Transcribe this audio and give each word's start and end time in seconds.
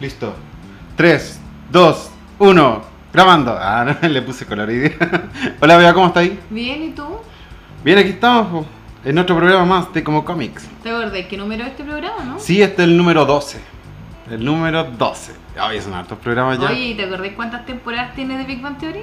Listo. 0.00 0.34
3, 0.96 1.40
2, 1.70 2.10
1. 2.38 2.82
Grabando. 3.12 3.56
Ah, 3.60 3.84
no, 4.02 4.08
le 4.08 4.22
puse 4.22 4.46
color. 4.46 4.68
Hola, 5.60 5.76
Bea, 5.76 5.94
¿cómo 5.94 6.06
está 6.08 6.20
ahí? 6.20 6.38
Bien, 6.50 6.82
¿y 6.84 6.90
tú? 6.90 7.04
Bien, 7.84 7.98
aquí 7.98 8.10
estamos. 8.10 8.66
En 9.04 9.16
otro 9.18 9.36
programa 9.36 9.64
más 9.64 9.92
de 9.92 10.04
Como 10.04 10.24
Comics. 10.24 10.68
¿Te 10.82 10.90
acordás 10.90 11.26
qué 11.28 11.36
número 11.36 11.64
es 11.64 11.70
este 11.70 11.84
programa, 11.84 12.24
no? 12.24 12.38
Sí, 12.38 12.60
este 12.60 12.82
es 12.82 12.88
el 12.88 12.96
número 12.96 13.24
12. 13.24 13.60
El 14.30 14.44
número 14.44 14.84
12. 14.84 15.32
Ay, 15.58 15.80
son 15.80 15.94
hartos 15.94 16.18
programas 16.18 16.58
ya. 16.58 16.66
Oye, 16.66 16.88
¿y 16.88 16.94
¿te 16.94 17.04
acordás 17.04 17.32
cuántas 17.34 17.64
temporadas 17.64 18.14
tiene 18.14 18.36
de 18.36 18.44
Big 18.44 18.60
Bang 18.60 18.76
Theory? 18.78 19.02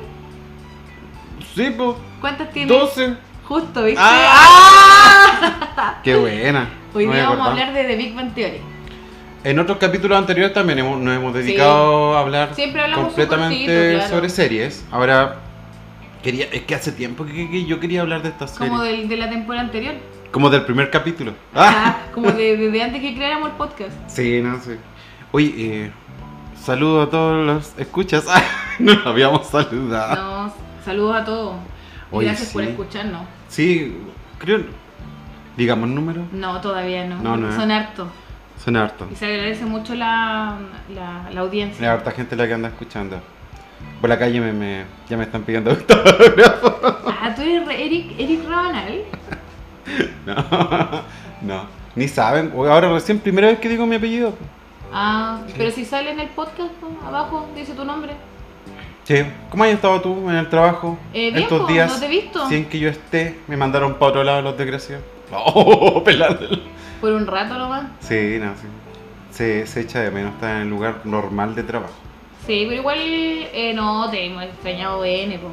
Sí, 1.55 1.73
pues. 1.76 1.96
¿Cuántas 2.22 2.52
tiene? 2.52 2.72
12. 2.72 3.16
Justo, 3.46 3.84
¿viste? 3.84 4.02
¡Ah! 4.04 5.96
Qué 6.04 6.16
buena. 6.16 6.70
Hoy 6.94 7.08
No 7.08 7.14
día 7.14 7.30
vamos 7.30 7.48
a 7.48 7.52
hablar 7.52 7.73
de 7.73 7.84
The 7.86 7.96
Big 7.96 8.16
Bang 8.16 8.34
Theory. 8.34 8.62
En 9.45 9.59
otros 9.59 9.77
capítulos 9.77 10.17
anteriores 10.17 10.54
también 10.54 10.80
hemos- 10.80 10.99
nos 10.99 11.16
hemos 11.16 11.31
dedicado 11.34 12.17
a 12.17 12.22
hablar 12.22 12.49
completamente 12.49 13.12
súper 13.12 13.27
cortito, 13.30 13.72
claro. 13.99 14.09
sobre 14.09 14.30
series. 14.30 14.86
Ahora, 14.91 15.36
quería, 16.23 16.45
es 16.52 16.63
que 16.63 16.73
hace 16.73 16.91
tiempo 16.91 17.26
que, 17.26 17.50
que 17.52 17.66
yo 17.66 17.80
quería 17.80 18.02
hablar 18.02 18.23
de 18.23 18.30
esta 18.30 18.48
serie. 18.48 18.70
Como 18.70 18.81
del- 18.81 19.08
de 19.08 19.17
la 19.17 19.30
temporada 19.30 19.66
anterior. 19.66 19.94
Como 20.31 20.50
del 20.50 20.63
primer 20.66 20.89
capítulo. 20.89 21.34
Ah, 21.53 21.73
Ah, 21.76 21.98
como 22.13 22.31
de- 22.31 22.81
antes 22.84 23.00
que 23.02 23.13
creáramos 23.13 23.50
el 23.52 23.55
podcast. 23.55 23.91
sí, 24.08 24.41
no 24.41 24.59
sé. 24.59 24.80
Oye, 25.31 25.53
eh, 25.58 25.91
saludo 26.59 27.03
a 27.03 27.09
todos 27.12 27.45
los 27.45 27.73
escuchas. 27.77 28.25
Ah, 28.27 28.41
no 28.80 28.94
habíamos 29.05 29.45
saludado. 29.48 30.16
No, 30.48 30.53
saludos 30.84 31.17
a 31.17 31.23
todos. 31.23 31.55
Oye, 32.09 32.27
Gracias 32.30 32.50
por 32.52 32.64
sí. 32.64 32.70
escucharnos. 32.70 33.22
Sí, 33.48 33.95
creo. 34.39 34.64
Digamos 35.55 35.88
número. 35.89 36.23
No, 36.31 36.59
todavía 36.62 37.05
no. 37.05 37.22
No, 37.22 37.38
no. 37.38 37.55
Son 37.55 37.70
hartos. 37.72 38.08
Suena 38.64 38.84
harto. 38.84 39.08
Y 39.12 39.16
se 39.16 39.26
agradece 39.26 39.66
mucho 39.66 39.94
la, 39.95 40.58
la, 41.31 41.39
audiencia. 41.42 41.92
harta 41.94 42.11
gente 42.11 42.36
la 42.36 42.48
que 42.48 42.53
anda 42.53 42.70
escuchando. 42.70 43.20
Por 44.02 44.09
la 44.09 44.17
calle 44.17 44.39
me, 44.39 44.52
me- 44.53 44.86
ya 45.09 45.17
me 45.17 45.23
están 45.23 45.44
pidiendo. 45.44 45.75
Ah, 47.28 47.33
tú 47.36 47.42
eres 47.42 47.66
re- 47.66 47.86
Eric, 47.86 48.11
Eric 48.20 48.48
Rabanal. 48.48 49.02
No, 50.26 50.36
no, 51.42 51.66
ni 51.95 52.08
saben. 52.08 52.52
Ahora 52.56 52.92
recién, 52.92 53.20
primera 53.20 53.48
vez 53.48 53.59
que 53.59 53.70
digo 53.70 53.86
mi 53.86 53.95
apellido. 53.95 54.33
Ah, 54.94 55.39
pero 55.58 55.70
si 55.72 55.86
sale 55.86 56.11
en 56.11 56.20
el 56.20 56.30
podcast, 56.30 56.72
abajo 57.06 57.48
dice 57.56 57.73
tu 57.73 57.83
nombre. 57.86 58.14
Sí, 59.03 59.23
¿cómo 59.52 59.64
has 59.64 59.70
estado 59.72 60.02
tú 60.02 60.30
en 60.30 60.36
el 60.36 60.50
trabajo? 60.50 60.98
Eh, 61.14 61.30
bien, 61.31 61.44
Estos 61.44 61.67
días, 61.67 61.92
no 61.94 62.00
te 62.00 62.06
he 62.06 62.09
visto. 62.09 62.48
sin 62.50 62.66
que 62.66 62.80
yo 62.80 62.89
esté, 62.89 63.39
me 63.48 63.56
mandaron 63.58 63.94
para 63.95 64.09
otro 64.09 64.23
lado 64.23 64.42
los 64.42 64.58
desgraciados. 64.58 65.03
Oh, 65.31 66.03
pelándolo. 66.03 66.59
Por 67.06 67.14
un 67.14 67.28
rato 67.28 67.56
nomás. 67.56 67.84
Sí, 68.00 68.38
no, 68.42 68.53
sí. 68.56 68.66
Se, 69.30 69.67
se 69.67 69.81
echa 69.81 70.00
de 70.00 70.09
menos 70.09 70.34
estar 70.34 70.56
en 70.56 70.64
el 70.64 70.70
lugar 70.70 71.02
normal 71.03 71.53
de 71.53 71.61
trabajo. 71.61 71.94
Sí, 72.48 72.64
pero 72.67 72.81
igual 72.81 72.98
eh, 73.00 73.73
no, 73.75 74.09
te 74.09 74.25
hemos 74.25 74.42
extrañado 74.44 75.02
BN, 75.02 75.38
po. 75.38 75.50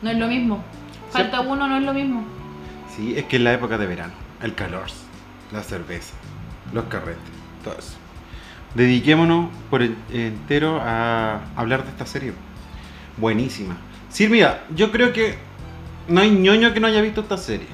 No 0.00 0.08
es 0.08 0.16
lo 0.16 0.26
mismo. 0.28 0.64
Falta 1.10 1.42
uno, 1.42 1.68
no 1.68 1.76
es 1.76 1.82
lo 1.82 1.92
mismo. 1.92 2.24
Sí, 2.96 3.12
es 3.18 3.24
que 3.26 3.36
es 3.36 3.42
la 3.42 3.52
época 3.52 3.76
de 3.76 3.86
verano. 3.86 4.14
El 4.42 4.54
calor, 4.54 4.86
la 5.52 5.62
cerveza, 5.62 6.14
los 6.72 6.84
carretes, 6.84 7.20
todo 7.62 7.74
eso. 7.78 7.98
Dediquémonos 8.74 9.50
por 9.68 9.82
en- 9.82 9.98
entero 10.10 10.80
a 10.82 11.40
hablar 11.54 11.84
de 11.84 11.90
esta 11.90 12.06
serie. 12.06 12.32
Buenísima. 13.18 13.76
Sí, 14.08 14.26
mira, 14.26 14.64
yo 14.74 14.90
creo 14.90 15.12
que 15.12 15.34
no 16.08 16.22
hay 16.22 16.30
ñoño 16.30 16.72
que 16.72 16.80
no 16.80 16.86
haya 16.86 17.02
visto 17.02 17.20
esta 17.20 17.36
serie. 17.36 17.66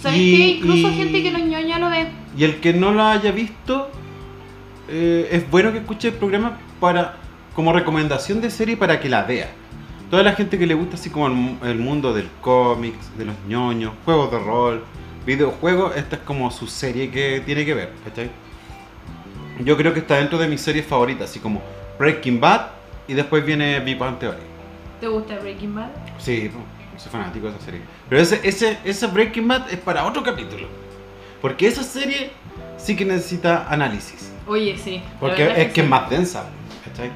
¿Sabes 0.00 0.18
Y- 0.20 0.36
qué? 0.36 0.46
Incluso 0.58 0.88
y- 0.90 0.94
gente 0.94 1.22
que 1.22 1.30
no 1.30 1.38
es 1.38 1.44
ñoña 1.46 1.78
lo 1.78 1.88
ve. 1.90 2.08
Y 2.36 2.44
el 2.44 2.60
que 2.60 2.72
no 2.72 2.92
lo 2.92 3.02
haya 3.04 3.30
visto, 3.32 3.90
eh, 4.88 5.28
es 5.32 5.50
bueno 5.50 5.72
que 5.72 5.78
escuche 5.78 6.08
el 6.08 6.14
programa 6.14 6.58
para 6.80 7.16
como 7.54 7.72
recomendación 7.72 8.40
de 8.40 8.50
serie 8.50 8.76
para 8.76 8.98
que 9.00 9.08
la 9.08 9.22
vea. 9.22 9.48
Toda 10.10 10.22
la 10.22 10.32
gente 10.32 10.58
que 10.58 10.66
le 10.66 10.74
gusta 10.74 10.96
así 10.96 11.10
como 11.10 11.26
el, 11.28 11.68
el 11.70 11.78
mundo 11.78 12.12
del 12.12 12.28
cómics, 12.40 13.16
de 13.16 13.24
los 13.26 13.34
ñoños, 13.48 13.92
juegos 14.04 14.30
de 14.32 14.38
rol, 14.38 14.84
videojuegos, 15.24 15.96
esta 15.96 16.16
es 16.16 16.22
como 16.22 16.50
su 16.50 16.66
serie 16.66 17.10
que 17.10 17.40
tiene 17.46 17.64
que 17.64 17.74
ver, 17.74 17.92
¿cachai? 18.04 18.30
Yo 19.64 19.76
creo 19.76 19.94
que 19.94 20.00
está 20.00 20.16
dentro 20.16 20.36
de 20.38 20.48
mis 20.48 20.60
series 20.60 20.84
favoritas, 20.84 21.30
así 21.30 21.38
como 21.38 21.62
Breaking 21.98 22.40
Bad 22.40 22.66
y 23.08 23.14
después 23.14 23.44
viene 23.46 23.78
Big 23.80 23.96
Bang 23.96 24.18
Theory. 24.18 24.38
¿Te 25.00 25.06
gusta 25.08 25.38
Breaking 25.38 25.74
Bad? 25.74 25.88
Sí, 26.18 26.50
soy 27.04 27.12
fanático 27.12 27.46
de 27.48 27.56
esa 27.56 27.64
serie. 27.64 27.80
Pero 28.08 28.20
ese, 28.22 28.40
ese, 28.42 28.78
ese 28.84 29.06
Breaking 29.06 29.46
Bad 29.48 29.70
es 29.72 29.78
para 29.78 30.04
otro 30.04 30.22
capítulo. 30.22 30.66
Porque 31.40 31.66
esa 31.66 31.82
serie 31.82 32.30
sí 32.76 32.96
que 32.96 33.04
necesita 33.04 33.66
análisis. 33.68 34.32
Oye, 34.46 34.76
sí. 34.76 35.02
Porque 35.20 35.44
es 35.44 35.72
que 35.72 35.80
es 35.80 35.86
sí. 35.86 35.90
más 35.90 36.08
densa, 36.10 36.44
¿cachai? 36.84 37.10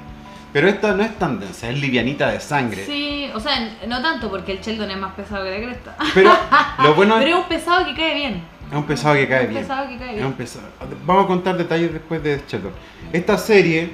Pero 0.53 0.69
esta 0.69 0.95
no 0.95 1.03
es 1.03 1.15
tan 1.19 1.39
densa, 1.41 1.69
es 1.69 1.79
livianita 1.79 2.31
de 2.31 2.41
sangre. 2.41 2.85
Sí, 2.87 3.31
o 3.35 3.41
sea, 3.41 3.77
no 3.87 4.01
tanto 4.01 4.31
porque 4.31 4.53
el 4.53 4.61
Sheldon 4.61 4.91
es 4.91 4.97
más 4.99 5.15
pesado 5.15 5.45
que 5.45 5.51
la 5.51 5.67
cresta. 5.67 5.97
Pero 6.15 6.33
lo 6.83 6.95
bueno 6.95 7.17
Pero 7.19 7.29
es, 7.31 7.35
es 7.37 7.43
un 7.43 7.49
pesado 7.49 7.85
que 7.85 7.95
cae 7.95 8.15
bien. 8.15 8.43
es 8.71 8.77
un 8.77 8.85
pesado 8.85 9.15
que 9.15 9.29
cae 9.29 9.45
un 9.45 9.51
bien. 9.51 9.63
pesado 9.63 9.89
que 9.89 9.99
cae 9.99 10.09
Es 10.09 10.15
bien. 10.15 10.27
un 10.27 10.33
pesado. 10.33 10.65
Vamos 11.05 11.25
a 11.25 11.27
contar 11.27 11.57
detalles 11.59 11.93
después 11.93 12.23
de 12.23 12.43
Sheldon. 12.49 12.73
Esta 13.13 13.37
serie 13.37 13.91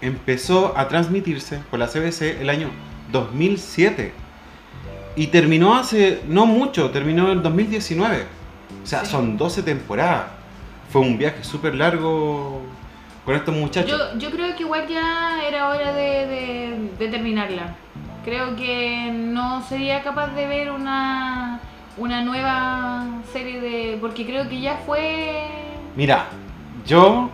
empezó 0.00 0.76
a 0.76 0.88
transmitirse 0.88 1.58
por 1.70 1.78
la 1.78 1.86
CBC 1.86 2.40
el 2.40 2.50
año 2.50 2.68
2007 3.12 4.12
y 5.16 5.26
terminó 5.28 5.74
hace 5.76 6.22
no 6.28 6.46
mucho, 6.46 6.90
terminó 6.90 7.30
en 7.32 7.42
2019. 7.42 8.26
O 8.82 8.86
sea, 8.86 9.04
Sí. 9.04 9.10
son 9.10 9.36
12 9.36 9.62
temporadas. 9.62 10.26
Fue 10.90 11.00
un 11.02 11.18
viaje 11.18 11.44
súper 11.44 11.74
largo 11.74 12.62
con 13.24 13.34
estos 13.36 13.54
muchachos. 13.54 13.98
Yo, 14.14 14.18
yo 14.18 14.30
creo 14.30 14.56
que 14.56 14.62
igual 14.62 14.86
ya 14.88 15.40
era 15.46 15.68
hora 15.68 15.92
de, 15.92 16.26
de- 16.26 16.90
de 16.98 17.08
terminarla. 17.08 17.74
Creo 18.24 18.56
que 18.56 19.10
no 19.12 19.62
sería 19.68 20.02
capaz 20.02 20.28
de 20.34 20.46
ver 20.46 20.70
una, 20.70 21.60
una 21.96 22.22
nueva 22.22 23.06
serie 23.32 23.60
de... 23.60 23.98
Porque 24.00 24.26
creo 24.26 24.48
que 24.48 24.60
ya 24.60 24.78
fue... 24.84 25.44
Mira, 25.96 26.26
yo 26.86 27.30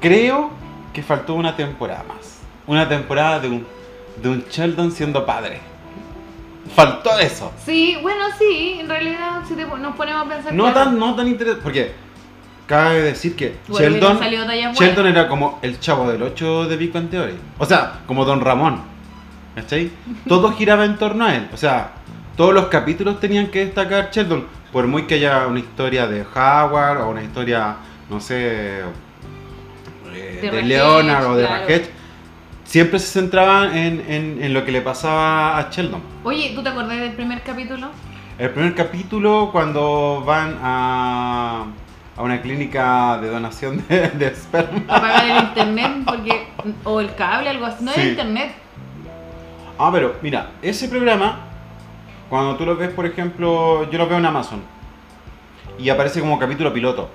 creo 0.00 0.50
que 0.92 1.02
faltó 1.02 1.34
una 1.34 1.56
temporada 1.56 2.04
más. 2.06 2.40
Una 2.66 2.88
temporada 2.88 3.40
de 3.40 3.48
un, 3.48 3.66
de 4.22 4.28
un 4.28 4.44
Sheldon 4.50 4.92
siendo 4.92 5.24
padre. 5.26 5.60
Faltó 6.74 7.18
eso. 7.18 7.52
Sí, 7.64 7.96
bueno, 8.02 8.24
sí, 8.38 8.78
en 8.80 8.88
realidad 8.88 9.42
si 9.46 9.54
te- 9.54 9.66
nos 9.66 9.96
ponemos 9.96 10.26
a 10.26 10.28
pensar... 10.28 10.52
No 10.52 10.64
claro, 10.72 10.90
tan, 10.90 10.98
no 10.98 11.14
tan 11.14 11.28
interesante. 11.28 11.62
Porque 11.62 11.92
cabe 12.66 13.02
decir 13.02 13.36
que 13.36 13.56
bueno, 13.68 13.88
Sheldon. 13.90 14.20
Sheldon 14.74 15.06
era 15.06 15.28
como 15.28 15.58
el 15.62 15.78
chavo 15.80 16.10
del 16.10 16.22
8 16.22 16.66
de 16.66 16.76
Big 16.76 16.92
Bang 16.92 17.10
Theory. 17.10 17.34
O 17.58 17.66
sea, 17.66 18.00
como 18.06 18.24
Don 18.24 18.40
Ramón. 18.40 18.80
¿Cachai? 19.54 19.90
Todo 20.28 20.52
giraba 20.52 20.84
en 20.84 20.96
torno 20.96 21.24
a 21.26 21.34
él. 21.34 21.48
O 21.52 21.56
sea, 21.56 21.92
todos 22.36 22.52
los 22.52 22.66
capítulos 22.66 23.20
tenían 23.20 23.48
que 23.48 23.64
destacar 23.66 24.10
Sheldon. 24.10 24.46
Por 24.72 24.88
muy 24.88 25.04
que 25.06 25.14
haya 25.14 25.46
una 25.46 25.60
historia 25.60 26.08
de 26.08 26.22
Howard 26.34 27.02
o 27.02 27.10
una 27.10 27.22
historia, 27.22 27.76
no 28.10 28.18
sé, 28.20 28.80
eh, 28.80 30.38
de, 30.42 30.50
De 30.50 30.62
Leonard 30.62 31.26
o 31.26 31.36
de 31.36 31.46
claro. 31.46 31.60
Raquel, 31.60 31.86
siempre 32.64 32.98
se 32.98 33.06
centraban 33.20 33.76
en, 33.76 34.04
en- 34.08 34.42
en 34.42 34.54
lo 34.54 34.64
que 34.64 34.72
le 34.72 34.80
pasaba 34.80 35.58
a 35.58 35.70
Sheldon. 35.70 36.02
Oye, 36.24 36.52
¿tú 36.54 36.62
te 36.62 36.68
acordás 36.70 36.98
del 36.98 37.12
primer 37.12 37.42
capítulo? 37.42 37.88
El 38.38 38.50
primer 38.50 38.74
capítulo, 38.74 39.50
cuando 39.52 40.22
van 40.26 40.58
a, 40.62 41.64
a 42.16 42.22
una 42.22 42.40
clínica 42.42 43.18
de 43.18 43.28
donación 43.30 43.84
de, 43.88 44.08
de 44.10 44.26
esperma. 44.26 44.80
Apagar 44.88 45.26
el 45.28 45.44
internet 45.44 45.90
porque... 46.04 46.48
O 46.84 47.00
el 47.00 47.14
cable, 47.14 47.50
algo 47.50 47.66
así. 47.66 47.84
No 47.84 47.92
Sí. 47.92 48.00
era 48.00 48.10
internet. 48.10 48.52
Ah, 49.78 49.90
pero 49.92 50.14
mira, 50.22 50.50
ese 50.62 50.88
programa, 50.88 51.40
cuando 52.30 52.56
tú 52.56 52.64
lo 52.64 52.76
ves, 52.76 52.90
por 52.90 53.06
ejemplo, 53.06 53.88
yo 53.90 53.98
lo 53.98 54.06
veo 54.08 54.18
en 54.18 54.26
Amazon 54.26 54.62
y 55.78 55.88
aparece 55.90 56.20
como 56.20 56.38
capítulo 56.38 56.72
piloto. 56.72 57.10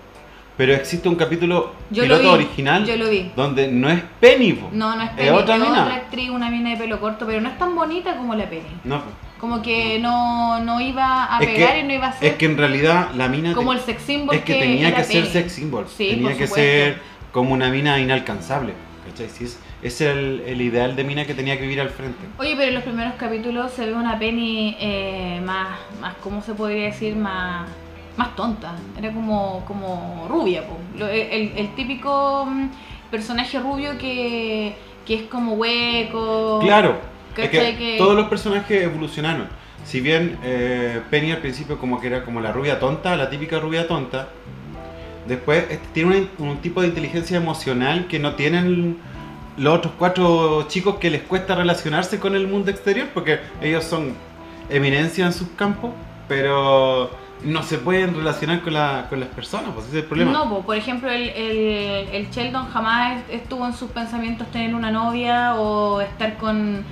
Pero 0.59 0.73
existe 0.73 1.07
un 1.07 1.15
capítulo 1.15 1.71
Yo 1.89 2.03
lo 2.06 2.17
piloto 2.17 2.38
vi. 2.38 2.44
original 2.44 2.85
Yo 2.85 2.97
lo 2.97 3.09
vi. 3.09 3.31
donde 3.33 3.69
no 3.69 3.89
es 3.89 4.01
Penny. 4.19 4.51
po. 4.51 4.67
No, 4.73 4.94
no 4.94 5.03
es 5.03 5.09
¿Es 5.11 5.15
Penny, 5.15 5.29
otra 5.29 5.56
es 5.56 5.61
mina? 5.61 5.81
otra 5.83 5.95
actriz, 5.95 6.29
una 6.29 6.50
mina 6.50 6.71
de 6.71 6.75
pelo 6.75 7.00
corto, 7.00 7.25
pero 7.25 7.39
no 7.39 7.47
es 7.47 7.57
tan 7.57 7.73
bonita 7.75 8.17
como 8.17 8.35
la 8.35 8.50
Penny. 8.50 8.67
No. 8.83 9.01
Como 9.39 9.61
que 9.61 10.00
no, 10.00 10.59
no 10.59 10.81
iba 10.81 11.33
a 11.33 11.39
Es 11.39 11.47
pegar 11.47 11.73
que- 11.75 11.79
y 11.79 11.83
no 11.83 11.94
iba 11.94 12.07
a 12.07 12.11
ser 12.11 12.31
es 12.31 12.35
que 12.38 12.45
en 12.45 12.57
realidad 12.57 13.11
la 13.15 13.29
mina 13.29 13.53
como 13.53 13.71
te- 13.71 13.77
el 13.77 13.83
sex 13.85 14.01
symbol 14.03 14.35
es 14.35 14.41
que 14.44 14.53
tenía 14.56 14.94
que 14.94 15.03
ser 15.06 15.21
Penny. 15.21 15.31
sex 15.33 15.51
symbol. 15.53 15.85
Sí, 15.88 16.09
tenía 16.09 16.35
que 16.38 16.45
ser 16.47 16.97
como 17.31 17.53
una 17.53 17.69
mina 17.69 17.97
inalcanzable. 17.97 18.73
¿Cachai? 19.09 19.29
Sí, 19.29 19.45
es, 19.81 20.01
el, 20.01 20.44
el 20.45 20.59
ideal 20.61 20.94
de 20.97 21.06
mina 21.06 21.23
que 21.25 21.33
tenía 21.35 21.56
que 21.56 21.61
vivir 21.63 21.79
al 21.79 21.89
frente. 21.89 22.19
Oye, 22.38 22.53
pero 22.57 22.67
en 22.67 22.73
los 22.75 22.83
primeros 22.83 23.13
capítulos 23.13 23.71
se 23.71 23.85
ve 23.85 23.94
una 23.94 24.19
Penny 24.19 24.75
eh, 24.77 25.41
más, 25.45 25.69
más, 26.01 26.15
¿cómo 26.21 26.41
se 26.41 26.53
podría 26.53 26.83
decir? 26.83 27.15
Más, 27.15 27.65
más 28.19 28.36
tonta. 28.36 28.75
Era 28.98 29.12
como, 29.12 29.63
como 29.66 30.27
rubia, 30.30 30.63
po. 30.68 30.77
El, 31.06 31.54
el 31.56 31.75
típico 31.75 32.45
mm, 32.45 32.69
personaje 33.10 33.60
rubio 33.60 33.98
que, 33.98 34.75
que 35.06 35.13
es 35.16 35.21
como 35.24 35.54
hueco. 35.54 36.60
Claro, 36.62 36.98
es 37.36 37.50
¿cachai? 37.50 37.77
que 37.77 37.77
Que- 37.94 37.98
todos 37.98 38.16
los 38.16 38.27
personajes 38.27 38.83
evolucionaron. 38.83 39.48
Si 39.86 40.01
bien 40.01 40.38
eh, 40.44 41.01
Penny 41.10 41.31
al 41.31 41.39
principio 41.39 41.80
como 41.80 42.00
que 42.00 42.07
era 42.07 42.24
como 42.25 42.42
la 42.42 42.51
rubia 42.51 42.80
tonta, 42.80 43.16
la 43.16 43.30
típica 43.30 43.60
rubia 43.60 43.88
tonta, 43.88 44.27
después 45.25 45.63
este, 45.69 45.88
tiene 45.94 46.27
un, 46.38 46.48
un 46.50 46.57
tipo 46.57 46.81
de 46.81 46.88
inteligencia 46.89 47.38
emocional 47.38 48.06
que 48.07 48.19
no 48.19 48.36
tienen 48.36 48.98
los 49.57 49.77
otros 49.77 49.94
cuatro 49.98 50.66
chicos 50.68 50.95
que 50.95 51.10
les 51.10 51.21
cuesta 51.21 51.56
relacionarse 51.56 52.19
con 52.19 52.36
el 52.36 52.48
mundo 52.48 52.69
exterior 52.71 53.07
porque 53.13 53.39
ellos 53.62 53.83
son 53.83 54.13
eminencia 54.69 55.25
en 55.25 55.33
sus 55.33 55.48
campos, 55.50 55.92
pero 56.27 57.10
no 57.44 57.63
se 57.63 57.77
pueden 57.77 58.15
relacionar 58.15 58.62
con, 58.62 58.74
la, 58.74 59.07
con 59.09 59.19
las 59.19 59.30
personas, 59.30 59.71
pues 59.74 59.88
ese 59.88 59.97
es 59.97 60.03
el 60.03 60.07
problema. 60.07 60.31
No, 60.31 60.50
po, 60.50 60.62
por 60.62 60.75
ejemplo, 60.75 61.09
el, 61.09 61.30
el, 61.30 62.07
el 62.12 62.30
Sheldon 62.30 62.68
jamás 62.69 63.24
estuvo 63.30 63.65
en 63.65 63.74
sus 63.74 63.89
pensamientos 63.91 64.50
tener 64.51 64.75
una 64.75 64.91
novia 64.91 65.56
o 65.56 66.01
estar 66.01 66.38
con... 66.38 66.83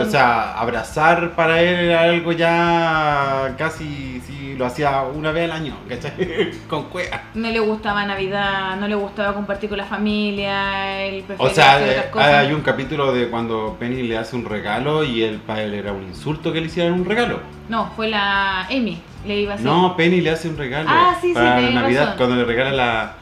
O 0.00 0.04
sea, 0.04 0.54
abrazar 0.58 1.34
para 1.34 1.60
él 1.60 1.86
era 1.86 2.02
algo 2.02 2.32
ya 2.32 3.54
casi, 3.58 4.20
si 4.26 4.54
lo 4.56 4.66
hacía 4.66 5.02
una 5.02 5.32
vez 5.32 5.50
al 5.50 5.52
año, 5.52 5.76
¿cachai? 5.88 6.50
con 6.68 6.84
cueva. 6.84 7.22
No 7.34 7.50
le 7.50 7.60
gustaba 7.60 8.04
Navidad, 8.04 8.76
no 8.78 8.88
le 8.88 8.94
gustaba 8.94 9.34
compartir 9.34 9.68
con 9.68 9.78
la 9.78 9.84
familia, 9.84 11.04
él 11.04 11.24
O 11.38 11.48
sea, 11.50 11.76
hacer 11.76 11.88
eh, 11.88 11.90
otras 11.92 12.06
cosas. 12.06 12.34
hay 12.34 12.52
un 12.52 12.62
capítulo 12.62 13.12
de 13.12 13.28
cuando 13.28 13.76
Penny 13.78 14.02
le 14.02 14.16
hace 14.16 14.36
un 14.36 14.44
regalo 14.44 15.04
y 15.04 15.22
el 15.22 15.38
para 15.38 15.62
él 15.62 15.74
era 15.74 15.92
un 15.92 16.04
insulto 16.04 16.52
que 16.52 16.60
le 16.60 16.66
hicieran 16.66 16.94
un 16.94 17.04
regalo. 17.04 17.40
No, 17.68 17.90
fue 17.94 18.08
la 18.08 18.62
Amy, 18.62 19.00
le 19.26 19.40
iba 19.40 19.52
a 19.52 19.54
hacer. 19.54 19.66
No, 19.66 19.96
Penny 19.96 20.20
le 20.20 20.30
hace 20.30 20.48
un 20.48 20.56
regalo 20.56 20.88
Ah, 20.90 21.16
sí, 21.20 21.28
sí, 21.28 21.34
para 21.34 21.56
tenés 21.56 21.74
Navidad 21.74 22.00
razón. 22.02 22.16
cuando 22.16 22.36
le 22.36 22.44
regala 22.44 22.72
la, 22.72 23.14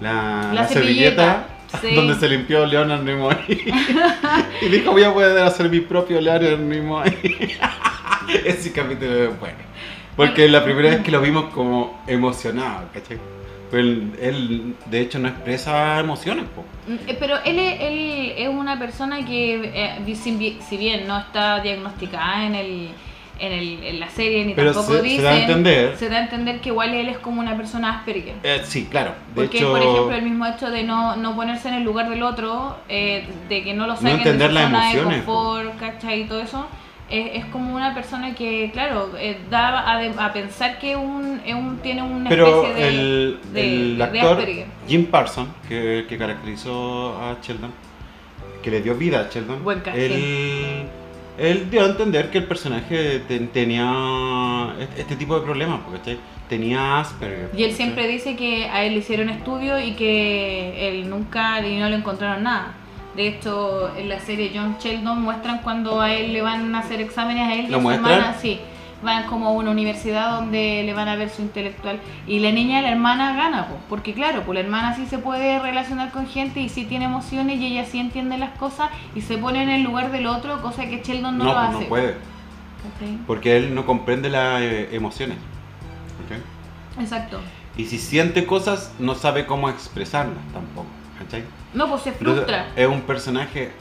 la, 0.00 0.42
La 0.48 0.52
la 0.52 0.68
servilleta, 0.68 1.46
sí. 1.80 1.94
donde 1.94 2.14
se 2.14 2.28
limpió 2.28 2.64
Leonard 2.66 3.02
Nimoy 3.02 3.36
y 4.62 4.66
dijo 4.68 4.92
voy 4.92 5.02
a 5.04 5.12
poder 5.12 5.38
hacer 5.38 5.68
mi 5.68 5.80
propio 5.80 6.20
Leonard 6.20 6.58
Nimoy. 6.60 7.14
Ese 8.44 8.72
capítulo 8.72 9.30
es 9.30 9.40
bueno. 9.40 9.56
Porque 10.16 10.48
la 10.48 10.64
primera 10.64 10.90
vez 10.90 11.00
que 11.02 11.10
lo 11.10 11.20
vimos 11.20 11.52
como 11.52 12.02
emocionado, 12.06 12.88
¿cachai? 12.92 13.18
Pero 13.70 13.82
él, 13.82 14.12
él, 14.20 14.74
de 14.86 15.00
hecho 15.00 15.18
no 15.18 15.28
expresa 15.28 15.98
emociones, 16.00 16.44
po. 16.54 16.64
Mm, 16.86 17.08
eh, 17.08 17.16
Pero 17.18 17.36
él, 17.44 17.58
él 17.58 18.32
es 18.36 18.48
una 18.48 18.78
persona 18.78 19.24
que, 19.26 19.72
eh, 19.74 20.14
si 20.14 20.76
bien 20.76 21.06
no 21.06 21.18
está 21.18 21.60
diagnosticada 21.60 22.46
en, 22.46 22.54
el, 22.54 22.88
en, 23.38 23.52
el, 23.52 23.82
en 23.84 24.00
la 24.00 24.08
serie 24.08 24.44
ni 24.44 24.54
Pero 24.54 24.72
tampoco 24.72 24.94
se- 24.94 25.00
se 25.02 25.04
dicen, 25.08 25.24
da 25.24 25.30
a 25.30 25.38
entender. 25.40 25.96
se 25.96 26.08
da 26.08 26.16
a 26.18 26.22
entender 26.22 26.60
que 26.60 26.70
igual 26.70 26.94
él 26.94 27.08
es 27.08 27.18
como 27.18 27.40
una 27.40 27.56
persona 27.56 27.98
Asperger. 27.98 28.34
Eh, 28.42 28.62
sí, 28.64 28.86
claro. 28.90 29.10
De 29.34 29.42
Porque, 29.42 29.58
hecho, 29.58 29.70
por 29.70 29.80
ejemplo, 29.82 30.12
el 30.12 30.22
mismo 30.22 30.46
hecho 30.46 30.70
de 30.70 30.82
no, 30.84 31.16
no 31.16 31.36
ponerse 31.36 31.68
en 31.68 31.74
el 31.74 31.82
lugar 31.84 32.08
del 32.08 32.22
otro, 32.22 32.76
eh, 32.88 33.26
de 33.48 33.62
que 33.62 33.74
no 33.74 33.86
lo 33.86 33.94
saquen 33.96 34.18
entender 34.18 34.50
de 34.52 34.56
su 34.58 34.62
zona 34.64 34.90
emociones, 34.90 35.18
de 35.20 35.24
confort, 35.24 35.78
¿cachai? 35.78 36.20
Y 36.22 36.24
todo 36.24 36.40
eso, 36.40 36.66
es, 37.10 37.30
es 37.34 37.44
como 37.46 37.74
una 37.76 37.94
persona 37.94 38.34
que, 38.34 38.70
claro, 38.72 39.10
eh, 39.18 39.36
da 39.50 39.92
a, 39.92 39.98
de- 39.98 40.14
a 40.18 40.32
pensar 40.32 40.78
que 40.78 40.96
un, 40.96 41.40
un, 41.46 41.78
tiene 41.82 42.02
una 42.02 42.28
Pero 42.28 42.64
especie 42.64 42.74
de, 42.82 42.88
el, 42.88 43.38
de- 43.52 43.74
el 43.74 43.98
de 43.98 44.04
actor 44.04 44.38
Asperger. 44.38 44.66
Jim 44.88 45.06
Parsons, 45.06 45.48
que, 45.68 46.06
que 46.08 46.16
caracterizó 46.18 47.16
a 47.20 47.36
Sheldon, 47.42 47.70
que 48.62 48.70
le 48.70 48.80
dio 48.80 48.94
vida 48.96 49.20
a 49.20 49.32
Sheldon, 49.32 49.62
Buen 49.62 49.82
él, 49.94 50.88
él 51.38 51.68
dio 51.70 51.82
a 51.82 51.86
entender 51.86 52.30
que 52.30 52.38
el 52.38 52.44
personaje 52.44 53.20
te- 53.28 53.38
tenía 53.40 54.74
este, 54.96 55.16
tipo 55.16 55.38
de 55.38 55.44
problemas, 55.44 55.80
porque 55.84 56.18
tenía 56.48 57.00
Asperger. 57.00 57.50
Y 57.56 57.64
él 57.64 57.72
siempre 57.72 58.06
dice 58.08 58.36
que 58.36 58.66
a 58.66 58.84
él 58.84 58.92
le 58.94 58.98
hicieron 59.00 59.28
estudio 59.30 59.78
y 59.80 59.92
que 59.94 60.88
él 60.88 61.10
nunca 61.10 61.66
y 61.66 61.76
no 61.78 61.88
le 61.88 61.96
encontraron 61.96 62.42
nada. 62.42 62.74
De 63.16 63.28
hecho, 63.28 63.90
en 63.96 64.08
la 64.10 64.20
serie 64.20 64.52
John 64.54 64.76
Sheldon 64.78 65.22
muestran 65.22 65.58
cuando 65.62 66.00
a 66.00 66.12
él 66.12 66.32
le 66.34 66.42
van 66.42 66.74
a 66.74 66.80
hacer 66.80 67.00
exámenes 67.00 67.48
a 67.48 67.54
él 67.54 67.64
y 67.66 67.68
¿Lo 67.68 67.76
a 67.78 67.80
su 67.80 67.82
muestran? 67.82 68.12
hermana, 68.12 68.34
sí. 68.40 68.60
Van 69.02 69.24
como 69.26 69.48
a 69.48 69.50
una 69.52 69.70
universidad 69.70 70.36
donde 70.36 70.82
le 70.84 70.94
van 70.94 71.08
a 71.08 71.16
ver 71.16 71.28
su 71.28 71.42
intelectual. 71.42 72.00
Y 72.26 72.38
la 72.40 72.50
niña, 72.50 72.80
la 72.80 72.90
hermana, 72.90 73.36
gana, 73.36 73.68
po, 73.68 73.76
porque 73.88 74.14
claro, 74.14 74.42
pues 74.44 74.54
la 74.54 74.60
hermana 74.60 74.96
sí 74.96 75.06
se 75.06 75.18
puede 75.18 75.58
relacionar 75.58 76.10
con 76.12 76.26
gente 76.26 76.60
y 76.60 76.68
sí 76.70 76.84
tiene 76.86 77.04
emociones 77.04 77.58
y 77.60 77.66
ella 77.66 77.84
sí 77.84 77.98
entiende 77.98 78.38
las 78.38 78.56
cosas 78.58 78.88
y 79.14 79.20
se 79.20 79.36
pone 79.38 79.62
en 79.62 79.68
el 79.70 79.82
lugar 79.82 80.10
del 80.12 80.26
otro, 80.26 80.62
cosa 80.62 80.86
que 80.86 81.02
Sheldon 81.02 81.36
no, 81.36 81.44
No, 81.44 81.50
lo 81.50 81.56
pues 81.56 81.68
hace. 81.68 81.78
no 81.82 81.88
puede, 81.88 82.14
porque 83.26 83.56
él 83.58 83.74
no 83.74 83.84
comprende 83.84 84.30
las 84.30 84.62
eh, 84.62 84.88
emociones. 84.92 85.36
Exacto. 86.98 87.40
Y 87.76 87.84
si 87.84 87.98
siente 87.98 88.46
cosas, 88.46 88.94
no 88.98 89.14
sabe 89.14 89.44
cómo 89.46 89.68
expresarlas 89.68 90.38
tampoco. 90.52 90.86
¿cachai? 91.18 91.44
No, 91.74 91.88
pues 91.88 92.02
se 92.02 92.10
Entonces, 92.10 92.44
frustra. 92.44 92.66
es 92.76 92.86
un 92.88 93.02
personaje 93.02 93.72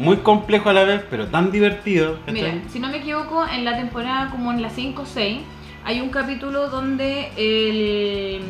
muy 0.00 0.16
complejo 0.18 0.70
a 0.70 0.72
la 0.72 0.84
vez, 0.84 1.04
pero 1.10 1.26
tan 1.28 1.52
divertido. 1.52 2.18
¿cachai? 2.20 2.34
Mira, 2.34 2.54
si 2.70 2.80
no 2.80 2.88
me 2.88 2.96
equivoco, 2.98 3.46
en 3.46 3.64
la 3.64 3.76
temporada 3.76 4.30
como 4.30 4.50
en 4.50 4.62
la 4.62 4.70
5 4.70 5.02
o 5.02 5.06
6, 5.06 5.42
hay 5.84 6.00
un 6.00 6.08
capítulo 6.08 6.68
donde 6.68 7.28
el, 7.36 8.40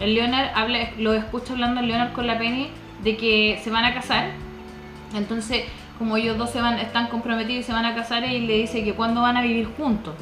el 0.00 0.14
Leonard 0.14 0.50
habla, 0.54 0.90
lo 0.98 1.14
escucha 1.14 1.54
hablando 1.54 1.80
el 1.80 1.88
Leonard 1.88 2.12
con 2.12 2.26
la 2.26 2.38
Penny 2.38 2.68
de 3.02 3.16
que 3.16 3.58
se 3.64 3.70
van 3.70 3.84
a 3.84 3.94
casar. 3.94 4.32
Entonces, 5.14 5.64
como 5.98 6.18
ellos 6.18 6.36
dos 6.36 6.50
se 6.50 6.60
van, 6.60 6.78
están 6.78 7.08
comprometidos 7.08 7.60
y 7.60 7.62
se 7.62 7.72
van 7.72 7.86
a 7.86 7.94
casar, 7.94 8.24
él 8.24 8.46
le 8.46 8.58
dice 8.58 8.84
que 8.84 8.92
cuándo 8.92 9.22
van 9.22 9.38
a 9.38 9.42
vivir 9.42 9.68
juntos. 9.76 10.14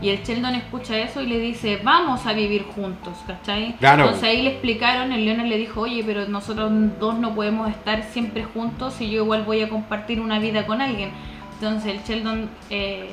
Y 0.00 0.10
el 0.10 0.22
Sheldon 0.22 0.54
escucha 0.54 0.96
eso 0.98 1.20
y 1.20 1.26
le 1.26 1.40
dice, 1.40 1.80
vamos 1.82 2.24
a 2.26 2.32
vivir 2.32 2.64
juntos, 2.64 3.14
¿cachai? 3.26 3.74
Claro. 3.78 4.04
Entonces 4.04 4.28
ahí 4.28 4.42
le 4.42 4.50
explicaron, 4.50 5.10
el 5.10 5.24
Leonard 5.24 5.46
le 5.48 5.58
dijo, 5.58 5.80
oye, 5.80 6.04
pero 6.06 6.28
nosotros 6.28 6.70
dos 7.00 7.18
no 7.18 7.34
podemos 7.34 7.68
estar 7.68 8.04
siempre 8.04 8.44
juntos 8.44 9.00
y 9.00 9.10
yo 9.10 9.22
igual 9.24 9.42
voy 9.42 9.60
a 9.62 9.68
compartir 9.68 10.20
una 10.20 10.38
vida 10.38 10.66
con 10.66 10.80
alguien. 10.80 11.10
Entonces 11.54 11.94
el 11.96 12.02
Sheldon 12.04 12.48
eh, 12.70 13.08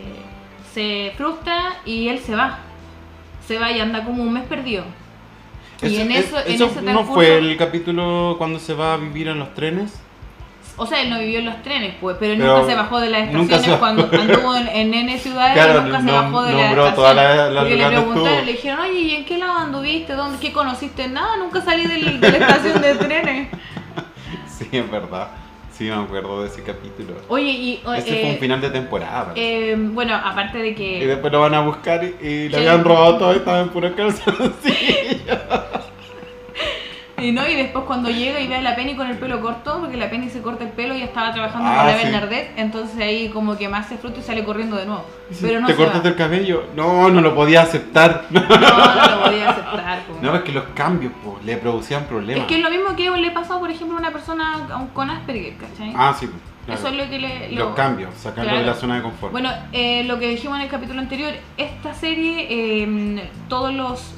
se 0.73 1.11
frustra 1.17 1.77
y 1.85 2.07
él 2.09 2.19
se 2.19 2.35
va. 2.35 2.59
Se 3.47 3.57
va 3.57 3.71
y 3.71 3.79
anda 3.79 4.03
como 4.03 4.21
un 4.21 4.33
mes 4.33 4.43
perdido. 4.45 4.83
y 5.81 5.87
Eso- 5.87 6.01
en 6.01 6.11
es- 6.11 6.25
eso, 6.27 6.37
en 6.45 6.53
eso 6.53 6.65
ese 6.67 6.81
no 6.83 6.91
transcurso- 6.91 7.13
fue 7.15 7.37
el 7.39 7.57
capítulo 7.57 8.35
cuando 8.37 8.59
se 8.59 8.73
va 8.75 8.93
a 8.93 8.97
vivir 8.97 9.27
en 9.27 9.39
los 9.39 9.53
trenes. 9.55 9.99
O 10.77 10.85
sea, 10.85 11.01
él 11.01 11.09
no 11.09 11.19
vivió 11.19 11.39
en 11.39 11.45
los 11.45 11.61
trenes, 11.61 11.95
pues, 12.01 12.17
pero, 12.19 12.33
Pero 12.37 12.53
nunca 12.57 12.67
se 12.69 12.75
bajó 12.75 12.99
de 12.99 13.09
las 13.09 13.29
estaciones 13.29 13.61
se 13.65 13.77
cuando 13.77 14.09
anduvo 14.11 14.55
en, 14.55 14.67
en 14.67 14.93
N 14.93 15.17
ciudades, 15.19 15.53
Claro, 15.53 15.81
nunca 15.83 16.01
se 16.01 16.11
bajó 16.11 16.43
de 16.43 16.51
la 16.53 16.57
las- 16.73 17.51
las 17.53 17.63
Porque 17.63 17.69
le 17.69 17.75
lugares 17.77 17.99
preguntaron, 17.99 18.45
le 18.45 18.51
dijeron, 18.51 18.79
oye, 18.81 18.99
¿y 18.99 19.15
en 19.15 19.25
qué 19.25 19.37
lado 19.37 19.57
anduviste? 19.57 20.13
¿Dónde, 20.13 20.37
¿Qué 20.39 20.51
conociste? 20.51 21.07
Nada, 21.07 21.37
nunca 21.37 21.61
salí 21.61 21.87
del- 21.87 22.19
de 22.19 22.29
la 22.31 22.37
estación 22.37 22.81
de 22.81 22.95
trenes. 22.95 23.47
Sí, 24.57 24.67
es 24.71 24.89
verdad. 24.91 25.27
Sí, 25.71 25.83
me 25.85 25.93
acuerdo 25.95 26.41
de 26.41 26.47
ese 26.47 26.63
capítulo. 26.63 27.13
Oye, 27.27 27.51
y... 27.51 27.81
o- 27.85 27.93
Ese 27.93 28.07
fue 28.11 28.21
eh, 28.29 28.31
un 28.33 28.37
final 28.39 28.61
de 28.61 28.69
temporada. 28.69 29.33
eh, 29.35 29.75
bueno, 29.77 30.15
aparte 30.15 30.57
de 30.59 30.69
y 30.69 30.75
que... 30.75 31.05
después 31.07 31.31
lo 31.33 31.41
van 31.41 31.53
a 31.53 31.59
buscar 31.61 32.01
y, 32.03 32.25
y 32.25 32.49
le 32.49 32.57
habían 32.57 32.83
robado 32.85 33.17
todo 33.17 33.33
y 33.33 33.37
estaba 33.37 33.59
en 33.59 33.69
pura 33.69 33.93
calzoncillo. 33.93 34.53
Y 37.17 37.31
no, 37.31 37.47
y 37.47 37.55
después 37.55 37.85
cuando 37.85 38.09
llega 38.09 38.41
y 38.41 38.47
ve 38.47 38.55
a 38.55 38.61
la 38.61 38.75
Penny 38.75 38.95
con 38.95 39.07
el 39.07 39.17
pelo 39.17 39.39
corto, 39.39 39.77
porque 39.79 39.95
la 39.95 40.09
Penny 40.09 40.29
se 40.29 40.41
corta 40.41 40.65
el 40.65 40.71
pelo 40.71 40.93
y 40.95 40.99
ya 40.99 41.05
estaba 41.05 41.31
trabajando 41.31 41.69
Ah, 41.69 41.77
con 41.77 41.85
la 41.87 41.97
sí. 41.97 42.03
Bernadette, 42.03 42.51
entonces 42.57 42.99
ahí 42.99 43.29
como 43.29 43.57
que 43.57 43.69
más 43.69 43.87
se 43.87 43.97
fruta 43.97 44.19
y 44.19 44.23
sale 44.23 44.43
corriendo 44.43 44.75
de 44.75 44.85
nuevo. 44.85 45.05
Pero 45.41 45.61
no 45.61 45.67
¿Te 45.67 45.75
cortas 45.75 46.03
el 46.03 46.15
cabello? 46.15 46.65
No, 46.75 47.09
no 47.09 47.21
lo 47.21 47.33
podía 47.33 47.61
aceptar. 47.61 48.25
No, 48.29 48.41
no 48.41 48.47
lo 48.49 49.23
podía 49.23 49.49
aceptar. 49.49 49.99
No, 50.21 50.35
es 50.35 50.41
que 50.41 50.51
los 50.51 50.65
cambios 50.75 51.13
po, 51.23 51.39
le 51.45 51.55
producían 51.57 52.03
problemas. 52.03 52.41
Es 52.43 52.47
que 52.49 52.57
es 52.57 52.63
lo 52.63 52.69
mismo 52.69 52.95
que 52.97 53.09
le 53.09 53.31
pasó, 53.31 53.59
por 53.59 53.71
ejemplo, 53.71 53.95
a 53.95 53.99
una 54.01 54.11
persona 54.11 54.87
con 54.93 55.09
Asperger, 55.09 55.55
¿cachai? 55.55 55.93
Ah, 55.95 56.13
sí. 56.19 56.29
claro. 56.65 56.79
Eso 56.79 56.89
es 56.89 56.95
lo 56.95 57.09
que 57.09 57.19
le... 57.19 57.51
lo- 57.53 57.65
Los 57.67 57.75
cambios, 57.75 58.13
sacarlo 58.15 58.57
de 58.57 58.63
la 58.65 58.73
zona 58.73 58.97
de 58.97 59.03
confort. 59.03 59.31
Bueno, 59.31 59.49
eh, 59.71 60.03
lo 60.03 60.19
que 60.19 60.27
dijimos 60.27 60.57
en 60.57 60.63
el 60.63 60.69
capítulo 60.69 60.99
anterior, 60.99 61.31
esta 61.55 61.93
serie, 61.93 62.47
eh, 62.49 63.29
todos 63.47 63.73
los 63.73 64.13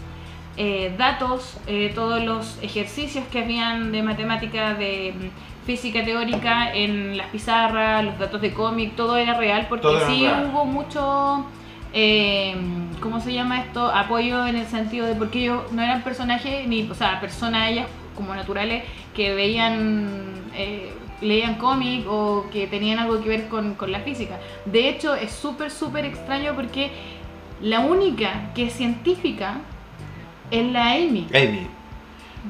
eh, 0.58 0.94
datos, 0.98 1.58
eh, 1.68 1.92
todos 1.94 2.24
los 2.24 2.58
ejercicios 2.64 3.26
que 3.32 3.40
habían 3.40 3.92
de 3.92 4.02
matemática, 4.02 4.74
de 4.74 5.14
mm, 5.16 5.66
física 5.66 6.04
teórica 6.04 6.74
en 6.74 7.16
las 7.16 7.28
pizarras, 7.28 8.04
los 8.04 8.18
datos 8.18 8.42
de 8.42 8.54
cómic, 8.54 8.96
todo 8.96 9.18
era 9.18 9.36
real 9.36 9.68
porque 9.70 9.88
era 9.96 10.08
sí 10.08 10.22
real. 10.22 10.50
hubo 10.52 10.66
mucho, 10.66 11.46
eh, 11.94 12.56
¿cómo 13.02 13.20
se 13.20 13.34
llama 13.34 13.62
esto? 13.62 13.88
Apoyo 13.88 14.48
en 14.48 14.56
el 14.56 14.66
sentido 14.66 15.06
de 15.06 15.14
porque 15.16 15.40
ellos 15.44 15.72
no 15.72 15.82
eran 15.84 16.02
personajes, 16.04 16.68
ni, 16.68 16.90
o 16.90 16.96
sea, 16.96 17.20
personas 17.22 17.70
ellas 17.70 17.88
como 18.16 18.34
naturales 18.34 18.84
que 19.16 19.34
veían... 19.34 20.10
eh, 20.56 20.92
leían 21.20 21.56
cómic 21.56 22.06
o 22.08 22.46
que 22.52 22.68
tenían 22.68 23.00
algo 23.00 23.20
que 23.22 23.30
ver 23.30 23.48
con, 23.48 23.74
con 23.74 23.92
la 23.92 24.02
física. 24.02 24.38
De 24.66 24.88
hecho, 24.88 25.16
es 25.16 25.32
súper, 25.32 25.72
súper 25.72 26.06
extraño 26.06 26.54
porque 26.54 26.92
la 27.60 27.80
única 27.80 28.52
que 28.54 28.68
es 28.68 28.74
científica 28.74 29.62
es 30.52 30.66
la 30.72 30.92
Amy. 30.94 31.28
Amy. 31.34 31.68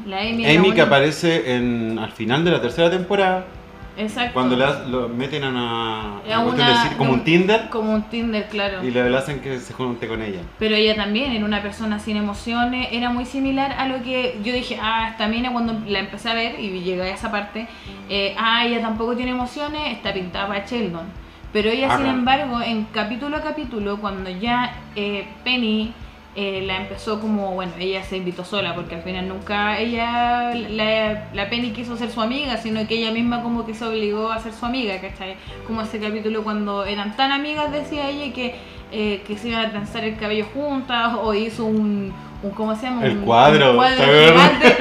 La 0.06 0.20
Amy, 0.20 0.46
es 0.46 0.54
la 0.54 0.60
Amy 0.60 0.72
que 0.74 0.82
aparece 0.82 1.56
en, 1.56 1.98
al 2.00 2.12
final 2.12 2.44
de 2.46 2.52
la 2.52 2.62
tercera 2.62 2.90
temporada, 2.90 3.46
Exacto. 3.98 4.34
cuando 4.34 4.56
le 4.56 4.66
lo 4.92 5.10
meten 5.10 5.44
a 5.44 5.50
una, 5.50 6.18
A 6.36 6.40
una 6.40 6.68
de 6.68 6.74
decir, 6.74 6.98
como 6.98 7.14
de 7.14 7.18
un 7.18 7.24
Tinder, 7.24 7.70
Como 7.70 7.94
un 7.96 8.04
Tinder, 8.04 8.48
claro. 8.48 8.84
y 8.84 8.92
le, 8.92 9.10
le 9.10 9.18
hacen 9.18 9.40
que 9.40 9.58
se 9.60 9.74
junte 9.74 10.08
con 10.08 10.22
ella. 10.22 10.42
Pero 10.60 10.76
ella 10.76 10.96
también 10.96 11.32
era 11.32 11.44
una 11.44 11.64
persona 11.64 11.98
sin 11.98 12.16
emociones, 12.16 12.90
era 12.92 13.10
muy 13.10 13.26
similar 13.26 13.72
a 13.72 13.88
lo 13.88 14.04
que 14.04 14.38
yo 14.44 14.54
dije, 14.54 14.78
ah, 14.80 15.08
esta 15.10 15.28
mina 15.28 15.52
cuando 15.52 15.74
la 15.88 15.98
empecé 16.00 16.30
a 16.30 16.36
ver 16.36 16.60
y 16.60 16.82
llegué 16.82 17.02
a 17.02 17.10
esa 17.16 17.32
parte, 17.32 17.68
eh, 18.08 18.36
ah, 18.38 18.66
ella 18.68 18.82
tampoco 18.82 19.16
tiene 19.16 19.32
emociones, 19.32 19.94
está 19.94 20.14
pintada 20.14 20.48
para 20.48 20.64
Sheldon. 20.66 21.06
Pero 21.54 21.70
ella, 21.72 21.88
Ah, 21.90 21.96
sin 21.96 22.04
claro. 22.06 22.20
embargo, 22.20 22.62
en 22.62 22.84
capítulo 22.94 23.38
a 23.38 23.42
capítulo, 23.42 23.98
cuando 23.98 24.30
ya 24.30 24.76
eh, 24.96 25.26
Penny 25.44 25.92
eh, 26.40 26.62
la 26.68 26.78
empezó 26.78 27.20
como, 27.20 27.56
bueno, 27.56 27.72
ella 27.80 28.04
se 28.04 28.16
invitó 28.18 28.46
sola, 28.46 28.76
porque 28.76 28.94
al 28.96 29.02
final 29.02 29.28
nunca 29.28 29.80
ella, 29.80 30.54
la, 30.54 31.30
la 31.34 31.50
Penny 31.50 31.72
quiso 31.72 31.98
ser 31.98 32.12
su 32.12 32.22
amiga, 32.22 32.58
sino 32.58 32.88
que 32.88 32.96
ella 33.00 33.12
misma 33.12 33.42
como 33.42 33.66
que 33.66 33.74
se 33.74 33.84
obligó 33.84 34.32
a 34.32 34.40
ser 34.40 34.54
su 34.54 34.66
amiga, 34.66 35.02
¿cachai? 35.02 35.36
Como 35.66 35.82
ese 35.82 36.00
capítulo 36.00 36.44
cuando 36.44 36.86
eran 36.86 37.18
tan 37.18 37.32
amigas, 37.32 37.72
decía 37.72 38.08
ella, 38.10 38.32
que, 38.34 38.56
eh, 38.92 39.24
que 39.26 39.36
se 39.36 39.50
iban 39.50 39.66
a 39.66 39.70
transar 39.72 40.04
el 40.04 40.16
cabello 40.16 40.46
juntas, 40.54 41.16
o 41.20 41.34
hizo 41.34 41.66
un, 41.66 42.14
un 42.44 42.52
¿cómo 42.52 42.76
se 42.76 42.84
llama? 42.84 43.04
El 43.06 43.18
Un- 43.18 43.26
cuadro, 43.26 43.72
un 43.72 43.76
cuadro 43.78 44.06
gigante. 44.06 44.78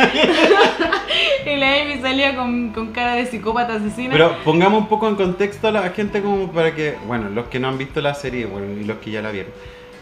y 1.47 1.57
la 1.57 1.81
Amy 1.83 2.01
salía 2.03 2.37
con, 2.37 2.71
con 2.71 2.93
cara 2.93 3.15
de 3.15 3.25
psicópata 3.27 3.75
asesina. 3.77 4.11
Pero 4.13 4.37
pongamos 4.45 4.81
un 4.83 4.89
poco 4.89 5.09
en 5.09 5.17
contexto 5.17 5.69
a 5.69 5.73
la 5.73 5.89
gente 5.91 6.21
como 6.21 6.53
para 6.53 6.75
que, 6.75 6.97
bueno, 7.07 7.31
los 7.31 7.47
que 7.47 7.59
no 7.59 7.69
han 7.69 7.79
visto 7.79 8.01
la 8.01 8.15
serie, 8.15 8.47
bueno, 8.47 8.79
y 8.79 8.85
los 8.85 8.99
que 8.99 9.11
ya 9.11 9.23
la 9.23 9.31
vieron. 9.31 9.53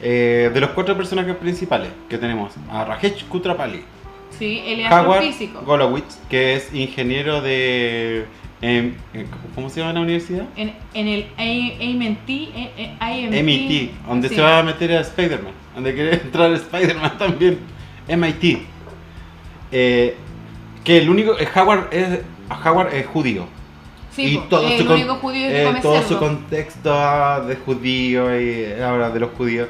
Eh, 0.02 0.50
de 0.52 0.60
los 0.60 0.70
cuatro 0.70 0.96
personajes 0.96 1.34
principales 1.36 1.88
que 2.08 2.18
tenemos, 2.18 2.52
a 2.70 2.84
Rajesh 2.84 3.24
Kutrapali, 3.26 3.82
sí, 4.38 4.62
él 4.66 4.80
es 4.80 4.86
Howard 4.92 5.18
astrofísico. 5.20 5.60
Golowitz, 5.62 6.18
que 6.28 6.54
es 6.56 6.74
ingeniero 6.74 7.40
de... 7.40 8.26
em, 8.60 8.94
eh, 9.14 9.26
¿Cómo 9.54 9.70
se 9.70 9.80
llama 9.80 9.92
la 9.94 10.00
universidad? 10.00 10.44
En, 10.56 10.74
en 10.94 11.08
el 11.08 11.22
AMT, 11.38 12.28
eh, 12.28 12.96
IMT, 13.00 13.42
MIT, 13.42 13.90
donde 14.06 14.28
sí. 14.28 14.34
se 14.34 14.42
va 14.42 14.58
a 14.58 14.62
meter 14.62 14.92
a 14.92 15.00
Spider-Man, 15.00 15.52
donde 15.74 15.94
quiere 15.94 16.14
entrar 16.24 16.52
Spider-Man 16.52 17.16
también. 17.18 17.58
MIT. 18.08 18.58
Eh, 19.72 20.16
que 20.84 20.98
el 20.98 21.08
único. 21.08 21.32
Howard 21.56 21.88
es, 21.92 22.20
Howard 22.64 22.94
es 22.94 23.06
judío. 23.06 23.46
Sí, 24.10 24.34
y 24.36 24.38
todo 24.48 24.66
es 24.68 24.74
su 24.76 24.82
el 24.82 24.86
con- 24.86 24.96
único 24.96 25.14
judío 25.16 25.48
que 25.48 25.62
eh, 25.70 25.74
todo 25.82 26.02
su 26.02 26.18
contexto 26.18 26.92
ah, 26.92 27.40
de 27.40 27.56
judío 27.56 28.40
y 28.40 28.80
ahora 28.80 29.10
de 29.10 29.20
los 29.20 29.30
judíos. 29.32 29.68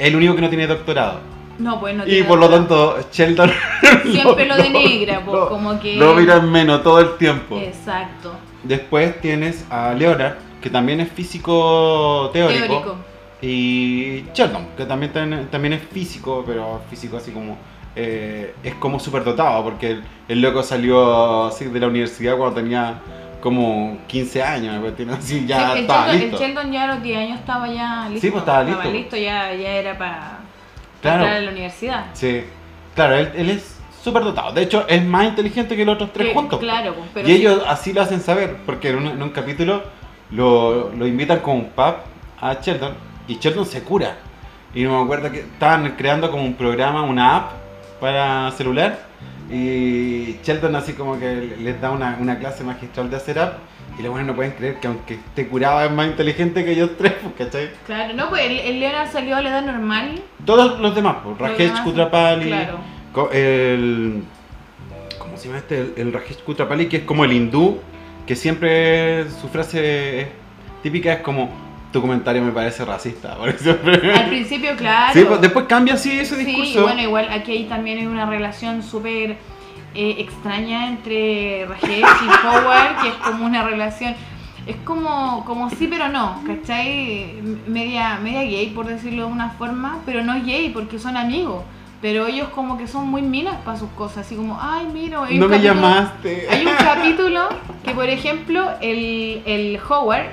El 0.00 0.16
único 0.16 0.34
que 0.34 0.40
no 0.42 0.48
tiene 0.48 0.66
doctorado. 0.66 1.20
No, 1.58 1.78
pues 1.78 1.94
no 1.94 2.04
y 2.04 2.10
tiene 2.10 2.24
por 2.26 2.38
lo 2.38 2.48
tanto, 2.48 2.96
Sheldon. 3.12 3.50
Siempre 4.10 4.46
lo 4.46 4.56
denigra, 4.62 5.22
pues, 5.24 5.36
lo- 5.38 5.48
como 5.48 5.78
que- 5.78 5.96
Lo 5.96 6.14
mira 6.14 6.36
en 6.36 6.50
menos 6.50 6.82
todo 6.82 7.00
el 7.00 7.16
tiempo. 7.18 7.58
Exacto. 7.58 8.32
Después 8.62 9.20
tienes 9.20 9.64
a 9.70 9.92
Leonard, 9.92 10.34
que 10.62 10.70
también 10.70 11.00
es 11.00 11.10
físico 11.12 12.30
teórico. 12.32 12.66
Teórico. 12.66 12.96
Y 13.42 14.24
Sheldon, 14.34 14.68
que 14.76 14.84
también, 14.84 15.12
también 15.50 15.72
es 15.74 15.82
físico, 15.82 16.44
pero 16.46 16.80
físico 16.90 17.16
así 17.16 17.30
como. 17.30 17.56
eh, 17.96 18.54
es 18.62 18.74
como 18.74 19.00
súper 19.00 19.24
dotado, 19.24 19.64
porque 19.64 19.90
el, 19.92 20.02
el 20.28 20.40
loco 20.40 20.62
salió 20.62 21.46
así 21.46 21.64
de 21.66 21.80
la 21.80 21.88
universidad 21.88 22.36
cuando 22.36 22.54
tenía 22.60 23.00
como 23.40 23.98
15 24.06 24.42
años, 24.42 24.82
así, 25.18 25.46
ya 25.46 25.72
Sí, 25.74 25.80
estaba 25.80 26.06
Sheldon, 26.06 26.14
el 26.14 26.20
listo. 26.30 26.38
Sheldon 26.38 26.72
ya 26.72 26.84
a 26.84 26.86
los 26.94 27.02
10 27.02 27.18
años 27.18 27.38
estaba 27.40 27.68
ya 27.68 28.06
listo. 28.08 28.20
Sí, 28.20 28.30
pues, 28.30 28.42
estaba 28.42 28.64
listo. 28.64 29.16
ya, 29.16 29.54
ya 29.54 29.70
era 29.70 29.98
para 29.98 30.38
Claro. 31.00 31.22
entrar 31.22 31.36
a 31.36 31.40
la 31.40 31.50
universidad. 31.50 32.04
Sí, 32.12 32.44
claro, 32.94 33.16
él, 33.16 33.32
él 33.34 33.50
es 33.50 33.78
súper 34.02 34.22
dotado. 34.24 34.52
De 34.52 34.62
hecho, 34.62 34.86
es 34.88 35.04
más 35.04 35.26
inteligente 35.26 35.76
que 35.76 35.84
los 35.84 35.94
otros 35.94 36.12
tres 36.12 36.32
juntos. 36.34 36.58
Claro, 36.60 36.94
pues, 36.94 37.08
pero 37.14 37.28
y 37.28 37.32
sí, 37.32 37.38
ellos 37.40 37.62
así 37.66 37.92
lo 37.92 38.02
hacen 38.02 38.20
saber, 38.20 38.56
porque 38.66 38.90
en 38.90 38.96
un, 38.98 39.06
en 39.08 39.22
un 39.22 39.30
capítulo 39.30 39.82
lo, 40.30 40.90
lo 40.92 41.06
invitan 41.06 41.40
con 41.40 41.56
un 41.56 41.64
pub 41.70 41.94
a 42.40 42.54
Sheldon 42.60 42.94
y 43.28 43.38
Sheldon 43.38 43.66
se 43.66 43.82
cura. 43.82 44.16
Y 44.74 44.84
no 44.84 44.98
me 44.98 45.04
acuerdo 45.04 45.30
que 45.32 45.40
estaban 45.40 45.90
creando 45.96 46.30
como 46.30 46.44
un 46.44 46.54
programa, 46.54 47.02
una 47.02 47.36
app 47.36 47.50
para 48.00 48.50
celular. 48.52 49.09
Y 49.50 50.38
Sheldon 50.44 50.76
así 50.76 50.92
como 50.92 51.18
que 51.18 51.56
les 51.60 51.80
da 51.80 51.90
una, 51.90 52.16
una 52.20 52.38
clase 52.38 52.62
magistral 52.62 53.10
de 53.10 53.16
hacer 53.16 53.38
app. 53.38 53.58
Y 53.98 54.02
los 54.02 54.12
buenos 54.12 54.28
no 54.28 54.36
pueden 54.36 54.52
creer 54.52 54.76
que 54.76 54.86
aunque 54.86 55.14
esté 55.14 55.48
curado 55.48 55.84
es 55.84 55.90
más 55.90 56.06
inteligente 56.06 56.64
que 56.64 56.72
ellos 56.72 56.90
tres, 56.96 57.14
pues, 57.22 57.34
¿cachai? 57.36 57.70
Claro, 57.86 58.14
no, 58.14 58.28
pues 58.28 58.42
el, 58.48 58.78
Leonard 58.80 59.10
salió 59.10 59.36
a 59.36 59.42
la 59.42 59.50
edad 59.50 59.66
normal. 59.66 60.22
Todos 60.44 60.78
los 60.78 60.94
demás, 60.94 61.16
pues, 61.24 61.38
Rajesh 61.38 61.82
Kutrapali, 61.82 62.46
Claro. 62.46 62.78
El, 63.32 64.22
¿Cómo 65.18 65.36
se 65.36 65.48
llama 65.48 65.58
este? 65.58 65.80
El, 65.80 65.92
el 65.96 66.12
Rajesh 66.12 66.38
Kutrapali, 66.44 66.86
que 66.88 66.98
es 66.98 67.02
como 67.02 67.24
el 67.24 67.32
hindú, 67.32 67.80
que 68.26 68.36
siempre 68.36 69.28
su 69.30 69.48
frase 69.48 70.28
típica 70.84 71.14
es 71.14 71.20
como, 71.22 71.50
tu 71.92 72.00
comentario 72.00 72.42
me 72.42 72.52
parece 72.52 72.84
racista. 72.84 73.34
porque 73.38 73.58
siempre- 73.58 74.12
Al 74.14 74.26
principio, 74.28 74.76
claro. 74.76 75.12
Sí, 75.12 75.24
pues, 75.26 75.40
después 75.40 75.66
cambia 75.66 75.94
así 75.94 76.10
ese 76.18 76.36
Sí, 76.36 76.44
discurso. 76.44 76.82
bueno, 76.82 77.00
igual 77.02 77.28
aquí 77.32 77.52
hay 77.52 77.64
también 77.64 77.98
hay 77.98 78.06
una 78.06 78.26
relación 78.26 78.82
súper 78.82 79.36
eh, 79.94 80.16
extraña 80.18 80.86
entre 80.88 81.66
Rajesh 81.66 81.98
y 82.04 82.46
Howard, 82.46 83.00
que 83.02 83.08
es 83.08 83.14
como 83.14 83.44
una 83.44 83.64
relación, 83.64 84.14
es 84.66 84.76
como, 84.84 85.44
como 85.44 85.68
sí 85.70 85.88
pero 85.90 86.08
no, 86.08 86.40
¿cachai? 86.46 87.40
Media, 87.66 88.18
media 88.22 88.42
gay, 88.42 88.68
por 88.74 88.86
decirlo 88.86 89.26
de 89.26 89.32
una 89.32 89.50
forma, 89.50 89.98
pero 90.06 90.22
no 90.22 90.34
gay 90.44 90.68
porque 90.70 90.98
son 90.98 91.16
amigos. 91.16 91.64
Pero 92.00 92.28
ellos 92.28 92.48
como 92.54 92.78
que 92.78 92.86
son 92.86 93.08
muy 93.08 93.20
minas 93.20 93.56
para 93.64 93.76
sus 93.78 93.90
cosas, 93.90 94.24
así 94.24 94.34
como, 94.34 94.58
ay, 94.58 94.86
mira, 94.90 95.18
no 95.18 95.24
me 95.26 95.36
capítulo- 95.38 95.58
llamaste. 95.60 96.46
Hay 96.50 96.64
un 96.64 96.72
capítulo 96.78 97.48
que, 97.84 97.90
por 97.90 98.08
ejemplo, 98.08 98.70
el, 98.80 99.42
el 99.44 99.78
Howard, 99.86 100.26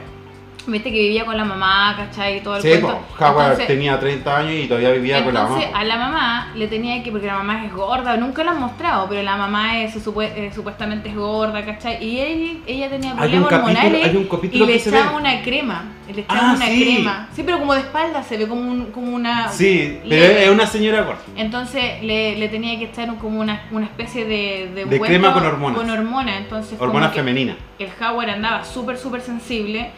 viste 0.67 0.91
que 0.91 0.99
vivía 0.99 1.25
con 1.25 1.37
la 1.37 1.45
mamá, 1.45 1.95
¿cachai? 1.97 2.37
Y 2.37 2.41
todo 2.41 2.57
el 2.57 2.61
Sí, 2.61 2.69
cuento. 2.69 2.99
Howard 3.19 3.41
Entonces- 3.43 3.67
tenía 3.67 3.99
30 3.99 4.37
años 4.37 4.51
y 4.53 4.67
todavía 4.67 4.89
vivía 4.91 5.23
con 5.23 5.33
la 5.33 5.41
entonces 5.41 5.67
mamá. 5.71 5.79
a 5.79 5.83
la 5.85 5.95
mamá 5.97 6.51
le 6.55 6.67
tenía 6.67 7.01
que, 7.03 7.11
porque 7.11 7.27
la 7.27 7.35
mamá 7.37 7.65
es 7.65 7.73
gorda, 7.73 8.17
nunca 8.17 8.43
lo 8.43 8.51
han 8.51 8.59
mostrado, 8.59 9.07
pero 9.09 9.23
la 9.23 9.37
mamá 9.37 9.79
es, 9.81 9.95
eh, 9.95 10.51
supuestamente 10.53 11.09
es 11.09 11.15
gorda, 11.15 11.63
¿cachai? 11.65 12.03
Y 12.03 12.19
él- 12.19 12.61
ella 12.67 12.89
tenía 12.89 13.11
Hay 13.11 13.17
problemas 13.17 13.49
capítulo, 13.49 13.67
hormonales 13.79 14.03
hay 14.05 14.15
un 14.15 14.23
y 14.51 14.59
le 14.59 14.77
ve. 14.77 15.15
una 15.15 15.41
crema, 15.41 15.85
le 16.13 16.21
echaban 16.21 16.43
Ah, 16.45 16.53
una 16.55 16.65
sí. 16.67 16.83
crema. 16.95 17.27
Sí, 17.33 17.43
pero 17.43 17.59
como 17.59 17.73
de 17.73 17.79
espalda 17.81 18.23
se 18.23 18.37
ve 18.37 18.47
como, 18.47 18.61
un, 18.61 18.85
como 18.91 19.13
una... 19.15 19.49
Sí, 19.49 19.99
pero 20.07 20.23
es 20.25 20.49
una 20.49 20.65
señora 20.67 21.01
gorda. 21.01 21.19
Entonces 21.35 22.01
le, 22.03 22.37
le 22.37 22.47
tenía 22.49 22.77
que 22.77 22.85
echar 22.85 23.13
como 23.17 23.39
una, 23.39 23.63
una 23.71 23.85
especie 23.85 24.25
de... 24.25 24.85
De, 24.85 24.99
crema 25.01 25.33
con 25.33 25.45
hormonas. 25.45 25.77
Con 25.79 25.89
hormonas, 25.89 26.37
entonces... 26.37 26.77
como 26.77 26.89
Hormona 26.91 27.11
que- 27.11 27.17
femenina. 27.19 27.55
el 27.79 27.89
Howard 28.01 28.29
andaba 28.29 28.63
súper, 28.63 28.97
súper 28.97 29.21
sensible. 29.21 29.91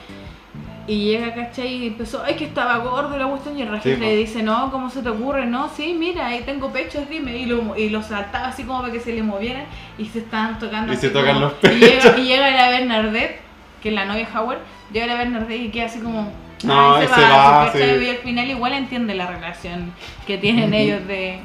Y 0.89 1.05
llega, 1.05 1.35
¿cachai? 1.35 1.67
Y 1.83 1.87
empezó, 1.87 2.23
ay, 2.25 2.33
que 2.33 2.45
estaba 2.45 2.77
gordo 2.79 3.15
la 3.15 3.27
cuestión. 3.27 3.57
Y 3.59 3.61
el 3.61 3.81
Sí, 3.83 3.95
le 3.95 4.15
dice, 4.15 4.41
no, 4.41 4.71
¿cómo 4.71 4.89
se 4.89 5.03
te 5.03 5.09
ocurre? 5.09 5.45
No, 5.45 5.69
sí, 5.69 5.93
mira, 5.93 6.25
ahí 6.25 6.41
tengo 6.41 6.71
pechos, 6.71 7.07
dime. 7.07 7.37
Y 7.37 7.45
lo, 7.45 7.77
y 7.77 7.89
lo 7.89 8.01
saltaba 8.01 8.47
así 8.47 8.63
como 8.63 8.81
para 8.81 8.91
que 8.91 8.99
se 8.99 9.13
le 9.13 9.21
movieran. 9.21 9.65
Y 9.99 10.05
se 10.05 10.19
estaban 10.19 10.57
tocando. 10.57 10.91
Y 10.91 10.95
así 10.95 11.07
se 11.07 11.13
tocan 11.13 11.35
como- 11.35 11.45
los 11.45 11.53
Y 11.73 11.77
llega, 11.77 12.01
pechos. 12.01 12.17
y 12.17 12.23
llega 12.23 12.49
la 12.49 12.69
Bernadette, 12.71 13.39
que 13.83 13.89
es 13.89 13.95
la 13.95 14.05
novia 14.05 14.25
de 14.27 14.37
Howard. 14.37 14.59
Llega 14.91 15.05
la 15.05 15.15
Bernadette 15.15 15.61
y 15.61 15.69
queda 15.69 15.85
así 15.85 15.99
como. 15.99 16.31
No, 16.63 16.97
y 17.03 17.05
se 17.07 17.11
va, 17.21 17.65
¿cachai? 17.71 17.99
sí. 17.99 18.05
Y 18.05 18.09
al 18.09 18.17
final 18.17 18.49
igual 18.49 18.73
entiende 18.73 19.13
la 19.13 19.27
relación 19.27 19.93
que 20.25 20.39
tienen 20.39 20.73
ellos 20.73 21.05
de. 21.07 21.39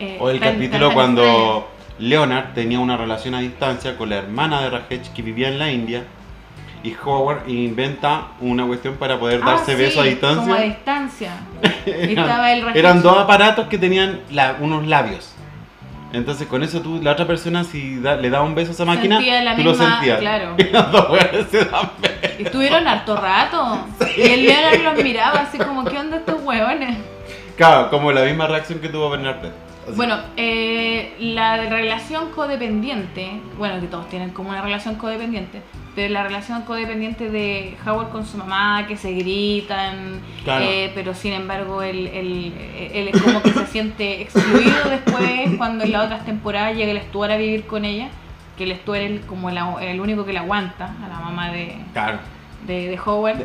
eh, 0.00 0.16
O 0.20 0.30
el 0.30 0.40
tan- 0.40 0.54
capítulo 0.54 0.86
tan 0.88 0.94
cuando 0.94 1.70
Leonard 2.00 2.54
tenía 2.54 2.80
una 2.80 2.96
relación 2.96 3.36
a 3.36 3.40
distancia 3.40 3.96
con 3.96 4.10
la 4.10 4.16
hermana 4.16 4.60
de 4.62 4.70
Rajesh 4.70 5.12
que 5.12 5.22
vivía 5.22 5.46
en 5.48 5.60
la 5.60 5.70
India 5.70 6.02
y 6.84 6.94
Howard 7.04 7.48
inventa 7.48 8.28
una 8.40 8.64
cuestión 8.66 8.94
para 8.94 9.18
poder 9.18 9.40
Ah, 9.42 9.52
darse 9.52 9.72
sí, 9.74 9.82
besos 9.82 10.02
a 10.02 10.06
distancia. 10.06 10.40
Como 10.42 10.54
a 10.54 10.60
distancia. 10.60 11.32
Estaba 11.86 12.52
el 12.52 12.76
eran 12.76 13.02
dos 13.02 13.18
aparatos 13.18 13.66
que 13.68 13.78
tenían 13.78 14.20
la- 14.30 14.56
unos 14.60 14.86
labios. 14.86 15.34
Entonces 16.12 16.46
con 16.46 16.62
eso 16.62 16.80
tú, 16.80 17.00
la 17.02 17.10
otra 17.12 17.26
persona 17.26 17.64
si 17.64 17.98
da- 18.00 18.14
le 18.16 18.30
daba 18.30 18.44
un 18.44 18.54
beso 18.54 18.70
a 18.70 18.74
esa 18.74 18.84
máquina, 18.84 19.18
tú 19.56 19.62
lo 19.64 19.70
misma- 19.72 19.94
sentías. 19.96 20.20
claro. 20.20 20.54
Y 20.58 20.64
los 20.64 20.92
dos 20.92 21.10
weones 21.10 21.46
se 21.50 21.64
dan 21.64 21.90
besos. 22.00 22.20
Estuvieron 22.38 22.86
harto 22.86 23.16
rato. 23.16 23.78
Y 24.16 24.20
el 24.22 24.44
Leonard 24.46 24.80
los 24.94 25.02
miraba 25.04 25.40
así 25.40 25.58
como, 25.58 25.84
¿qué 25.84 25.98
onda 25.98 26.18
estos 26.18 26.40
huevones? 26.42 26.98
Claro, 27.56 27.90
como 27.90 28.12
la 28.12 28.22
misma 28.22 28.46
reacción 28.46 28.78
que 28.80 28.88
tuvo 28.88 29.08
Bernard 29.10 29.38
Bueno, 29.96 30.16
eh, 30.36 31.14
la 31.18 31.56
relación 31.56 32.30
codependiente, 32.30 33.40
bueno, 33.58 33.80
que 33.80 33.86
todos 33.86 34.08
tienen 34.08 34.30
como 34.30 34.50
una 34.50 34.62
relación 34.62 34.94
codependiente, 34.96 35.62
pero 35.94 36.12
la 36.12 36.22
relación 36.24 36.62
codependiente 36.62 37.30
de 37.30 37.76
Howard 37.86 38.08
con 38.10 38.26
su 38.26 38.36
mamá, 38.38 38.86
que 38.88 38.96
se 38.96 39.12
gritan, 39.12 40.20
Claro. 40.44 40.64
eh, 40.64 40.90
pero 40.94 41.14
sin 41.14 41.32
embargo 41.34 41.82
él, 41.82 42.06
él, 42.08 42.52
él 42.92 43.08
es 43.12 43.22
como 43.22 43.42
que 43.42 43.52
se 43.52 43.66
siente 43.66 44.22
excluido 44.22 44.88
después 44.90 45.50
cuando 45.58 45.84
en 45.84 45.92
las 45.92 46.06
otras 46.06 46.24
temporadas 46.24 46.76
llega 46.76 46.90
el 46.92 47.00
Stuart 47.02 47.30
a 47.32 47.36
vivir 47.36 47.66
con 47.66 47.84
ella, 47.84 48.08
que 48.56 48.64
el 48.64 48.74
Stuart 48.76 49.00
es 49.02 49.24
como 49.26 49.50
la- 49.50 49.76
el 49.82 50.00
único 50.00 50.24
que 50.24 50.32
la 50.32 50.40
aguanta, 50.40 50.94
a 51.04 51.08
la 51.08 51.20
mamá 51.20 51.50
de, 51.52 51.76
Claro. 51.92 52.18
de, 52.66 52.88
de 52.90 52.98
Howard. 53.04 53.42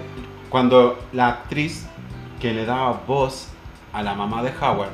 Cuando 0.49 0.97
la 1.13 1.27
actriz 1.27 1.87
que 2.41 2.53
le 2.53 2.65
daba 2.65 3.01
voz 3.05 3.49
a 3.93 4.01
la 4.01 4.13
mamá 4.15 4.41
de 4.41 4.51
Howard 4.59 4.89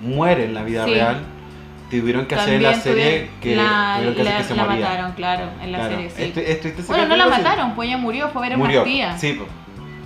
muere 0.00 0.44
en 0.44 0.54
la 0.54 0.62
vida 0.62 0.84
Sí. 0.84 0.94
real, 0.94 1.22
tuvieron 1.90 2.26
que 2.26 2.34
hacer 2.34 2.54
en 2.54 2.62
la 2.62 2.72
También 2.72 2.82
serie 2.96 3.30
que, 3.40 3.56
la, 3.56 3.94
tuvieron 3.96 4.14
que 4.14 4.20
hacer 4.22 4.32
la- 4.32 4.38
que 4.38 4.44
se 4.44 4.54
la 4.56 4.64
moría. 4.64 4.84
mataron, 4.88 5.12
claro, 5.12 5.44
en 5.62 5.72
la 5.72 5.78
Claro. 5.78 5.94
serie, 6.10 6.10
sí. 6.10 6.82
Bueno, 6.88 7.06
no 7.06 7.16
la 7.16 7.26
mataron, 7.26 7.74
pues 7.74 7.88
ella 7.88 7.98
murió, 7.98 8.28
fue 8.30 8.44
a 8.46 8.48
ver 8.48 8.58
Murió. 8.58 8.82
una. 8.84 9.18
Sí, 9.18 9.40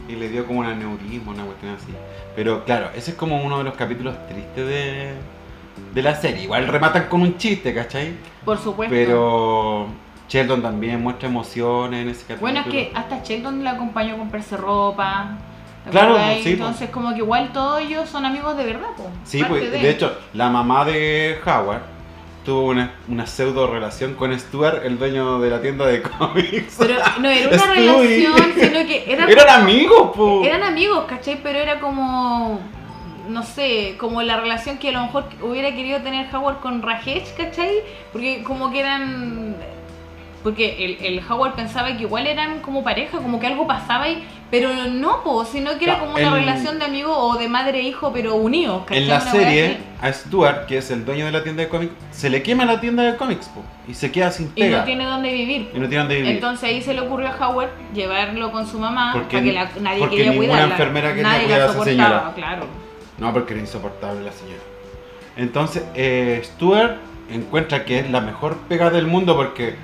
y 0.09 0.13
le 0.13 0.29
dio 0.29 0.47
como 0.47 0.61
un 0.61 0.67
aneurisma, 0.67 1.33
una 1.33 1.45
cuestión 1.45 1.75
así. 1.75 1.89
Pero 2.37 2.65
claro, 2.65 2.91
ese 2.95 3.11
es 3.13 3.17
como 3.17 3.43
uno 3.43 3.59
de 3.59 3.65
los 3.65 3.75
capítulos 3.75 4.15
tristes 4.29 4.67
de, 4.67 5.13
de 5.95 6.03
la 6.03 6.15
serie. 6.15 6.43
Igual 6.45 6.67
rematan 6.69 7.07
con 7.09 7.23
un 7.23 7.37
chiste, 7.37 7.75
¿cachai? 7.75 8.13
Por 8.45 8.59
supuesto. 8.59 8.95
Pero 8.95 9.89
Sheldon 10.29 10.63
también 10.63 11.03
muestra 11.03 11.29
emociones 11.29 12.03
en 12.03 12.09
ese 12.11 12.21
capítulo. 12.23 12.41
Bueno, 12.41 12.61
es 12.61 12.67
que 12.67 12.93
hasta 12.95 13.23
Sheldon 13.23 13.65
la 13.65 13.73
acompañó 13.73 14.15
a 14.15 14.19
comprarse 14.19 14.57
ropa. 14.57 15.37
Claro, 15.91 16.19
sí. 16.43 16.51
Entonces, 16.53 16.91
como 16.91 17.11
que 17.13 17.19
igual 17.19 17.51
todos 17.53 17.81
ellos 17.81 18.09
son 18.09 18.25
amigos 18.25 18.57
de 18.57 18.65
verdad, 18.65 18.89
po. 18.97 19.11
Sí, 19.25 19.43
pues, 19.45 19.71
de 19.71 19.91
hecho, 19.91 20.17
la 20.35 20.49
mamá 20.51 20.85
de 20.85 21.39
Howard 21.45 21.83
tuvo 22.45 22.63
una, 22.69 22.93
una 23.09 23.27
pseudo 23.27 23.67
relación 23.67 24.15
con 24.15 24.39
Stuart, 24.39 24.83
el 24.85 24.99
dueño 24.99 25.39
de 25.41 25.51
la 25.51 25.61
tienda 25.61 25.87
de 25.87 26.01
cómics. 26.19 26.77
Pero 26.79 26.95
no 27.21 27.29
era 27.29 27.49
una 27.49 27.75
relación, 27.75 28.53
sino 28.55 28.87
que 28.87 29.05
era 29.13 29.25
Eran 29.29 29.47
como- 29.47 29.57
amigos, 29.63 30.11
po. 30.17 30.45
Eran 30.45 30.63
amigos, 30.63 31.05
¿cachai? 31.09 31.41
Pero 31.43 31.59
era 31.59 31.79
como, 31.81 32.59
no 33.29 33.43
sé, 33.43 33.97
como 33.99 34.23
la 34.23 34.39
relación 34.41 34.79
que 34.79 34.89
a 34.89 34.93
lo 34.93 35.03
mejor 35.03 35.25
hubiera 35.43 35.75
querido 35.75 36.01
tener 36.01 36.35
Howard 36.35 36.61
con 36.61 36.81
Rajesh, 36.81 37.35
¿cachai? 37.37 37.81
Porque 38.13 38.43
como 38.45 38.71
que 38.71 38.81
eran... 38.81 39.57
Porque 40.43 40.85
el, 40.85 41.05
el 41.05 41.23
Howard 41.29 41.55
pensaba 41.55 41.89
que 41.97 42.03
igual 42.05 42.27
eran 42.27 42.61
como 42.61 42.85
pareja, 42.85 43.19
como 43.19 43.41
que 43.41 43.47
algo 43.49 43.67
pasaba 43.67 44.05
ahí, 44.05 44.25
pero 44.51 44.71
no, 44.89 45.23
po, 45.25 45.45
sino 45.45 45.77
que 45.79 45.85
era 45.85 45.99
como 45.99 46.13
una 46.13 46.23
en- 46.29 46.33
relación 46.33 46.79
de 46.79 46.85
amigo 46.85 47.13
o 47.17 47.37
de 47.37 47.49
madre 47.49 47.81
e 47.81 47.83
hijo, 47.83 48.13
pero 48.13 48.37
unidos. 48.37 48.83
En 48.91 49.09
la 49.09 49.21
serie, 49.21 49.79
a 50.01 50.13
Stuart, 50.13 50.67
que 50.67 50.79
es 50.79 50.91
el 50.93 51.05
dueño 51.05 51.27
de 51.27 51.33
la 51.33 51.43
tienda 51.43 51.65
de 51.65 51.69
cómics, 51.69 51.93
se 52.13 52.31
le 52.31 52.43
quema 52.43 52.65
la 52.65 52.81
tienda 52.81 53.03
de 53.03 53.17
cómics, 53.17 53.47
po, 53.49 53.63
y 53.89 53.95
se 53.95 54.13
queda 54.13 54.31
sin 54.31 54.47
Y 54.55 54.61
pega. 54.63 54.79
no 54.79 54.85
tiene 54.85 55.05
dónde 55.07 55.33
vivir. 55.33 55.71
y 55.75 55.79
no 55.79 55.89
tiene 55.89 55.99
dónde 56.05 56.15
vivir. 56.15 56.31
Entonces 56.31 56.69
ahí 56.71 56.81
se 56.83 56.95
le 56.95 57.01
ocurrió 57.01 57.29
a 57.29 57.49
Howard 57.49 57.71
llevarlo 57.93 58.53
con 58.53 58.67
su 58.67 58.79
mamá 58.79 59.11
Porque- 59.13 59.39
para 59.39 59.45
que 59.45 59.53
la- 59.53 59.71
nadie 59.83 59.99
porque 59.99 60.17
quería 60.17 60.37
cuidarla. 60.37 60.65
enfermera 60.65 61.09
quería 61.11 61.23
nadie 61.25 61.45
cuidar 61.45 61.59
la 61.59 61.65
a 61.67 61.71
esa 61.71 61.85
señora. 61.85 62.33
claro. 62.37 62.67
No, 63.19 63.33
porque 63.33 63.55
era 63.55 63.61
insoportable 63.63 64.25
la 64.25 64.33
señora. 64.33 64.63
Entonces, 65.37 65.83
eh, 65.95 66.41
Stuart 66.45 66.97
encuentra 67.31 67.85
que 67.85 67.99
es 67.99 68.11
la 68.11 68.21
mejor 68.21 68.57
pega 68.69 68.91
del 68.91 69.07
mundo 69.07 69.37
porque 69.37 69.75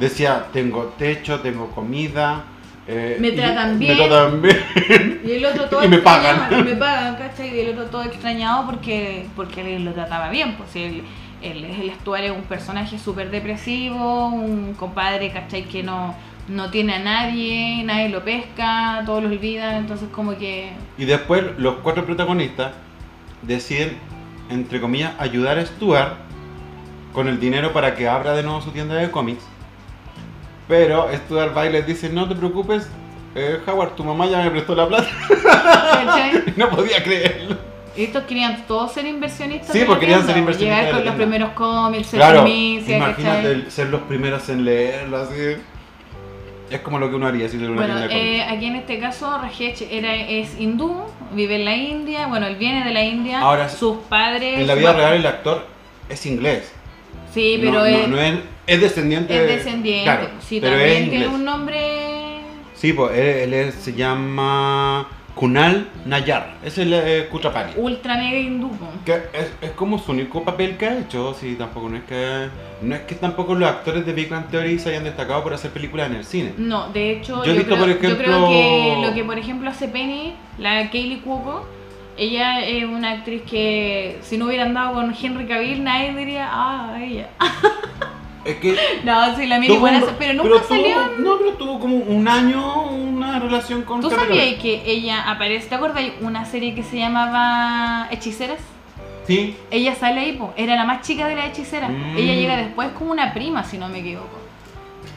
decía, 0.00 0.46
tengo 0.52 0.92
techo, 0.98 1.40
tengo 1.40 1.70
comida. 1.70 2.44
eh, 2.88 3.16
Me 3.20 3.28
y- 3.28 3.36
tratan 3.36 3.78
Me 3.78 3.84
bien. 3.84 3.96
tratan 3.98 4.42
bien. 4.42 5.20
Y 5.24 5.32
el 5.32 5.44
otro 5.44 5.64
todo 5.66 5.84
Y 5.84 5.88
me 5.88 5.98
pagan. 5.98 6.48
y 6.58 6.62
me 6.64 6.74
pagan, 6.74 7.16
¿cachai? 7.16 7.54
Y 7.54 7.60
el 7.60 7.70
otro 7.70 7.84
todo 7.86 8.02
extrañado 8.02 8.66
porque, 8.66 9.26
porque 9.36 9.76
él 9.76 9.84
lo 9.84 9.92
trataba 9.92 10.28
bien. 10.30 10.56
Pues 10.56 10.74
él, 10.74 11.02
él, 11.42 11.64
el 11.64 11.92
Stuart 12.00 12.24
es 12.24 12.30
un 12.32 12.42
personaje 12.42 12.98
súper 12.98 13.30
depresivo, 13.30 14.28
un 14.28 14.74
compadre, 14.74 15.30
¿cachai? 15.30 15.64
Que 15.64 15.82
no, 15.82 16.14
no 16.48 16.70
tiene 16.70 16.94
a 16.94 16.98
nadie, 16.98 17.82
nadie 17.84 18.08
lo 18.08 18.24
pesca, 18.24 19.02
todos 19.06 19.22
lo 19.22 19.28
olvidan. 19.28 19.76
Entonces, 19.76 20.08
como 20.10 20.36
que. 20.36 20.72
Y 20.98 21.04
después 21.04 21.44
los 21.58 21.74
cuatro 21.82 22.04
protagonistas 22.06 22.72
deciden, 23.42 23.96
entre 24.48 24.80
comillas, 24.80 25.12
ayudar 25.18 25.58
a 25.58 25.64
Stuart 25.66 26.14
con 27.12 27.28
el 27.28 27.38
dinero 27.40 27.72
para 27.72 27.94
que 27.94 28.08
abra 28.08 28.32
de 28.34 28.42
nuevo 28.42 28.60
su 28.62 28.70
tienda 28.70 28.94
de 28.96 29.10
cómics. 29.10 29.44
Pero 30.70 31.08
Stuart 31.12 31.54
va 31.54 31.66
y 31.66 31.72
les 31.72 31.84
dice, 31.84 32.08
no 32.08 32.28
te 32.28 32.36
preocupes, 32.36 32.88
eh, 33.34 33.58
Howard, 33.66 33.96
tu 33.96 34.04
mamá 34.04 34.26
ya 34.26 34.44
me 34.44 34.52
prestó 34.52 34.76
la 34.76 34.86
plata. 34.86 35.08
no 36.56 36.70
podía 36.70 37.02
creerlo. 37.02 37.58
Estos 37.96 38.22
querían 38.22 38.64
todos 38.68 38.92
ser 38.92 39.04
inversionistas. 39.04 39.72
Sí, 39.72 39.82
porque 39.84 40.06
querían 40.06 40.24
ser 40.24 40.36
inversionistas 40.36 40.78
Llegar 40.78 40.86
de 40.86 40.92
la 40.92 40.98
con 40.98 41.06
los 41.06 41.14
primeros 41.16 41.50
cómics, 41.54 42.06
ser 42.06 42.20
Claro, 42.20 42.44
primicia, 42.44 42.96
imagínate 42.98 43.68
ser 43.68 43.88
los 43.88 44.02
primeros 44.02 44.48
en 44.48 44.64
leerlo 44.64 45.16
así. 45.16 45.56
Es 46.70 46.80
como 46.82 47.00
lo 47.00 47.10
que 47.10 47.16
uno 47.16 47.26
haría 47.26 47.48
si 47.48 47.56
una 47.56 47.74
Bueno, 47.74 47.98
eh, 48.08 48.44
aquí 48.44 48.66
en 48.66 48.76
este 48.76 49.00
caso 49.00 49.38
Rajesh 49.38 49.82
era, 49.90 50.14
es 50.14 50.56
hindú, 50.56 51.02
vive 51.32 51.56
en 51.56 51.64
la 51.64 51.74
India, 51.74 52.28
bueno, 52.28 52.46
él 52.46 52.54
viene 52.54 52.84
de 52.84 52.92
la 52.92 53.02
India, 53.02 53.40
Ahora, 53.40 53.68
sus 53.68 53.96
padres... 54.08 54.60
En 54.60 54.68
la 54.68 54.76
vida 54.76 54.92
real 54.92 55.14
el 55.14 55.26
actor 55.26 55.66
es 56.08 56.24
inglés. 56.26 56.72
Sí, 57.32 57.56
No- 57.58 57.70
pero 57.70 57.80
no, 57.80 57.86
es, 57.86 58.08
no 58.08 58.20
es, 58.20 58.34
es 58.66 58.80
descendiente. 58.80 59.34
es 59.34 59.40
de- 59.40 59.56
descendiente, 59.56 60.04
claro, 60.04 60.28
sí, 60.40 60.60
pero 60.60 60.74
es 60.76 60.80
también 60.82 61.04
inglés. 61.04 61.20
tiene 61.20 61.34
un 61.34 61.44
nombre... 61.44 62.40
Sí, 62.74 62.92
pues 62.94 63.16
él, 63.16 63.72
se 63.72 63.92
llama 63.92 65.06
Kunal 65.34 65.86
Nayar. 66.06 66.54
Es 66.64 66.78
el 66.78 66.92
eh, 66.94 67.28
Kutrapali. 67.30 67.72
Ultra 67.76 68.16
mega 68.16 68.38
hindú. 68.38 68.70
Que 69.04 69.12
es, 69.34 69.52
es 69.60 69.70
como 69.72 69.98
su 69.98 70.12
único 70.12 70.42
papel 70.44 70.76
que 70.78 70.86
ha 70.86 70.98
hecho. 70.98 71.34
Sí, 71.38 71.56
tampoco 71.58 71.90
no 71.90 71.98
es 71.98 72.04
que 72.04 72.48
no 72.80 72.94
es 72.94 73.02
que 73.02 73.14
tampoco 73.16 73.54
los 73.54 73.68
actores 73.68 74.06
de 74.06 74.12
Big 74.14 74.30
Bang 74.30 74.48
Theory 74.50 74.78
se 74.78 74.88
hayan 74.90 75.04
destacado 75.04 75.42
por 75.42 75.52
hacer 75.52 75.70
películas 75.72 76.08
en 76.10 76.16
el 76.16 76.24
cine. 76.24 76.54
No, 76.56 76.88
de 76.90 77.10
hecho, 77.12 77.44
Yo 77.44 77.52
yo, 77.54 77.64
creo, 77.64 77.76
por 77.78 77.88
yo 77.88 77.98
creo 77.98 78.10
ejemplo- 78.16 78.48
que 78.48 79.06
lo 79.06 79.14
que 79.14 79.24
por 79.24 79.38
ejemplo 79.38 79.68
hace 79.70 79.86
Penny, 79.88 80.34
la 80.58 80.88
Kaylee 80.90 81.20
Cuoco, 81.20 81.66
ella 82.20 82.60
es 82.60 82.84
una 82.84 83.12
actriz 83.12 83.42
que 83.48 84.18
si 84.22 84.36
no 84.36 84.44
hubieran 84.46 84.74
dado 84.74 84.92
con 84.92 85.14
Henry 85.20 85.46
Cavill, 85.46 85.82
nadie 85.82 86.14
diría, 86.14 86.48
ah, 86.52 86.96
ella. 87.00 87.28
Es 88.44 88.56
que 88.56 88.74
No, 89.04 89.36
sí, 89.36 89.46
la 89.46 89.60
tuvo 89.60 89.80
buena, 89.80 90.02
pero 90.18 90.42
nunca 90.42 90.62
salió. 90.66 90.96
no, 91.18 91.36
pero 91.38 91.52
tuvo 91.58 91.78
como 91.78 91.96
un 91.96 92.26
año 92.26 92.84
una 92.90 93.38
relación 93.38 93.82
con 93.82 94.00
¿Tú 94.00 94.08
sabías 94.10 94.54
que 94.60 94.82
ella 94.86 95.30
aparece? 95.30 95.68
¿Te 95.68 95.74
acuerdas? 95.74 95.98
Hay 95.98 96.14
una 96.22 96.44
serie 96.46 96.74
que 96.74 96.82
se 96.82 96.96
llamaba 96.98 98.08
Hechiceras. 98.10 98.60
Sí. 99.26 99.56
Ella 99.70 99.94
sale 99.94 100.20
ahí, 100.20 100.32
po. 100.32 100.52
era 100.56 100.74
la 100.76 100.84
más 100.84 101.02
chica 101.02 101.26
de 101.28 101.36
las 101.36 101.48
hechiceras. 101.50 101.90
Mm. 101.90 102.16
Ella 102.16 102.34
llega 102.34 102.56
después 102.56 102.88
como 102.98 103.12
una 103.12 103.34
prima, 103.34 103.62
si 103.62 103.76
no 103.76 103.88
me 103.88 103.98
equivoco. 103.98 104.38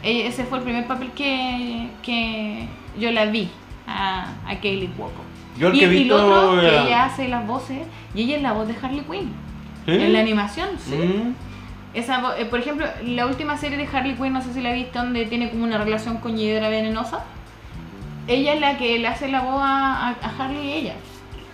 Ella- 0.03 0.27
ese 0.27 0.43
fue 0.43 0.57
el 0.57 0.63
primer 0.65 0.85
papel 0.85 1.11
que, 1.11 1.87
que 2.03 2.67
yo 2.99 3.09
la 3.11 3.25
vi 3.25 3.49
a, 3.87 4.33
a 4.45 4.55
Kaylee 4.59 4.89
Cuoco. 4.97 5.22
Yo 5.57 5.67
el 5.69 5.75
Y, 5.75 5.79
que 5.79 5.93
y 5.93 6.03
lo 6.05 6.15
otro, 6.15 6.61
que 6.61 6.67
ella 6.67 7.05
hace 7.05 7.27
las 7.27 7.45
voces, 7.45 7.79
y 8.15 8.23
ella 8.23 8.37
es 8.37 8.41
la 8.41 8.53
voz 8.53 8.67
de 8.67 8.75
Harley 8.81 9.01
Quinn. 9.01 9.31
¿Sí? 9.85 9.91
En 9.91 10.13
la 10.13 10.19
animación, 10.19 10.69
sí. 10.79 10.95
Mm. 10.95 11.35
Esa, 11.93 12.39
eh, 12.39 12.45
por 12.45 12.59
ejemplo, 12.59 12.87
la 13.05 13.27
última 13.27 13.55
serie 13.57 13.77
de 13.77 13.85
Harley 13.85 14.15
Quinn, 14.15 14.33
no 14.33 14.41
sé 14.41 14.53
si 14.53 14.61
la 14.61 14.73
viste, 14.73 14.97
donde 14.97 15.25
tiene 15.25 15.49
como 15.51 15.63
una 15.63 15.77
relación 15.77 16.17
con 16.17 16.37
Hiedra 16.37 16.69
Venenosa. 16.69 17.23
Ella 18.27 18.53
es 18.53 18.61
la 18.61 18.77
que 18.77 18.97
le 18.97 19.07
hace 19.07 19.27
la 19.29 19.41
voz 19.41 19.61
a, 19.61 20.07
a- 20.09 20.15
a 20.21 20.33
Harley 20.39 20.65
y 20.69 20.73
ella. 20.73 20.93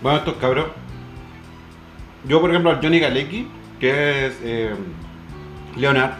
Bueno, 0.00 0.18
estos 0.18 0.34
cabros. 0.36 0.68
Yo, 2.26 2.40
por 2.40 2.50
ejemplo, 2.50 2.70
al 2.70 2.80
Johnny 2.80 3.00
Galecki, 3.00 3.46
que 3.80 4.26
es 4.26 4.38
eh, 4.42 4.74
Leonard, 5.76 6.12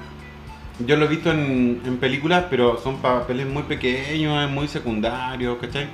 yo 0.86 0.96
lo 0.96 1.04
he 1.04 1.08
visto 1.08 1.30
en, 1.30 1.80
en 1.84 1.98
películas, 1.98 2.44
pero 2.50 2.78
son 2.78 2.96
papeles 2.98 3.46
muy 3.46 3.62
pequeños, 3.64 4.50
muy 4.50 4.66
secundarios, 4.66 5.58
¿cachai? 5.60 5.88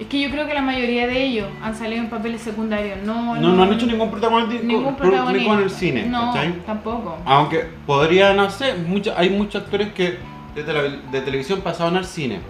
Es 0.00 0.06
que 0.06 0.18
yo 0.18 0.30
creo 0.30 0.46
que 0.48 0.54
la 0.54 0.62
mayoría 0.62 1.06
de 1.06 1.22
ellos 1.24 1.46
han 1.62 1.76
salido 1.76 2.02
en 2.02 2.08
papeles 2.08 2.40
secundarios. 2.40 2.98
No, 3.04 3.36
No, 3.36 3.52
no 3.52 3.62
han 3.62 3.72
hecho 3.74 3.84
ningún 3.86 4.10
protagonismo 4.10 4.62
ningún 4.66 4.96
pro- 4.96 5.08
protagonista. 5.08 5.52
en 5.52 5.58
el 5.60 5.70
cine, 5.70 6.06
No, 6.06 6.32
¿cachai? 6.32 6.52
tampoco. 6.64 7.18
Aunque 7.26 7.66
podrían 7.86 8.40
hacer, 8.40 8.78
mucha- 8.78 9.14
hay 9.18 9.28
muchos 9.28 9.62
actores 9.62 9.92
que 9.92 10.16
de, 10.54 10.64
tele- 10.64 11.00
de 11.12 11.20
televisión 11.20 11.60
pasaban 11.60 11.96
al 11.98 12.06
cine. 12.06 12.40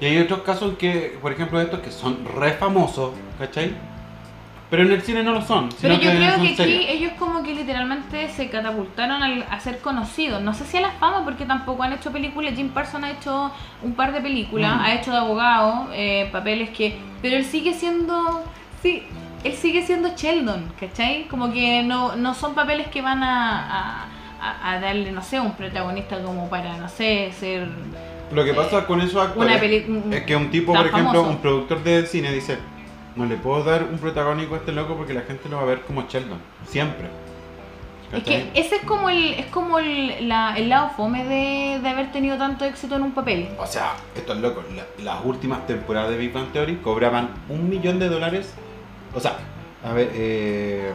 Y 0.00 0.06
hay 0.06 0.18
otros 0.18 0.40
casos 0.40 0.78
que, 0.78 1.18
por 1.20 1.30
ejemplo, 1.32 1.60
estos 1.60 1.80
que 1.80 1.90
son 1.90 2.18
re 2.36 2.52
famosos, 2.52 3.10
¿cachai? 3.38 3.72
Pero 4.70 4.82
en 4.82 4.92
el 4.92 5.00
cine 5.02 5.22
no 5.22 5.32
lo 5.32 5.40
son. 5.40 5.70
Pero 5.80 5.94
yo 5.94 6.10
creo 6.10 6.32
son 6.32 6.40
que 6.42 6.46
aquí 6.48 6.56
series. 6.56 6.90
ellos 6.90 7.12
como 7.18 7.42
que 7.42 7.54
literalmente 7.54 8.28
se 8.28 8.50
catapultaron 8.50 9.22
al- 9.22 9.46
a 9.50 9.58
ser 9.60 9.78
conocidos. 9.78 10.42
No 10.42 10.52
sé 10.52 10.66
si 10.66 10.76
a 10.76 10.82
la 10.82 10.90
fama, 10.90 11.24
porque 11.24 11.46
tampoco 11.46 11.82
han 11.84 11.94
hecho 11.94 12.12
películas. 12.12 12.52
Jim 12.54 12.68
Parsons 12.68 13.04
ha 13.04 13.10
hecho 13.12 13.50
un 13.82 13.94
par 13.94 14.12
de 14.12 14.20
películas, 14.20 14.76
Mm. 14.76 14.80
ha 14.80 14.94
hecho 14.94 15.10
de 15.10 15.16
abogado, 15.18 15.88
eh, 15.94 16.28
papeles 16.30 16.68
que... 16.70 16.98
Pero 17.22 17.36
él 17.36 17.44
sigue 17.46 17.72
siendo... 17.72 18.44
Sí, 18.82 19.04
él 19.42 19.54
sigue 19.54 19.82
siendo 19.86 20.10
Sheldon, 20.14 20.70
¿cachai? 20.78 21.24
Como 21.28 21.50
que 21.52 21.82
no, 21.82 22.14
no 22.16 22.34
son 22.34 22.54
papeles 22.54 22.88
que 22.88 23.00
van 23.00 23.22
a, 23.22 24.02
a- 24.02 24.06
a- 24.42 24.72
a 24.72 24.80
darle, 24.80 25.12
no 25.12 25.22
sé, 25.22 25.40
un 25.40 25.52
protagonista 25.52 26.22
como 26.22 26.48
para, 26.50 26.76
no 26.76 26.88
sé, 26.90 27.32
ser... 27.32 27.68
Lo 28.32 28.44
que 28.44 28.52
pasa 28.52 28.84
con 28.86 29.00
esos 29.00 29.16
actores 29.26 29.62
es 30.12 30.22
que 30.24 30.36
un 30.36 30.50
tipo, 30.50 30.74
por 30.74 30.86
ejemplo, 30.86 31.12
famoso. 31.12 31.30
un 31.30 31.38
productor 31.38 31.82
de 31.82 32.04
cine 32.06 32.30
dice, 32.32 32.58
no 33.18 33.26
le 33.26 33.36
puedo 33.36 33.64
dar 33.64 33.82
un 33.82 33.98
protagónico 33.98 34.54
a 34.54 34.58
este 34.58 34.72
loco 34.72 34.94
porque 34.96 35.12
la 35.12 35.22
gente 35.22 35.48
lo 35.48 35.56
va 35.56 35.62
a 35.64 35.66
ver 35.66 35.80
como 35.82 36.06
Sheldon, 36.08 36.38
siempre. 36.66 37.08
Es 38.12 38.22
que 38.22 38.48
ese 38.54 38.76
es 38.76 38.82
como 38.84 39.10
el, 39.10 39.34
es 39.34 39.46
como 39.46 39.78
el, 39.78 40.26
la- 40.28 40.56
el 40.56 40.70
lado 40.70 40.90
fome 40.96 41.24
de, 41.24 41.78
de 41.82 41.88
haber 41.90 42.10
tenido 42.10 42.38
tanto 42.38 42.64
éxito 42.64 42.96
en 42.96 43.02
un 43.02 43.12
papel. 43.12 43.50
O 43.58 43.66
sea, 43.66 43.96
estos 44.16 44.38
locos, 44.38 44.64
la- 44.74 45.04
las 45.04 45.22
últimas 45.26 45.66
temporadas 45.66 46.08
de 46.10 46.16
Big 46.16 46.32
Bang 46.32 46.50
Theory 46.52 46.76
cobraban 46.76 47.28
un 47.50 47.68
millón 47.68 47.98
de 47.98 48.08
dólares. 48.08 48.54
O 49.14 49.20
sea, 49.20 49.36
a 49.84 49.92
ver, 49.92 50.10
eh, 50.14 50.92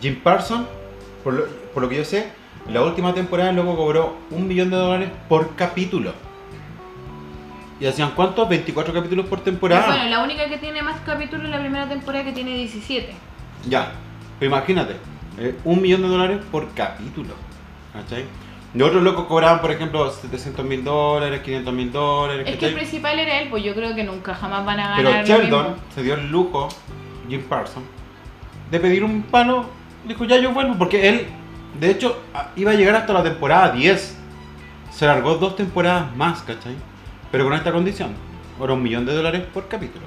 Jim 0.00 0.18
Parsons, 0.22 0.66
por 1.22 1.34
lo, 1.34 1.44
por 1.74 1.82
lo 1.82 1.88
que 1.90 1.96
yo 1.96 2.04
sé, 2.06 2.28
la 2.72 2.82
última 2.82 3.12
temporada 3.12 3.50
el 3.50 3.56
loco 3.56 3.76
cobró 3.76 4.14
un 4.30 4.48
millón 4.48 4.70
de 4.70 4.76
dólares 4.76 5.10
por 5.28 5.54
capítulo. 5.56 6.14
¿Y 7.80 7.86
hacían 7.86 8.10
cuántos? 8.10 8.46
24 8.46 8.92
capítulos 8.92 9.26
por 9.26 9.40
temporada. 9.40 9.86
Bueno, 9.86 10.04
la 10.04 10.22
única 10.22 10.48
que 10.48 10.58
tiene 10.58 10.82
más 10.82 11.00
capítulos 11.00 11.46
es 11.46 11.50
la 11.50 11.60
primera 11.60 11.88
temporada 11.88 12.24
que 12.24 12.32
tiene 12.32 12.54
17. 12.54 13.10
Ya, 13.68 13.92
pero 14.38 14.50
imagínate, 14.50 14.96
eh, 15.38 15.56
un 15.64 15.80
millón 15.80 16.02
de 16.02 16.08
dólares 16.08 16.40
por 16.52 16.72
capítulo. 16.74 17.34
¿Cachai? 17.94 18.26
De 18.74 18.84
otros 18.84 19.02
locos 19.02 19.24
cobraban, 19.26 19.60
por 19.60 19.72
ejemplo, 19.72 20.10
700 20.10 20.64
mil 20.64 20.84
dólares, 20.84 21.40
500 21.40 21.74
mil 21.74 21.90
dólares. 21.90 22.46
Es 22.46 22.56
que 22.56 22.66
el 22.66 22.74
principal 22.74 23.18
era 23.18 23.40
él, 23.40 23.48
pues 23.48 23.64
yo 23.64 23.74
creo 23.74 23.94
que 23.94 24.04
nunca 24.04 24.34
jamás 24.34 24.64
van 24.64 24.78
a 24.78 24.96
ganar 24.96 25.24
Pero 25.24 25.26
Sheldon 25.26 25.66
mismo. 25.72 25.82
se 25.94 26.02
dio 26.02 26.14
el 26.14 26.30
lujo, 26.30 26.68
Jim 27.28 27.42
Parsons, 27.42 27.86
de 28.70 28.78
pedir 28.78 29.02
un 29.02 29.22
palo. 29.22 29.64
Dijo, 30.06 30.24
ya 30.24 30.36
yo 30.36 30.52
vuelvo, 30.52 30.76
porque 30.78 31.08
él, 31.08 31.26
de 31.80 31.90
hecho, 31.90 32.22
iba 32.56 32.70
a 32.70 32.74
llegar 32.74 32.94
hasta 32.94 33.12
la 33.12 33.22
temporada 33.22 33.72
10. 33.72 34.18
Se 34.92 35.06
largó 35.06 35.36
dos 35.36 35.56
temporadas 35.56 36.14
más, 36.14 36.42
¿cachai? 36.42 36.74
Pero 37.30 37.44
con 37.44 37.54
esta 37.54 37.72
condición, 37.72 38.10
ahora 38.58 38.72
un 38.74 38.82
millón 38.82 39.06
de 39.06 39.14
dólares 39.14 39.42
por 39.52 39.68
capítulo, 39.68 40.04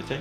¿cachai? 0.00 0.18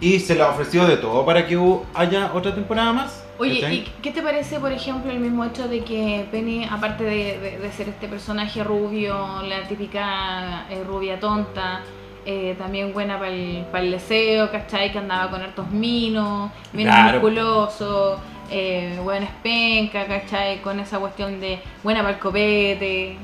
Y 0.00 0.18
se 0.18 0.34
le 0.34 0.42
ha 0.42 0.48
ofrecido 0.48 0.86
de 0.86 0.96
todo 0.96 1.24
para 1.26 1.46
que 1.46 1.58
haya 1.94 2.32
otra 2.34 2.54
temporada 2.54 2.92
más. 2.92 3.24
Oye, 3.38 3.60
¿cachai? 3.60 3.76
¿y 3.76 3.84
qué 4.02 4.10
te 4.10 4.22
parece, 4.22 4.58
por 4.58 4.72
ejemplo, 4.72 5.10
el 5.10 5.20
mismo 5.20 5.44
hecho 5.44 5.68
de 5.68 5.80
que 5.84 6.26
Penny, 6.30 6.64
aparte 6.64 7.04
de, 7.04 7.38
de- 7.38 7.58
de 7.58 7.72
ser 7.72 7.88
este 7.88 8.08
personaje 8.08 8.64
rubio, 8.64 9.42
la 9.42 9.66
típica 9.68 10.66
eh, 10.70 10.82
rubia 10.86 11.20
tonta, 11.20 11.80
eh, 12.26 12.54
también 12.58 12.92
buena 12.92 13.18
para 13.18 13.30
el, 13.30 13.90
deseo, 13.90 14.50
¿cachai? 14.50 14.90
Que 14.92 14.98
andaba 14.98 15.30
con 15.30 15.40
hartos 15.42 15.70
minos, 15.70 16.50
bien 16.72 16.88
Claro. 16.88 17.12
musculoso, 17.20 18.18
eh, 18.50 18.98
buena 19.02 19.26
espenca, 19.26 20.06
¿cachai? 20.06 20.60
Con 20.60 20.80
esa 20.80 20.98
cuestión 20.98 21.40
de 21.40 21.60
buena 21.82 22.00
para 22.02 22.14
el 22.14 22.20
copete. 22.20 23.16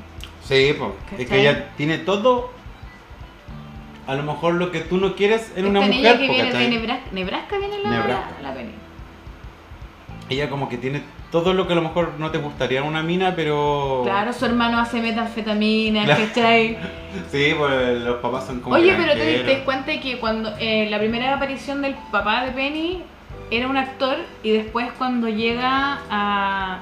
Sí, 0.47 0.73
po. 0.77 0.95
es 1.17 1.27
que 1.27 1.41
ella 1.41 1.69
tiene 1.77 1.97
todo. 1.97 2.51
A 4.07 4.15
lo 4.15 4.23
mejor 4.23 4.53
lo 4.53 4.71
que 4.71 4.79
tú 4.79 4.97
no 4.97 5.15
quieres 5.15 5.51
en 5.57 5.65
una 5.67 5.79
Esta 5.83 5.93
mujer. 5.95 6.17
niña 6.17 6.19
que 6.21 6.27
po, 6.27 6.33
viene 6.33 6.49
¿cachai? 6.51 6.63
de 6.69 6.77
Nebraska, 6.77 7.05
Nebraska 7.11 7.57
viene 7.57 7.79
la, 7.83 7.89
Nebraska. 7.89 8.31
la, 8.41 8.49
la 8.49 8.55
Penny. 8.55 8.71
Ella 10.29 10.49
como 10.49 10.69
que 10.69 10.77
tiene 10.77 11.01
todo 11.31 11.53
lo 11.53 11.67
que 11.67 11.73
a 11.73 11.75
lo 11.75 11.81
mejor 11.81 12.13
no 12.17 12.31
te 12.31 12.37
gustaría 12.37 12.79
en 12.79 12.85
una 12.85 13.03
mina, 13.03 13.33
pero... 13.35 14.01
Claro, 14.05 14.31
su 14.31 14.45
hermano 14.45 14.79
hace 14.79 15.01
metanfetamina, 15.01 16.05
Claro. 16.05 16.23
¿cachai? 16.27 16.77
Sí, 17.31 17.53
pues 17.57 18.01
los 18.01 18.17
papás 18.21 18.45
son 18.45 18.61
como 18.61 18.75
Oye, 18.75 18.93
pero 18.97 19.13
te 19.13 19.25
diste 19.25 19.63
cuenta 19.65 19.91
de 19.91 19.99
que 19.99 20.19
cuando 20.19 20.53
eh, 20.59 20.87
la 20.89 20.99
primera 20.99 21.33
aparición 21.35 21.81
del 21.81 21.95
papá 22.11 22.45
de 22.45 22.51
Penny 22.51 23.03
era 23.51 23.67
un 23.67 23.75
actor 23.75 24.17
y 24.43 24.51
después 24.51 24.87
cuando 24.97 25.27
llega 25.27 25.99
a... 26.09 26.79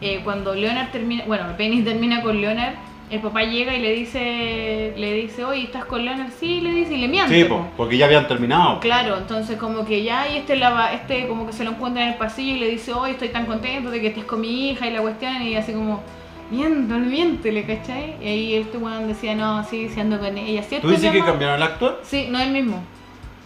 eh, 0.00 0.20
cuando 0.24 0.54
Leonard 0.54 0.90
termina... 0.90 1.24
Bueno, 1.26 1.44
Penny 1.56 1.82
termina 1.82 2.22
con 2.22 2.40
Leonard, 2.40 2.74
el 3.10 3.20
papá 3.20 3.42
llega 3.42 3.74
y 3.74 3.80
le 3.80 3.92
dice, 3.94 4.92
le 4.96 5.12
dice, 5.14 5.42
oye, 5.44 5.62
¿estás 5.62 5.86
con 5.86 6.04
Leonard? 6.04 6.30
Sí, 6.38 6.60
le 6.60 6.72
dice 6.72 6.94
y 6.94 6.98
le 6.98 7.08
miente. 7.08 7.34
Sí, 7.34 7.44
po. 7.44 7.58
po, 7.58 7.68
porque 7.76 7.96
ya 7.96 8.04
habían 8.04 8.28
terminado. 8.28 8.80
Claro, 8.80 9.16
entonces 9.16 9.56
como 9.56 9.86
que 9.86 10.02
ya, 10.02 10.28
y 10.28 10.36
este, 10.36 10.56
la 10.56 10.92
este 10.92 11.26
como 11.26 11.46
que 11.46 11.52
se 11.52 11.64
lo 11.64 11.70
encuentra 11.70 12.02
en 12.02 12.08
el 12.10 12.14
pasillo 12.16 12.56
y 12.56 12.58
le 12.60 12.68
dice, 12.68 12.92
hoy 12.92 13.12
estoy 13.12 13.30
tan 13.30 13.46
contento 13.46 13.90
de 13.90 14.00
que 14.00 14.08
estés 14.08 14.24
con 14.24 14.42
mi 14.42 14.70
hija 14.70 14.86
y 14.86 14.92
la 14.92 15.00
cuestión, 15.00 15.40
y 15.42 15.56
así 15.56 15.72
como, 15.72 16.02
miéntale, 16.50 17.06
miéntele, 17.06 17.64
¿cachai? 17.64 18.16
Y 18.20 18.26
ahí 18.26 18.54
este 18.56 18.76
weón 18.76 19.08
decía, 19.08 19.34
no, 19.34 19.64
sí, 19.64 19.88
sí 19.88 20.00
ando 20.00 20.18
con 20.18 20.36
ella, 20.36 20.62
¿cierto? 20.62 20.86
¿Tú 20.86 20.92
dices 20.92 21.06
mi 21.06 21.12
que 21.12 21.18
amor?" 21.20 21.30
cambiaron 21.30 21.56
el 21.56 21.62
actor? 21.62 22.00
Sí, 22.02 22.28
no 22.30 22.38
es 22.38 22.46
el 22.46 22.52
mismo. 22.52 22.82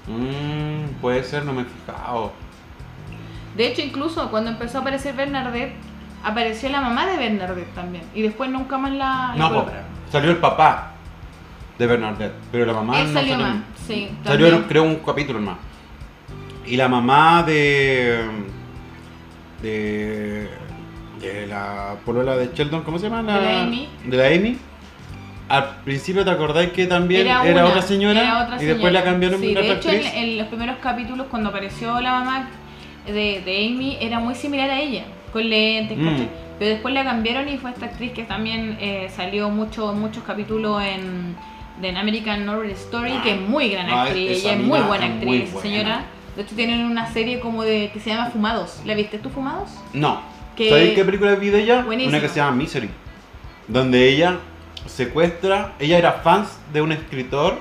Mmm, 0.08 1.00
puede 1.00 1.22
ser, 1.22 1.44
no 1.44 1.52
me 1.52 1.62
he 1.62 1.64
fijado. 1.66 2.32
De 3.56 3.68
hecho, 3.68 3.82
incluso 3.82 4.28
cuando 4.30 4.50
empezó 4.50 4.78
a 4.78 4.80
aparecer 4.80 5.14
Bernadette, 5.14 5.74
apareció 6.22 6.68
la 6.68 6.80
mamá 6.80 7.06
de 7.06 7.16
Bernadette 7.16 7.74
también, 7.74 8.04
y 8.14 8.22
después 8.22 8.50
nunca 8.50 8.78
más 8.78 8.92
la... 8.92 9.34
la 9.36 9.48
No, 9.48 9.52
po, 9.52 9.70
salió 10.10 10.30
el 10.30 10.38
papá 10.38 10.92
de 11.78 11.86
Bernadette, 11.86 12.34
pero 12.50 12.66
la 12.66 12.72
mamá 12.72 13.00
Él 13.00 13.08
no 13.08 13.12
salió 13.12 13.32
salió. 13.32 13.46
más, 13.46 13.56
sí. 13.86 14.10
Salió 14.24 14.46
también. 14.48 14.68
creo 14.68 14.82
un 14.84 14.96
capítulo 14.96 15.40
más. 15.40 15.56
Y 16.66 16.76
la 16.76 16.88
mamá 16.88 17.42
de 17.42 18.24
de 19.62 20.48
de 21.22 21.46
la 21.46 21.96
polola 22.04 22.36
de 22.36 22.50
Sheldon, 22.52 22.82
¿cómo 22.82 22.98
se 22.98 23.08
llama? 23.08 23.22
De 23.22 23.40
la 23.40 23.62
Amy. 23.62 23.88
De 24.04 24.16
la 24.16 24.26
Amy. 24.26 24.58
Al 25.48 25.82
principio 25.84 26.24
te 26.24 26.30
acordáis 26.30 26.70
que 26.70 26.86
también 26.86 27.26
era, 27.26 27.42
una, 27.42 27.66
otra 27.66 27.82
señora 27.82 28.20
era 28.20 28.42
otra 28.44 28.62
y 28.62 28.66
después 28.66 28.92
la 28.92 29.04
cambiaron 29.04 29.40
Sí, 29.40 29.54
de 29.54 29.72
hecho, 29.72 29.90
en, 29.90 30.38
los 30.38 30.46
primeros 30.48 30.76
capítulos, 30.78 31.26
cuando 31.30 31.50
apareció 31.50 32.00
la 32.00 32.12
mamá 32.12 32.48
de, 33.06 33.42
de 33.44 33.66
Amy, 33.66 33.98
era 34.00 34.18
muy 34.18 34.34
similar 34.34 34.70
a 34.70 34.80
ella, 34.80 35.04
con 35.32 35.48
lentes, 35.48 35.96
Mm. 35.98 36.26
Pero 36.58 36.70
después 36.74 36.94
la 36.94 37.02
cambiaron 37.02 37.48
y 37.48 37.58
fue 37.58 37.70
esta 37.70 37.86
actriz 37.86 38.12
que 38.12 38.22
también 38.22 38.76
eh, 38.80 39.10
salió 39.14 39.48
mucho, 39.50 39.92
muchos 39.94 40.22
capítulos 40.22 40.80
en, 40.82 41.34
de 41.80 41.88
en 41.88 41.96
American 41.96 42.48
Horror 42.48 42.66
Story, 42.66 43.12
que 43.24 43.32
es 43.34 43.40
muy 43.40 43.68
gran 43.70 43.88
No, 43.88 44.00
actriz, 44.02 44.38
ella 44.44 44.52
es 44.52 44.60
muy 44.60 44.78
buena 44.80 45.06
es 45.06 45.12
actriz, 45.12 45.26
muy 45.28 45.38
buena. 45.50 45.60
señora. 45.62 46.04
De 46.36 46.42
hecho, 46.42 46.54
tienen 46.54 46.84
una 46.84 47.12
serie 47.12 47.40
como 47.40 47.62
de 47.64 47.90
que 47.92 47.98
se 48.00 48.10
llama 48.10 48.30
Fumados. 48.30 48.80
¿La 48.84 48.94
viste 48.94 49.18
tú, 49.18 49.28
Fumados? 49.30 49.70
No. 49.92 50.20
que- 50.56 50.68
¿Sabéis 50.70 50.94
qué 50.94 51.04
película 51.04 51.34
vi 51.34 51.48
de 51.48 51.62
ella? 51.62 51.82
Buenísima. 51.82 52.16
Una 52.16 52.20
que 52.20 52.28
se 52.28 52.36
llama 52.36 52.52
Misery. 52.56 52.88
Donde 53.66 54.08
ella 54.08 54.38
secuestra, 54.86 55.72
ella 55.78 55.98
era 55.98 56.12
fans 56.12 56.58
de 56.72 56.82
un 56.82 56.92
escritor 56.92 57.60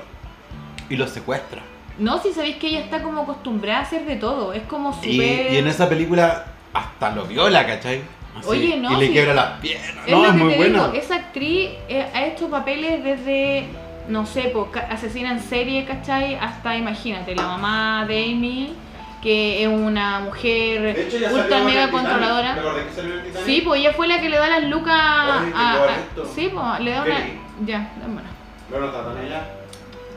y 0.89 0.95
lo 0.95 1.07
secuestra. 1.07 1.61
No, 1.97 2.21
si 2.21 2.33
sabéis 2.33 2.57
que 2.57 2.67
ella 2.67 2.79
está 2.79 3.01
como 3.03 3.21
acostumbrada 3.21 3.79
a 3.79 3.81
hacer 3.83 4.05
de 4.05 4.15
todo, 4.15 4.53
es 4.53 4.63
como 4.63 4.93
súper... 4.93 5.11
Y, 5.51 5.55
y 5.55 5.57
en 5.57 5.67
esa 5.67 5.87
película 5.87 6.45
hasta 6.73 7.11
lo 7.11 7.25
viola, 7.25 7.65
¿cachai? 7.65 8.01
Así, 8.37 8.47
Oye, 8.49 8.77
no, 8.77 8.93
Y 8.93 8.95
le 8.95 9.07
sí. 9.07 9.11
quiebra 9.11 9.33
las 9.33 9.59
piernas. 9.59 10.05
Es 10.05 10.11
no, 10.11 10.19
lo 10.21 10.25
es 10.27 10.31
que 10.31 10.37
muy 10.37 10.51
te 10.53 10.57
buena. 10.57 10.87
digo, 10.87 10.93
esa 10.93 11.15
actriz 11.15 11.69
eh, 11.89 12.07
ha 12.13 12.25
hecho 12.25 12.49
papeles 12.49 13.03
desde, 13.03 13.65
no 14.07 14.25
sé, 14.25 14.43
po, 14.43 14.71
asesina 14.89 15.31
en 15.31 15.41
serie, 15.41 15.83
¿cachai? 15.85 16.35
Hasta, 16.35 16.77
imagínate, 16.77 17.35
la 17.35 17.43
mamá 17.43 18.05
de 18.07 18.23
Amy, 18.23 18.73
que 19.21 19.61
es 19.63 19.67
una 19.67 20.21
mujer 20.21 21.09
ultra 21.31 21.59
mega 21.63 21.91
controladora. 21.91 22.55
que? 22.55 23.39
Sí, 23.45 23.61
pues 23.65 23.81
ella 23.81 23.91
fue 23.93 24.07
la 24.07 24.21
que 24.21 24.29
le 24.29 24.37
da 24.37 24.47
las 24.49 24.63
lucas 24.63 24.95
Oye, 25.43 25.51
a... 25.55 25.87
sí, 26.33 26.49
pues 26.53 26.79
le 26.79 26.91
da 26.91 27.03
una... 27.03 27.17
Kelly. 27.17 27.39
Ya, 27.65 27.91
bueno, 28.07 28.29
¿Lo 28.71 28.79
notaron 28.79 29.17
ella? 29.25 29.45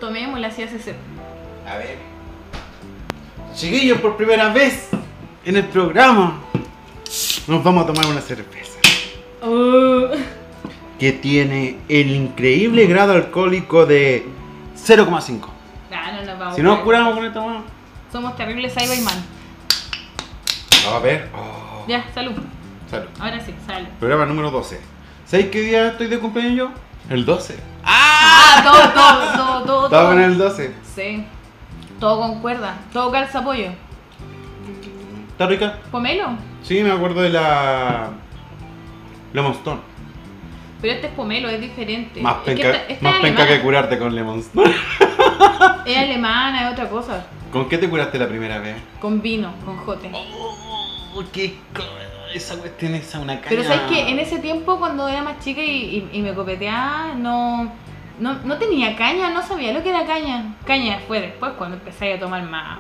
tomémosla 0.01 0.49
así 0.49 0.62
hace 0.62 0.79
ser. 0.79 0.95
A 1.69 1.77
ver. 1.79 1.99
Chiquillos, 3.55 3.99
por 4.01 4.17
primera 4.17 4.49
vez 4.51 4.88
en 5.44 5.57
el 5.57 5.64
programa, 5.64 6.40
nos 7.46 7.62
vamos 7.62 7.85
a 7.85 7.87
tomar 7.87 8.07
una 8.07 8.20
cerveza. 8.20 8.78
Oh. 9.42 10.09
Que 10.98 11.12
tiene 11.12 11.78
el 11.88 12.11
increíble 12.11 12.87
grado 12.87 13.12
alcohólico 13.12 13.85
de 13.85 14.26
0,5. 14.76 15.48
Ah, 15.92 16.12
no 16.12 16.22
nos 16.24 16.38
vamos 16.38 16.57
Si 16.57 16.62
no 16.62 16.83
curamos 16.83 17.14
con 17.14 17.24
esta 17.24 17.40
mano. 17.40 17.64
Somos 18.11 18.37
terribles 18.37 18.72
Cyberman. 18.72 19.24
A 20.92 20.98
ver. 20.98 21.30
Oh. 21.35 21.85
Ya, 21.88 22.04
salud. 22.14 22.33
Salud. 22.90 23.09
Ahora 23.18 23.40
sí, 23.40 23.54
salud. 23.66 23.88
Programa 23.98 24.26
número 24.26 24.50
12. 24.50 24.80
¿Sabéis 25.26 25.50
qué 25.50 25.61
día 25.61 25.88
estoy 25.88 26.07
de 26.07 26.18
cumpleaños 26.18 26.57
yo? 26.57 26.70
El 27.11 27.24
12. 27.24 27.57
Ah, 27.85 28.62
todo, 28.64 28.90
todo, 28.92 29.33
todo, 29.33 29.64
todo. 29.64 29.85
Estaba 29.87 30.11
todo. 30.11 30.18
en 30.18 30.24
el 30.24 30.38
12. 30.38 30.74
Sí. 30.94 31.26
Todo 32.00 32.20
concuerda. 32.20 32.76
Todo 32.92 33.11
calza 33.11 33.40
apoyo. 33.40 33.70
¿Está 35.35 35.47
rica? 35.49 35.79
Pomelo. 35.90 36.29
Sí, 36.62 36.83
me 36.83 36.92
acuerdo 36.92 37.20
de 37.23 37.31
la. 37.31 38.11
Lemon 39.33 39.53
Stone. 39.53 39.81
Pero 40.81 40.92
este 40.94 41.07
es 41.09 41.12
pomelo, 41.14 41.49
es 41.49 41.61
diferente. 41.61 42.20
Más 42.20 42.37
Es 42.37 42.42
que 42.42 42.53
penca, 42.62 42.70
esta- 42.70 42.92
esta 42.92 43.05
más 43.05 43.14
es 43.16 43.20
penca 43.23 43.47
que 43.49 43.61
curarte 43.61 43.99
con 43.99 44.14
Lemon 44.14 44.38
Stone. 44.38 44.70
Es 45.87 45.99
alemana, 45.99 46.66
es 46.68 46.73
otra 46.73 46.88
cosa. 46.88 47.27
¿Con 47.53 47.68
qué 47.68 47.77
te 47.79 47.88
curaste 47.90 48.18
la 48.18 48.27
primera 48.29 48.59
vez? 48.59 48.77
Con 49.01 49.20
vino, 49.20 49.53
con 49.66 49.77
jote. 49.79 50.11
Oh, 50.14 51.23
qué 51.33 51.55
esa 52.35 52.57
cuestión 52.59 52.94
es 52.94 53.14
una 53.14 53.35
caña. 53.37 53.47
Pero 53.51 53.64
sabes 53.64 53.83
que 53.83 54.09
en 54.09 54.18
ese 54.18 54.38
tiempo, 54.38 54.79
cuando 54.79 55.07
era 55.09 55.23
más 55.23 55.38
chica 55.40 55.61
y, 55.62 55.70
y- 55.70 56.18
y 56.18 56.23
me 56.23 56.33
copeteaba, 56.35 57.14
no, 57.16 57.70
no, 58.18 58.35
no 58.44 58.57
tenía 58.59 58.97
caña, 58.97 59.31
no 59.31 59.42
sabía 59.42 59.73
lo 59.73 59.83
que 59.83 59.90
era 59.90 60.07
caña. 60.07 60.55
Caña 60.66 60.99
fue 61.07 61.20
después, 61.20 61.53
cuando 61.59 61.77
empecé 61.77 62.14
a 62.14 62.18
tomar 62.18 62.42
más, 62.44 62.79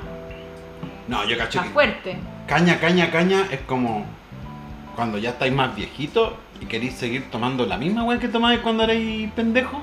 No, 1.06 1.24
yo 1.28 1.36
cacho 1.36 1.58
más 1.58 1.68
que 1.68 1.72
fuerte. 1.74 2.16
Caña, 2.46 2.78
caña, 2.80 3.10
caña 3.10 3.46
es 3.50 3.60
como 3.60 4.04
cuando 4.96 5.18
ya 5.18 5.30
estáis 5.30 5.52
más 5.52 5.74
viejitos 5.74 6.32
y 6.60 6.66
queréis 6.66 6.94
seguir 6.94 7.30
tomando 7.30 7.66
la 7.66 7.76
misma 7.76 8.04
weá 8.04 8.18
que 8.18 8.28
tomabais 8.28 8.60
cuando 8.60 8.84
erais 8.84 9.28
pendejo, 9.32 9.82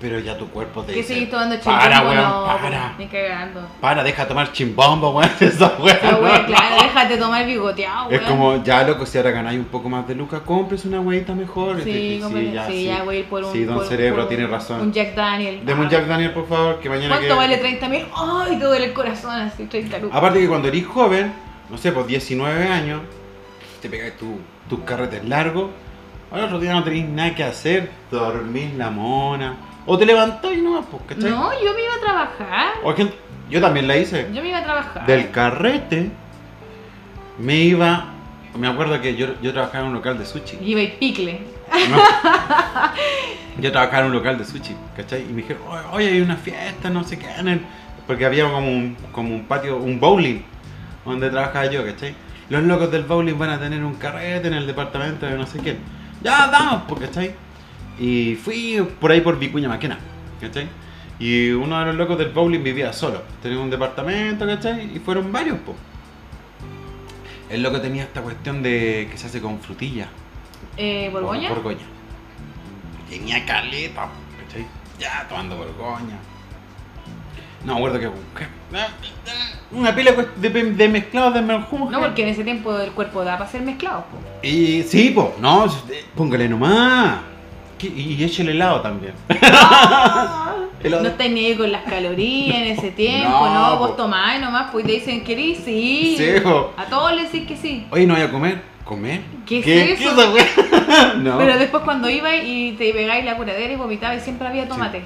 pero 0.00 0.20
ya 0.20 0.36
tu 0.38 0.46
cuerpo 0.48 0.82
te 0.82 0.92
¿Qué 0.92 0.98
dice, 1.00 1.14
seguís 1.14 1.30
tomando 1.30 1.58
para, 1.58 1.96
chimbombo? 1.96 2.10
weón, 2.10 2.22
No, 2.22 2.46
para. 2.62 2.94
ni 2.98 3.06
cagando. 3.06 3.60
para, 3.80 4.04
deja 4.04 4.22
de 4.22 4.28
tomar 4.28 4.52
chimbombo, 4.52 5.10
weón, 5.10 5.30
esa 5.40 5.74
weá. 5.80 5.94
Esa 5.94 6.16
wea, 6.18 6.38
no. 6.38 6.46
claro, 6.46 6.76
déjate 6.82 7.16
tomar 7.16 7.44
bigoteado, 7.46 8.10
Es 8.10 8.20
weón. 8.20 8.30
como, 8.30 8.62
ya 8.62 8.84
loco, 8.84 9.04
si 9.04 9.18
ahora 9.18 9.30
ganáis 9.32 9.58
un 9.58 9.64
poco 9.64 9.88
más 9.88 10.06
de 10.06 10.14
lucas, 10.14 10.42
compres 10.46 10.84
una 10.84 11.00
weita 11.00 11.34
mejor. 11.34 11.82
Sí, 11.82 12.20
Este, 12.20 12.24
cómprate- 12.24 12.52
ya, 12.52 12.66
sí, 12.68 12.84
ya 12.84 13.02
voy 13.02 13.16
a 13.16 13.18
ir 13.18 13.24
por 13.24 13.42
un. 13.42 13.52
Sí, 13.52 13.64
don 13.64 13.76
por- 13.78 13.86
Cerebro 13.88 14.20
por 14.22 14.28
tiene 14.28 14.46
razón. 14.46 14.80
Un 14.80 14.92
Jack 14.92 15.14
Daniel. 15.16 15.60
Deme 15.64 15.80
un 15.80 15.88
Jack 15.88 16.06
Daniel, 16.06 16.30
por 16.32 16.46
favor, 16.46 16.78
que 16.78 16.88
mañana 16.88 17.08
¿Cuánto 17.16 17.28
que... 17.28 17.34
vale 17.34 17.56
30 17.56 17.88
mil? 17.88 18.06
¡Ay! 18.14 18.58
Todo 18.60 18.74
el 18.74 18.92
corazón 18.92 19.32
así, 19.40 19.64
30 19.64 19.98
lucas. 19.98 20.16
Aparte 20.16 20.38
que 20.38 20.46
cuando 20.46 20.68
eres 20.68 20.86
joven, 20.86 21.32
no 21.70 21.78
sé, 21.78 21.92
pues 21.92 22.06
19 22.06 22.68
años, 22.68 23.00
te 23.82 23.88
pegas 23.88 24.16
tu- 24.18 24.40
tus 24.68 24.80
carretes 24.80 25.24
largos, 25.24 25.70
al 26.30 26.44
otro 26.44 26.58
día 26.58 26.72
no 26.72 26.82
tenéis 26.84 27.06
nada 27.08 27.34
que 27.34 27.44
hacer, 27.44 27.90
dormís 28.10 28.74
la 28.74 28.90
mona, 28.90 29.56
o 29.86 29.96
te 29.96 30.04
levantáis 30.06 30.60
nomás, 30.62 30.84
pues, 30.90 31.02
¿cachai? 31.08 31.30
No, 31.30 31.52
yo 31.62 31.72
me 31.74 31.82
iba 31.84 31.94
a 31.94 32.00
trabajar. 32.00 32.72
O 32.82 32.92
gente- 32.94 33.14
yo 33.48 33.60
también 33.60 33.86
la 33.86 33.96
hice. 33.96 34.28
Yo 34.34 34.42
me 34.42 34.48
iba 34.48 34.58
a 34.58 34.64
trabajar. 34.64 35.06
Del 35.06 35.30
carrete, 35.30 36.10
me 37.38 37.56
iba, 37.56 38.06
me 38.58 38.66
acuerdo 38.66 39.00
que 39.00 39.14
yo, 39.14 39.28
yo 39.40 39.52
trabajaba 39.52 39.84
en 39.84 39.88
un 39.90 39.94
local 39.94 40.18
de 40.18 40.26
sushi. 40.26 40.58
Y 40.60 40.72
iba 40.72 40.80
y 40.82 40.88
picle. 40.98 41.40
¿no? 41.90 41.96
Yo 43.58 43.72
trabajaba 43.72 44.00
en 44.00 44.06
un 44.06 44.12
local 44.12 44.38
de 44.38 44.44
sushi, 44.44 44.74
¿cachai? 44.96 45.22
Y 45.22 45.32
me 45.32 45.42
dijeron, 45.42 45.62
"Oye, 45.68 45.82
oye, 45.92 46.08
hay 46.08 46.20
una 46.20 46.36
fiesta, 46.36 46.90
no 46.90 47.02
sé 47.04 47.18
qué, 47.18 47.26
en 47.38 47.48
el-". 47.48 47.60
porque 48.06 48.24
había 48.26 48.44
como 48.50 48.68
un, 48.68 48.96
como 49.12 49.34
un 49.34 49.44
patio, 49.46 49.78
un 49.78 49.98
bowling, 49.98 50.40
donde 51.06 51.30
trabajaba 51.30 51.66
yo, 51.66 51.84
¿cachai? 51.84 52.14
Los 52.48 52.62
locos 52.62 52.90
del 52.90 53.04
bowling 53.04 53.36
van 53.38 53.50
a 53.50 53.58
tener 53.58 53.82
un 53.84 53.94
carrete 53.94 54.48
en 54.48 54.54
el 54.54 54.66
departamento 54.66 55.26
de 55.26 55.36
no 55.36 55.46
sé 55.46 55.58
quién. 55.58 55.78
Ya, 56.22 56.46
vamos, 56.50 56.82
pues, 56.88 57.00
¿cachai? 57.02 57.34
Y 57.98 58.34
fui 58.36 58.86
por 59.00 59.10
ahí 59.10 59.20
por 59.20 59.38
Vicuña 59.38 59.68
Maquena, 59.68 59.98
¿cachai? 60.40 60.68
Y 61.18 61.50
uno 61.50 61.78
de 61.80 61.86
los 61.86 61.94
locos 61.96 62.18
del 62.18 62.28
bowling 62.30 62.62
vivía 62.62 62.92
solo. 62.92 63.22
Tenía 63.42 63.58
un 63.58 63.70
departamento, 63.70 64.46
¿cachai? 64.46 64.96
Y 64.96 64.98
fueron 65.00 65.32
varios, 65.32 65.58
po. 65.60 65.74
El 67.48 67.62
loco 67.62 67.80
tenía 67.80 68.02
esta 68.02 68.22
cuestión 68.22 68.62
de 68.62 69.08
que 69.10 69.16
se 69.16 69.26
hace 69.28 69.40
con 69.40 69.60
frutilla. 69.60 70.08
Eh, 70.76 71.08
¿Borgoña? 71.12 71.48
Borgoña. 71.48 71.84
Tenía 73.08 73.44
caleta, 73.46 74.08
¿cachai? 74.42 74.66
Ya 74.98 75.26
tomando 75.28 75.56
Borgoña. 75.56 76.18
No 77.64 77.72
me 77.74 77.78
acuerdo 77.78 77.98
que. 78.00 78.06
que- 78.38 78.55
Una 79.72 79.94
pila 79.94 80.12
de, 80.36 80.50
de 80.72 80.88
mezclados 80.88 81.34
de 81.34 81.42
menjunje. 81.42 81.90
No, 81.92 82.00
porque 82.00 82.22
en 82.22 82.28
ese 82.28 82.44
tiempo 82.44 82.76
el 82.78 82.90
cuerpo 82.92 83.24
da 83.24 83.36
para 83.38 83.50
ser 83.50 83.62
mezclado. 83.62 84.04
po. 84.10 84.18
Y 84.46 84.82
sí, 84.84 85.10
po, 85.10 85.34
no, 85.40 85.66
póngale 86.14 86.48
nomás. 86.48 87.18
Y 87.80 88.22
échale 88.24 88.52
helado 88.52 88.80
también. 88.80 89.12
Helado. 90.82 91.02
No 91.02 91.08
estáis 91.08 91.32
ni 91.32 91.46
ahí 91.46 91.56
con 91.56 91.70
las 91.72 91.82
calorías 91.84 92.56
en 92.56 92.64
ese 92.64 92.90
tiempo, 92.92 93.28
No, 93.28 93.70
no, 93.70 93.78
vos 93.78 93.96
tomáis 93.96 94.40
nomás, 94.40 94.70
pues 94.72 94.86
te 94.86 94.92
dicen 94.92 95.24
querís, 95.24 95.58
sí. 95.64 96.14
Sí, 96.18 96.40
po. 96.42 96.72
A 96.76 96.84
todos 96.86 97.12
les 97.14 97.30
decís 97.32 97.46
que 97.48 97.56
sí. 97.56 97.86
Oye, 97.90 98.06
no 98.06 98.14
voy 98.14 98.22
a 98.22 98.30
comer. 98.30 98.62
¿Comer? 98.84 99.20
¿Qué 99.46 99.58
es 99.58 99.64
¿Qué 99.64 99.92
eso? 99.94 100.14
no. 101.16 101.38
Pero 101.38 101.58
después 101.58 101.82
cuando 101.82 102.08
ibais 102.08 102.44
y 102.46 102.72
te 102.78 102.92
pegáis 102.92 103.24
la 103.24 103.36
curadera 103.36 103.72
y 103.72 103.76
vomitabais, 103.76 104.22
siempre 104.22 104.46
había 104.46 104.68
tomate. 104.68 105.02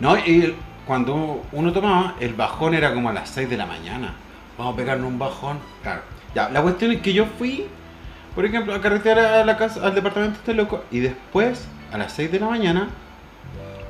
No, 0.00 0.16
y 0.16 0.44
el- 0.44 0.54
cuando 0.86 1.42
uno 1.52 1.72
tomaba, 1.72 2.14
el 2.20 2.34
bajón 2.34 2.74
era 2.74 2.94
como 2.94 3.08
a 3.08 3.12
las 3.12 3.28
6 3.30 3.50
de 3.50 3.56
la 3.56 3.66
mañana. 3.66 4.14
Vamos 4.56 4.74
a 4.74 4.76
pegarnos 4.76 5.08
un 5.08 5.18
bajón. 5.18 5.58
Claro. 5.82 6.02
Ya, 6.34 6.48
la 6.48 6.62
cuestión 6.62 6.92
es 6.92 7.00
que 7.00 7.12
yo 7.12 7.26
fui, 7.38 7.66
por 8.34 8.44
ejemplo, 8.44 8.74
a 8.74 8.80
carretear 8.80 9.44
la 9.44 9.56
casa, 9.56 9.84
al 9.84 9.94
departamento 9.94 10.34
de 10.34 10.40
este 10.40 10.54
loco, 10.54 10.84
y 10.90 11.00
después, 11.00 11.66
a 11.92 11.98
las 11.98 12.12
6 12.12 12.30
de 12.30 12.40
la 12.40 12.46
mañana, 12.46 12.88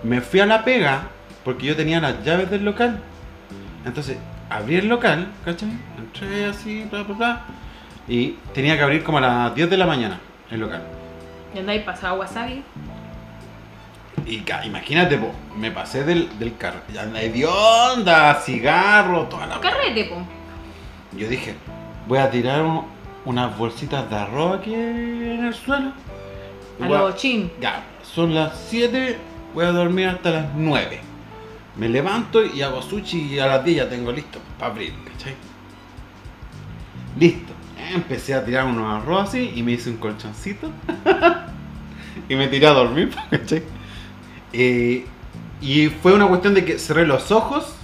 me 0.03 0.21
fui 0.21 0.41
a 0.41 0.47
la 0.47 0.65
pega, 0.65 1.09
porque 1.45 1.67
yo 1.67 1.77
tenía 1.77 2.01
las 2.01 2.25
llaves 2.25 2.51
del 2.51 2.65
local. 2.65 3.01
Entonces, 3.85 4.17
abrí 4.49 4.77
el 4.77 4.89
local, 4.89 5.29
¿cachai? 5.45 5.71
Entré 5.99 6.47
así, 6.47 6.87
bla, 6.91 7.03
bla, 7.03 7.15
bla. 7.17 7.41
Y 8.09 8.37
tenía 8.55 8.77
que 8.77 8.83
abrir 8.83 9.03
como 9.03 9.19
a 9.19 9.21
las 9.21 9.55
10 9.55 9.69
de 9.69 9.77
la 9.77 9.87
mañana 9.87 10.19
el 10.51 10.61
local. 10.61 10.83
Y 11.55 11.59
andáis 11.59 11.83
pasado 11.83 12.19
wasabi. 12.21 12.63
Y 14.27 14.43
imagínate, 14.65 15.19
po, 15.19 15.33
me 15.57 15.71
pasé 15.71 16.03
del, 16.05 16.37
del 16.39 16.57
carro. 16.57 16.81
Ya 16.93 17.07
de 17.07 17.47
onda, 17.47 18.35
cigarro, 18.45 19.23
toda 19.25 19.47
la. 19.47 19.61
Carrete, 19.61 20.05
po. 20.07 20.17
Yo 21.17 21.29
dije, 21.29 21.55
voy 22.09 22.19
a 22.19 22.31
tirar 22.31 22.63
un- 22.63 22.85
unas 23.25 23.57
bolsitas 23.57 24.09
de 24.11 24.17
arroz 24.17 24.59
aquí 24.61 24.75
en 24.75 25.45
el 25.47 25.55
suelo. 25.55 25.93
A- 26.81 26.87
lo 26.89 27.13
chin. 27.13 27.51
Ya, 27.61 27.83
son 28.03 28.35
las 28.35 28.59
7, 28.69 29.17
voy 29.55 29.65
a 29.65 29.71
dormir 29.73 30.09
hasta 30.09 30.31
las 30.31 30.47
9. 30.55 31.01
Me 31.77 31.89
levanto 31.89 32.45
y 32.45 32.63
hago 32.63 32.83
sushi 32.83 33.35
y 33.35 33.39
a 33.39 33.47
las 33.47 33.65
10 33.65 33.77
ya 33.77 33.89
tengo 33.89 34.11
listo 34.11 34.39
para 34.59 34.73
abrir, 34.73 34.93
¿cachai? 35.13 35.35
Listo. 37.19 37.53
Empecé 37.95 38.35
a 38.35 38.45
tirar 38.45 38.65
unos 38.67 39.03
arroz 39.03 39.29
así 39.29 39.53
y 39.55 39.63
me 39.63 39.73
hice 39.73 39.91
un 39.91 39.97
colchoncito. 39.99 40.71
y 42.29 42.35
me 42.35 42.49
tiré 42.49 42.67
a 42.67 42.71
dormir, 42.73 43.15
¿cachai? 43.31 43.63
Eh, 44.53 45.05
y 45.61 45.87
fue 45.89 46.13
una 46.13 46.27
cuestión 46.27 46.55
de 46.55 46.65
que 46.65 46.79
cerré 46.79 47.07
los 47.07 47.31
ojos 47.33 47.75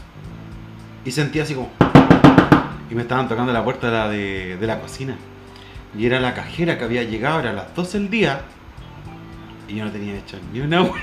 y 1.05 1.11
sentí 1.11 1.41
así 1.41 1.55
como... 1.55 1.71
Y 2.91 2.95
me 2.95 3.03
estaban 3.03 3.29
tocando 3.29 3.53
la 3.53 3.65
puerta 3.65 3.87
de 3.87 3.93
la, 3.93 4.09
de, 4.09 4.57
de 4.59 4.67
la 4.67 4.81
cocina. 4.81 5.17
Y 5.99 6.07
era 6.07 6.21
la 6.21 6.35
cajera 6.35 6.79
que 6.79 6.85
había 6.85 7.03
llegado, 7.03 7.41
era 7.41 7.53
las 7.53 7.75
12 7.75 7.99
del 8.01 8.11
día. 8.11 8.41
Y 9.69 9.77
yo 9.77 9.85
no 9.85 9.91
tenía 9.91 10.17
hecho 10.17 10.39
ni 10.53 10.61
una 10.61 10.83
hueá. 10.83 10.93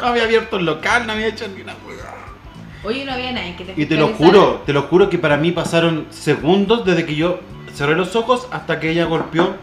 No 0.00 0.08
había 0.08 0.24
abierto 0.24 0.58
el 0.58 0.66
local, 0.66 1.06
no 1.06 1.14
había 1.14 1.28
hecho 1.28 1.48
ni 1.48 1.62
una 1.62 1.72
hueá. 1.86 2.14
Oye, 2.84 3.06
no 3.06 3.12
había 3.12 3.32
nadie 3.32 3.56
que 3.56 3.64
te 3.64 3.80
Y 3.80 3.86
te 3.86 3.96
lo 3.96 4.08
juro, 4.08 4.62
te 4.66 4.74
lo 4.74 4.82
juro 4.82 5.08
que 5.08 5.18
para 5.18 5.38
mí 5.38 5.52
pasaron 5.52 6.06
segundos 6.10 6.84
desde 6.84 7.06
que 7.06 7.16
yo 7.16 7.40
cerré 7.74 7.96
los 7.96 8.14
ojos 8.14 8.46
hasta 8.52 8.78
que 8.78 8.90
ella 8.90 9.06
golpeó. 9.06 9.56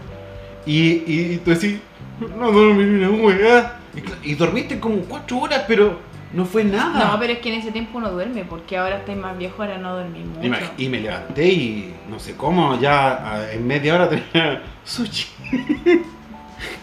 Y, 0.66 1.04
y, 1.06 1.34
y 1.34 1.38
tú 1.38 1.52
decís, 1.52 1.80
no 2.20 2.52
dormí 2.52 2.84
ni 2.84 3.06
una 3.06 3.10
hueá. 3.12 3.80
Y, 4.24 4.36
dormiste 4.36 4.80
como 4.80 4.98
cuatro 5.02 5.40
horas, 5.40 5.64
pero 5.68 6.00
no 6.34 6.46
fue 6.46 6.64
nada. 6.64 7.12
No, 7.12 7.20
pero 7.20 7.34
es 7.34 7.40
que 7.40 7.54
en 7.54 7.60
ese 7.60 7.72
tiempo 7.72 7.98
uno 8.00 8.12
duerme, 8.12 8.44
porque 8.44 8.78
ahora 8.78 8.98
estáis 8.98 9.18
más 9.18 9.38
viejo, 9.38 9.62
ahora 9.62 9.78
no 9.78 9.96
dormís 9.96 10.26
mucho. 10.26 10.46
Y 10.46 10.50
me, 10.50 10.60
y 10.78 10.90
me 10.90 11.00
levanté 11.00 11.48
y 11.48 11.96
no 12.10 12.20
sé 12.20 12.36
cómo, 12.36 12.80
ya 12.80 13.48
en 13.52 13.68
media 13.68 13.96
hora 13.96 14.10
tenía 14.10 14.64
sushi. 14.84 15.28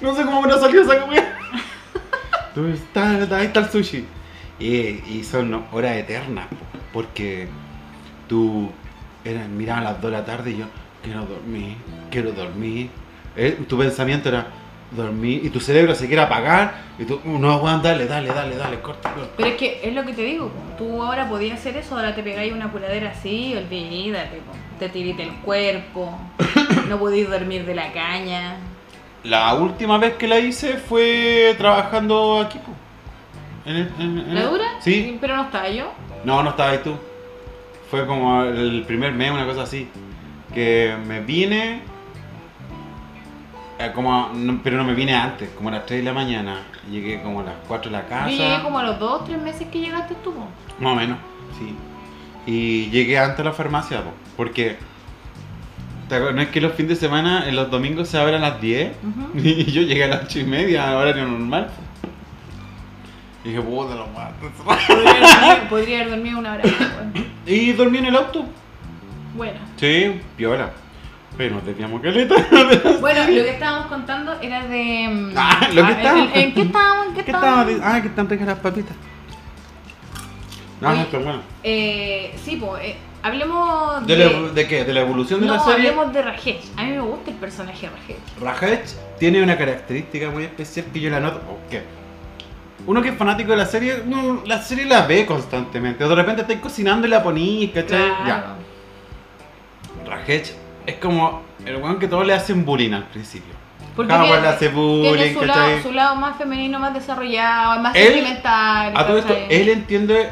no 0.00 0.14
sé 0.14 0.24
cómo 0.24 0.42
me 0.42 0.52
salió 0.52 0.82
esa 0.82 1.00
comida. 1.00 1.36
Ahí 3.36 3.46
está 3.46 3.60
el 3.60 3.70
sushi. 3.70 4.04
Y, 4.58 4.66
y 4.66 5.24
son 5.24 5.64
horas 5.72 5.96
eternas, 5.96 6.46
po, 6.48 6.56
porque 6.92 7.48
tú 8.28 8.70
eras, 9.24 9.48
mirabas 9.48 9.82
a 9.82 9.92
las 9.92 10.02
2 10.02 10.10
de 10.10 10.16
la 10.16 10.24
tarde 10.24 10.50
y 10.50 10.58
yo, 10.58 10.66
quiero 11.02 11.24
dormir, 11.24 11.76
quiero 12.10 12.32
dormir. 12.32 12.90
Eh, 13.36 13.58
tu 13.68 13.78
pensamiento 13.78 14.28
era 14.28 14.48
dormir 14.90 15.44
y 15.44 15.50
tu 15.50 15.60
cerebro 15.60 15.94
se 15.94 16.06
quiere 16.08 16.22
apagar 16.22 16.74
y 16.98 17.04
tú, 17.04 17.20
no, 17.24 17.58
Juan, 17.58 17.80
dale, 17.82 18.06
dale, 18.06 18.28
dale, 18.28 18.56
dale, 18.56 18.80
corta, 18.80 19.12
corta. 19.12 19.30
Pero 19.36 19.48
es 19.50 19.56
que 19.56 19.80
es 19.84 19.94
lo 19.94 20.04
que 20.04 20.12
te 20.12 20.22
digo, 20.22 20.50
tú 20.76 21.02
ahora 21.02 21.28
podías 21.28 21.58
hacer 21.60 21.76
eso, 21.76 21.94
ahora 21.96 22.14
te 22.14 22.22
pegáis 22.22 22.52
una 22.52 22.70
curadera 22.72 23.10
así, 23.10 23.54
olvídate, 23.56 24.38
po. 24.38 24.52
te 24.78 24.88
tirite 24.88 25.22
el 25.22 25.32
cuerpo, 25.36 26.18
no 26.88 26.98
podéis 26.98 27.30
dormir 27.30 27.64
de 27.64 27.74
la 27.74 27.92
caña. 27.92 28.56
La 29.22 29.54
última 29.54 29.98
vez 29.98 30.14
que 30.14 30.26
la 30.26 30.38
hice 30.38 30.78
fue 30.78 31.54
trabajando 31.58 32.40
aquí. 32.40 32.58
po. 32.58 32.72
En 33.68 33.76
el- 33.76 33.92
en- 33.98 34.18
en 34.18 34.34
¿La 34.34 34.40
el- 34.42 34.50
dura? 34.50 34.64
Sí. 34.80 35.18
Pero 35.20 35.36
no 35.36 35.42
estaba 35.44 35.68
yo. 35.68 35.92
No, 36.24 36.42
no 36.42 36.50
estaba 36.50 36.70
ahí 36.70 36.80
tú. 36.82 36.96
Fue 37.90 38.06
como 38.06 38.42
el 38.44 38.82
primer 38.86 39.12
mes, 39.12 39.30
una 39.30 39.44
cosa 39.46 39.62
así. 39.62 39.88
Que 40.54 40.96
me 41.06 41.20
vine. 41.20 41.82
Eh, 43.80 43.92
como, 43.94 44.30
no- 44.34 44.60
pero 44.62 44.76
no 44.76 44.84
me 44.84 44.94
vine 44.94 45.14
antes, 45.14 45.48
como 45.50 45.68
a 45.68 45.72
las 45.72 45.86
3 45.86 46.00
de 46.00 46.04
la 46.04 46.12
mañana. 46.12 46.62
Llegué 46.90 47.22
como 47.22 47.40
a 47.40 47.44
las 47.44 47.54
4 47.68 47.90
de 47.90 47.96
la 47.96 48.06
casa. 48.06 48.30
Yo 48.30 48.36
llegué 48.36 48.62
como 48.62 48.78
a 48.78 48.82
los 48.82 48.98
dos, 48.98 49.24
tres 49.24 49.40
meses 49.40 49.66
que 49.68 49.80
llegaste 49.80 50.14
tú. 50.22 50.32
po. 50.34 50.46
Más 50.78 50.92
o 50.92 50.96
menos, 50.96 51.18
sí. 51.58 51.74
Y 52.46 52.90
llegué 52.90 53.18
antes 53.18 53.40
a 53.40 53.44
la 53.44 53.52
farmacia, 53.52 54.02
po, 54.02 54.12
porque. 54.36 54.76
No 56.10 56.40
es 56.40 56.48
que 56.48 56.60
los 56.60 56.72
fines 56.72 56.88
de 56.98 57.06
semana, 57.06 57.48
en 57.48 57.54
los 57.54 57.70
domingos 57.70 58.08
se 58.08 58.18
abren 58.18 58.42
a 58.42 58.50
las 58.50 58.60
10. 58.60 58.92
Ujú. 59.02 59.38
Y 59.38 59.64
yo 59.70 59.82
llegué 59.82 60.04
a 60.04 60.08
las 60.08 60.24
8 60.24 60.40
y 60.40 60.44
media, 60.44 60.96
horario 60.96 61.24
normal. 61.26 61.70
Y 63.44 63.48
dije, 63.50 63.60
puta, 63.62 63.94
lo 63.94 64.06
mato. 64.08 64.50
Podría 64.64 65.10
haber 65.10 65.22
dormido- 65.22 65.68
Podría 65.68 65.96
haber 66.00 66.10
dormido 66.10 66.38
una 66.38 66.52
hora. 66.54 66.62
weón. 66.64 67.30
Y 67.46 67.72
dormí 67.72 67.98
en 67.98 68.06
el 68.06 68.16
auto. 68.16 68.44
Bueno. 69.34 69.58
Sí, 69.76 70.20
piola. 70.36 70.70
Pero 71.36 71.54
nos 71.56 71.64
desviamos 71.66 72.00
caleta. 72.02 72.34
Bueno, 73.00 73.20
lo 73.20 73.26
que 73.26 73.50
estábamos 73.50 73.86
contando 73.86 74.38
era 74.42 74.66
de. 74.66 75.08
mm, 75.10 75.32
Ah, 75.36 75.68
lo 75.72 75.86
que 75.86 75.92
¿en- 75.92 75.96
estábamos- 75.98 76.30
¿En, 76.34 76.54
qué 76.54 76.62
estábamos? 76.62 77.06
¿En 77.06 77.14
qué 77.14 77.24
¿Qué 77.24 77.30
estábamos? 77.30 77.74
Ah, 77.82 78.00
que 78.02 78.08
están 78.08 78.28
ricas 78.28 78.46
las 78.46 78.58
papitas. 78.58 78.96
No, 80.80 80.88
Oye, 80.88 80.96
no, 80.98 81.02
está 81.04 81.18
bueno. 81.18 81.40
Eh, 81.62 82.34
sí, 82.44 82.56
pues, 82.56 82.94
hablemos 83.22 84.06
¿De, 84.06 84.16
de. 84.16 84.30
la, 84.30 84.48
¿De 84.52 84.66
qué? 84.68 84.84
¿De 84.84 84.92
la 84.94 85.00
evolución 85.02 85.40
de 85.40 85.46
no, 85.46 85.54
la 85.54 85.60
serie? 85.60 85.88
hablemos 85.90 86.12
de 86.12 86.22
Rajesh. 86.22 86.64
A 86.76 86.82
mí 86.84 86.90
me 86.92 87.00
gusta 87.00 87.30
el 87.30 87.36
personaje 87.36 87.86
de 87.88 87.92
Rajesh. 87.96 88.40
Rajech 88.40 88.86
tiene 89.18 89.42
una 89.42 89.56
característica 89.58 90.30
muy 90.30 90.44
especial 90.44 90.86
que 90.92 91.00
yo 91.00 91.10
la 91.10 91.20
noto. 91.20 91.38
¿o 91.50 91.58
qué? 91.70 91.82
Uno 92.86 93.02
que 93.02 93.10
es 93.10 93.16
fanático 93.16 93.50
de 93.50 93.58
la 93.58 93.66
serie, 93.66 94.02
no, 94.06 94.42
la 94.46 94.62
serie 94.62 94.86
la 94.86 95.06
ve 95.06 95.26
constantemente. 95.26 96.02
O 96.02 96.08
de 96.08 96.14
repente 96.14 96.42
estáis 96.42 96.60
cocinando 96.60 97.06
y 97.06 97.10
la 97.10 97.22
ponís, 97.22 97.70
¿cachai? 97.72 97.98
Claro. 98.24 98.24
Ya. 98.26 98.56
Rajech 100.06 100.54
es 100.86 100.96
como 100.96 101.42
el 101.64 101.76
weón 101.76 101.98
que 101.98 102.08
todos 102.08 102.26
le 102.26 102.32
hacen 102.34 102.64
bullying 102.64 102.92
al 102.92 103.04
principio. 103.04 103.54
Porque 103.96 104.08
Cada 104.12 104.24
tiene- 104.24 104.40
le 104.42 104.48
hace 104.48 104.68
bullying, 104.68 105.14
Tiene 105.14 105.34
su 105.34 105.44
lado, 105.44 105.82
su 105.82 105.92
lado 105.92 106.16
más 106.16 106.36
femenino, 106.38 106.78
más 106.78 106.94
desarrollado, 106.94 107.80
más 107.80 107.94
Él- 107.94 108.12
sentimental. 108.14 108.92
A 108.96 109.06
todo 109.06 109.18
esto, 109.18 109.36
él 109.48 109.68
entiende 109.68 110.30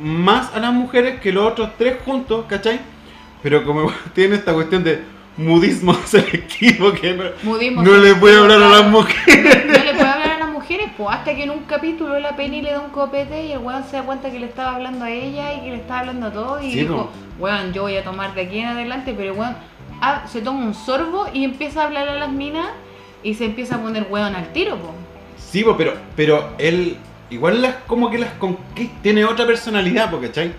más 0.00 0.54
a 0.54 0.60
las 0.60 0.72
mujeres 0.72 1.20
que 1.20 1.32
los 1.32 1.50
otros 1.52 1.70
tres 1.76 1.96
juntos, 2.04 2.44
¿cachai? 2.48 2.80
Pero 3.42 3.64
como 3.64 3.90
tiene 4.14 4.36
esta 4.36 4.52
cuestión 4.54 4.82
de 4.84 5.02
mudismo 5.36 5.94
selectivo 6.04 6.92
que 6.92 7.12
no, 7.14 7.24
Mudismo 7.42 7.82
no 7.82 7.96
le 7.96 8.14
puede 8.14 8.38
hablar 8.38 8.62
a 8.62 8.68
las 8.68 8.86
mujeres. 8.86 9.66
No 9.66 9.72
le 9.84 9.94
puede 9.94 10.08
hablar 10.08 10.30
a 10.30 10.38
las 10.38 10.48
mujeres, 10.50 10.90
pues 10.96 11.08
hasta 11.10 11.34
que 11.34 11.42
en 11.44 11.50
un 11.50 11.60
capítulo 11.64 12.18
la 12.20 12.36
Penny 12.36 12.62
le 12.62 12.70
da 12.72 12.80
un 12.80 12.90
copete 12.90 13.44
y 13.46 13.52
el 13.52 13.58
weón 13.58 13.84
se 13.84 13.96
da 13.96 14.02
cuenta 14.04 14.30
que 14.30 14.38
le 14.38 14.46
estaba 14.46 14.76
hablando 14.76 15.04
a 15.04 15.10
ella 15.10 15.52
y 15.54 15.60
que 15.62 15.70
le 15.70 15.76
estaba 15.76 16.00
hablando 16.00 16.26
a 16.28 16.32
todos 16.32 16.62
y 16.62 16.70
Sí, 16.72 16.80
dijo, 16.80 17.10
weón, 17.38 17.72
yo 17.72 17.82
voy 17.82 17.96
a 17.96 18.04
tomar 18.04 18.34
de 18.34 18.42
aquí 18.42 18.58
en 18.60 18.68
adelante, 18.68 19.14
pero 19.16 19.34
weón 19.34 19.56
ah, 20.02 20.24
se 20.26 20.42
toma 20.42 20.60
un 20.66 20.74
sorbo 20.74 21.26
y 21.32 21.44
empieza 21.44 21.80
a 21.82 21.84
hablar 21.86 22.08
a 22.08 22.14
las 22.16 22.30
minas 22.30 22.66
y 23.22 23.34
se 23.34 23.46
empieza 23.46 23.76
a 23.76 23.78
poner 23.82 24.06
weón 24.10 24.34
al 24.34 24.52
tiro, 24.52 24.76
pues. 24.76 24.92
Sí, 25.38 25.64
po, 25.64 25.76
pero, 25.76 25.94
pero 26.16 26.50
él 26.58 26.96
igual 27.30 27.62
las 27.62 27.76
como 27.86 28.10
que 28.10 28.18
las 28.18 28.32
conquista, 28.34 28.94
tiene 29.02 29.24
otra 29.24 29.46
personalidad, 29.46 30.10
porque 30.10 30.28
¿cachai? 30.28 30.52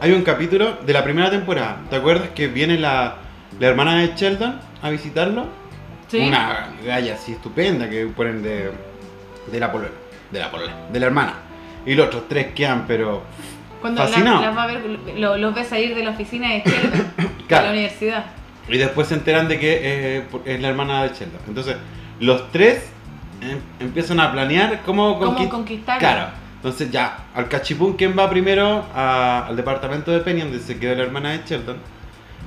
Hay 0.00 0.12
un 0.12 0.22
capítulo 0.22 0.74
de 0.86 0.92
la 0.92 1.02
primera 1.04 1.28
temporada, 1.30 1.80
¿te 1.90 1.96
acuerdas 1.96 2.28
que 2.30 2.46
viene 2.46 2.78
la, 2.78 3.16
la 3.58 3.66
hermana 3.66 3.98
de 4.00 4.12
Sheldon 4.14 4.60
a 4.80 4.90
visitarlo? 4.90 5.46
Sí. 6.06 6.20
Una 6.20 6.68
galla 6.86 7.14
así 7.14 7.32
estupenda 7.32 7.90
que 7.90 8.06
ponen 8.06 8.42
de, 8.42 8.70
de 9.50 9.60
la 9.60 9.70
polola, 9.72 9.90
de 10.30 10.38
la 10.38 10.50
polola, 10.50 10.72
de 10.90 11.00
la 11.00 11.06
hermana. 11.06 11.34
Y 11.84 11.94
los 11.94 12.06
otros 12.06 12.28
tres 12.28 12.48
quedan, 12.54 12.84
pero 12.86 13.22
Cuando 13.80 14.02
las 14.04 14.12
va 14.56 14.62
a 14.62 14.66
ver, 14.66 14.82
lo- 15.16 15.36
los 15.36 15.54
ve 15.54 15.64
salir 15.64 15.94
de 15.94 16.04
la 16.04 16.10
oficina 16.10 16.48
de 16.52 16.62
Sheldon, 16.64 17.12
de 17.38 17.44
Claro. 17.48 17.66
la 17.66 17.72
universidad. 17.72 18.24
Y 18.68 18.78
después 18.78 19.08
se 19.08 19.14
enteran 19.14 19.48
de 19.48 19.58
que 19.58 19.80
eh, 19.82 20.22
es 20.44 20.60
la 20.60 20.68
hermana 20.68 21.02
de 21.04 21.08
Sheldon. 21.10 21.40
Entonces, 21.48 21.76
los 22.20 22.50
tres 22.52 22.82
em- 23.40 23.60
empiezan 23.80 24.20
a 24.20 24.30
planear 24.32 24.80
cómo, 24.84 25.18
¿Cómo 25.18 25.36
conquist- 25.36 25.48
conquistarlo? 25.48 26.00
Claro. 26.00 26.26
Entonces 26.56 26.90
ya, 26.90 27.18
al 27.34 27.48
cachipún, 27.48 27.92
¿quién 27.94 28.14
va 28.18 28.28
primero 28.28 28.84
a- 28.94 29.46
al 29.46 29.56
departamento 29.56 30.10
de 30.10 30.18
Penny, 30.20 30.40
donde 30.40 30.58
se 30.58 30.78
quedó 30.78 30.94
la 30.96 31.04
hermana 31.04 31.30
de 31.30 31.40
Sheldon? 31.46 31.76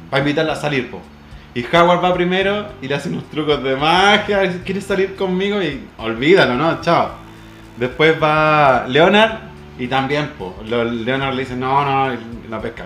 Para 0.09 0.19
invitarla 0.19 0.53
a 0.53 0.57
salir, 0.57 0.91
po. 0.91 0.99
Y 1.55 1.65
Howard 1.65 2.03
va 2.03 2.13
primero 2.13 2.67
y 2.81 2.87
le 2.87 2.95
hace 2.95 3.09
unos 3.09 3.29
trucos 3.29 3.63
de 3.63 3.75
magia, 3.75 4.41
¿quieres 4.63 4.85
salir 4.85 5.15
conmigo? 5.15 5.61
Y 5.61 5.81
olvídalo, 5.97 6.55
¿no? 6.55 6.81
Chao. 6.81 7.09
Después 7.77 8.21
va 8.21 8.85
Leonard 8.87 9.39
y 9.79 9.87
también, 9.87 10.29
po. 10.37 10.55
Leonard 10.65 11.33
le 11.33 11.41
dice, 11.41 11.55
no, 11.55 11.83
no, 11.85 12.15
la 12.49 12.61
pesca. 12.61 12.85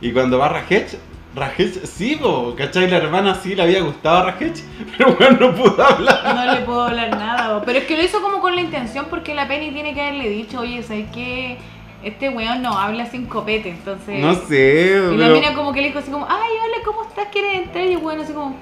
Y 0.00 0.10
cuando 0.12 0.38
va 0.38 0.48
Rajech, 0.48 0.96
Rajech 1.34 1.84
sí, 1.86 2.16
po, 2.16 2.54
¿cachai? 2.56 2.90
La 2.90 2.98
hermana 2.98 3.34
sí 3.34 3.54
le 3.54 3.62
había 3.62 3.80
gustado 3.80 4.18
a 4.18 4.22
Rajech, 4.32 4.56
pero 4.98 5.14
bueno, 5.16 5.38
no 5.48 5.54
pudo 5.54 5.82
hablar. 5.82 6.34
No 6.34 6.54
le 6.54 6.60
puedo 6.60 6.82
hablar 6.82 7.10
nada. 7.10 7.54
bo. 7.58 7.64
Pero 7.64 7.78
es 7.78 7.84
que 7.86 7.96
lo 7.96 8.02
hizo 8.04 8.20
como 8.20 8.40
con 8.40 8.54
la 8.54 8.60
intención 8.60 9.06
porque 9.08 9.34
la 9.34 9.48
Penny 9.48 9.70
tiene 9.70 9.94
que 9.94 10.02
haberle 10.02 10.28
dicho, 10.28 10.60
oye, 10.60 10.82
¿sabes 10.82 11.06
qué? 11.14 11.58
Este 12.02 12.28
weón 12.28 12.60
no 12.62 12.76
habla 12.76 13.06
sin 13.06 13.26
copete, 13.26 13.70
entonces... 13.70 14.18
No 14.20 14.34
sé, 14.34 14.98
Y 15.12 15.16
la 15.16 15.26
pero- 15.28 15.34
mina 15.36 15.54
como 15.54 15.72
que 15.72 15.80
le 15.80 15.86
dijo 15.86 16.00
así 16.00 16.10
como, 16.10 16.26
ay, 16.28 16.50
hola, 16.64 16.76
¿cómo 16.84 17.04
estás? 17.08 17.28
¿Quieres 17.32 17.62
entrar? 17.62 17.84
Y 17.84 17.92
el 17.92 17.98
weón 17.98 18.20
así 18.20 18.32
como... 18.32 18.56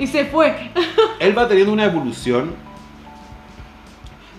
Y 0.00 0.06
se 0.06 0.24
fue. 0.26 0.52
él 1.20 1.38
va 1.38 1.46
teniendo 1.48 1.72
una 1.72 1.84
evolución, 1.84 2.54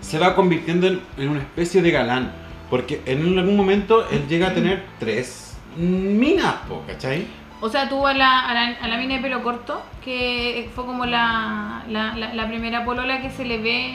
se 0.02 0.20
va 0.20 0.36
convirtiendo 0.36 0.88
en, 0.88 1.02
en 1.18 1.30
una 1.30 1.40
especie 1.40 1.82
de 1.82 1.92
galán, 1.92 2.32
porque 2.70 3.02
en 3.06 3.38
algún 3.38 3.56
momento 3.56 4.06
él 4.12 4.28
llega 4.28 4.48
a 4.50 4.54
tener 4.54 4.84
tres 5.00 5.49
minas, 5.78 6.56
po, 6.68 6.84
¿cachai? 6.88 7.26
O 7.62 7.70
sea, 7.70 7.90
tuvo 7.90 8.08
a 8.08 8.14
la, 8.14 8.48
a 8.48 8.54
la, 8.54 8.68
a 8.82 8.88
la 8.88 8.98
mina 8.98 9.16
de 9.16 9.22
pelo 9.22 9.44
corto, 9.44 9.82
que 10.04 10.70
fue 10.74 10.86
como 10.86 11.06
la, 11.06 11.84
la, 11.90 12.16
la, 12.16 12.34
la 12.34 12.48
primera 12.48 12.86
polola 12.86 13.22
que 13.22 13.30
se 13.32 13.44
le 13.46 13.58
ve 13.58 13.86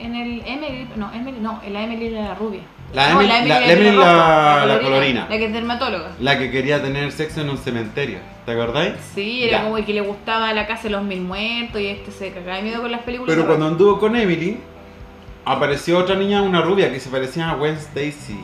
en 0.00 0.14
el 0.14 0.42
Emily, 0.46 0.88
no, 0.96 1.10
Emily, 1.14 1.38
no, 1.40 1.60
la 1.70 1.82
Emily 1.82 2.08
era 2.08 2.22
la 2.28 2.34
rubia. 2.34 2.60
La 2.92 3.08
No, 3.14 3.20
Emily- 3.22 3.28
la- 3.48 3.60
la 3.60 3.66
pelo 3.66 3.72
Emily 3.72 3.96
rojo, 3.96 4.06
la- 4.06 4.66
la 4.66 4.80
colorina. 4.80 5.26
La 5.30 5.38
que 5.38 5.46
es 5.46 5.52
dermatóloga. 5.52 6.10
La 6.20 6.38
que 6.38 6.50
quería 6.50 6.82
tener 6.82 7.10
sexo 7.10 7.40
en 7.40 7.48
un 7.50 7.58
cementerio, 7.58 8.18
¿te 8.44 8.52
acordáis? 8.52 8.92
Sí, 9.14 9.44
era 9.44 9.58
Ya. 9.58 9.64
como 9.64 9.84
que 9.84 9.94
le 9.94 10.00
gustaba 10.02 10.52
la 10.52 10.66
casa 10.66 10.84
de 10.84 10.90
los 10.90 11.02
mil 11.02 11.22
muertos 11.22 11.80
y 11.80 11.86
este 11.86 12.10
se 12.12 12.32
cagaba 12.32 12.56
de 12.58 12.62
miedo 12.64 12.82
con 12.82 12.90
las 12.92 13.00
películas. 13.00 13.34
Pero 13.34 13.46
cuando 13.48 13.66
anduvo 13.66 13.98
con 13.98 14.14
Emily, 14.14 14.58
apareció 15.44 15.98
otra 15.98 16.14
niña, 16.16 16.42
una 16.42 16.60
rubia, 16.60 16.92
que 16.92 17.00
se 17.00 17.08
parecía 17.08 17.50
a 17.50 17.54
Gwen 17.54 17.74
Stacy. 17.76 18.38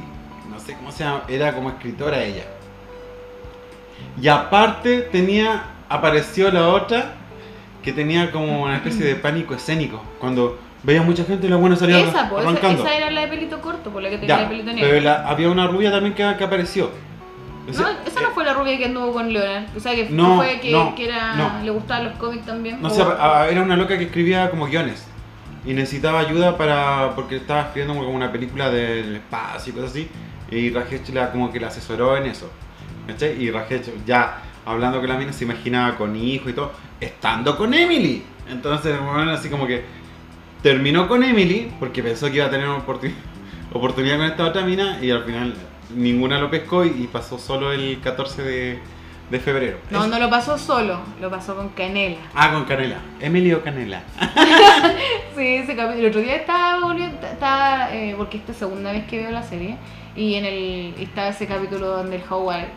Sé 0.70 0.76
cómo 0.76 0.92
se 0.92 1.02
llama, 1.02 1.22
era 1.26 1.52
como 1.52 1.68
escritora 1.70 2.22
ella. 2.22 2.44
Y 4.22 4.28
aparte 4.28 5.00
tenía, 5.02 5.64
apareció 5.88 6.48
la 6.52 6.68
otra 6.68 7.14
que 7.82 7.92
tenía 7.92 8.30
como 8.30 8.62
una 8.62 8.76
especie 8.76 9.04
de 9.04 9.16
pánico 9.16 9.52
escénico. 9.54 10.00
Cuando 10.20 10.60
veía 10.84 11.02
mucha 11.02 11.24
gente 11.24 11.48
y 11.48 11.50
la 11.50 11.56
buena 11.56 11.74
salía 11.74 11.98
Esa, 11.98 12.28
pues, 12.30 12.42
esa, 12.42 12.50
arrancando. 12.52 12.84
esa 12.84 12.96
era 12.96 13.10
la 13.10 13.22
de 13.22 13.26
pelito 13.26 13.60
corto, 13.60 13.90
por 13.90 14.00
la 14.00 14.10
que 14.10 14.18
tenía 14.18 14.36
Ya, 14.36 14.42
el 14.44 14.48
pelito 14.48 14.72
negro. 14.72 14.88
pero 14.90 15.00
la- 15.02 15.26
había 15.28 15.48
una 15.50 15.66
rubia 15.66 15.90
también 15.90 16.14
que, 16.14 16.36
que 16.38 16.44
apareció. 16.44 16.92
O 17.68 17.72
sea, 17.72 17.82
no, 17.82 17.88
esa 18.06 18.20
no 18.20 18.30
fue 18.30 18.44
la 18.44 18.52
rubia 18.54 18.78
que 18.78 18.84
anduvo 18.84 19.12
con 19.12 19.32
Leonard. 19.32 19.76
O 19.76 19.80
sea, 19.80 19.92
que 19.96 20.08
No, 20.08 20.36
fue 20.36 20.60
que, 20.60 20.70
no, 20.70 20.94
que 20.94 21.06
era, 21.06 21.60
le 21.64 21.70
gustaban 21.72 22.04
los 22.04 22.14
cómics 22.14 22.46
también. 22.46 22.80
No 22.80 22.88
o- 22.88 23.44
era 23.44 23.60
una 23.62 23.76
loca 23.76 23.98
que 23.98 24.04
escribía 24.04 24.48
como 24.50 24.66
guiones 24.66 25.04
y 25.66 25.74
necesitaba 25.74 26.20
ayuda 26.20 26.56
para 26.56 27.10
porque 27.16 27.36
estaba 27.38 27.62
escribiendo 27.62 27.94
como 28.04 28.14
una 28.16 28.30
película 28.30 28.70
del 28.70 29.16
espacio 29.16 29.72
y 29.72 29.76
cosas 29.76 29.90
así 29.90 30.08
y 30.50 30.70
Rajesh 30.70 31.10
la 31.10 31.30
como 31.32 31.52
que 31.52 31.60
la 31.60 31.68
asesoró 31.68 32.16
en 32.16 32.26
eso. 32.26 32.50
¿Cachai? 33.06 33.42
Y 33.42 33.50
Rajesh 33.50 33.90
ya 34.06 34.42
hablando 34.64 35.00
con 35.00 35.08
la 35.08 35.16
mina 35.16 35.32
se 35.32 35.44
imaginaba 35.44 35.96
con 35.96 36.14
hijo 36.16 36.48
y 36.50 36.52
todo, 36.52 36.72
estando 37.00 37.56
con 37.56 37.72
Emily. 37.74 38.22
Entonces, 38.48 38.98
bueno, 39.00 39.30
así 39.30 39.48
como 39.48 39.66
que 39.66 39.84
terminó 40.62 41.08
con 41.08 41.22
Emily 41.22 41.72
porque 41.78 42.02
pensó 42.02 42.26
que 42.28 42.36
iba 42.36 42.46
a 42.46 42.50
tener 42.50 42.68
una 42.68 42.84
oportun- 42.84 43.14
oportunidad 43.72 44.16
con 44.18 44.26
esta 44.26 44.44
otra 44.44 44.62
mina 44.62 44.98
y 45.00 45.10
al 45.10 45.24
final 45.24 45.54
ninguna 45.94 46.38
lo 46.38 46.50
pescó 46.50 46.84
y, 46.84 47.08
pasó 47.12 47.38
solo 47.38 47.72
el 47.72 48.00
14 48.00 48.42
de, 48.42 48.78
de 49.30 49.40
febrero. 49.40 49.78
No, 49.90 50.06
no 50.06 50.18
lo 50.18 50.28
pasó 50.30 50.58
solo, 50.58 51.00
lo 51.20 51.30
pasó 51.30 51.56
con 51.56 51.70
Canela. 51.70 52.18
Ah, 52.34 52.52
con 52.52 52.64
Canela. 52.64 52.98
Emily 53.20 53.52
o 53.52 53.62
Canela. 53.62 54.02
Sí, 55.36 55.46
ese 55.56 55.74
capítulo. 55.74 56.06
El 56.06 56.06
otro 56.06 56.20
día 56.20 56.36
estaba 56.36 56.94
estaba, 57.32 57.94
eh, 57.94 58.14
porque 58.16 58.36
esta 58.36 58.52
es 58.52 58.58
segunda 58.58 58.92
vez 58.92 59.06
que 59.06 59.18
veo 59.18 59.30
la 59.30 59.42
serie, 59.42 59.76
y 60.16 60.34
en 60.34 60.44
el 60.44 60.94
estaba 60.98 61.28
ese 61.28 61.46
capítulo 61.46 61.88
donde 61.88 62.16
el 62.16 62.22
Howard 62.28 62.68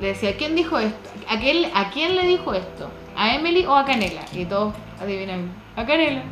le 0.00 0.08
decía, 0.08 0.36
¿quién 0.36 0.54
dijo 0.56 0.78
esto? 0.78 1.10
¿A 1.28 1.38
quién, 1.38 1.70
¿A 1.74 1.90
quién 1.90 2.16
le 2.16 2.26
dijo 2.26 2.54
esto? 2.54 2.90
¿A 3.16 3.34
Emily 3.34 3.66
o 3.66 3.74
a 3.76 3.84
Canela? 3.84 4.22
Y 4.32 4.44
todos 4.46 4.74
adivinan, 5.00 5.52
a 5.76 5.84
Canela. 5.84 6.22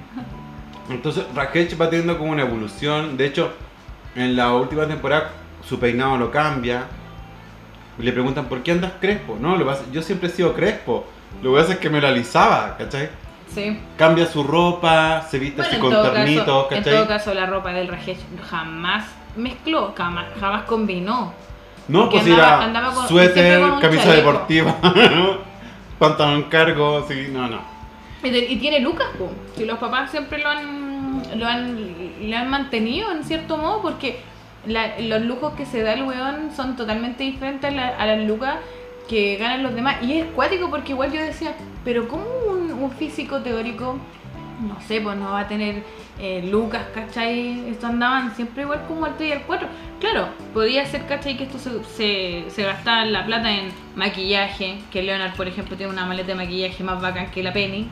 Entonces 0.90 1.24
Rakesh 1.34 1.78
va 1.80 1.90
teniendo 1.90 2.16
como 2.16 2.32
una 2.32 2.42
evolución. 2.42 3.16
De 3.18 3.26
hecho, 3.26 3.52
en 4.14 4.36
la 4.36 4.54
última 4.54 4.86
temporada 4.86 5.30
su 5.68 5.78
peinado 5.78 6.16
lo 6.16 6.30
cambia. 6.30 6.84
Y 7.98 8.02
le 8.02 8.12
preguntan, 8.12 8.46
¿por 8.46 8.62
qué 8.62 8.72
andas 8.72 8.92
crespo? 9.00 9.36
No, 9.38 9.56
lo 9.56 9.66
pasa- 9.66 9.84
yo 9.92 10.00
siempre 10.02 10.28
he 10.28 10.32
sido 10.32 10.54
crespo. 10.54 11.04
Lo 11.42 11.52
que 11.52 11.60
pasa 11.60 11.72
es 11.74 11.78
que 11.78 11.90
me 11.90 12.00
lo 12.00 12.06
alisaba, 12.08 12.76
¿cachai? 12.78 13.10
Sí. 13.52 13.78
Cambia 13.98 14.24
su 14.26 14.44
ropa, 14.44 15.26
se 15.28 15.38
viste 15.38 15.60
Bueno, 15.62 15.72
así 15.72 15.80
con 15.80 16.12
ternitos, 16.14 16.44
caso, 16.44 16.68
en 16.74 16.78
¿cachai? 16.78 16.94
todo 16.96 17.08
caso, 17.08 17.34
la 17.34 17.46
ropa 17.46 17.72
del 17.72 17.88
Rajesh 17.88 18.18
jamás 18.48 19.04
mezcló, 19.38 19.94
jamás, 19.96 20.26
jamás 20.38 20.64
combinó. 20.64 21.32
no, 21.88 22.00
porque 22.02 22.18
pues 22.18 22.30
andaba- 22.32 22.56
era 22.56 22.64
andaba 22.64 22.92
con- 22.94 23.08
suéter, 23.08 23.60
camisa 23.80 24.02
chaleco. 24.04 24.26
deportiva, 24.32 24.76
pantalón 25.98 26.42
cargo, 26.44 27.04
sí, 27.08 27.28
no, 27.32 27.48
no. 27.48 27.58
Y, 28.22 28.56
tiene 28.56 28.80
Lucas, 28.80 29.06
po. 29.18 29.30
Si 29.56 29.64
los 29.64 29.78
papás 29.78 30.10
siempre 30.10 30.38
lo 30.42 30.48
han, 30.48 31.22
lo 31.36 31.46
han, 31.46 31.76
le 32.20 32.36
han 32.36 32.50
mantenido 32.50 33.12
en 33.12 33.22
cierto 33.24 33.56
modo, 33.56 33.80
porque 33.82 34.20
la- 34.66 34.98
los 35.00 35.22
lujos 35.22 35.54
que 35.54 35.64
se 35.64 35.82
da 35.82 35.92
el 35.94 36.02
weón 36.02 36.50
son 36.54 36.76
totalmente 36.76 37.22
diferentes 37.24 37.70
a, 37.70 37.74
la- 37.74 37.88
a 37.96 38.06
las 38.06 38.26
lucas 38.26 38.56
que 39.08 39.36
ganan 39.36 39.62
los 39.62 39.74
demás. 39.74 40.02
Y 40.02 40.18
es 40.18 40.26
cuático 40.34 40.68
porque 40.68 40.92
igual 40.92 41.12
yo 41.12 41.20
decía, 41.22 41.54
pero 41.84 42.08
¿cómo 42.08 42.24
un, 42.50 42.72
un 42.72 42.90
físico 42.90 43.38
teórico, 43.40 43.96
no 44.60 44.80
sé, 44.80 45.00
pues 45.00 45.16
no 45.16 45.30
va 45.32 45.40
a 45.40 45.48
tener 45.48 45.82
eh, 46.18 46.48
lucas, 46.50 46.82
¿cachai? 46.94 47.68
Esto 47.70 47.86
andaban 47.86 48.34
siempre 48.34 48.62
igual 48.62 48.84
como 48.88 49.06
al 49.06 49.16
3 49.16 49.28
y 49.28 49.32
al 49.32 49.42
4. 49.42 49.68
Claro, 50.00 50.28
podía 50.52 50.84
ser, 50.86 51.06
¿cachai? 51.06 51.36
Que 51.36 51.44
esto 51.44 51.58
se, 51.58 51.84
se, 51.84 52.50
se 52.50 52.62
gastaba 52.64 53.04
la 53.04 53.24
plata 53.26 53.50
en 53.52 53.68
maquillaje, 53.96 54.78
que 54.90 55.02
Leonard, 55.02 55.34
por 55.34 55.46
ejemplo, 55.48 55.76
tiene 55.76 55.92
una 55.92 56.06
maleta 56.06 56.28
de 56.28 56.34
maquillaje 56.34 56.82
más 56.84 57.00
bacán 57.00 57.30
que 57.30 57.42
la 57.42 57.52
Penny. 57.52 57.88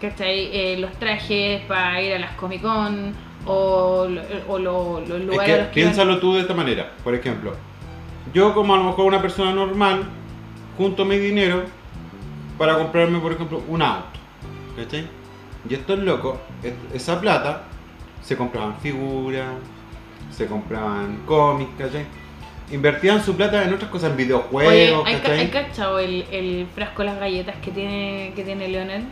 ¿cachai? 0.00 0.50
Eh, 0.52 0.76
los 0.78 0.92
trajes 0.98 1.62
para 1.62 2.02
ir 2.02 2.12
a 2.14 2.18
las 2.18 2.32
Comic 2.32 2.60
Con 2.60 3.14
o, 3.46 4.06
lo- 4.08 4.22
o 4.48 4.58
lo- 4.58 5.00
los 5.00 5.18
Es 5.20 5.24
lugares 5.24 5.46
que 5.46 5.52
a 5.54 5.56
los 5.64 5.68
que 5.68 5.80
iban. 5.80 5.92
piénsalo 5.92 6.18
tú 6.18 6.34
de 6.34 6.40
esta 6.40 6.52
manera. 6.54 6.92
Por 7.02 7.14
ejemplo, 7.14 7.54
yo 8.34 8.52
como 8.52 8.74
a 8.74 8.78
lo 8.78 8.84
mejor 8.84 9.06
una 9.06 9.22
persona 9.22 9.52
normal, 9.54 10.02
junto 10.76 11.04
mi 11.06 11.16
dinero 11.16 11.62
para 12.58 12.76
comprarme, 12.76 13.18
por 13.20 13.32
ejemplo, 13.32 13.62
un 13.68 13.80
auto. 13.80 14.18
¿Cachai? 14.76 15.06
Y 15.68 15.74
estos 15.74 15.98
locos, 15.98 16.38
es- 16.62 16.74
esa 16.94 17.20
plata, 17.20 17.62
se 18.22 18.36
compraban 18.36 18.76
figuras, 18.80 19.48
se 20.30 20.46
compraban 20.46 21.20
cómics, 21.26 21.70
¿cachai? 21.78 22.04
Invertían 22.70 23.22
su 23.22 23.36
plata 23.36 23.62
en 23.62 23.74
otras 23.74 23.90
cosas, 23.90 24.10
en 24.12 24.16
videojuegos, 24.16 24.72
Oye, 24.72 24.94
¿hay, 25.04 25.14
ca- 25.16 25.22
¿cachai? 25.22 25.38
hay 25.40 25.48
cachado 25.48 25.98
el, 25.98 26.24
el 26.30 26.66
frasco 26.74 27.02
de 27.02 27.08
las 27.08 27.20
galletas 27.20 27.56
que 27.62 27.70
tiene, 27.70 28.32
que 28.34 28.42
tiene 28.42 28.68
Leonard? 28.68 29.02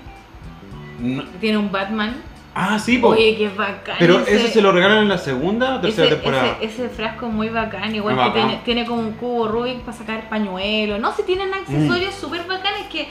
No- 1.00 1.24
Tiene 1.40 1.58
un 1.58 1.70
Batman. 1.72 2.16
Ah, 2.54 2.78
sí, 2.78 2.98
po. 2.98 3.08
Oye, 3.08 3.34
qué 3.36 3.48
bacán. 3.48 3.96
Pero 3.98 4.20
ese, 4.20 4.36
ese 4.36 4.48
se 4.48 4.60
lo 4.62 4.72
regalan 4.72 4.98
en 4.98 5.08
la 5.08 5.16
segunda 5.18 5.76
o 5.76 5.80
tercera 5.80 6.06
ese, 6.08 6.16
temporada. 6.16 6.56
ese, 6.60 6.84
ese 6.84 6.88
frasco 6.90 7.26
es 7.26 7.32
muy 7.32 7.48
bacán, 7.48 7.94
igual 7.94 8.14
que 8.14 8.20
bacán. 8.20 8.34
tiene, 8.48 8.62
tiene 8.64 8.86
como 8.86 9.00
un 9.00 9.12
cubo 9.12 9.48
Rubik 9.48 9.80
para 9.80 9.96
sacar 9.96 10.28
pañuelos. 10.28 11.00
No, 11.00 11.12
si 11.14 11.22
tienen 11.22 11.52
accesorios 11.54 12.14
súper 12.14 12.42
bacanes 12.46 12.86
que, 12.90 13.08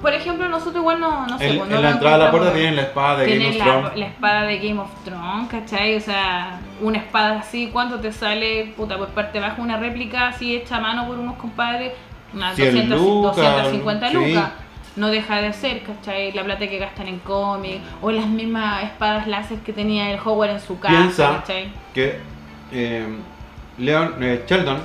por 0.00 0.14
ejemplo, 0.14 0.48
nosotros 0.48 0.76
igual 0.76 1.00
no, 1.00 1.26
no 1.26 1.38
sé. 1.38 1.50
En, 1.50 1.58
pues, 1.58 1.70
en 1.70 1.82
la 1.82 1.90
entrada 1.90 2.18
de 2.18 2.24
la 2.24 2.30
puerta 2.30 2.52
tienen 2.52 2.76
la 2.76 2.82
espada 2.82 3.18
de 3.18 3.26
Game 3.36 3.48
of 3.48 3.56
la, 3.56 3.64
Thrones. 3.64 3.96
la 3.96 4.06
espada 4.06 4.42
de 4.42 4.58
Game 4.58 4.80
of 4.80 4.90
Thrones, 5.04 5.48
¿cachai? 5.48 5.96
O 5.96 6.00
sea, 6.00 6.60
una 6.80 6.98
espada 6.98 7.40
así, 7.40 7.68
¿cuánto 7.72 8.00
te 8.00 8.12
sale? 8.12 8.72
Puta, 8.76 8.96
pues 8.96 9.10
parte 9.10 9.40
bajo 9.40 9.60
una 9.60 9.76
réplica 9.76 10.28
así 10.28 10.56
hecha 10.56 10.76
a 10.76 10.80
mano 10.80 11.06
por 11.06 11.18
unos 11.18 11.36
compadres, 11.36 11.92
unas 12.32 12.56
100 12.56 12.88
200, 12.88 13.00
lucas, 13.00 13.36
250 13.36 14.08
sí. 14.08 14.14
lucas. 14.14 14.50
No 14.96 15.08
deja 15.08 15.40
de 15.40 15.52
ser, 15.52 15.82
¿cachai? 15.82 16.32
La 16.32 16.44
plata 16.44 16.66
que 16.66 16.78
gastan 16.78 17.06
en 17.08 17.18
cómics, 17.20 17.80
o 18.02 18.10
las 18.10 18.26
mismas 18.26 18.84
espadas 18.84 19.26
láser 19.26 19.58
que 19.58 19.72
tenía 19.72 20.10
el 20.10 20.18
Howard 20.18 20.50
en 20.50 20.60
su 20.60 20.80
casa, 20.80 20.96
Piensa 20.96 21.28
¿cachai? 21.36 21.68
que 21.94 22.18
eh, 22.72 23.06
Leon, 23.78 24.14
eh, 24.20 24.44
Sheldon 24.46 24.78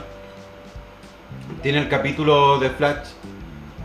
tiene 1.62 1.80
el 1.80 1.90
capítulo 1.90 2.60
de 2.60 2.70
Flash 2.70 3.08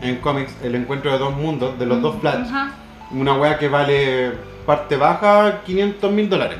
en 0.01 0.17
cómics, 0.17 0.55
el 0.63 0.75
encuentro 0.75 1.11
de 1.11 1.17
dos 1.17 1.35
mundos, 1.35 1.77
de 1.79 1.85
los 1.85 2.01
dos 2.01 2.15
Flash. 2.21 2.47
Ajá. 2.49 2.71
Una 3.11 3.33
wea 3.33 3.57
que 3.57 3.67
vale 3.67 4.31
parte 4.65 4.95
baja 4.95 5.61
500 5.65 6.11
mil 6.11 6.29
dólares. 6.29 6.57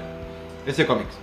Ese 0.66 0.86
cómics. 0.86 1.18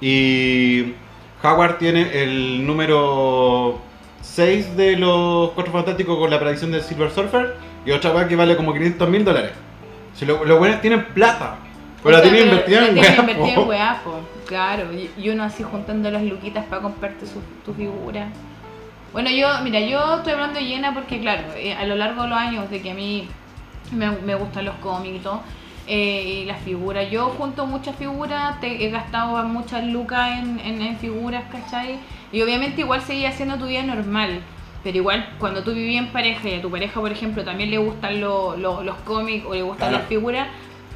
Y 0.00 0.94
Howard 1.42 1.78
tiene 1.78 2.22
el 2.22 2.66
número 2.66 3.78
6 4.22 4.76
de 4.76 4.96
los 4.96 5.50
Cuatro 5.50 5.72
Fantásticos 5.72 6.18
con 6.18 6.30
la 6.30 6.38
predicción 6.40 6.70
del 6.72 6.82
Silver 6.82 7.10
Surfer 7.10 7.56
y 7.84 7.90
otra 7.90 8.12
weá 8.12 8.26
que 8.28 8.36
vale 8.36 8.56
como 8.56 8.72
500 8.72 9.08
mil 9.08 9.24
dólares. 9.24 9.52
Si 10.14 10.24
lo- 10.24 10.44
los 10.44 10.58
buenos 10.58 10.80
tienen 10.80 11.04
plata, 11.06 11.56
pero 12.02 12.16
O 12.16 12.18
la 12.18 12.22
sea, 12.24 12.32
tienen 12.32 12.50
pero 12.50 12.54
invertida 12.56 12.80
la 12.80 12.86
en 12.88 12.94
tienen 12.94 13.10
weá, 13.12 13.20
invertida 13.20 13.62
en 13.62 13.68
weá. 13.68 14.00
Claro, 14.46 14.92
y, 14.92 15.10
y 15.18 15.28
uno 15.30 15.42
así 15.44 15.62
juntando 15.62 16.10
las 16.10 16.22
luquitas 16.22 16.64
para 16.66 16.82
comprarte 16.82 17.26
su, 17.26 17.40
tu 17.64 17.72
figura. 17.74 18.28
Bueno, 19.14 19.30
yo, 19.30 19.46
mira, 19.62 19.80
yo 19.80 20.16
estoy 20.16 20.32
hablando 20.34 20.60
llena 20.60 20.92
porque, 20.92 21.20
claro, 21.20 21.44
eh, 21.56 21.72
a 21.72 21.86
lo 21.86 21.94
largo 21.94 22.22
de 22.24 22.28
los 22.28 22.38
años 22.38 22.68
de 22.68 22.82
que 22.82 22.90
a 22.90 22.94
mí 22.94 23.26
me, 23.92 24.10
me 24.10 24.34
gustan 24.34 24.64
los 24.66 24.74
cómics 24.76 25.16
y 25.16 25.18
todo, 25.20 25.40
eh, 25.86 26.40
y 26.42 26.44
las 26.46 26.60
figuras, 26.62 27.08
yo 27.10 27.26
junto 27.38 27.64
muchas 27.64 27.94
figuras, 27.96 28.60
te, 28.60 28.84
he 28.84 28.90
gastado 28.90 29.42
muchas 29.44 29.84
lucas 29.84 30.38
en, 30.40 30.58
en, 30.60 30.82
en 30.82 30.96
figuras, 30.98 31.44
¿cachai? 31.50 31.98
Y 32.32 32.42
obviamente 32.42 32.80
igual 32.80 33.00
seguía 33.02 33.28
haciendo 33.28 33.56
tu 33.56 33.66
vida 33.66 33.82
normal. 33.84 34.40
Pero 34.82 34.98
igual, 34.98 35.26
cuando 35.38 35.62
tú 35.62 35.72
vivías 35.72 36.04
en 36.04 36.12
pareja 36.12 36.48
y 36.48 36.54
a 36.56 36.60
tu 36.62 36.70
pareja, 36.70 37.00
por 37.00 37.10
ejemplo, 37.10 37.42
también 37.42 37.70
le 37.70 37.78
gustan 37.78 38.20
lo- 38.20 38.54
lo- 38.56 38.82
los 38.82 38.96
cómics 38.98 39.46
o 39.46 39.54
le 39.54 39.62
gustan 39.62 39.88
Claro. 39.90 39.98
las 40.02 40.08
figuras, 40.08 40.48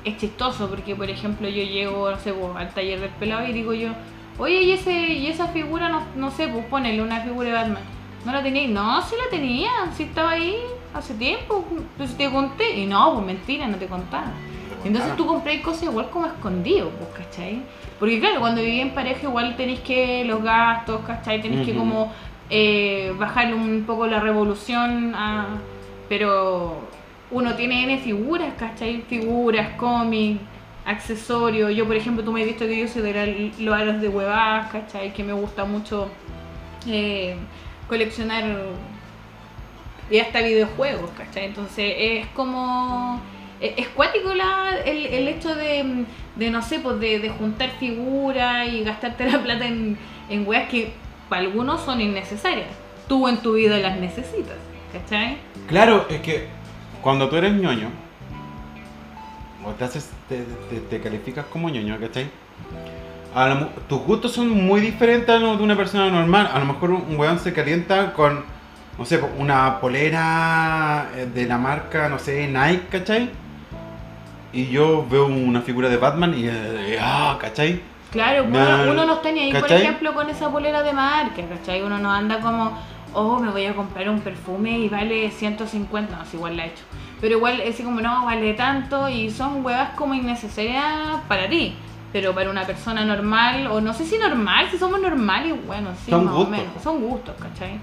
es 0.04 0.16
chistoso 0.18 0.68
porque, 0.68 0.94
por 0.94 1.08
ejemplo, 1.08 1.48
yo 1.48 1.62
llego, 1.62 2.10
no 2.10 2.18
sé, 2.18 2.32
pues, 2.34 2.50
al 2.56 2.68
taller 2.74 3.00
del 3.00 3.08
pelado 3.10 3.46
y 3.46 3.52
digo 3.52 3.72
yo, 3.72 3.90
oye, 4.38 4.60
¿y, 4.62 4.72
ese, 4.72 4.92
y 4.92 5.28
esa 5.28 5.46
figura, 5.48 5.88
no, 5.88 6.02
no 6.16 6.30
sé, 6.30 6.48
pues 6.48 6.64
ponele 6.66 7.00
una 7.00 7.20
figura 7.20 7.48
de 7.48 7.54
Batman? 7.54 7.82
¿No 8.24 8.32
la 8.32 8.42
teníais? 8.42 8.68
No, 8.70 9.00
sí 9.02 9.14
la 9.22 9.30
tenía, 9.30 9.70
sí 9.96 10.04
estaba 10.04 10.30
ahí 10.32 10.56
hace 10.94 11.14
tiempo, 11.14 11.64
pues 11.96 12.16
te 12.16 12.30
conté. 12.30 12.78
Y 12.78 12.86
no, 12.86 13.14
pues 13.14 13.26
mentira, 13.26 13.66
no 13.68 13.76
te 13.76 13.86
contaba. 13.86 14.26
Entonces 14.84 15.16
tú 15.16 15.26
compráis 15.26 15.60
cosas 15.62 15.84
igual 15.84 16.08
como 16.10 16.26
escondido, 16.26 16.90
pues, 16.90 17.08
¿cachai? 17.26 17.62
Porque 17.98 18.20
claro, 18.20 18.40
cuando 18.40 18.60
viví 18.62 18.80
en 18.80 18.90
pareja 18.94 19.22
igual 19.24 19.56
tenéis 19.56 19.80
que 19.80 20.24
los 20.24 20.42
gastos, 20.42 21.00
¿cachai? 21.06 21.42
Tenéis 21.42 21.66
que 21.66 21.74
como 21.74 22.12
eh, 22.50 23.12
bajarle 23.18 23.54
un 23.54 23.84
poco 23.86 24.06
la 24.06 24.20
revolución, 24.20 25.14
a- 25.14 25.58
pero 26.08 26.78
uno 27.30 27.54
tiene 27.56 27.82
N 27.84 27.98
figuras, 27.98 28.54
¿cachai? 28.58 29.02
Figuras, 29.08 29.70
cómics, 29.76 30.40
accesorios. 30.86 31.74
Yo, 31.74 31.86
por 31.86 31.96
ejemplo, 31.96 32.24
tú 32.24 32.32
me 32.32 32.40
has 32.40 32.46
visto 32.46 32.64
que 32.66 32.78
yo 32.80 32.88
soy 32.88 33.02
de 33.02 33.12
la- 33.12 33.64
los 33.64 33.74
aros 33.80 34.00
de 34.00 34.08
huevas, 34.08 34.70
¿cachai? 34.70 35.12
Que 35.12 35.22
me 35.24 35.32
gusta 35.32 35.64
mucho 35.64 36.08
eh, 36.86 37.36
coleccionar 37.88 38.44
y 40.10 40.18
hasta 40.18 40.40
videojuegos, 40.40 41.10
¿cachai? 41.16 41.46
Entonces 41.46 41.94
es 41.98 42.26
como... 42.28 43.20
Es 43.60 43.72
es 43.76 43.88
cuático 43.88 44.34
la, 44.34 44.78
el, 44.84 45.06
el 45.06 45.26
hecho 45.26 45.52
de, 45.54 46.04
de, 46.36 46.50
no 46.50 46.62
sé, 46.62 46.78
pues 46.78 47.00
de, 47.00 47.18
de 47.18 47.28
juntar 47.28 47.70
figuras 47.80 48.68
y 48.68 48.84
gastarte 48.84 49.28
la 49.28 49.42
plata 49.42 49.66
en, 49.66 49.98
en 50.28 50.46
weas 50.46 50.68
que 50.68 50.92
para 51.28 51.42
algunos 51.42 51.80
son 51.80 52.00
innecesarias. 52.00 52.68
Tú 53.08 53.26
en 53.26 53.38
tu 53.38 53.54
vida 53.54 53.78
las 53.78 53.98
necesitas, 53.98 54.56
¿cachai? 54.92 55.38
Claro, 55.66 56.06
es 56.08 56.20
que 56.20 56.46
cuando 57.02 57.28
tú 57.28 57.34
eres 57.34 57.52
ñoño, 57.54 57.90
o 59.64 59.72
te 59.72 59.84
haces, 59.84 60.08
te 60.88 61.00
calificas 61.00 61.46
como 61.46 61.68
ñoño, 61.68 61.98
¿cachai? 61.98 62.30
A 63.34 63.48
lo 63.48 63.66
tus 63.88 64.00
gustos 64.00 64.32
son 64.32 64.50
muy 64.50 64.80
diferentes 64.80 65.28
a 65.34 65.38
los 65.38 65.58
de 65.58 65.64
una 65.64 65.76
persona 65.76 66.10
normal. 66.10 66.50
A 66.52 66.58
lo 66.58 66.64
mejor 66.64 66.90
un, 66.90 67.16
weón 67.18 67.38
se 67.38 67.52
calienta 67.52 68.12
con, 68.12 68.44
no 68.98 69.04
sé, 69.04 69.20
una 69.38 69.80
polera 69.80 71.10
eh, 71.14 71.26
de 71.26 71.46
la 71.46 71.58
marca, 71.58 72.08
no 72.08 72.18
sé, 72.18 72.48
Nike, 72.48 72.86
¿cachai? 72.90 73.30
Y 74.52 74.66
yo 74.68 75.06
veo 75.08 75.26
una 75.26 75.60
figura 75.60 75.88
de 75.88 75.98
Batman 75.98 76.34
y, 76.36 76.48
eh, 76.48 76.98
ah, 77.00 77.36
¿cachai? 77.40 77.82
Claro, 78.10 78.44
uno, 78.44 78.58
uno 78.90 79.04
no 79.04 79.14
está 79.14 79.30
ni 79.30 79.40
ahí, 79.40 79.52
por 79.52 79.62
¿cachai? 79.62 79.82
ejemplo, 79.82 80.14
con 80.14 80.30
esa 80.30 80.50
polera 80.50 80.82
de 80.82 80.94
marca, 80.94 81.42
¿cachai? 81.46 81.82
Uno 81.82 81.98
no 81.98 82.10
anda 82.10 82.40
como, 82.40 82.78
oh, 83.12 83.38
me 83.38 83.50
voy 83.50 83.66
a 83.66 83.74
comprar 83.74 84.08
un 84.08 84.20
perfume 84.20 84.78
y 84.78 84.88
vale 84.88 85.30
150, 85.30 86.16
no, 86.16 86.24
si 86.24 86.38
igual 86.38 86.56
la 86.56 86.64
he 86.64 86.68
hecho. 86.68 86.84
Pero 87.20 87.36
igual, 87.36 87.60
es 87.60 87.78
como, 87.80 88.00
no, 88.00 88.24
vale 88.24 88.54
tanto 88.54 89.10
y 89.10 89.30
son 89.30 89.62
huevas 89.64 89.90
como 89.90 90.14
innecesarias 90.14 91.20
para 91.28 91.48
ti. 91.50 91.76
Pero 92.12 92.34
para 92.34 92.50
una 92.50 92.64
persona 92.66 93.04
normal, 93.04 93.66
o 93.66 93.80
no 93.80 93.92
sé 93.92 94.06
si 94.06 94.16
normal, 94.16 94.68
si 94.70 94.78
somos 94.78 95.00
normales, 95.00 95.54
bueno, 95.66 95.90
sí, 96.04 96.10
Son 96.10 96.24
más 96.24 96.34
gustos, 96.34 96.48
o 96.48 96.50
menos. 96.50 96.72
po. 96.74 96.80
Son 96.80 97.00
gustos, 97.02 97.34
¿cachai? 97.38 97.78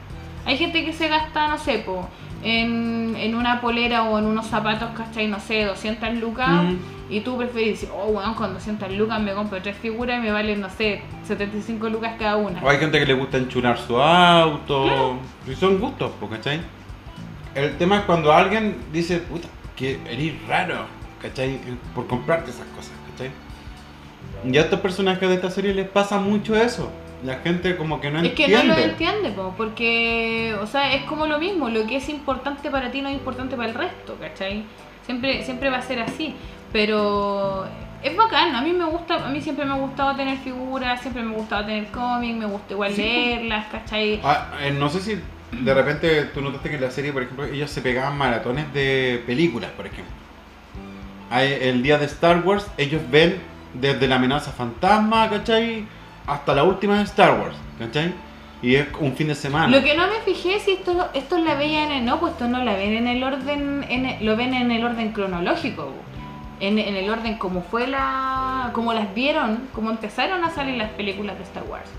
Hay 0.45 0.57
gente 0.57 0.83
que 0.83 0.93
se 0.93 1.07
gasta, 1.07 1.47
no 1.47 1.57
sé, 1.57 1.79
po, 1.79 2.07
en, 2.43 3.15
en 3.17 3.35
una 3.35 3.61
polera 3.61 4.03
o 4.03 4.17
en 4.17 4.25
unos 4.25 4.47
zapatos, 4.47 4.89
¿cachai? 4.95 5.27
No 5.27 5.39
sé, 5.39 5.65
200 5.65 6.15
lucas. 6.15 6.49
Mm. 6.49 6.77
Y 7.07 7.19
tú 7.21 7.37
prefieres 7.37 7.79
decir, 7.79 7.89
oh, 7.95 8.11
bueno, 8.13 8.35
con 8.35 8.51
200 8.55 8.91
lucas 8.93 9.21
me 9.21 9.33
compro 9.33 9.61
tres 9.61 9.77
figuras 9.77 10.17
y 10.17 10.21
me 10.23 10.31
valen, 10.31 10.59
no 10.59 10.69
sé, 10.71 11.01
75 11.27 11.87
lucas 11.89 12.13
cada 12.17 12.35
una. 12.37 12.63
O 12.63 12.69
hay 12.69 12.79
gente 12.79 12.99
que 12.99 13.05
le 13.05 13.13
gusta 13.13 13.37
enchular 13.37 13.77
su 13.77 14.01
auto. 14.01 15.19
Y 15.47 15.53
son 15.53 15.79
gustos, 15.79 16.11
¿cachai? 16.31 16.61
El 17.53 17.77
tema 17.77 17.97
es 17.99 18.03
cuando 18.05 18.33
alguien 18.33 18.77
dice, 18.91 19.19
puta, 19.19 19.47
que 19.75 19.99
eres 20.09 20.33
raro, 20.47 20.85
¿cachai? 21.21 21.59
Por 21.93 22.07
comprarte 22.07 22.49
esas 22.49 22.65
cosas. 22.75 22.93
Y 24.51 24.57
a 24.57 24.61
estos 24.61 24.79
personajes 24.79 25.27
de 25.27 25.35
esta 25.35 25.49
serie 25.49 25.73
les 25.73 25.87
pasa 25.87 26.19
mucho 26.19 26.55
eso. 26.55 26.91
La 27.23 27.37
gente 27.39 27.75
como 27.75 27.99
que 27.99 28.11
no 28.11 28.19
es 28.19 28.33
que 28.33 28.45
entiende. 28.45 28.67
no 28.67 28.75
lo 28.75 28.81
entiende, 28.81 29.31
po, 29.31 29.53
porque, 29.57 30.55
o 30.61 30.67
sea, 30.67 30.93
es 30.93 31.03
como 31.03 31.25
lo 31.25 31.39
mismo, 31.39 31.69
lo 31.69 31.87
que 31.87 31.95
es 31.95 32.09
importante 32.09 32.69
para 32.69 32.91
ti 32.91 33.01
no 33.01 33.09
es 33.09 33.15
importante 33.15 33.55
para 33.55 33.69
el 33.69 33.75
resto, 33.75 34.15
¿cachai? 34.19 34.63
Siempre, 35.05 35.43
siempre 35.43 35.69
va 35.69 35.77
a 35.77 35.81
ser 35.81 36.01
así, 36.01 36.35
pero 36.71 37.65
es 38.03 38.15
bacán, 38.15 38.53
a 38.55 38.61
mí 38.61 38.73
me 38.73 38.85
gusta, 38.85 39.25
a 39.25 39.29
mí 39.29 39.41
siempre 39.41 39.65
me 39.65 39.73
ha 39.73 39.77
gustado 39.77 40.15
tener 40.15 40.37
figuras, 40.37 41.01
siempre 41.01 41.23
me 41.23 41.33
ha 41.33 41.37
gustado 41.37 41.65
tener 41.65 41.87
cómics, 41.87 42.37
me 42.37 42.45
gusta 42.45 42.73
igual 42.73 42.93
Sí, 42.93 43.01
po. 43.01 43.07
leerlas, 43.07 43.65
¿cachai? 43.71 44.19
Ah, 44.23 44.51
eh, 44.61 44.71
no 44.71 44.89
sé 44.89 44.99
si 44.99 45.19
de 45.51 45.73
repente 45.73 46.25
tú 46.25 46.41
notaste 46.41 46.69
que 46.69 46.75
en 46.75 46.81
la 46.81 46.91
serie, 46.91 47.11
por 47.11 47.23
ejemplo, 47.23 47.45
ellos 47.45 47.71
se 47.71 47.81
pegaban 47.81 48.17
maratones 48.17 48.71
de 48.73 49.23
películas, 49.25 49.71
por 49.71 49.87
ejemplo. 49.87 50.13
El 51.31 51.81
día 51.81 51.97
de 51.97 52.05
Star 52.05 52.45
Wars, 52.45 52.67
ellos 52.77 53.01
ven 53.09 53.39
desde 53.79 54.07
la 54.07 54.15
amenaza 54.15 54.51
fantasma, 54.51 55.29
¿cachai? 55.29 55.85
Hasta 56.27 56.53
la 56.55 56.63
última 56.63 56.97
de 56.97 57.03
Star 57.03 57.39
Wars, 57.39 57.55
¿cachai? 57.79 58.13
Y 58.61 58.75
es 58.75 58.87
un 58.99 59.13
fin 59.15 59.27
de 59.27 59.35
semana. 59.35 59.67
Lo 59.67 59.83
que 59.83 59.95
no 59.95 60.07
me 60.07 60.19
fijé 60.25 60.59
si 60.59 60.71
esto, 60.71 61.09
esto 61.13 61.37
la 61.37 61.55
veían 61.55 61.91
en 61.91 62.05
no, 62.05 62.19
pues 62.19 62.31
esto 62.33 62.47
no 62.47 62.63
la 62.63 62.73
ven 62.73 62.93
en 62.95 63.07
el 63.07 63.23
orden, 63.23 63.85
en 63.89 64.05
el- 64.05 64.25
lo 64.25 64.35
ven 64.35 64.53
en 64.53 64.71
el 64.71 64.83
orden 64.83 65.11
cronológico, 65.11 65.91
en, 66.59 66.79
en 66.79 66.95
el 66.95 67.09
orden 67.09 67.37
como 67.37 67.61
fue 67.61 67.85
la, 67.85 68.71
como 68.73 68.93
las 68.93 69.13
vieron, 69.13 69.59
como 69.73 69.91
empezaron 69.91 70.43
a 70.43 70.49
salir 70.49 70.75
las 70.77 70.89
películas 70.91 71.37
de 71.37 71.43
Star 71.43 71.63
Wars. 71.63 71.89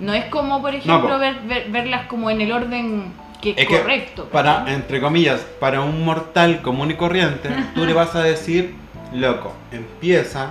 No 0.00 0.12
es 0.14 0.24
como, 0.24 0.60
por 0.60 0.74
ejemplo, 0.74 1.08
po. 1.08 1.18
ver, 1.18 1.40
ver- 1.46 1.70
verlas 1.70 2.06
como 2.06 2.30
en 2.30 2.40
el 2.40 2.50
orden 2.50 3.12
que 3.40 3.50
es 3.50 3.58
Es 3.58 3.66
que 3.68 3.78
correcto. 3.78 4.24
para, 4.32 4.64
entre 4.72 5.00
comillas, 5.00 5.40
para 5.60 5.82
un 5.82 6.04
mortal 6.04 6.62
común 6.62 6.90
y 6.90 6.94
corriente, 6.94 7.50
tú 7.74 7.84
le 7.84 7.92
vas 7.92 8.14
a 8.16 8.22
decir, 8.22 8.74
loco, 9.12 9.52
empieza 9.70 10.50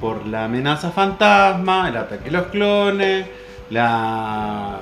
por 0.00 0.26
la 0.26 0.44
amenaza 0.44 0.90
fantasma, 0.90 1.88
el 1.88 1.96
ataque 1.96 2.24
de 2.26 2.30
los 2.30 2.46
clones, 2.48 3.26
la, 3.70 4.78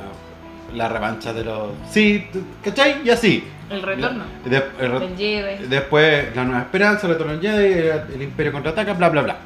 la 0.74 0.88
revancha 0.88 1.32
de 1.32 1.44
los 1.44 1.68
Sith, 1.90 2.26
¿cachai? 2.62 3.02
Y 3.04 3.10
así. 3.10 3.44
el 3.70 3.82
retorno 3.82 4.24
De- 4.44 4.56
el 4.80 4.90
re- 4.92 5.00
del 5.00 5.16
Jedi. 5.16 5.66
después 5.68 6.34
la 6.36 6.44
nueva 6.44 6.60
esperanza, 6.62 7.06
el 7.06 7.12
retorno 7.14 7.32
del 7.36 7.40
Jedi, 7.42 7.72
el, 7.72 8.14
el 8.14 8.22
imperio 8.22 8.52
contraataca, 8.52 8.92
bla 8.94 9.08
bla 9.08 9.22
bla. 9.22 9.36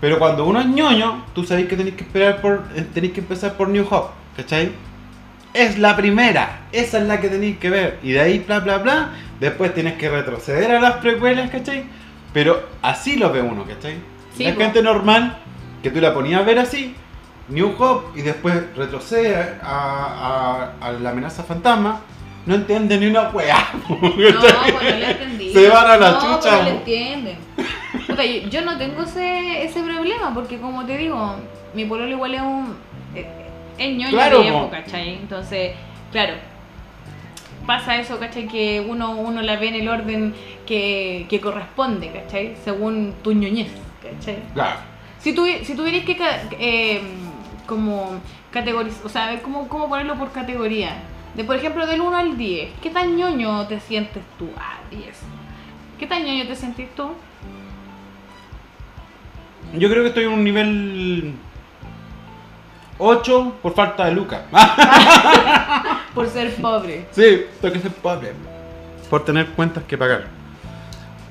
Pero 0.00 0.18
cuando 0.18 0.44
uno 0.44 0.60
es 0.60 0.66
ñoño, 0.66 1.24
tú 1.34 1.44
sabés 1.44 1.66
que 1.66 1.76
tenéis 1.76 1.94
que 1.96 2.02
esperar 2.04 2.40
por. 2.40 2.64
eh, 2.74 2.84
tenéis 2.92 3.12
que 3.14 3.20
empezar 3.20 3.54
por 3.54 3.68
New 3.68 3.86
Hope, 3.88 4.12
¿cachai? 4.36 4.72
Es 5.54 5.78
la 5.78 5.96
primera, 5.96 6.62
esa 6.72 6.98
es 6.98 7.04
la 7.06 7.20
que 7.20 7.28
tenéis 7.28 7.58
que 7.58 7.70
ver. 7.70 7.98
Y 8.02 8.12
de 8.12 8.20
ahí 8.20 8.38
bla 8.40 8.60
bla 8.60 8.78
bla. 8.78 9.08
Después 9.40 9.72
tienes 9.72 9.94
que 9.94 10.08
retroceder 10.10 10.70
a 10.72 10.80
las 10.80 10.94
precuelas, 10.96 11.48
¿cachai? 11.50 11.84
Pero 12.32 12.60
así 12.82 13.16
lo 13.16 13.32
ve 13.32 13.40
uno, 13.40 13.64
¿cachai? 13.64 13.94
Sí, 14.36 14.44
la 14.44 14.52
gente 14.54 14.82
normal, 14.82 15.38
que 15.82 15.90
tú 15.90 16.00
la 16.00 16.12
ponías 16.14 16.40
a 16.40 16.44
ver 16.44 16.58
así, 16.58 16.94
New 17.48 17.74
Hope, 17.78 18.18
y 18.18 18.22
después 18.22 18.54
retrocede 18.76 19.36
a, 19.62 20.72
a- 20.80 20.86
a 20.88 20.92
la 20.92 21.10
amenaza 21.10 21.42
fantasma, 21.44 22.00
no 22.46 22.54
entiende 22.54 22.98
ni 22.98 23.06
una 23.06 23.28
weá. 23.30 23.56
No, 23.88 23.98
pues 24.00 24.34
no 24.34 24.80
le 24.98 25.10
entendí. 25.10 25.50
Se 25.52 25.68
van 25.68 25.90
a 25.90 25.96
la 25.96 26.10
no, 26.12 26.20
chucha, 26.20 26.38
pues 26.40 26.52
no 26.52 26.62
le 26.64 26.70
po. 26.70 26.76
entienden. 26.78 27.38
Puta, 28.06 28.24
yo, 28.24 28.48
yo 28.48 28.60
no 28.62 28.76
tengo 28.78 29.02
ese, 29.02 29.64
ese 29.64 29.82
problema 29.82 30.32
porque 30.34 30.58
como 30.58 30.84
te 30.84 30.98
digo, 30.98 31.36
mi 31.74 31.84
pololo 31.84 32.10
igual 32.10 32.34
es 32.34 32.40
un... 32.42 32.76
eh, 33.14 33.26
Es 33.78 33.96
ñoño 33.96 34.10
Claro, 34.10 34.40
viejo, 34.42 34.62
po. 34.64 34.70
¿cachai? 34.70 35.14
Entonces, 35.14 35.72
claro, 36.12 36.34
pasa 37.66 37.96
eso, 37.96 38.18
¿cachai? 38.18 38.46
Que 38.46 38.84
uno, 38.86 39.12
uno 39.12 39.40
la 39.42 39.56
ve 39.56 39.68
en 39.68 39.74
el 39.76 39.88
orden 39.88 40.34
que, 40.66 41.26
que 41.30 41.40
corresponde, 41.40 42.10
¿cachai? 42.10 42.56
Según 42.64 43.14
tu 43.22 43.32
ñoñez, 43.32 43.68
¿cachai? 44.12 44.42
Claro. 44.52 44.76
Si, 45.18 45.32
tu, 45.34 45.46
si 45.46 45.74
tuvierais 45.74 46.04
que 46.04 46.16
eh, 46.58 47.02
como 47.66 48.20
categorizar, 48.50 49.06
o 49.06 49.08
sea, 49.08 49.26
ver 49.26 49.42
cómo, 49.42 49.68
cómo 49.68 49.88
ponerlo 49.88 50.16
por 50.16 50.32
categoría. 50.32 50.96
De 51.34 51.42
por 51.42 51.56
ejemplo, 51.56 51.86
del 51.86 52.00
1 52.00 52.16
al 52.16 52.36
10, 52.36 52.74
¿qué 52.80 52.90
tan 52.90 53.16
ñoño 53.16 53.66
te 53.66 53.80
sientes 53.80 54.22
tú? 54.38 54.48
Ah, 54.56 54.78
10. 54.90 55.04
¿Qué 55.98 56.06
tan 56.06 56.24
ñoño 56.24 56.46
te 56.46 56.54
sentís 56.54 56.88
tú? 56.94 57.10
Yo 59.72 59.90
creo 59.90 60.02
que 60.02 60.08
estoy 60.10 60.24
en 60.24 60.32
un 60.32 60.44
nivel 60.44 61.34
8 62.98 63.54
por 63.62 63.74
falta 63.74 64.06
de 64.06 64.12
lucas. 64.12 64.42
Por 66.14 66.28
ser 66.28 66.54
pobre. 66.54 67.08
sí, 67.10 67.46
tengo 67.60 67.74
que 67.74 67.80
ser 67.80 67.90
pobre. 67.90 68.32
Por 69.10 69.24
tener 69.24 69.48
cuentas 69.48 69.82
que 69.82 69.98
pagar. 69.98 70.28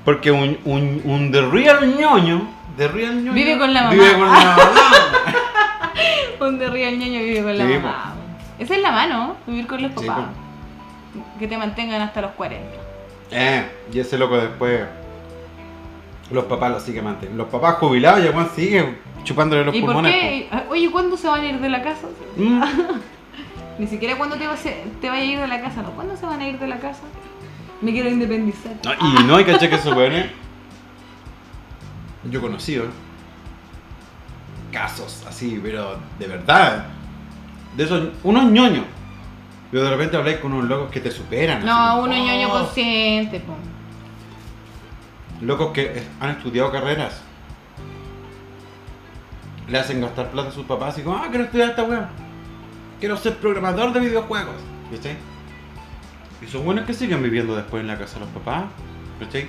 Porque 0.04 0.30
un, 0.30 0.58
un, 0.66 1.00
un 1.06 1.32
The 1.32 1.40
Real 1.40 1.96
ñoño, 1.96 2.46
The 2.76 2.88
Real 2.88 3.16
ñoño 3.16 3.32
Vive 3.32 3.58
con 3.58 3.72
la 3.72 3.82
mamá. 3.82 3.92
Vive 3.94 4.12
con 4.12 4.20
la 4.20 4.26
mamá. 4.28 4.56
Un 6.40 6.58
de 6.58 6.68
río 6.68 6.88
el 6.88 6.98
ñoño 6.98 7.20
vive 7.20 7.42
con 7.42 7.56
la 7.58 7.66
Sí, 7.66 7.72
mamá. 7.74 8.14
Esa 8.58 8.74
es 8.76 8.82
la 8.82 8.92
mano, 8.92 9.36
vivir 9.46 9.66
con 9.66 9.80
los 9.82 9.92
Sí, 9.98 10.06
papás. 10.06 10.26
Que 11.38 11.46
te 11.48 11.56
mantengan 11.56 12.02
hasta 12.02 12.20
los 12.20 12.32
40. 12.32 12.66
eh, 13.30 13.70
y 13.92 13.98
ese 14.00 14.18
loco 14.18 14.36
después. 14.36 14.82
Los 16.30 16.44
papás 16.44 16.70
lo 16.72 16.80
siguen 16.80 17.04
manteniendo. 17.04 17.44
Los 17.44 17.52
papás 17.52 17.76
jubilados 17.76 18.24
y 18.24 18.28
weón 18.28 18.50
sigue 18.54 18.98
chupándole 19.24 19.64
los 19.64 19.74
¿Y 19.74 19.80
por 19.80 19.92
pulmones. 19.94 20.12
qué? 20.12 20.48
Oye, 20.70 20.90
¿cuándo 20.90 21.16
se 21.16 21.28
van 21.28 21.40
a 21.42 21.46
ir 21.46 21.58
de 21.60 21.68
la 21.68 21.82
casa? 21.82 22.08
Mm. 22.36 22.62
Ni 23.78 23.86
siquiera 23.86 24.16
cuándo 24.16 24.36
te, 24.36 24.46
vas 24.46 24.64
a- 24.66 25.00
te 25.00 25.08
vaya 25.08 25.22
a 25.22 25.24
ir 25.24 25.38
de 25.40 25.46
la 25.48 25.60
casa, 25.60 25.82
¿no? 25.82 25.90
¿Cuándo 25.90 26.16
se 26.16 26.26
van 26.26 26.40
a 26.40 26.48
ir 26.48 26.58
de 26.58 26.66
la 26.66 26.78
casa? 26.78 27.02
Me 27.80 27.92
quiero 27.92 28.08
independizar. 28.08 28.72
No, 28.84 28.92
y 29.20 29.24
no 29.24 29.36
hay 29.36 29.44
caché 29.44 29.68
que 29.68 29.76
esos 29.76 29.94
weones. 29.96 30.26
Yo 32.30 32.38
he 32.38 32.42
conocido 32.42 32.86
casos 34.72 35.24
así, 35.28 35.60
pero 35.62 35.98
de 36.18 36.26
verdad. 36.26 36.86
De 37.76 37.84
esos, 37.84 38.08
unos 38.22 38.44
ñoños. 38.50 38.84
Pero 39.70 39.84
de 39.84 39.90
repente 39.90 40.16
habláis 40.16 40.38
con 40.38 40.52
unos 40.52 40.68
locos 40.68 40.90
que 40.90 41.00
te 41.00 41.10
superan. 41.10 41.64
No, 41.64 41.72
así, 41.72 42.00
uno 42.00 42.14
oh, 42.14 42.26
ñoño 42.26 42.48
consciente, 42.50 43.40
po. 43.40 43.54
Locos 45.40 45.72
que 45.72 46.02
han 46.20 46.30
estudiado 46.30 46.70
carreras. 46.70 47.22
Le 49.68 49.78
hacen 49.78 50.00
gastar 50.00 50.30
plata 50.30 50.50
a 50.50 50.52
sus 50.52 50.66
papás 50.66 50.98
y 50.98 51.02
como, 51.02 51.16
ah, 51.16 51.26
quiero 51.28 51.44
estudiar 51.44 51.70
esta 51.70 51.84
weá. 51.84 52.10
Quiero 53.00 53.16
ser 53.16 53.36
programador 53.38 53.92
de 53.92 54.00
videojuegos. 54.00 54.56
¿Cachai? 54.90 55.16
Y 56.42 56.46
son 56.46 56.64
buenos 56.64 56.84
que 56.84 56.94
siguen 56.94 57.22
viviendo 57.22 57.56
después 57.56 57.80
en 57.80 57.86
la 57.86 57.98
casa 57.98 58.14
de 58.14 58.20
los 58.20 58.28
papás. 58.28 58.64
¿Cachai? 59.18 59.48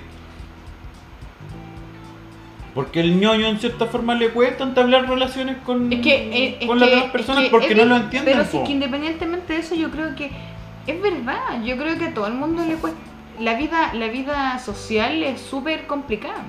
Porque 2.76 3.00
el 3.00 3.20
ñoño 3.20 3.48
en 3.48 3.58
cierta 3.58 3.86
forma 3.86 4.16
le 4.16 4.30
cuesta 4.32 4.66
entablar 4.66 5.08
relaciones 5.08 5.56
con, 5.66 5.92
Es 5.92 6.02
que, 6.02 6.14
eh, 6.14 6.58
es 6.60 6.68
con 6.68 6.78
que- 6.78 6.82
las 6.82 6.90
demás 6.90 7.06
es 7.06 7.12
personas 7.12 7.44
que 7.46 7.50
porque 7.50 7.74
no 7.74 7.86
lo 7.86 7.96
entienden. 7.96 8.34
Pero 8.34 8.46
sí 8.46 8.58
po. 8.58 8.64
que 8.66 8.72
independientemente 8.74 9.54
de 9.54 9.60
eso, 9.60 9.76
yo 9.76 9.90
creo 9.90 10.14
que 10.14 10.30
es 10.86 11.02
verdad. 11.02 11.64
Yo 11.64 11.78
creo 11.78 11.98
que 11.98 12.06
a 12.08 12.14
todo 12.14 12.28
el 12.28 12.34
mundo 12.34 12.64
le 12.66 12.76
cuesta. 12.76 13.00
La 13.40 13.56
vida, 13.56 13.94
la 13.94 14.08
vida 14.10 14.60
social 14.60 15.24
es 15.24 15.40
súper 15.42 15.88
complicada. 15.88 16.44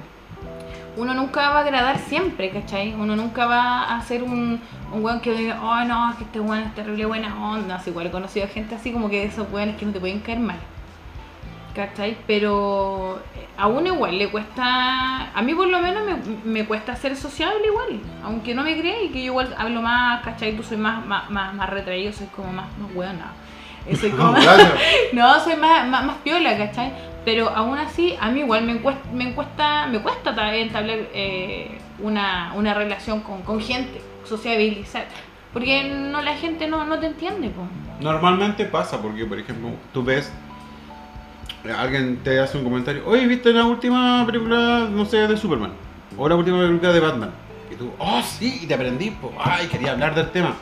Uno 0.96 1.14
nunca 1.14 1.50
va 1.50 1.58
a 1.58 1.60
agradar 1.60 1.98
siempre, 1.98 2.50
¿cachai? 2.50 2.94
Uno 2.94 3.14
nunca 3.16 3.46
va 3.46 3.96
a 3.96 4.02
ser 4.02 4.22
un, 4.22 4.60
un 4.92 5.04
weón 5.04 5.20
que 5.20 5.32
diga, 5.32 5.60
oh 5.62 5.84
no, 5.84 6.10
es 6.10 6.16
que 6.16 6.24
este 6.24 6.40
weón 6.40 6.64
es 6.64 6.74
terrible 6.74 7.04
buena 7.06 7.50
onda. 7.52 7.76
Así, 7.76 7.90
igual 7.90 8.06
he 8.06 8.10
conocido 8.10 8.48
gente 8.48 8.74
así 8.74 8.92
como 8.92 9.08
que 9.10 9.20
de 9.20 9.26
esos 9.26 9.46
weones 9.52 9.76
que 9.76 9.84
no 9.86 9.92
te 9.92 10.00
pueden 10.00 10.20
caer 10.20 10.40
mal. 10.40 10.56
¿Cachai? 11.76 12.16
Pero 12.26 13.20
eh, 13.36 13.46
a 13.58 13.66
uno 13.66 13.94
igual 13.94 14.16
le 14.16 14.30
cuesta, 14.30 15.30
a 15.30 15.42
mí 15.42 15.54
por 15.54 15.68
lo 15.68 15.78
menos 15.80 16.04
me, 16.06 16.16
me 16.50 16.64
cuesta 16.64 16.96
ser 16.96 17.14
sociable 17.16 17.66
igual, 17.66 18.00
aunque 18.24 18.54
no 18.54 18.62
me 18.62 18.78
creáis 18.78 19.12
que 19.12 19.18
yo 19.18 19.26
igual 19.26 19.54
hablo 19.58 19.82
más, 19.82 20.22
¿cachai? 20.22 20.56
Tú 20.56 20.62
soy 20.62 20.78
más, 20.78 21.04
más, 21.04 21.28
más, 21.28 21.52
más 21.52 21.68
retraído, 21.68 22.14
soy 22.14 22.28
como 22.28 22.50
más, 22.50 22.66
más 22.78 22.90
weona. 22.94 23.32
Eh, 23.86 23.94
Soy 23.94 24.10
como, 24.18 24.32
Claro. 24.34 24.64
no, 25.12 25.38
soy 25.40 25.56
más, 25.56 25.86
más, 25.86 26.04
más 26.04 26.16
piola, 26.24 26.56
¿cachai? 26.56 26.92
Pero 27.26 27.50
aún 27.50 27.76
así, 27.76 28.16
a 28.20 28.30
mí 28.30 28.40
igual 28.40 28.64
me 28.64 28.78
cuesta, 28.78 29.02
me 29.12 29.34
cuesta, 29.34 29.86
me 29.86 29.98
cuesta 30.00 30.30
entablar 30.56 30.98
eh, 31.12 31.78
una, 31.98 32.52
una 32.54 32.72
relación 32.72 33.20
con, 33.20 33.42
con 33.42 33.60
gente, 33.60 34.00
sociabilizar. 34.24 35.06
Porque 35.52 35.84
no 35.84 36.22
la 36.22 36.36
gente 36.36 36.68
no, 36.68 36.84
no 36.86 36.98
te 36.98 37.06
entiende, 37.06 37.50
po. 37.50 37.66
Normalmente 38.00 38.64
pasa 38.64 39.00
porque, 39.02 39.24
por 39.24 39.38
ejemplo, 39.38 39.70
tú 39.92 40.04
ves, 40.04 40.32
alguien 41.72 42.18
te 42.22 42.38
hace 42.40 42.58
un 42.58 42.64
comentario, 42.64 43.02
oye, 43.06 43.26
¿viste 43.26 43.52
la 43.52 43.64
última 43.64 44.24
película, 44.26 44.88
no 44.90 45.04
sé, 45.04 45.26
de 45.26 45.36
Superman? 45.36 45.72
O 46.18 46.28
la 46.28 46.36
última 46.36 46.58
película 46.60 46.92
de 46.92 47.00
Batman. 47.00 47.30
Y 47.70 47.74
tú, 47.76 47.90
oh, 47.98 48.22
sí, 48.22 48.60
y 48.62 48.66
te 48.66 48.74
aprendí, 48.74 49.10
pues, 49.10 49.32
ay, 49.42 49.66
quería 49.66 49.92
hablar 49.92 50.14
del 50.14 50.30
tema. 50.30 50.54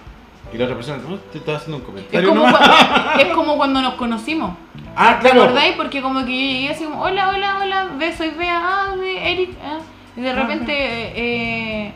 Y 0.52 0.58
la 0.58 0.64
otra 0.64 0.76
persona, 0.76 0.98
no, 1.08 1.16
te 1.16 1.38
estaba 1.38 1.58
haciendo 1.58 1.76
un 1.78 1.82
Es 1.82 1.86
comentario 1.88 2.28
como, 2.28 2.46
nomás. 2.46 2.60
cua- 2.60 3.16
es 3.20 3.28
como 3.34 3.56
cuando 3.56 3.82
nos 3.82 3.94
conocimos. 3.94 4.54
Ah, 4.94 5.18
¿Te 5.20 5.28
claro. 5.30 5.44
acordáis? 5.44 5.74
Porque 5.76 6.00
como 6.00 6.24
que 6.24 6.32
yo 6.32 6.52
llegué 6.52 6.68
así 6.70 6.84
como, 6.84 7.00
hola, 7.02 7.30
hola, 7.30 7.58
hola, 7.62 7.86
ve, 7.98 8.16
soy 8.16 8.30
Bea, 8.30 8.60
ah, 8.62 8.96
de 8.96 9.32
Eric. 9.32 9.50
ah. 9.64 9.78
Y 10.16 10.20
de 10.20 10.32
repente, 10.32 10.72
eh, 10.76 11.92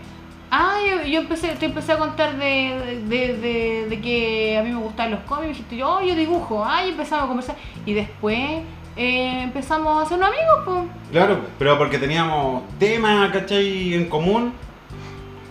ah, 0.51 0.75
yo, 0.89 1.05
yo 1.07 1.21
empecé, 1.21 1.49
te 1.55 1.67
empecé 1.67 1.93
a 1.93 1.99
contar 1.99 2.37
de, 2.37 3.03
de, 3.07 3.37
de, 3.37 3.87
de 3.89 4.01
que 4.01 4.59
a 4.59 4.63
mí 4.65 4.71
me 4.71 4.81
gustaban 4.81 5.13
los 5.13 5.21
cómics, 5.21 5.47
y 5.47 5.49
dijiste, 5.51 5.77
yo, 5.77 5.99
oh, 5.99 6.03
yo 6.03 6.17
dibujo, 6.17 6.65
ah, 6.65 6.85
y 6.85 6.91
empezamos 6.91 7.25
a 7.25 7.29
conversar. 7.29 7.57
Y 7.87 7.93
después 7.95 8.61
eh, 8.99 9.43
empezamos 9.45 9.97
a 9.97 10.03
hacernos 10.03 10.29
amigos, 10.29 10.59
pues. 10.65 11.11
Claro, 11.13 11.41
pero 11.59 11.79
porque 11.79 11.99
teníamos 11.99 12.65
temas, 12.79 13.31
¿cachai? 13.31 13.95
En 13.95 14.09
común. 14.09 14.53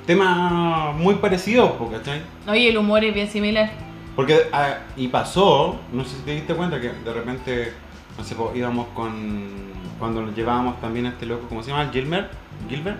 Temas 0.05 0.93
muy 0.95 1.15
parecidos, 1.15 1.71
po, 1.71 1.89
¿cachai? 1.89 2.21
Oye, 2.47 2.69
el 2.69 2.77
humor 2.77 3.03
es 3.03 3.13
bien 3.13 3.29
similar. 3.29 3.69
Porque, 4.15 4.49
ah, 4.51 4.79
y 4.95 5.07
pasó, 5.07 5.77
no 5.93 6.03
sé 6.03 6.17
si 6.17 6.21
te 6.23 6.31
diste 6.31 6.53
cuenta 6.55 6.81
que 6.81 6.89
de 6.89 7.13
repente, 7.13 7.73
no 8.17 8.23
sé, 8.23 8.35
íbamos 8.55 8.87
con. 8.93 9.67
Cuando 9.99 10.21
nos 10.21 10.35
llevábamos 10.35 10.79
también 10.79 11.07
a 11.07 11.09
este 11.09 11.25
loco, 11.25 11.47
¿cómo 11.49 11.63
se 11.63 11.71
llama? 11.71 11.89
Gilbert. 11.91 12.31
Gilbert. 12.69 12.97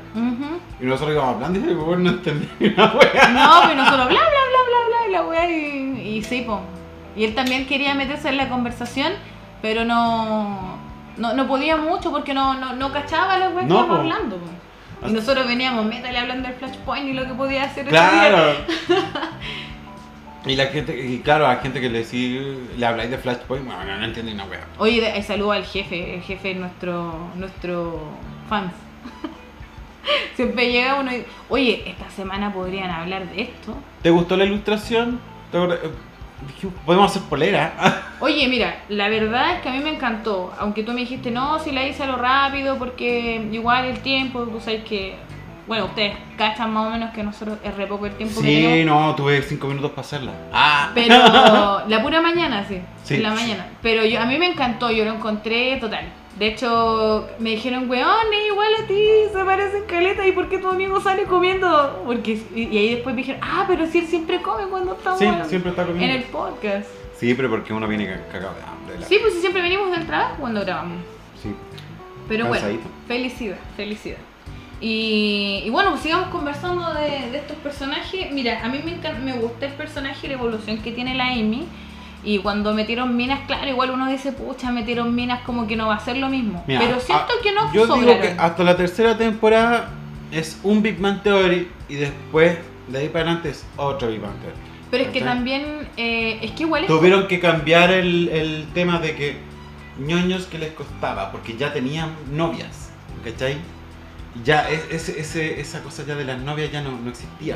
Y 0.79 0.85
nosotros 0.85 1.15
íbamos 1.15 1.35
hablando 1.35 1.59
y 1.59 1.63
el 1.63 1.77
weón 1.77 2.03
no 2.03 2.09
entendía 2.11 2.49
una 2.59 2.93
wea. 2.93 3.27
No, 3.29 3.61
pero 3.63 3.75
nosotros 3.75 4.07
bla, 4.07 4.19
bla, 4.19 4.43
bla, 4.49 4.61
bla, 4.67 4.87
bla, 4.87 5.07
y 5.07 5.11
la 5.11 5.23
weá, 5.23 5.51
y, 5.51 6.17
y 6.17 6.23
sí, 6.23 6.41
po. 6.41 6.61
Y 7.15 7.23
él 7.25 7.35
también 7.35 7.67
quería 7.67 7.95
meterse 7.95 8.29
en 8.29 8.37
la 8.37 8.47
conversación, 8.49 9.13
pero 9.61 9.85
no, 9.85 10.77
no, 11.17 11.33
no 11.33 11.47
podía 11.47 11.77
mucho 11.77 12.11
porque 12.11 12.33
no, 12.33 12.53
no, 12.55 12.73
no 12.73 12.91
cachaba 12.91 13.37
la 13.37 13.49
weá 13.49 13.61
que 13.61 13.65
No, 13.67 13.81
estábamos 13.81 13.99
hablando. 13.99 14.39
Y 15.07 15.11
nosotros 15.11 15.47
veníamos, 15.47 15.85
métale 15.85 16.17
hablando 16.17 16.47
del 16.49 16.57
Flashpoint 16.57 17.07
y 17.09 17.13
lo 17.13 17.25
que 17.25 17.33
podía 17.33 17.63
hacer 17.65 17.83
ese 17.83 17.89
Claro. 17.91 18.37
día. 18.87 19.31
y 20.45 20.55
la 20.55 20.65
gente, 20.67 20.97
y 21.05 21.19
claro, 21.19 21.47
la 21.47 21.57
gente 21.57 21.79
que 21.79 21.89
le 21.89 22.03
sigue, 22.03 22.57
le 22.77 22.85
habláis 22.85 23.09
de 23.11 23.17
Flashpoint, 23.17 23.65
bueno, 23.65 23.97
no 23.97 24.05
entiende 24.05 24.33
una 24.33 24.45
wea. 24.45 24.65
Oye, 24.79 25.01
de- 25.01 25.21
saludo 25.21 25.51
al 25.51 25.65
jefe, 25.65 26.15
el 26.15 26.21
jefe 26.23 26.51
es 26.51 26.57
nuestro, 26.57 27.29
nuestro 27.35 28.01
fans. 28.49 28.71
Siempre 30.35 30.71
llega 30.71 30.95
uno 30.95 31.13
y, 31.13 31.25
oye, 31.49 31.83
esta 31.85 32.09
semana 32.09 32.51
podrían 32.53 32.89
hablar 32.89 33.27
de 33.29 33.41
esto. 33.41 33.75
¿Te 34.01 34.09
gustó 34.09 34.35
la 34.37 34.45
ilustración? 34.45 35.19
¿Te 35.51 35.57
Podemos 36.85 37.11
hacer 37.11 37.23
polera. 37.29 37.73
Oye, 38.19 38.47
mira, 38.47 38.83
la 38.89 39.09
verdad 39.09 39.55
es 39.55 39.61
que 39.61 39.69
a 39.69 39.71
mí 39.71 39.79
me 39.79 39.89
encantó, 39.89 40.53
aunque 40.59 40.83
tú 40.83 40.91
me 40.93 41.01
dijiste, 41.01 41.31
no, 41.31 41.59
si 41.59 41.71
la 41.71 41.85
hice 41.87 42.03
a 42.03 42.07
lo 42.07 42.15
rápido, 42.17 42.77
porque 42.77 43.47
igual 43.51 43.85
el 43.85 43.99
tiempo, 43.99 44.41
tú 44.43 44.59
sabes 44.59 44.83
que, 44.83 45.15
bueno, 45.67 45.85
ustedes 45.85 46.15
cachan 46.37 46.71
más 46.71 46.87
o 46.87 46.89
menos 46.91 47.11
que 47.13 47.23
nosotros 47.23 47.57
es 47.63 47.75
re 47.75 47.87
poco 47.87 48.05
el 48.05 48.13
tiempo 48.13 48.39
que 48.41 48.47
Sí, 48.47 48.55
tenemos, 48.61 49.01
no, 49.07 49.15
tuve 49.15 49.41
cinco 49.41 49.67
minutos 49.67 49.91
para 49.91 50.01
hacerla. 50.01 50.31
Ah. 50.53 50.91
pero 50.93 51.83
la 51.87 52.01
pura 52.03 52.21
mañana, 52.21 52.65
sí, 52.67 52.81
Sí. 53.03 53.17
la 53.17 53.31
mañana, 53.33 53.67
pero 53.81 54.05
yo, 54.05 54.21
a 54.21 54.25
mí 54.25 54.37
me 54.37 54.47
encantó, 54.47 54.91
yo 54.91 55.05
lo 55.05 55.13
encontré 55.13 55.77
total. 55.77 56.05
De 56.37 56.47
hecho, 56.49 57.27
me 57.39 57.51
dijeron, 57.51 57.89
weón, 57.89 58.27
es 58.31 58.51
igual 58.51 58.69
a 58.83 58.87
ti, 58.87 59.03
se 59.33 59.43
parecen 59.43 59.83
caleta, 59.87 60.27
¿y 60.27 60.33
por 60.33 60.49
qué 60.49 60.59
tu 60.59 60.67
amigo 60.69 61.01
sale 61.01 61.23
comiendo? 61.23 62.03
Porque, 62.05 62.39
y, 62.53 62.63
y 62.63 62.77
ahí 62.77 62.93
después 62.95 63.15
me 63.15 63.21
dijeron, 63.21 63.41
ah, 63.43 63.65
pero 63.67 63.87
si 63.87 63.99
él 63.99 64.07
siempre 64.07 64.41
come 64.43 64.65
cuando 64.65 64.93
estamos 64.93 65.17
Sí, 65.17 65.25
hablando 65.25 65.49
siempre 65.49 65.71
está 65.71 65.85
comiendo. 65.85 66.13
en 66.13 66.21
el 66.21 66.27
podcast. 66.27 66.87
Sí, 67.19 67.33
pero 67.33 67.49
porque 67.49 67.73
uno 67.73 67.87
viene 67.87 68.05
ca- 68.05 68.27
cagado 68.31 68.53
de 68.55 68.61
hambre. 68.61 68.99
la- 68.99 69.07
Sí, 69.07 69.17
pues 69.19 69.33
si 69.33 69.39
siempre 69.39 69.63
venimos 69.63 69.89
del 69.89 70.05
trabajo 70.05 70.35
cuando 70.39 70.61
grabamos. 70.61 70.99
Sí. 71.41 71.49
Pero 72.27 72.45
bueno, 72.47 72.67
felicidad, 73.07 73.57
felicidad. 73.75 74.17
Y, 74.79 75.63
y 75.65 75.69
bueno, 75.71 75.89
pues 75.89 76.03
sigamos 76.03 76.27
conversando 76.29 76.93
de, 76.93 77.31
de 77.31 77.37
estos 77.39 77.57
personajes. 77.57 78.31
Mira, 78.31 78.63
a 78.63 78.69
mí 78.69 78.79
me, 78.85 78.91
encan- 79.01 79.23
me 79.23 79.33
gusta 79.33 79.65
el 79.65 79.73
personaje 79.73 80.27
y 80.27 80.29
la 80.29 80.35
evolución 80.35 80.77
que 80.83 80.91
tiene 80.91 81.15
la 81.15 81.29
Amy. 81.29 81.65
Y 82.27 82.39
cuando 82.39 82.73
metieron 82.73 83.15
minas, 83.15 83.39
claro, 83.47 83.65
igual 83.69 83.91
uno 83.91 84.09
dice, 84.09 84.33
pucha, 84.33 84.69
metieron 84.69 85.15
minas 85.15 85.43
como 85.45 85.65
que 85.65 85.77
no 85.77 85.87
va 85.87 85.95
a 85.95 85.99
ser 86.01 86.17
lo 86.17 86.27
mismo. 86.27 86.61
Mira, 86.67 86.81
Pero 86.81 86.99
siento 86.99 87.25
ah, 87.29 87.41
que 87.41 87.53
no 87.53 87.71
Yo 87.73 87.85
digo 87.95 88.19
que 88.19 88.35
hasta 88.37 88.63
la 88.65 88.75
tercera 88.75 89.17
temporada 89.17 89.91
es 90.29 90.59
un 90.63 90.81
Big 90.83 90.99
Man 90.99 91.23
Theory 91.23 91.69
y 91.87 91.95
después 91.95 92.57
de 92.89 92.97
ahí 92.97 93.07
para 93.07 93.23
adelante 93.23 93.51
es 93.51 93.65
otro 93.77 94.09
Big 94.09 94.19
Man 94.19 94.33
Theory. 94.41 94.57
Pero 94.91 95.03
es 95.05 95.09
que 95.11 95.21
también, 95.21 95.87
eh, 95.95 96.39
es 96.41 96.51
que 96.51 96.63
igual 96.63 96.83
es... 96.83 96.87
Tuvieron 96.89 97.27
que 97.27 97.39
cambiar 97.39 97.91
el, 97.91 98.27
el 98.27 98.67
tema 98.73 98.99
de 98.99 99.15
que 99.15 99.37
ñoños 99.97 100.47
que 100.47 100.57
les 100.59 100.73
costaba, 100.73 101.31
porque 101.31 101.55
ya 101.55 101.71
tenían 101.71 102.09
novias, 102.29 102.89
¿cachai? 103.23 103.55
Ya 104.43 104.69
es- 104.69 104.85
ese- 104.91 105.19
ese- 105.21 105.61
esa 105.61 105.81
cosa 105.81 106.03
ya 106.05 106.15
de 106.15 106.25
las 106.25 106.39
novias 106.39 106.71
ya 106.73 106.81
no, 106.81 106.91
no 106.91 107.09
existía. 107.09 107.55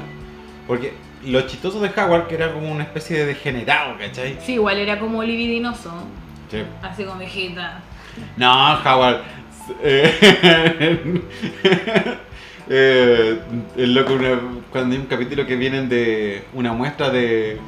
Porque 0.68 0.94
lo 1.26 1.42
chistoso 1.42 1.80
de 1.80 1.90
Howard, 1.90 2.28
que 2.28 2.36
era 2.36 2.52
como 2.54 2.72
una 2.72 2.84
especie 2.84 3.20
de 3.20 3.26
degenerado, 3.28 3.98
¿cachai? 3.98 4.38
Sí, 4.46 4.54
igual 4.54 4.78
era 4.78 5.00
como 5.00 5.22
libidinoso, 5.24 5.92
Sí. 6.50 6.64
así 6.82 7.04
como 7.04 7.20
viejita. 7.20 7.80
No, 8.38 8.74
Howard. 8.84 9.22
eh, 9.84 11.22
Eh, 12.74 13.38
el 13.76 13.94
loco, 13.94 14.14
una- 14.14 14.40
cuando 14.72 14.96
hay 14.96 15.02
un 15.02 15.08
capítulo 15.08 15.46
que 15.46 15.56
vienen 15.58 15.90
de 15.90 16.46
una 16.54 16.72
muestra 16.72 17.10
de, 17.10 17.60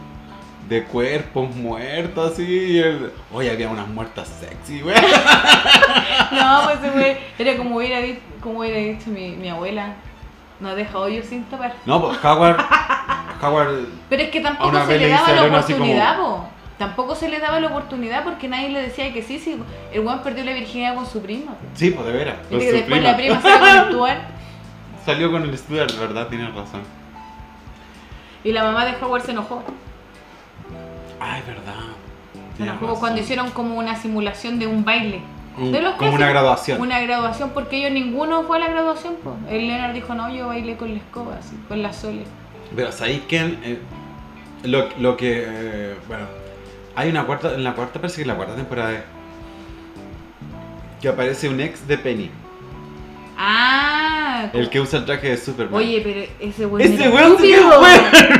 de 0.70 0.84
cuerpos 0.86 1.54
muertos, 1.56 2.32
así. 2.34 2.44
Y 2.44 2.78
el, 2.80 3.12
Oye, 3.34 3.52
había 3.52 3.68
unas 3.70 3.88
muertas 3.90 4.30
sexy, 4.40 4.80
güey. 4.82 4.96
No, 6.32 6.62
pues 6.64 6.94
güey 6.94 7.18
era 7.38 7.58
como 7.58 7.78
hubiera, 7.78 8.00
como 8.40 8.60
hubiera 8.60 8.78
dicho 8.78 9.10
mi, 9.10 9.32
mi 9.32 9.50
abuela. 9.50 9.96
No 10.64 10.76
deja 10.76 10.98
hoyo 10.98 11.22
sin 11.24 11.44
tapar. 11.44 11.74
No, 11.86 12.02
pues 12.02 12.24
Howard. 12.24 12.58
Howard. 13.42 13.86
Pero 14.10 14.24
es 14.24 14.30
que 14.30 14.40
tampoco 14.40 14.86
se 14.86 14.98
le 14.98 15.10
daba 15.10 15.34
la 15.34 15.44
oportunidad, 15.44 16.18
po. 16.18 16.48
Tampoco 16.78 17.16
se 17.16 17.28
le 17.28 17.40
daba 17.42 17.60
la 17.60 17.68
oportunidad 17.68 18.24
porque 18.24 18.48
nadie 18.48 18.70
le 18.70 18.82
decía 18.82 19.12
que 19.12 19.22
sí, 19.22 19.40
sí. 19.40 19.62
El 19.92 20.00
weón 20.00 20.24
perdió 20.24 20.46
la 20.46 20.54
virginidad 20.54 20.96
con 20.96 21.06
su 21.06 21.22
prima. 21.22 21.52
Sí, 21.74 21.92
pues 21.92 22.08
de 22.08 22.14
veras. 22.14 22.38
que 22.50 22.60
su 22.62 22.66
después 22.66 22.86
prima. 22.86 23.12
la 23.12 23.18
prima 23.18 23.42
salió 23.42 23.60
con 23.60 23.74
el 23.74 23.92
Stuart 23.92 24.22
Salió 25.06 25.32
con 25.32 25.44
el 25.44 25.58
Stuart, 25.58 26.00
¿verdad? 26.00 26.28
Tienes 26.30 26.56
razón. 26.56 26.82
y 28.46 28.54
la 28.54 28.64
mamá 28.64 28.86
de 28.86 28.94
Howard 29.04 29.24
se 29.24 29.32
enojó. 29.32 29.64
Ay, 31.20 31.44
verdad. 31.46 31.74
Se 32.56 32.64
enojó 32.64 32.98
cuando 33.02 33.20
hicieron 33.20 33.52
como 33.52 33.76
una 33.76 33.98
simulación 33.98 34.60
de 34.60 34.68
un 34.68 34.86
baile. 34.86 35.22
De 35.58 35.82
los 35.82 35.94
como 35.96 36.14
una 36.14 36.30
graduación. 36.30 36.82
Una 36.82 37.00
graduación 37.02 37.52
porque 37.52 37.78
ellos 37.78 37.92
ninguno 37.92 38.44
fue 38.44 38.58
a 38.58 38.62
la 38.62 38.68
graduación. 38.70 39.16
po. 39.24 39.36
El 39.50 39.68
Leonard 39.68 39.94
dijo, 39.94 40.14
no, 40.16 40.34
yo 40.34 40.48
bailé 40.48 40.76
con 40.78 40.90
la 40.92 40.98
escoba, 41.00 41.36
así, 41.40 41.56
con 41.68 41.82
la 41.82 41.94
sole. 41.94 42.24
Pero 42.76 42.92
¿sabéis 42.92 43.22
quién? 43.28 43.60
Eh, 43.64 43.78
lo, 44.64 44.90
lo 45.00 45.16
que. 45.18 45.44
eh, 45.48 45.96
bueno, 46.08 46.26
hay 46.96 47.10
una 47.10 47.26
cuarta. 47.26 47.54
En 47.54 47.64
la 47.64 47.74
cuarta, 47.74 48.00
parece 48.00 48.18
que 48.18 48.22
en 48.24 48.28
la 48.30 48.36
cuarta 48.36 48.56
temporada. 48.56 48.94
es 48.94 49.04
Que 51.02 51.08
aparece 51.10 51.50
un 51.50 51.60
ex 51.62 51.88
de 51.88 51.98
Penny. 51.98 52.32
Ah, 53.38 54.50
El 54.54 54.70
que 54.70 54.80
usa 54.80 55.00
el 55.00 55.06
traje 55.06 55.30
de 55.30 55.38
Superman. 55.38 55.74
Oye, 55.76 56.02
pero 56.04 56.22
ese 56.40 56.66
weón 56.66 56.82
Ese 56.94 57.10
weón 57.10 57.38
que 57.38 57.52
estúpido. 57.54 57.82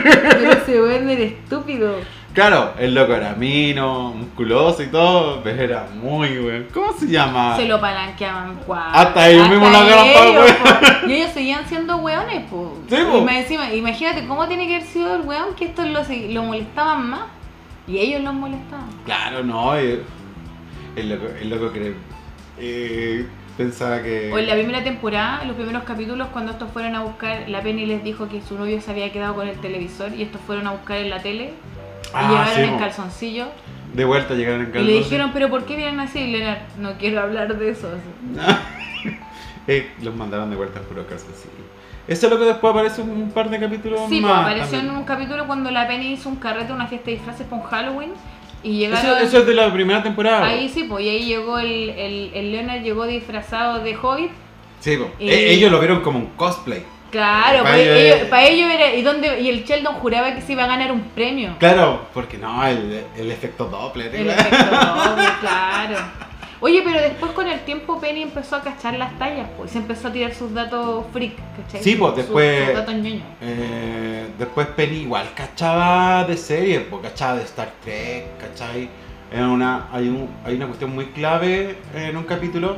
Pero 0.04 0.52
ese 0.52 0.82
weón 0.82 1.10
era 1.10 1.24
estúpido. 1.24 1.96
Claro, 2.34 2.74
el 2.80 2.96
loco 2.96 3.14
era 3.14 3.36
mino, 3.36 4.12
musculoso 4.12 4.82
y 4.82 4.88
todo, 4.88 5.42
pero 5.44 5.62
era 5.62 5.88
muy 6.02 6.40
weón. 6.40 6.68
¿Cómo 6.74 6.92
se 6.94 7.06
llama? 7.08 7.56
Se 7.56 7.68
lo 7.68 7.80
palanqueaban 7.80 8.56
cuatro. 8.66 9.00
Hasta 9.00 9.30
ellos 9.30 9.50
mismos 9.50 9.72
lo 9.72 9.82
el 9.82 9.88
ellos, 9.90 10.36
weón. 10.36 11.10
Y 11.12 11.14
ellos 11.14 11.32
seguían 11.32 11.68
siendo 11.68 11.98
weones, 11.98 12.44
po. 12.50 12.76
Sí, 12.90 12.96
encima, 12.96 13.72
imagínate 13.72 14.26
cómo 14.26 14.48
tiene 14.48 14.68
que 14.68 14.78
haber 14.78 14.88
sido 14.88 15.16
el 15.16 15.22
weón 15.22 15.54
que 15.56 15.66
estos 15.66 15.86
lo, 15.86 16.02
lo 16.30 16.44
molestaban 16.44 17.10
más. 17.10 17.22
Y 17.88 18.00
ellos 18.00 18.22
los 18.22 18.34
molestaban. 18.34 18.88
Claro, 19.06 19.44
no. 19.44 19.76
eh, 19.78 20.02
El 20.96 21.10
loco, 21.10 21.26
el 21.40 21.50
loco 21.50 21.72
que 21.72 21.94
eh, 22.58 23.28
pensaba 23.58 24.02
que. 24.02 24.32
O 24.34 24.40
en 24.40 24.48
la 24.48 24.54
primera 24.56 24.84
temporada, 24.84 25.42
en 25.42 25.50
los 25.50 25.58
primeros 25.58 25.84
capítulos, 25.84 26.30
cuando 26.34 26.54
estos 26.54 26.72
fueron 26.72 26.96
a 26.96 27.04
buscar, 27.04 27.48
la 27.48 27.62
Penny 27.62 27.86
les 27.86 28.04
dijo 28.04 28.28
que 28.28 28.42
su 28.42 28.58
novio 28.58 28.82
se 28.82 28.90
había 28.90 29.12
quedado 29.12 29.36
con 29.36 29.48
el 29.48 29.58
televisor 29.60 30.14
y 30.14 30.24
estos 30.24 30.42
fueron 30.42 30.66
a 30.66 30.72
buscar 30.72 30.98
en 30.98 31.10
la 31.12 31.22
tele 31.22 31.54
Ah, 32.14 32.30
llegaron 32.30 32.54
sí, 32.56 32.62
en 32.62 32.70
po. 32.72 32.80
calzoncillo. 32.80 33.46
De 33.94 34.06
vuelta 34.06 34.34
llegaron 34.34 34.62
en 34.62 34.68
Y 34.70 34.72
calzones. 34.72 34.94
le 34.96 35.00
dijeron, 35.04 35.32
pero 35.34 35.50
¿por 35.50 35.66
qué 35.66 35.76
vienen 35.76 36.00
así? 36.00 36.20
Y 36.20 36.32
Leonard, 36.32 36.60
no 36.80 36.94
quiero 36.98 37.22
hablar 37.22 37.58
de 37.58 37.70
eso. 37.72 37.90
Eh, 39.68 39.90
los 40.02 40.14
mandaron 40.14 40.50
de 40.50 40.58
vuelta 40.58 40.82
por 40.82 40.98
calzoncillos. 41.06 41.54
Eso 42.06 42.26
es 42.28 42.34
lo 42.34 42.38
que 42.38 42.44
después 42.46 42.72
aparece 42.72 43.02
un, 43.02 43.12
un 43.12 43.32
par 43.32 43.50
de 43.50 43.58
capítulos 43.60 44.02
Sí, 44.10 44.20
más. 44.20 44.32
pues, 44.44 44.56
apareció 44.56 44.80
en 44.80 44.90
un 44.90 45.04
capítulo 45.06 45.48
cuando 45.48 45.72
la 45.72 45.88
Penny 45.88 46.12
hizo 46.14 46.28
un 46.28 46.36
carrete, 46.36 46.74
una 46.74 46.88
fiesta 46.88 47.06
de 47.06 47.14
disfraces 47.14 47.48
con 47.48 47.62
Halloween 47.62 48.12
y 48.62 48.80
llegaron... 48.80 49.20
eso 49.24 49.38
es 49.38 49.48
de 49.48 49.54
la 49.54 49.72
primera 49.72 50.04
temporada. 50.04 50.46
Ahí 50.46 50.68
sí, 50.68 50.84
pues, 50.84 51.06
y 51.06 51.10
ahí 51.10 51.24
llegó 51.26 51.60
el, 51.60 51.90
el, 51.92 52.32
el 52.34 52.52
Leonard 52.52 52.82
llegó 52.82 53.06
disfrazado 53.06 53.80
de 53.82 53.96
Hobbit. 53.96 54.32
Sí. 54.82 55.00
Y- 55.18 55.30
Eh, 55.30 55.54
ellos 55.54 55.72
lo 55.72 55.80
vieron 55.80 56.02
como 56.02 56.20
un 56.20 56.26
cosplay. 56.36 56.84
Claro, 57.14 57.64
Pa' 57.64 57.70
pues, 57.70 57.82
ellos- 57.88 58.16
ellos- 58.16 58.28
para 58.28 58.44
ellos 58.44 58.72
era... 58.72 58.94
¿y, 58.96 59.02
dónde, 59.04 59.40
y 59.40 59.48
el 59.50 59.64
Sheldon 59.64 59.96
juraba 59.96 60.34
que 60.36 60.42
se 60.42 60.52
iba 60.54 60.64
a 60.66 60.68
ganar 60.68 60.92
un 60.92 61.02
premio. 61.02 61.56
Claro, 61.60 62.08
porque 62.14 62.38
no, 62.38 62.66
el, 62.66 63.04
el 63.16 63.32
efecto 63.32 63.66
Doppler. 63.66 64.14
El 64.14 64.30
efecto 64.32 64.76
doble, 64.76 65.24
claro. 65.40 65.98
Oye, 66.60 66.82
pero 66.84 67.00
después 67.02 67.32
con 67.34 67.48
el 67.48 67.60
tiempo 67.62 68.00
Penny 68.00 68.22
empezó 68.24 68.56
a 68.56 68.62
cachar 68.62 68.94
las 68.96 69.18
tallas, 69.20 69.48
pues, 69.58 69.70
y 69.70 69.74
se 69.74 69.80
empezó 69.80 70.08
a 70.08 70.12
tirar 70.14 70.34
sus 70.34 70.54
datos 70.54 71.06
freak, 71.14 71.34
¿cachai? 71.58 71.84
Sí, 71.84 71.96
pues, 71.98 72.16
después- 72.16 72.66
Sus 72.66 72.74
datos 72.76 72.94
ñoños. 72.96 73.24
Eh, 73.42 74.28
después 74.40 74.68
Penny 74.68 74.98
igual 75.02 75.28
cachaba 75.36 76.24
de 76.24 76.36
series, 76.38 76.82
pues 76.90 77.02
cachaba 77.04 77.36
de 77.38 77.44
Star 77.44 77.70
Trek, 77.84 78.38
¿cachai? 78.40 78.90
Era 79.32 79.48
una, 79.50 79.88
hay, 79.92 80.08
un, 80.08 80.30
hay 80.46 80.56
una 80.56 80.68
cuestión 80.68 80.96
muy 80.96 81.08
clave 81.08 81.76
en 81.96 82.16
un 82.18 82.24
capítulo 82.24 82.78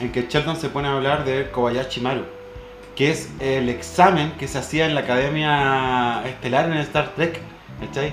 en 0.00 0.10
que 0.10 0.26
Sheldon 0.28 0.56
se 0.56 0.68
pone 0.68 0.88
a 0.88 0.92
hablar 0.92 1.24
de 1.24 1.48
Kobayashi 1.50 2.00
Maru, 2.00 2.24
que 2.96 3.10
es 3.10 3.30
el 3.40 3.68
examen 3.68 4.32
que 4.38 4.48
se 4.48 4.58
hacía 4.58 4.86
en 4.86 4.94
la 4.94 5.00
Academia 5.02 6.22
Estelar 6.26 6.66
en 6.70 6.78
Star 6.78 7.14
Trek, 7.16 7.40
¿cachai? 7.80 8.12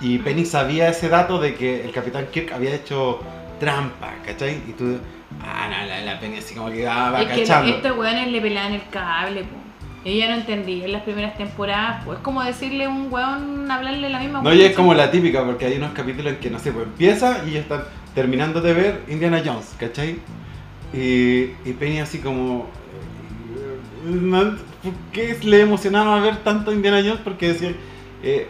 Y, 0.00 0.14
y 0.14 0.18
Penny 0.18 0.44
sabía 0.44 0.88
ese 0.88 1.08
dato 1.08 1.38
de 1.38 1.54
que 1.54 1.84
el 1.84 1.92
Capitán 1.92 2.26
Kirk 2.32 2.52
había 2.52 2.74
hecho 2.74 3.20
trampa, 3.60 4.14
¿cachai? 4.26 4.56
Y 4.68 4.72
tú, 4.72 4.98
ah, 5.42 5.68
no, 5.70 5.86
la, 5.86 6.00
la 6.00 6.20
Penny 6.20 6.38
así 6.38 6.54
como 6.54 6.70
que 6.70 6.86
ah, 6.86 7.10
va 7.10 7.22
Es 7.22 7.28
que 7.28 7.40
cachando. 7.42 7.70
estos 7.74 7.96
weones 7.96 8.28
le 8.28 8.40
pelaban 8.40 8.72
el 8.72 8.88
cable, 8.90 9.42
po. 9.44 9.56
Ella 10.04 10.28
no 10.28 10.34
entendía 10.34 10.84
en 10.84 10.92
las 10.92 11.02
primeras 11.02 11.34
temporadas, 11.38 12.02
pues 12.04 12.18
es 12.18 12.22
como 12.22 12.42
decirle 12.44 12.84
a 12.84 12.90
un 12.90 13.10
weón 13.10 13.70
hablarle 13.70 14.10
la 14.10 14.18
misma 14.18 14.42
No, 14.42 14.52
y 14.52 14.60
es 14.60 14.76
como 14.76 14.92
la 14.92 15.10
típica, 15.10 15.42
porque 15.46 15.64
hay 15.64 15.78
unos 15.78 15.92
capítulos 15.92 16.34
en 16.34 16.40
que, 16.40 16.50
no 16.50 16.58
sé, 16.58 16.72
pues 16.72 16.84
empieza 16.84 17.42
y 17.46 17.52
ya 17.52 17.60
están 17.60 17.84
terminando 18.14 18.60
de 18.60 18.74
ver 18.74 19.02
Indiana 19.08 19.40
Jones, 19.42 19.74
¿cachai? 19.78 20.18
Y, 20.92 21.52
y 21.64 21.74
Penny 21.78 22.00
así 22.00 22.18
como... 22.18 22.68
no, 24.04 24.56
¿Por 24.82 24.92
qué 25.12 25.36
le 25.42 25.60
emocionaba 25.62 26.20
ver 26.20 26.36
tanto 26.38 26.72
Indiana 26.72 26.98
Jones? 26.98 27.20
Porque 27.24 27.48
decían, 27.48 27.76
eh, 28.22 28.48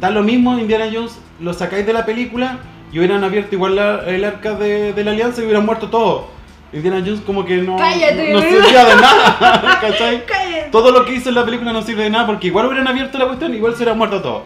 da 0.00 0.10
lo 0.10 0.22
mismo 0.22 0.58
Indiana 0.58 0.86
Jones, 0.92 1.18
lo 1.40 1.52
sacáis 1.54 1.86
de 1.86 1.92
la 1.92 2.04
película 2.04 2.58
y 2.92 2.98
hubieran 2.98 3.24
abierto 3.24 3.54
igual 3.54 3.76
la- 3.76 4.02
el 4.06 4.24
arca 4.24 4.54
de, 4.54 4.92
de 4.92 5.04
la 5.04 5.12
alianza 5.12 5.40
y 5.40 5.44
hubieran 5.44 5.64
muerto 5.66 5.88
todos. 5.88 6.26
Indiana 6.72 7.00
Jones 7.04 7.20
como 7.24 7.44
que 7.44 7.58
no, 7.58 7.76
Cállate, 7.76 8.32
no, 8.32 8.40
servía 8.40 8.84
de 8.84 8.94
nada, 8.96 9.78
¿cachai? 9.80 10.24
¡Cállate! 10.26 10.68
todo 10.72 10.90
lo 10.90 11.04
que 11.04 11.14
hizo 11.14 11.28
en 11.28 11.36
la 11.36 11.44
película 11.44 11.72
no 11.72 11.82
sirve 11.82 12.02
de 12.02 12.10
nada 12.10 12.26
porque 12.26 12.48
igual 12.48 12.66
hubieran 12.66 12.88
abierto 12.88 13.16
la 13.16 13.26
cuestión, 13.26 13.54
igual 13.54 13.72
se 13.74 13.78
hubieran 13.78 13.96
muerto 13.98 14.20
todos. 14.20 14.42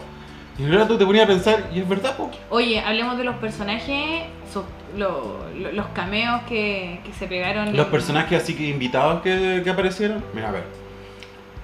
Y 0.59 0.65
ahora 0.71 0.87
tú 0.87 0.99
te 0.99 1.07
ponías 1.07 1.25
a 1.25 1.29
pensar, 1.29 1.71
y 1.73 1.79
es 1.81 1.89
verdad, 1.89 2.17
po. 2.17 2.31
Oye, 2.51 2.81
hablemos 2.81 3.17
de 3.17 3.25
los 3.25 3.37
personajes, 3.37 4.25
lo- 4.97 5.39
lo- 5.59 5.73
los 5.73 5.87
cameos 5.89 6.43
que, 6.49 7.01
que 7.05 7.13
se 7.13 7.27
pegaron. 7.27 7.77
Los 7.77 7.87
personajes 7.89 8.43
así 8.43 8.55
que 8.55 8.69
invitados 8.69 9.23
que, 9.23 9.61
que 9.65 9.71
aparecieron. 9.71 10.23
Mira, 10.35 10.49
a 10.49 10.53
ver. 10.53 10.65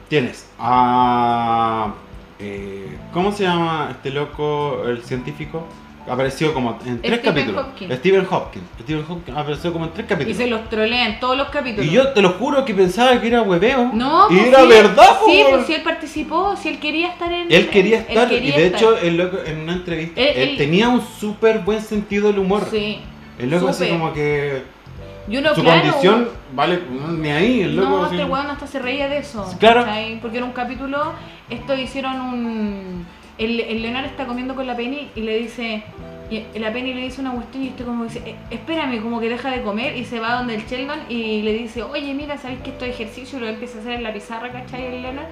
Tienes 0.08 0.48
a. 0.58 1.92
eh, 2.38 2.98
¿Cómo 3.12 3.32
se 3.32 3.44
llama 3.44 3.88
este 3.92 4.10
loco, 4.10 4.82
el 4.86 5.02
científico? 5.02 5.66
Apareció 6.06 6.52
como 6.52 6.78
en 6.84 7.00
tres 7.00 7.20
capítulos. 7.20 7.64
Hopkins. 7.64 7.94
Stephen 7.94 8.26
Hopkins. 8.30 8.64
Stephen 8.82 9.04
Hopkins 9.08 9.38
apareció 9.38 9.72
como 9.72 9.86
en 9.86 9.92
tres 9.92 10.04
Y 10.04 10.08
capítulos. 10.10 10.36
se 10.36 10.46
los 10.48 10.68
trolea 10.68 11.06
en 11.08 11.18
todos 11.18 11.34
los 11.38 11.48
capítulos. 11.48 11.86
Y 11.86 11.92
yo 11.94 12.08
te 12.12 12.20
lo 12.20 12.32
juro 12.32 12.62
que 12.66 12.74
pensaba 12.74 13.18
que 13.18 13.28
era 13.28 13.40
hueveo. 13.40 13.90
No, 13.94 14.26
y 14.30 14.34
pues 14.36 14.48
era 14.48 14.60
sí, 14.60 14.68
verdad. 14.68 15.16
Sí, 15.24 15.42
pues 15.48 15.66
si 15.66 15.72
él 15.74 15.82
participó, 15.82 16.54
si 16.56 16.68
él 16.68 16.78
quería 16.78 17.08
estar 17.12 17.32
en. 17.32 17.50
Él 17.50 17.70
quería 17.70 18.00
él 18.00 18.04
estar, 18.06 18.28
quería 18.28 18.54
y 18.54 18.60
de 18.60 18.66
estar. 18.66 18.80
hecho, 18.82 18.98
el 18.98 19.16
loco 19.16 19.38
en 19.46 19.60
una 19.60 19.72
entrevista, 19.72 20.20
Él- 20.20 20.28
él, 20.36 20.48
él- 20.50 20.56
tenía 20.58 20.90
un 20.90 21.00
súper 21.00 21.60
buen 21.60 21.80
sentido 21.80 22.26
del 22.26 22.38
humor. 22.38 22.68
Sí. 22.70 23.00
El 23.38 23.50
loco 23.50 23.68
así 23.68 23.84
súper. 23.84 23.98
como 23.98 24.12
que 24.12 24.62
Y 25.28 25.36
uno, 25.38 25.54
su 25.54 25.62
claro, 25.62 25.80
condición 25.82 26.28
vale 26.54 26.80
ni 27.18 27.30
ahí, 27.30 27.60
el 27.62 27.76
loco 27.76 27.88
No, 27.88 28.04
así. 28.04 28.16
este 28.16 28.26
weón 28.30 28.46
hasta 28.46 28.66
se 28.66 28.78
reía 28.78 29.08
de 29.08 29.18
eso. 29.18 29.44
Claro. 29.58 29.84
¿cachai? 29.84 30.20
Porque 30.20 30.38
en 30.38 30.44
un 30.44 30.52
capítulo, 30.52 31.12
esto 31.50 31.74
hicieron 31.74 32.20
un. 32.20 33.06
El, 33.36 33.58
el 33.60 33.82
Leonardo 33.82 34.06
está 34.08 34.26
comiendo 34.26 34.54
con 34.54 34.66
la 34.66 34.76
Penny 34.76 35.10
y 35.14 35.20
le 35.22 35.38
dice. 35.38 35.82
Y 36.30 36.58
la 36.58 36.72
Penny 36.72 36.94
le 36.94 37.02
dice 37.02 37.20
una 37.20 37.32
cuestión 37.32 37.64
y 37.64 37.68
este 37.68 37.84
como 37.84 38.04
dice, 38.04 38.22
"Eh, 38.24 38.34
espérame, 38.50 39.00
como 39.02 39.20
que 39.20 39.28
deja 39.28 39.50
de 39.50 39.60
comer 39.62 39.96
y 39.96 40.04
se 40.04 40.20
va 40.20 40.34
donde 40.36 40.54
el 40.54 40.64
Sheldon 40.66 41.00
y 41.10 41.42
le 41.42 41.52
dice, 41.52 41.82
oye, 41.82 42.14
mira, 42.14 42.38
¿sabéis 42.38 42.60
que 42.60 42.70
esto 42.70 42.86
es 42.86 42.92
ejercicio? 42.94 43.38
Y 43.38 43.42
lo 43.42 43.48
empieza 43.48 43.76
a 43.78 43.80
hacer 43.82 43.92
en 43.92 44.02
la 44.04 44.12
pizarra, 44.12 44.50
¿cachai? 44.50 44.86
El 44.86 45.02
Leonard. 45.02 45.26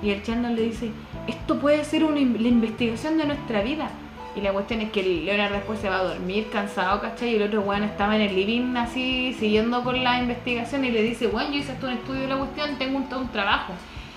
Y 0.00 0.10
el 0.10 0.22
Sheldon 0.22 0.54
le 0.54 0.62
dice, 0.62 0.90
esto 1.26 1.58
puede 1.58 1.84
ser 1.84 2.04
una, 2.04 2.20
la 2.20 2.48
investigación 2.48 3.18
de 3.18 3.24
nuestra 3.26 3.62
vida. 3.62 3.90
Y 4.36 4.40
la 4.40 4.52
cuestión 4.52 4.80
es 4.82 4.90
que 4.90 5.02
Leonard 5.02 5.52
después 5.52 5.78
se 5.80 5.88
va 5.88 5.98
a 5.98 6.04
dormir 6.04 6.48
cansado, 6.52 7.00
¿cachai? 7.00 7.30
Y 7.32 7.36
el 7.36 7.42
otro 7.42 7.62
weón 7.62 7.82
estaba 7.82 8.14
en 8.16 8.22
el 8.22 8.34
living 8.36 8.76
así, 8.76 9.34
siguiendo 9.38 9.82
con 9.82 10.02
la 10.04 10.18
investigación 10.20 10.84
y 10.84 10.90
le 10.90 11.02
dice, 11.02 11.26
weón, 11.26 11.50
yo 11.52 11.58
hice 11.58 11.72
esto 11.72 11.86
un 11.86 11.94
estudio 11.94 12.20
de 12.22 12.28
la 12.28 12.36
cuestión, 12.36 12.78
tengo 12.78 12.98
un, 12.98 13.08
todo 13.08 13.20
un 13.20 13.28
trabajo. 13.32 13.72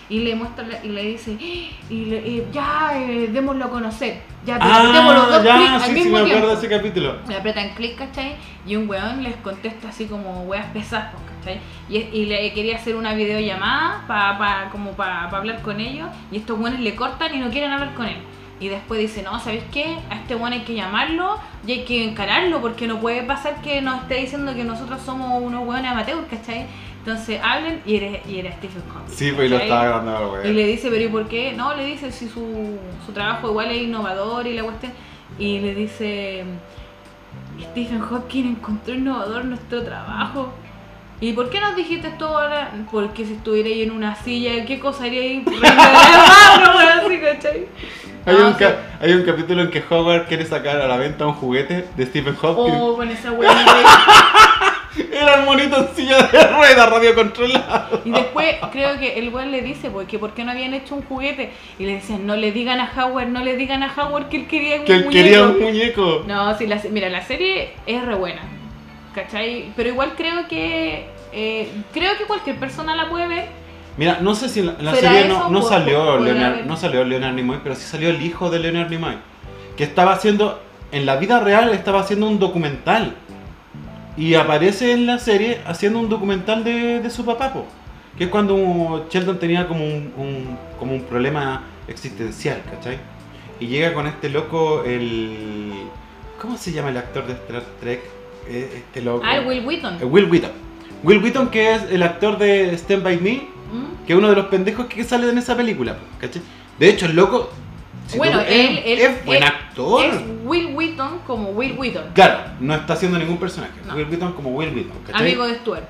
Y 0.09 0.20
le 0.20 0.36
muestra 0.36 0.68
la- 0.68 0.84
y 0.84 0.89
le 0.89 1.03
dice, 1.03 1.32
y, 1.39 2.05
le- 2.05 2.28
y 2.28 2.45
ya, 2.51 2.91
eh, 2.95 3.30
démoslo 3.32 3.66
a 3.66 3.70
conocer. 3.70 4.22
Ya, 4.45 4.57
Ah, 4.59 4.84
dos 4.84 5.43
ya, 5.43 5.76
al 5.76 5.82
sí, 5.82 6.03
sí, 6.03 6.09
me 6.09 6.20
acuerdo 6.20 6.47
de 6.49 6.53
ese 6.55 6.68
capítulo. 6.70 7.16
Le 7.30 7.36
apretan 7.36 7.70
clic, 7.76 7.95
¿cachai? 7.95 8.36
Y 8.68 8.76
un 8.76 8.89
weón 8.89 9.24
les 9.24 9.36
contesta 9.38 9.88
así 9.89 10.05
como 10.05 10.41
weas 10.43 10.66
pesadas, 10.74 11.14
pues, 11.14 11.24
¿cachai? 11.39 11.62
Y, 11.89 11.97
y 12.20 12.26
le 12.26 12.51
quería 12.53 12.76
hacer 12.76 12.95
una 12.97 13.14
videollamada 13.14 14.03
para 14.07 14.38
pa, 14.38 14.70
como 14.72 14.91
para 14.91 15.30
hablar 15.30 15.62
con 15.62 15.80
ellos. 15.80 16.09
Y 16.32 16.38
estos 16.38 16.59
weones 16.59 16.82
le 16.82 16.93
cortan 16.95 17.34
y 17.34 17.39
no 17.39 17.49
quieren 17.49 17.72
hablar 17.72 17.93
con 17.93 18.05
él. 18.07 18.18
Y 18.62 18.70
después 18.70 18.99
dice, 18.99 19.24
no, 19.24 19.39
¿sabéis 19.39 19.64
qué? 19.74 19.97
A 20.12 20.18
este 20.18 20.36
weón 20.36 20.53
hay 20.53 20.62
que 20.62 20.76
llamarlo 20.76 21.39
y 21.66 21.72
hay 21.72 21.84
que 21.84 22.03
encararlo 22.03 22.62
porque 22.62 22.86
no 22.86 22.99
puede 22.99 23.24
pasar 23.24 23.59
que 23.64 23.82
nos 23.82 24.03
esté 24.03 24.16
diciendo 24.16 24.53
que 24.53 24.64
nosotros 24.64 25.01
somos 25.01 25.41
unos 25.41 25.68
weones 25.68 25.91
amateurs, 25.91 26.22
¿cachai? 26.30 26.68
Entonces 26.99 27.41
hablan 27.43 27.82
y 27.88 27.95
era, 27.95 28.20
y 28.30 28.38
era 28.38 28.51
Stephen 28.51 28.84
Hawking. 28.88 29.16
Sí, 29.16 29.32
pues 29.32 29.47
y 29.47 29.49
lo 29.49 29.57
estaba 29.57 29.86
grabando 29.86 30.39
Y 30.45 30.53
le 30.53 30.68
dice, 30.68 30.91
pero 30.91 31.03
¿y 31.03 31.07
por 31.07 31.28
qué? 31.28 31.53
No, 31.53 31.76
le 31.76 31.86
dice 31.86 32.12
si 32.12 32.30
su, 32.30 32.78
su 33.03 33.12
trabajo 33.12 33.49
igual 33.49 33.72
es 33.72 33.82
innovador 33.82 34.45
y 34.45 34.53
la 34.53 34.62
cuestión. 34.62 34.93
Y 35.39 35.59
le 35.59 35.74
dice, 35.74 36.43
Stephen 37.72 38.01
Hawking 38.01 38.43
encontró 38.43 38.93
innovador 38.93 39.45
nuestro 39.45 39.82
trabajo. 39.84 40.53
¿Y 41.20 41.34
por 41.34 41.49
qué 41.49 41.59
nos 41.59 41.76
dijiste 41.76 42.09
esto 42.09 42.28
ahora? 42.28 42.72
Porque 42.91 43.26
si 43.26 43.34
estuviera 43.34 43.70
ahí 43.70 43.82
en 43.82 43.91
una 43.91 44.16
silla, 44.16 44.66
¿qué 44.66 44.80
cosa 44.80 45.05
haría 45.05 45.22
ahí? 45.22 45.43
Reina 45.45 45.59
de 45.59 45.68
la 45.68 46.57
mano, 46.57 46.78
weón, 46.78 46.99
así, 46.99 47.20
¿cachai? 47.20 47.68
Hay, 48.26 48.36
No, 48.36 48.48
un 48.50 48.58
sí. 48.58 48.64
hay 49.02 49.14
un 49.14 49.24
capítulo 49.24 49.62
en 49.64 49.70
que 49.72 49.84
Howard 49.90 50.28
quiere 50.28 50.46
sacar 50.46 50.80
a 50.80 50.88
la 50.88 50.98
venta 50.98 51.26
un 51.26 51.34
juguete 51.34 51.88
de 51.98 52.06
Stephen 52.06 52.36
Hawking. 52.36 52.74
Oh, 52.74 52.96
con 52.98 53.10
esa 53.10 53.32
weón. 53.32 53.56
Era 55.12 55.36
el 55.40 55.46
monito 55.46 55.78
en 55.78 55.96
silla 55.96 56.22
de 56.24 56.48
ruedas, 56.48 56.90
radio 56.90 57.16
controlado. 57.16 58.02
Y 58.04 58.12
después 58.12 58.56
creo 58.74 59.00
que 59.00 59.18
el 59.20 59.30
weón 59.34 59.50
le 59.52 59.62
dice, 59.62 59.90
porque 59.90 60.20
¿por 60.20 60.34
qué 60.34 60.44
no 60.44 60.52
habían 60.52 60.74
hecho 60.74 60.96
un 60.96 61.04
juguete? 61.04 61.52
Y 61.80 61.86
le 61.86 61.94
decían, 61.96 62.28
no 62.28 62.36
le 62.36 62.52
digan 62.52 62.80
a 62.82 62.92
Howard, 62.96 63.28
no 63.30 63.42
le 63.44 63.56
digan 63.56 63.84
a 63.84 63.94
Howard 63.96 64.28
que 64.28 64.38
él 64.38 64.48
quería 64.48 64.80
un 64.82 64.86
Que 64.86 64.94
él 64.96 65.06
muñeco". 65.06 65.24
quería 65.24 65.44
un 65.48 65.60
muñeco. 65.62 66.24
No, 66.28 66.58
sí, 66.58 66.68
la, 66.68 66.82
mira, 66.92 67.08
la 67.10 67.22
serie 67.24 67.72
es 67.86 68.04
re 68.04 68.16
buena, 68.16 68.42
¿cachai? 69.16 69.72
Pero 69.78 69.90
igual 69.90 70.12
creo 70.18 70.48
que, 70.50 71.06
eh, 71.32 71.70
creo 71.94 72.18
que 72.18 72.26
cualquier 72.26 72.58
persona 72.58 72.94
la 72.96 73.10
puede 73.10 73.28
ver. 73.30 73.61
Mira, 73.98 74.20
no 74.22 74.36
sé 74.36 74.48
si 74.50 74.62
en 74.62 74.68
la, 74.68 74.76
en 74.80 74.86
la 74.86 74.96
¿Será 74.96 75.12
serie 75.12 75.28
no, 75.28 75.50
no 75.50 75.60
Por- 75.62 75.70
salió 75.70 76.06
por- 76.06 76.22
Leonard, 76.22 76.54
haber. 76.54 76.66
no 76.68 76.78
salió 76.78 77.04
Leonard 77.04 77.34
Nimoy, 77.36 77.60
pero 77.64 77.76
sí 77.76 77.84
salió 77.84 78.10
el 78.10 78.22
hijo 78.22 78.50
de 78.50 78.60
Leonard 78.60 78.89
Nimoy, 78.89 79.16
que 79.76 79.84
estaba 79.84 80.14
haciendo, 80.14 80.62
en 80.92 81.06
la 81.06 81.18
vida 81.18 81.39
real 81.39 81.70
estaba 81.74 82.00
haciendo 82.02 82.28
un 82.28 82.39
documental. 82.39 83.16
Y 84.18 84.34
aparece 84.36 84.92
en 84.92 85.06
la 85.06 85.20
serie 85.20 85.60
haciendo 85.66 86.00
un 86.00 86.10
documental 86.10 86.64
de, 86.64 87.00
de 87.00 87.10
su 87.10 87.26
papá, 87.26 87.54
po, 87.54 87.66
que 88.18 88.26
es 88.26 88.30
cuando 88.30 89.08
Sheldon 89.10 89.39
tenía 89.39 89.68
como 89.68 89.84
un, 89.86 90.14
un- 90.18 90.58
como 90.80 90.94
un 90.94 91.02
problema 91.04 91.64
existencial, 91.88 92.62
¿cachai? 92.70 92.98
Y 93.60 93.68
llega 93.68 93.94
con 93.94 94.08
este 94.08 94.30
loco, 94.30 94.84
el... 94.86 95.72
¿Cómo 96.42 96.58
se 96.58 96.72
llama 96.72 96.89
el 96.89 96.98
actor 96.98 97.26
de 97.28 97.34
Star 97.34 97.62
Trek? 97.80 98.02
Eh, 98.48 98.70
Este 98.78 99.02
loco. 99.02 99.22
Ah, 99.26 99.38
el 99.38 99.46
Will 99.48 99.66
Wheaton. 99.66 99.98
Eh, 100.02 100.06
Will 100.06 100.26
Wheaton. 100.26 100.52
Will 101.04 101.24
Wheaton, 101.24 101.50
que 101.50 101.74
es 101.76 101.84
el 101.92 102.02
actor 102.04 102.38
de 102.39 102.74
Stand 102.78 103.04
By 103.04 103.18
Me. 103.18 103.44
Que 104.06 104.14
es 104.14 104.20
uno 104.20 104.30
de 104.30 104.36
los 104.36 104.45
pendejos 104.47 104.86
que 104.88 105.04
sale 105.04 105.30
en 105.30 105.38
esa 105.38 105.56
película, 105.56 105.95
¿cachai? 106.20 106.41
De 106.80 106.89
hecho, 106.89 107.06
el 107.06 107.16
loco. 107.16 107.49
si 108.08 108.18
Bueno, 108.18 108.39
tú- 108.39 108.45
él- 108.49 108.82
es, 108.86 108.99
él- 109.10 109.16
buen 109.26 109.43
actor. 109.43 110.04
Es 110.06 110.16
Will 110.43 110.74
Wheaton 110.76 111.20
como 111.28 111.49
Will 111.52 111.78
Wheaton, 111.78 112.06
Claro, 112.14 112.39
no 112.60 112.76
está 112.76 112.93
haciendo 112.93 113.18
ningún 113.20 113.38
personaje. 113.38 113.74
No. 113.88 113.95
Will 113.95 114.08
Wheaton 114.10 114.34
como 114.34 114.49
Will 114.49 114.74
Wheaton, 114.76 114.97
¿cachai? 115.08 115.22
amigo 115.22 115.47
de 115.47 115.56
Stuart. 115.56 115.84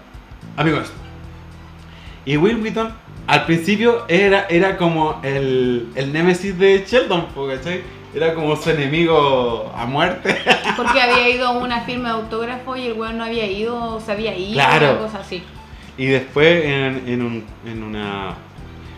Amigo 0.57 0.77
de 0.79 0.85
Stuart. 0.85 1.01
Y 2.25 2.37
Will 2.37 2.57
Wheaton, 2.61 2.93
al 3.27 3.45
principio, 3.45 4.05
era, 4.07 4.45
era 4.49 4.77
como 4.77 5.19
el, 5.23 5.87
el 5.95 6.13
némesis 6.13 6.57
de 6.59 6.85
Sheldon, 6.87 7.27
¿cachai? 7.49 7.81
Era 8.13 8.33
como 8.35 8.55
su 8.57 8.69
enemigo 8.69 9.73
a 9.75 9.85
muerte. 9.85 10.37
Porque 10.75 11.01
había 11.01 11.29
ido 11.35 11.47
a 11.47 11.51
una 11.51 11.81
firma 11.81 12.09
de 12.09 12.15
autógrafo 12.15 12.75
y 12.75 12.85
el 12.87 12.93
weón 12.93 13.17
no 13.17 13.23
había 13.23 13.45
ido, 13.47 13.99
se 14.05 14.11
había 14.11 14.35
ido, 14.37 14.53
Claro. 14.55 14.91
una 14.91 14.99
cosa 14.99 15.19
así. 15.19 15.41
Y 15.97 16.05
después 16.07 16.65
en, 16.65 17.03
en 17.07 17.21
un, 17.21 17.45
en, 17.65 17.83
una, 17.83 18.35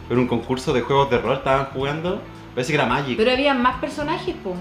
en 0.10 0.20
un 0.20 0.28
concurso 0.28 0.74
de 0.74 0.82
juegos 0.82 1.10
de 1.10 1.18
rol 1.18 1.38
estaban 1.38 1.66
jugando, 1.68 2.22
parece 2.54 2.72
que 2.72 2.76
era 2.78 2.86
Magic. 2.86 3.18
Pero 3.18 3.32
había 3.32 3.54
más 3.54 3.80
personajes, 3.80 4.36
po. 4.44 4.56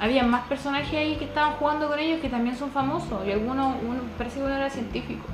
Había 0.00 0.22
más 0.24 0.46
personajes 0.48 0.94
ahí 0.94 1.16
que 1.16 1.26
estaban 1.26 1.52
jugando 1.54 1.88
con 1.88 1.98
ellos 1.98 2.20
que 2.20 2.30
también 2.30 2.56
son 2.56 2.70
famosos. 2.70 3.26
Y 3.26 3.32
algunos, 3.32 3.76
uno, 3.86 4.00
parece 4.16 4.38
que 4.38 4.44
uno 4.44 4.54
era 4.54 4.70
científico. 4.70 5.24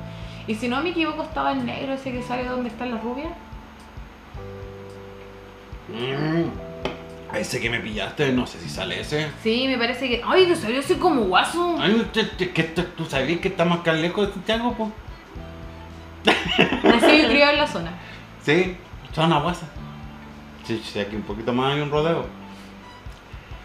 Y 0.48 0.56
si 0.56 0.68
no 0.68 0.82
me 0.82 0.90
equivoco, 0.90 1.22
estaba 1.22 1.52
el 1.52 1.64
negro 1.64 1.92
ese 1.92 2.10
que 2.12 2.22
sale 2.22 2.44
donde 2.44 2.68
están 2.70 2.90
las 2.90 3.02
rubias. 3.02 3.30
Mm. 5.88 7.36
Ese 7.36 7.60
que 7.60 7.70
me 7.70 7.80
pillaste, 7.80 8.32
no 8.32 8.46
sé 8.46 8.58
si 8.58 8.68
sale 8.68 9.00
ese. 9.00 9.28
Sí, 9.42 9.66
me 9.68 9.78
parece 9.78 10.08
que. 10.08 10.22
¡Ay, 10.24 10.46
que 10.46 10.56
salió 10.56 10.80
así 10.80 10.94
como 10.94 11.22
guaso! 11.22 11.76
Ay, 11.78 12.08
que 12.12 12.60
esto- 12.60 12.84
¿Tú 12.96 13.04
sabías 13.04 13.40
que 13.40 13.48
estamos 13.48 13.80
acá 13.80 13.92
lejos 13.92 14.28
de 14.28 14.32
Santiago, 14.32 14.72
po? 14.74 14.90
Nacido 16.82 17.14
y 17.24 17.26
criado 17.28 17.52
en 17.52 17.58
la 17.58 17.66
zona. 17.66 17.90
Sí, 18.42 18.76
zona 19.12 19.40
guasa. 19.40 19.66
Sí, 20.64 20.82
sí, 20.84 20.98
aquí 20.98 21.16
un 21.16 21.22
poquito 21.22 21.52
más 21.52 21.74
hay 21.74 21.80
un 21.80 21.90
rodeo. 21.90 22.26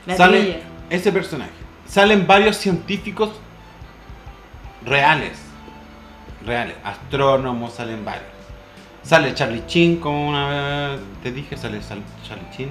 La 0.06 0.16
Sale 0.18 0.40
trilla. 0.42 0.60
ese 0.90 1.12
personaje. 1.12 1.52
Salen 1.88 2.26
varios 2.28 2.58
científicos 2.58 3.32
reales. 4.86 5.40
Reales. 6.46 6.76
Astrónomos, 6.84 7.74
salen 7.74 8.04
varios. 8.06 8.26
Sale 9.04 9.34
Charlie 9.34 9.64
Chin, 9.66 9.98
como 10.00 10.30
una 10.30 10.48
vez 10.92 11.00
te 11.24 11.32
dije, 11.32 11.58
sale 11.58 11.82
Sal- 11.82 12.04
Charlie 12.28 12.50
Chin. 12.56 12.70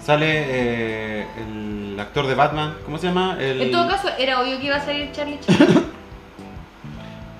Sale 0.00 0.26
eh, 0.26 1.26
el 1.38 1.96
actor 2.00 2.26
de 2.26 2.34
Batman, 2.34 2.74
¿cómo 2.84 2.98
se 2.98 3.06
llama? 3.06 3.36
El- 3.38 3.62
En 3.62 3.70
todo 3.70 3.88
caso, 3.88 4.08
era 4.18 4.40
obvio 4.40 4.58
que 4.58 4.66
iba 4.66 4.76
a 4.76 4.84
salir 4.84 5.12
Charlie 5.12 5.38
Chin. 5.40 5.56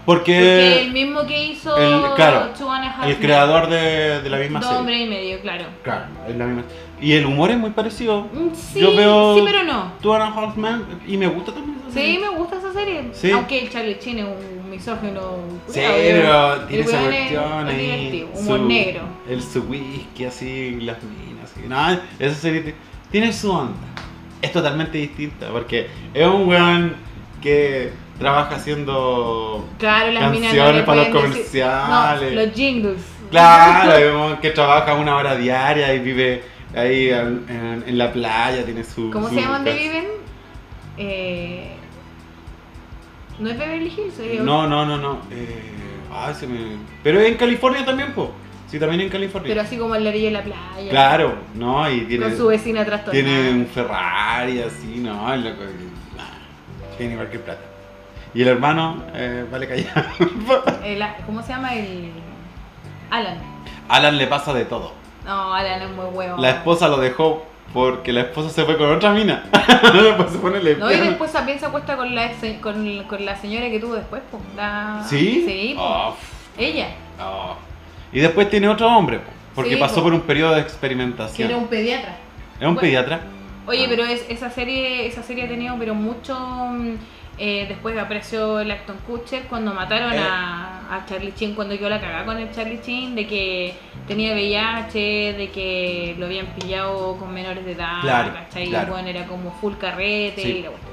Porque 0.05 0.32
Porque 0.32 0.82
el 0.82 0.92
mismo 0.92 1.24
que 1.26 1.44
hizo 1.46 1.76
el- 1.76 2.14
claro, 2.16 2.50
el 3.07 3.16
creador 3.18 3.68
de, 3.68 4.20
de 4.20 4.30
la 4.30 4.38
misma 4.38 4.59
Dos 4.59 4.68
serie. 4.68 4.80
hombres 4.80 5.00
y 5.00 5.07
medio, 5.07 5.40
claro. 5.40 5.64
Claro, 5.82 6.07
es 6.28 6.36
la 6.36 6.46
misma. 6.46 6.64
Y 7.00 7.12
el 7.12 7.26
humor 7.26 7.50
es 7.50 7.59
muy 7.59 7.70
parecido. 7.70 8.22
Mm, 8.32 8.55
Sí, 8.55 8.80
Yo 8.80 8.94
veo- 8.96 9.34
sí, 9.36 9.42
pero 9.44 9.62
no. 9.64 9.92
Two 10.00 10.14
and 10.14 10.22
a 10.22 10.26
Half 10.40 10.57
y 11.07 11.16
me 11.16 11.26
gusta 11.28 11.53
también 11.53 11.78
esa 11.80 11.88
Sí, 11.88 11.94
serie. 12.00 12.18
me 12.18 12.28
gusta 12.30 12.57
esa 12.59 12.72
serie. 12.72 13.09
Sí. 13.12 13.30
Aunque 13.30 13.61
el 13.62 13.70
Charlie 13.70 13.98
Chin 13.98 14.18
es 14.18 14.24
un 14.24 14.70
misógino. 14.70 15.20
Sí, 15.68 15.80
pero 15.84 16.61
tiene 16.66 16.84
esa 16.84 17.00
cuestión 17.00 17.68
es 17.68 17.74
ahí. 17.74 18.28
humor 18.34 18.59
su- 18.59 18.66
negro. 18.66 19.00
El 19.28 19.42
su 19.42 19.61
whisky 19.62 20.24
así, 20.24 20.78
las 20.80 20.96
minas. 21.03 21.50
así. 21.53 21.61
No, 21.68 21.98
esa 22.18 22.34
serie 22.40 22.61
ti- 22.62 22.74
tiene 23.11 23.32
su 23.32 23.50
onda. 23.53 23.74
Es 24.40 24.50
totalmente 24.53 24.98
distinta 24.98 25.48
porque 25.53 25.88
es 26.14 26.26
un 26.26 26.48
weón 26.48 26.96
que 27.40 27.92
trabaja 28.18 28.56
haciendo. 28.56 29.68
Claro, 29.78 30.12
las 30.12 30.22
no 30.32 30.40
Canciones 30.40 30.82
para 30.84 30.96
los 31.02 31.06
decir- 31.08 31.20
comerciales. 31.22 32.32
No, 32.34 32.40
los 32.42 32.52
jingles. 32.54 32.98
Claro, 33.30 34.38
que 34.42 34.50
trabaja 34.50 34.94
una 34.94 35.16
hora 35.16 35.36
diaria 35.36 35.94
y 35.94 35.98
vive 36.00 36.42
ahí 36.74 37.08
en, 37.10 37.44
en- 37.48 37.84
en 37.86 37.98
la 37.98 38.12
playa, 38.12 38.64
tiene 38.64 38.84
su. 38.84 39.10
¿Cómo 39.10 39.28
su 39.28 39.34
se 39.34 39.40
llama 39.40 39.54
donde 39.56 39.74
viven? 39.74 40.04
Eh, 40.98 41.72
no 43.38 43.48
es 43.50 43.58
Beverly 43.58 43.86
Hills, 43.88 44.18
eh, 44.20 44.40
No, 44.42 44.66
no, 44.66 44.84
no, 44.84 44.98
no. 44.98 45.20
Eh, 45.30 45.72
ay, 46.12 46.34
se 46.34 46.46
me... 46.46 46.58
Pero 47.02 47.18
es 47.18 47.28
en 47.28 47.36
California 47.36 47.84
también, 47.84 48.12
po. 48.12 48.30
Sí, 48.68 48.78
también 48.78 49.00
en 49.02 49.08
California. 49.08 49.48
pero 49.48 49.60
así 49.62 49.76
como 49.76 49.94
en 49.96 50.04
la 50.04 50.10
orilla 50.10 50.26
de 50.26 50.30
la 50.32 50.42
playa. 50.44 50.90
Claro, 50.90 51.34
no, 51.54 51.90
y 51.90 52.02
tiene, 52.02 52.26
Con 52.26 52.36
su 52.36 52.46
vecina 52.46 52.84
trastornada. 52.84 53.12
tiene 53.26 53.50
un 53.50 53.66
Ferrari 53.66 54.60
así, 54.62 54.98
no, 54.98 55.34
loco, 55.36 55.62
nah, 56.16 56.96
tiene 56.96 57.16
cualquier 57.16 57.42
plata. 57.42 57.60
Y 58.35 58.43
el 58.43 58.49
hermano, 58.49 59.03
eh, 59.14 59.45
vale 59.51 59.68
callado. 59.68 60.03
El- 60.85 61.03
¿Cómo 61.26 61.43
se 61.43 61.49
llama 61.53 61.74
el. 61.74 62.11
Alan. 63.11 63.39
Alan 63.89 64.16
le 64.16 64.26
pasa 64.26 64.55
de 64.55 64.64
todo. 64.64 64.93
No, 65.24 65.53
Alan 65.55 65.83
es 65.83 65.91
muy 65.91 66.07
huevo. 66.07 66.39
La 66.41 66.51
esposa 66.51 66.89
lo 66.89 66.97
dejó 66.97 67.45
porque 67.74 68.12
la 68.12 68.22
esposa 68.22 68.49
se 68.51 68.64
fue 68.64 68.76
con 68.78 68.91
otra 68.91 69.12
mina. 69.12 69.45
después 69.93 70.30
se 70.33 70.39
pone 70.39 70.61
No, 70.76 70.91
y 70.91 70.97
después 70.99 71.30
también 71.33 71.59
se 71.59 71.66
acuesta 71.66 71.97
con 71.97 72.14
la, 72.14 72.26
ex- 72.26 72.61
con, 72.61 73.05
con 73.05 73.24
la 73.24 73.37
señora 73.37 73.68
que 73.70 73.78
tuvo 73.78 73.95
después, 73.95 74.22
po. 74.30 74.41
La... 74.57 75.05
¿Sí? 75.07 75.45
Sí, 75.47 75.74
po. 75.76 75.83
Oh, 75.83 76.16
ella. 76.57 76.89
oh. 77.20 77.57
Y 78.12 78.20
después 78.20 78.49
tiene 78.51 78.68
otro 78.68 78.89
hombre, 78.89 79.18
po, 79.20 79.30
porque 79.55 79.74
Sí, 79.74 79.80
pasó 79.80 79.97
po. 79.97 80.05
por 80.05 80.14
un 80.14 80.20
periodo 80.22 80.55
de 80.55 80.62
Que 80.62 80.68
experimentación. 80.68 81.49
era 81.51 81.59
un 81.59 81.66
pediatra. 81.68 82.16
¿Es 82.61 82.66
un 82.66 82.74
bueno. 82.74 82.80
pediatra? 82.80 83.20
Oye, 83.66 83.85
Ah. 83.85 83.89
pero 83.91 84.05
es, 84.05 84.24
esa 84.28 84.51
serie 84.51 85.07
esa 85.07 85.22
serie 85.22 85.45
ha 85.45 85.49
tenido 85.49 85.76
pero 85.78 85.95
mucho 85.95 86.35
mm, 86.39 86.95
eh, 87.39 87.66
después 87.68 87.97
apareció 87.99 88.61
el 88.61 88.70
Acton 88.70 88.97
Kutcher 89.07 89.45
cuando 89.45 89.72
mataron 89.74 90.12
Eh. 90.12 90.18
a, 90.20 90.80
a 90.91 91.07
Charlie 91.07 91.33
Chin 91.35 91.55
cuando 91.55 91.76
quedó 91.78 91.89
la 91.89 92.01
cagada 92.01 92.24
con 92.26 92.39
el 92.39 92.51
Charlie 92.53 92.80
Chin 92.83 93.14
de 93.14 93.26
que 93.26 93.74
tenía 94.07 94.33
VIH, 94.35 95.33
de 95.35 95.51
que 95.51 96.14
lo 96.18 96.26
habían 96.26 96.47
pillado 96.49 97.16
con 97.16 97.33
menores 97.33 97.64
de 97.64 97.72
edad, 97.72 98.01
Claro, 98.03 98.33
¿cachai? 98.35 98.68
claro. 98.68 98.93
Bueno, 98.93 99.09
era 99.09 99.26
como 99.26 99.51
full 99.53 99.74
carrete 99.80 100.43
Sí. 100.43 100.49
y 100.59 100.62
la 100.62 100.68
cuestión. 100.68 100.93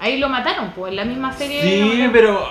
Ahí 0.00 0.18
lo 0.18 0.28
mataron, 0.28 0.70
pues 0.72 0.90
en 0.90 0.96
la 0.96 1.04
misma 1.04 1.32
serie. 1.32 1.62
Sí, 1.62 2.08
pero 2.12 2.48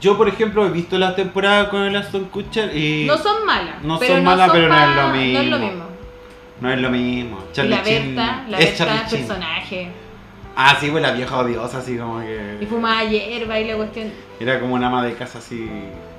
yo, 0.00 0.16
por 0.16 0.26
ejemplo, 0.28 0.66
he 0.66 0.70
visto 0.70 0.98
la 0.98 1.14
temporada 1.14 1.68
con 1.70 1.82
el 1.82 1.94
Aston 1.94 2.24
Kutcher 2.26 2.74
y 2.76 3.04
No 3.06 3.16
son 3.18 3.44
malas. 3.46 3.82
No 3.82 3.98
son 3.98 4.24
malas, 4.24 4.50
pero 4.52 4.68
no 4.68 4.74
es 4.74 4.88
lo 4.96 5.02
No 5.02 5.14
es 5.14 5.46
lo 5.46 5.58
mismo. 5.58 5.58
mismo. 5.58 5.84
no 6.60 6.70
es 6.72 6.78
lo 6.80 6.90
mismo. 6.90 7.38
Charlie 7.52 7.70
la 7.76 7.82
Chin 7.82 8.16
Berta, 8.16 8.44
la 8.48 8.58
es 8.58 8.64
Berta 8.64 8.76
Charlie 8.84 9.02
es 9.04 9.08
Chin. 9.10 9.18
personaje. 9.26 9.88
Ah, 10.56 10.76
sí, 10.80 10.88
pues 10.90 11.02
la 11.02 11.12
vieja 11.12 11.36
odiosa, 11.38 11.78
así 11.78 11.96
como 11.98 12.22
Y 12.22 12.26
que. 12.26 12.66
fumaba 12.68 13.02
hierba 13.04 13.58
y 13.58 13.64
la 13.68 13.76
cuestión. 13.76 14.12
Era 14.38 14.60
como 14.60 14.74
una 14.74 14.86
ama 14.86 15.04
de 15.04 15.14
casa, 15.14 15.38
así. 15.38 15.68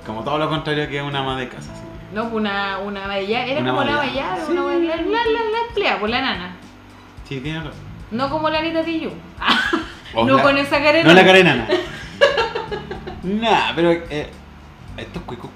Como 0.06 0.24
todo 0.24 0.38
lo 0.38 0.50
contrario 0.50 0.88
que 0.90 1.02
una 1.02 1.20
ama 1.20 1.38
de 1.40 1.48
casa, 1.48 1.72
así. 1.72 1.82
No, 2.14 2.24
pues 2.24 2.36
una, 2.36 2.78
una 2.80 3.08
bella, 3.08 3.46
era 3.46 3.62
Una 3.62 3.72
como 3.72 3.84
la 3.84 4.00
bella. 4.02 4.34
bella, 4.34 4.46
Sí. 4.46 4.52
una 4.52 4.64
la, 4.74 4.96
la, 4.98 5.24
la, 5.24 5.68
empleada, 5.70 6.00
pues 6.00 6.12
la 6.12 6.22
nana. 6.22 6.56
Sí, 7.28 7.40
tiene 7.40 7.60
razón. 7.60 7.74
No 8.12 8.30
como 8.30 8.50
la 8.50 8.60
Anita. 8.60 8.84
O 10.14 10.26
no 10.26 10.38
la- 10.38 10.44
con 10.44 10.58
esa 10.58 10.82
cara 10.84 11.02
No 11.04 11.14
la 11.14 11.22
enana. 11.22 11.26
carenana. 11.26 11.68
nah, 13.24 13.74
pero. 13.76 13.92
Eh, 13.92 14.30
Estos 14.98 15.24
cuicos. 15.24 15.50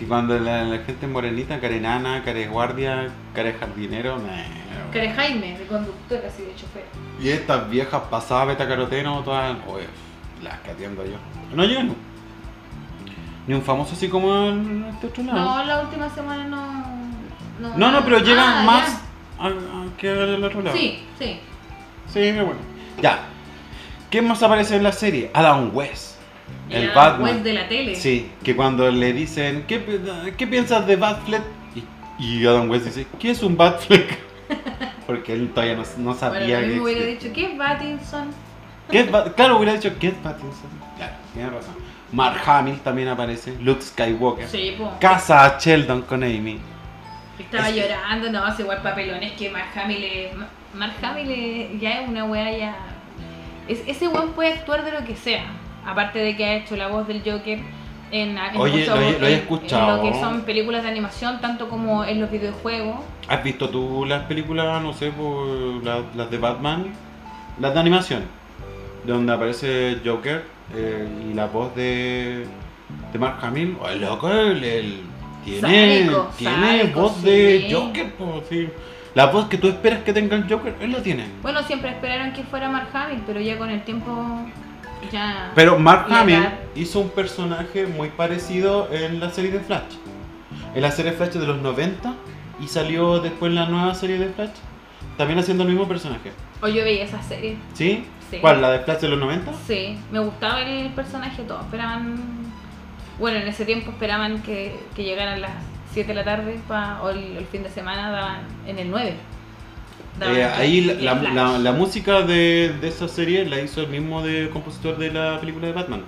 Que 0.00 0.06
cuando 0.06 0.38
la, 0.38 0.64
la 0.64 0.78
gente 0.78 1.06
morenita, 1.06 1.60
cara 1.60 1.74
enana, 1.76 2.22
cara 2.24 2.38
de 2.38 2.46
guardia, 2.48 3.08
cara 3.34 3.52
de 3.52 3.58
jardinero, 3.58 4.16
nah, 4.16 4.22
weón. 4.22 4.90
Care 4.92 5.10
Jaime, 5.10 5.58
de 5.58 5.66
conductor, 5.66 6.20
así 6.26 6.42
de 6.42 6.54
chofer. 6.56 6.84
Y 7.20 7.28
estas 7.28 7.68
viejas 7.68 8.00
pasadas 8.10 8.48
beta 8.48 8.66
caroteno, 8.66 9.20
todas, 9.22 9.56
oye, 9.68 9.86
las 10.42 10.58
que 10.60 10.70
atiendo 10.70 11.04
yo. 11.04 11.16
No 11.54 11.64
llegan. 11.64 11.94
Ni 13.46 13.54
un 13.54 13.62
famoso 13.62 13.92
así 13.92 14.08
como 14.08 14.32
en 14.48 14.86
este 14.90 15.06
otro 15.08 15.22
lado. 15.24 15.38
No, 15.38 15.64
la 15.64 15.80
última 15.82 16.08
semana 16.08 16.44
no. 16.44 16.84
No, 17.60 17.76
No, 17.76 17.92
no, 17.92 18.04
pero 18.04 18.20
llegan 18.20 18.48
Ah, 18.58 18.62
más 18.64 19.02
a- 19.38 19.46
a- 19.48 19.96
que 19.98 20.08
al 20.08 20.42
otro 20.42 20.62
lado. 20.62 20.74
Sí, 20.76 21.04
sí. 21.18 21.40
Sí, 22.06 22.20
qué 22.20 22.40
bueno. 22.42 22.60
Ya. 23.02 23.18
¿Quién 24.10 24.26
más 24.26 24.42
aparece 24.42 24.76
en 24.76 24.82
la 24.82 24.92
serie? 24.92 25.30
Adam 25.34 25.70
West. 25.74 26.16
El, 26.68 26.90
Batman. 26.90 27.42
de 27.42 27.52
la 27.52 27.68
tele. 27.68 27.94
Sí, 27.96 28.30
que 28.44 28.54
cuando 28.54 28.88
le 28.90 29.12
dicen, 29.12 29.64
¿qué, 29.66 29.82
qué 30.36 30.46
piensas 30.46 30.86
de 30.86 30.96
Batfleck? 30.96 31.42
Y, 31.74 31.84
y 32.24 32.46
Adam 32.46 32.70
West 32.70 32.84
dice, 32.86 33.06
¿qué 33.18 33.30
es 33.30 33.42
un 33.42 33.56
Batfleck? 33.56 34.18
Porque 35.06 35.32
él 35.32 35.50
todavía 35.52 35.74
no, 35.76 35.82
no 35.82 35.86
Bueno, 35.96 36.14
sabía 36.14 36.58
también 36.60 36.74
que 36.74 36.80
hubiera 36.80 37.06
dicho, 37.06 37.28
¿qué 37.34 37.52
es 37.52 37.58
Battinson? 37.58 38.28
¿Qué 38.90 39.00
es 39.00 39.10
Bat- 39.10 39.34
claro, 39.34 39.56
hubiera 39.56 39.72
dicho, 39.74 39.92
¿qué 39.98 40.08
es 40.08 40.14
Pattinson? 40.14 40.70
Claro, 40.96 41.14
tiene 41.34 41.50
razón. 41.50 41.74
Mark 42.12 42.40
Hamill 42.44 42.78
también 42.80 43.08
aparece, 43.08 43.54
Luke 43.60 43.82
Skywalker. 43.82 44.48
Sí, 44.48 44.74
po. 44.78 44.92
Casa 45.00 45.44
a 45.44 45.58
Sheldon 45.58 46.02
con 46.02 46.22
Amy. 46.24 46.58
Estaba 47.38 47.68
Es 47.68 47.76
llorando, 47.76 48.30
no, 48.30 48.44
hace 48.44 48.62
igual 48.62 48.82
papelones 48.82 49.32
que 49.32 49.48
Mark 49.50 49.68
Hamill 49.74 50.04
es- 50.04 50.32
Mark 50.74 50.92
Hamill 51.02 51.30
es- 51.30 51.80
ya 51.80 52.00
es 52.02 52.08
una 52.08 52.24
weá 52.24 52.56
ya. 52.56 52.76
Es, 53.66 53.82
ese 53.86 54.08
weón 54.08 54.32
puede 54.32 54.52
actuar 54.54 54.84
de 54.84 54.92
lo 54.92 55.04
que 55.04 55.14
sea. 55.16 55.44
Aparte 55.86 56.18
de 56.18 56.36
que 56.36 56.44
ha 56.44 56.54
hecho 56.56 56.76
la 56.76 56.88
voz 56.88 57.06
del 57.08 57.18
Joker 57.24 57.58
en, 58.12 58.36
en 58.38 58.56
Oye, 58.56 58.86
lo 58.86 58.96
he- 59.00 59.18
lo 59.18 59.26
he 59.26 59.32
en- 59.34 59.38
escuchado. 59.40 59.98
En 60.00 60.06
lo 60.06 60.12
que 60.12 60.20
son 60.20 60.42
películas 60.42 60.82
de 60.82 60.88
animación, 60.90 61.40
tanto 61.40 61.68
como 61.68 62.04
en 62.04 62.20
los 62.20 62.30
videojuegos. 62.30 62.96
¿Has 63.28 63.42
visto 63.44 63.68
tú 63.70 64.04
las 64.06 64.24
películas, 64.24 64.82
no 64.82 64.92
sé, 64.92 65.10
por 65.10 65.46
la- 65.84 66.02
las 66.16 66.30
de 66.30 66.38
Batman? 66.38 66.86
Las 67.60 67.72
de 67.74 67.80
animación. 67.80 68.24
Donde 69.06 69.32
aparece 69.32 69.98
Joker 70.04 70.44
eh, 70.74 71.08
y 71.30 71.34
la 71.34 71.46
voz 71.46 71.74
de, 71.74 72.46
de 73.12 73.18
Mark 73.18 73.38
Hamill. 73.42 73.76
Oh, 73.80 73.88
loco, 73.94 74.30
él, 74.30 74.62
él 74.62 75.00
tiene, 75.44 76.10
tiene 76.36 76.84
voz 76.94 77.22
de. 77.22 77.68
Joker. 77.72 78.12
po, 78.14 78.42
sí. 78.48 78.68
La 79.14 79.26
voz 79.26 79.46
que 79.46 79.56
tú 79.56 79.68
esperas 79.68 80.00
que 80.02 80.12
tenga 80.12 80.36
el 80.36 80.48
Joker, 80.48 80.74
él 80.80 80.92
la 80.92 81.02
tiene. 81.02 81.24
Bueno, 81.42 81.62
siempre 81.62 81.90
esperaron 81.90 82.32
que 82.32 82.42
fuera 82.44 82.68
Mark 82.68 82.88
Hamill, 82.92 83.22
pero 83.26 83.40
ya 83.40 83.56
con 83.58 83.70
el 83.70 83.82
tiempo 83.82 84.12
ya. 85.12 85.52
Pero 85.54 85.78
Mark 85.78 86.06
Hamill 86.10 86.48
hizo 86.74 87.00
un 87.00 87.10
personaje 87.10 87.86
muy 87.86 88.08
parecido 88.10 88.88
en 88.92 89.20
la 89.20 89.30
serie 89.30 89.50
de 89.50 89.60
Flash. 89.60 89.94
En 90.74 90.82
la 90.82 90.90
serie 90.90 91.12
Flash 91.12 91.30
de 91.32 91.46
los 91.46 91.60
90 91.60 92.14
y 92.60 92.68
salió 92.68 93.20
después 93.20 93.52
la 93.52 93.66
nueva 93.66 93.94
serie 93.94 94.18
de 94.18 94.28
Flash. 94.28 94.50
También 95.16 95.38
haciendo 95.38 95.64
el 95.64 95.70
mismo 95.70 95.86
personaje. 95.88 96.32
O 96.62 96.68
yo 96.68 96.82
veía 96.84 97.04
esa 97.04 97.22
serie. 97.22 97.56
¿Sí? 97.74 98.04
Sí. 98.30 98.38
¿Cuál? 98.40 98.62
¿La 98.62 98.70
de 98.70 98.80
Flash 98.80 99.00
de 99.00 99.08
los 99.08 99.18
90? 99.18 99.52
Sí, 99.66 99.98
me 100.12 100.20
gustaba 100.20 100.60
el 100.62 100.90
personaje, 100.90 101.42
todos 101.42 101.62
esperaban. 101.64 102.16
Bueno, 103.18 103.38
en 103.38 103.48
ese 103.48 103.64
tiempo 103.64 103.90
esperaban 103.90 104.42
que, 104.42 104.78
que 104.94 105.02
llegaran 105.04 105.40
las 105.40 105.50
7 105.92 106.08
de 106.08 106.14
la 106.14 106.24
tarde 106.24 106.60
pa- 106.68 107.00
o 107.02 107.10
el, 107.10 107.36
el 107.36 107.44
fin 107.46 107.62
de 107.62 107.68
semana 107.68 108.10
daban 108.10 108.40
en 108.66 108.78
el 108.78 108.90
9. 108.90 109.14
Eh, 110.22 110.44
ahí 110.44 110.80
la, 110.82 111.72
música 111.72 112.22
de, 112.22 112.74
de 112.80 112.88
esa 112.88 113.08
serie 113.08 113.46
la 113.46 113.60
hizo 113.60 113.80
el 113.80 113.88
mismo 113.88 114.22
de 114.22 114.50
compositor 114.50 114.98
de 114.98 115.12
la 115.12 115.40
película 115.40 115.66
de 115.66 115.72
Batman. 115.72 116.02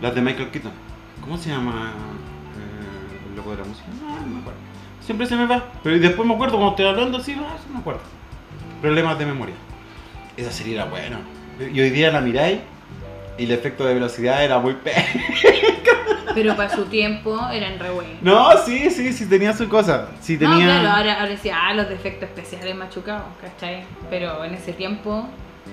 Las 0.00 0.14
de 0.14 0.20
Michael 0.22 0.50
Keaton. 0.50 0.72
¿Cómo 1.20 1.36
se 1.36 1.50
llama 1.50 1.92
eh, 2.56 3.28
el 3.30 3.36
loco 3.36 3.50
de 3.50 3.58
la 3.58 3.64
música? 3.64 3.86
No, 4.00 4.20
no 4.20 4.26
me 4.26 4.40
acuerdo. 4.40 4.60
Siempre 5.00 5.26
se 5.26 5.36
me 5.36 5.46
va. 5.46 5.64
Pero 5.82 5.98
después 5.98 6.26
me 6.26 6.34
acuerdo 6.34 6.56
cuando 6.56 6.70
estoy 6.70 6.86
hablando 6.86 7.18
así, 7.18 7.36
ah, 7.38 7.56
sí 7.62 7.68
me 7.72 7.78
acuerdo. 7.78 8.00
Problemas 8.80 9.18
de 9.18 9.26
memoria. 9.26 9.54
Esa 10.36 10.50
serie 10.50 10.74
era 10.74 10.84
buena. 10.84 11.20
Y 11.58 11.80
hoy 11.80 11.90
día 11.90 12.10
la 12.10 12.20
miráis 12.20 12.60
y 13.38 13.44
el 13.44 13.50
efecto 13.50 13.84
de 13.84 13.94
velocidad 13.94 14.44
era 14.44 14.58
muy 14.58 14.74
pe... 14.74 14.92
Pero 16.34 16.56
para 16.56 16.68
su 16.70 16.84
tiempo 16.86 17.38
eran 17.50 17.78
re 17.78 17.90
buenos. 17.90 18.22
No, 18.22 18.56
sí, 18.64 18.90
sí, 18.90 19.12
sí 19.12 19.26
tenía 19.26 19.52
su 19.52 19.68
cosa. 19.68 20.08
Sí 20.20 20.34
No, 20.40 20.50
tenía... 20.50 20.66
claro, 20.80 20.90
ahora, 20.90 21.14
ahora 21.14 21.28
decía, 21.30 21.56
ah, 21.62 21.74
los 21.74 21.88
defectos 21.88 22.28
especiales 22.28 22.74
machucados, 22.74 23.24
¿cachai? 23.40 23.84
Pero 24.10 24.44
en 24.44 24.54
ese 24.54 24.72
tiempo, 24.72 25.26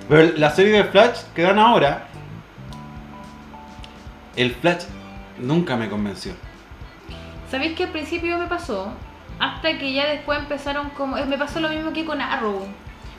Pero 0.10 0.38
la 0.38 0.50
serie 0.52 0.74
de 0.74 0.84
Flash 0.86 1.22
que 1.36 1.42
dan 1.44 1.60
ahora, 1.60 2.08
el 4.36 4.52
Flash 4.56 4.84
nunca 5.40 5.76
me 5.76 5.90
convenció. 5.90 6.34
¿sabéis 7.50 7.76
que 7.76 7.84
al 7.84 7.92
principio 7.92 8.38
me 8.40 8.48
pasó? 8.48 8.92
Hasta 9.40 9.78
que 9.78 9.94
ya 9.94 10.08
después 10.08 10.40
empezaron 10.40 10.90
como... 10.92 11.18
eh, 11.18 11.26
Me 11.26 11.38
pasó 11.38 11.60
lo 11.60 11.70
mismo 11.70 11.94
que 11.94 12.06
con 12.06 12.20
Arrow. 12.22 12.66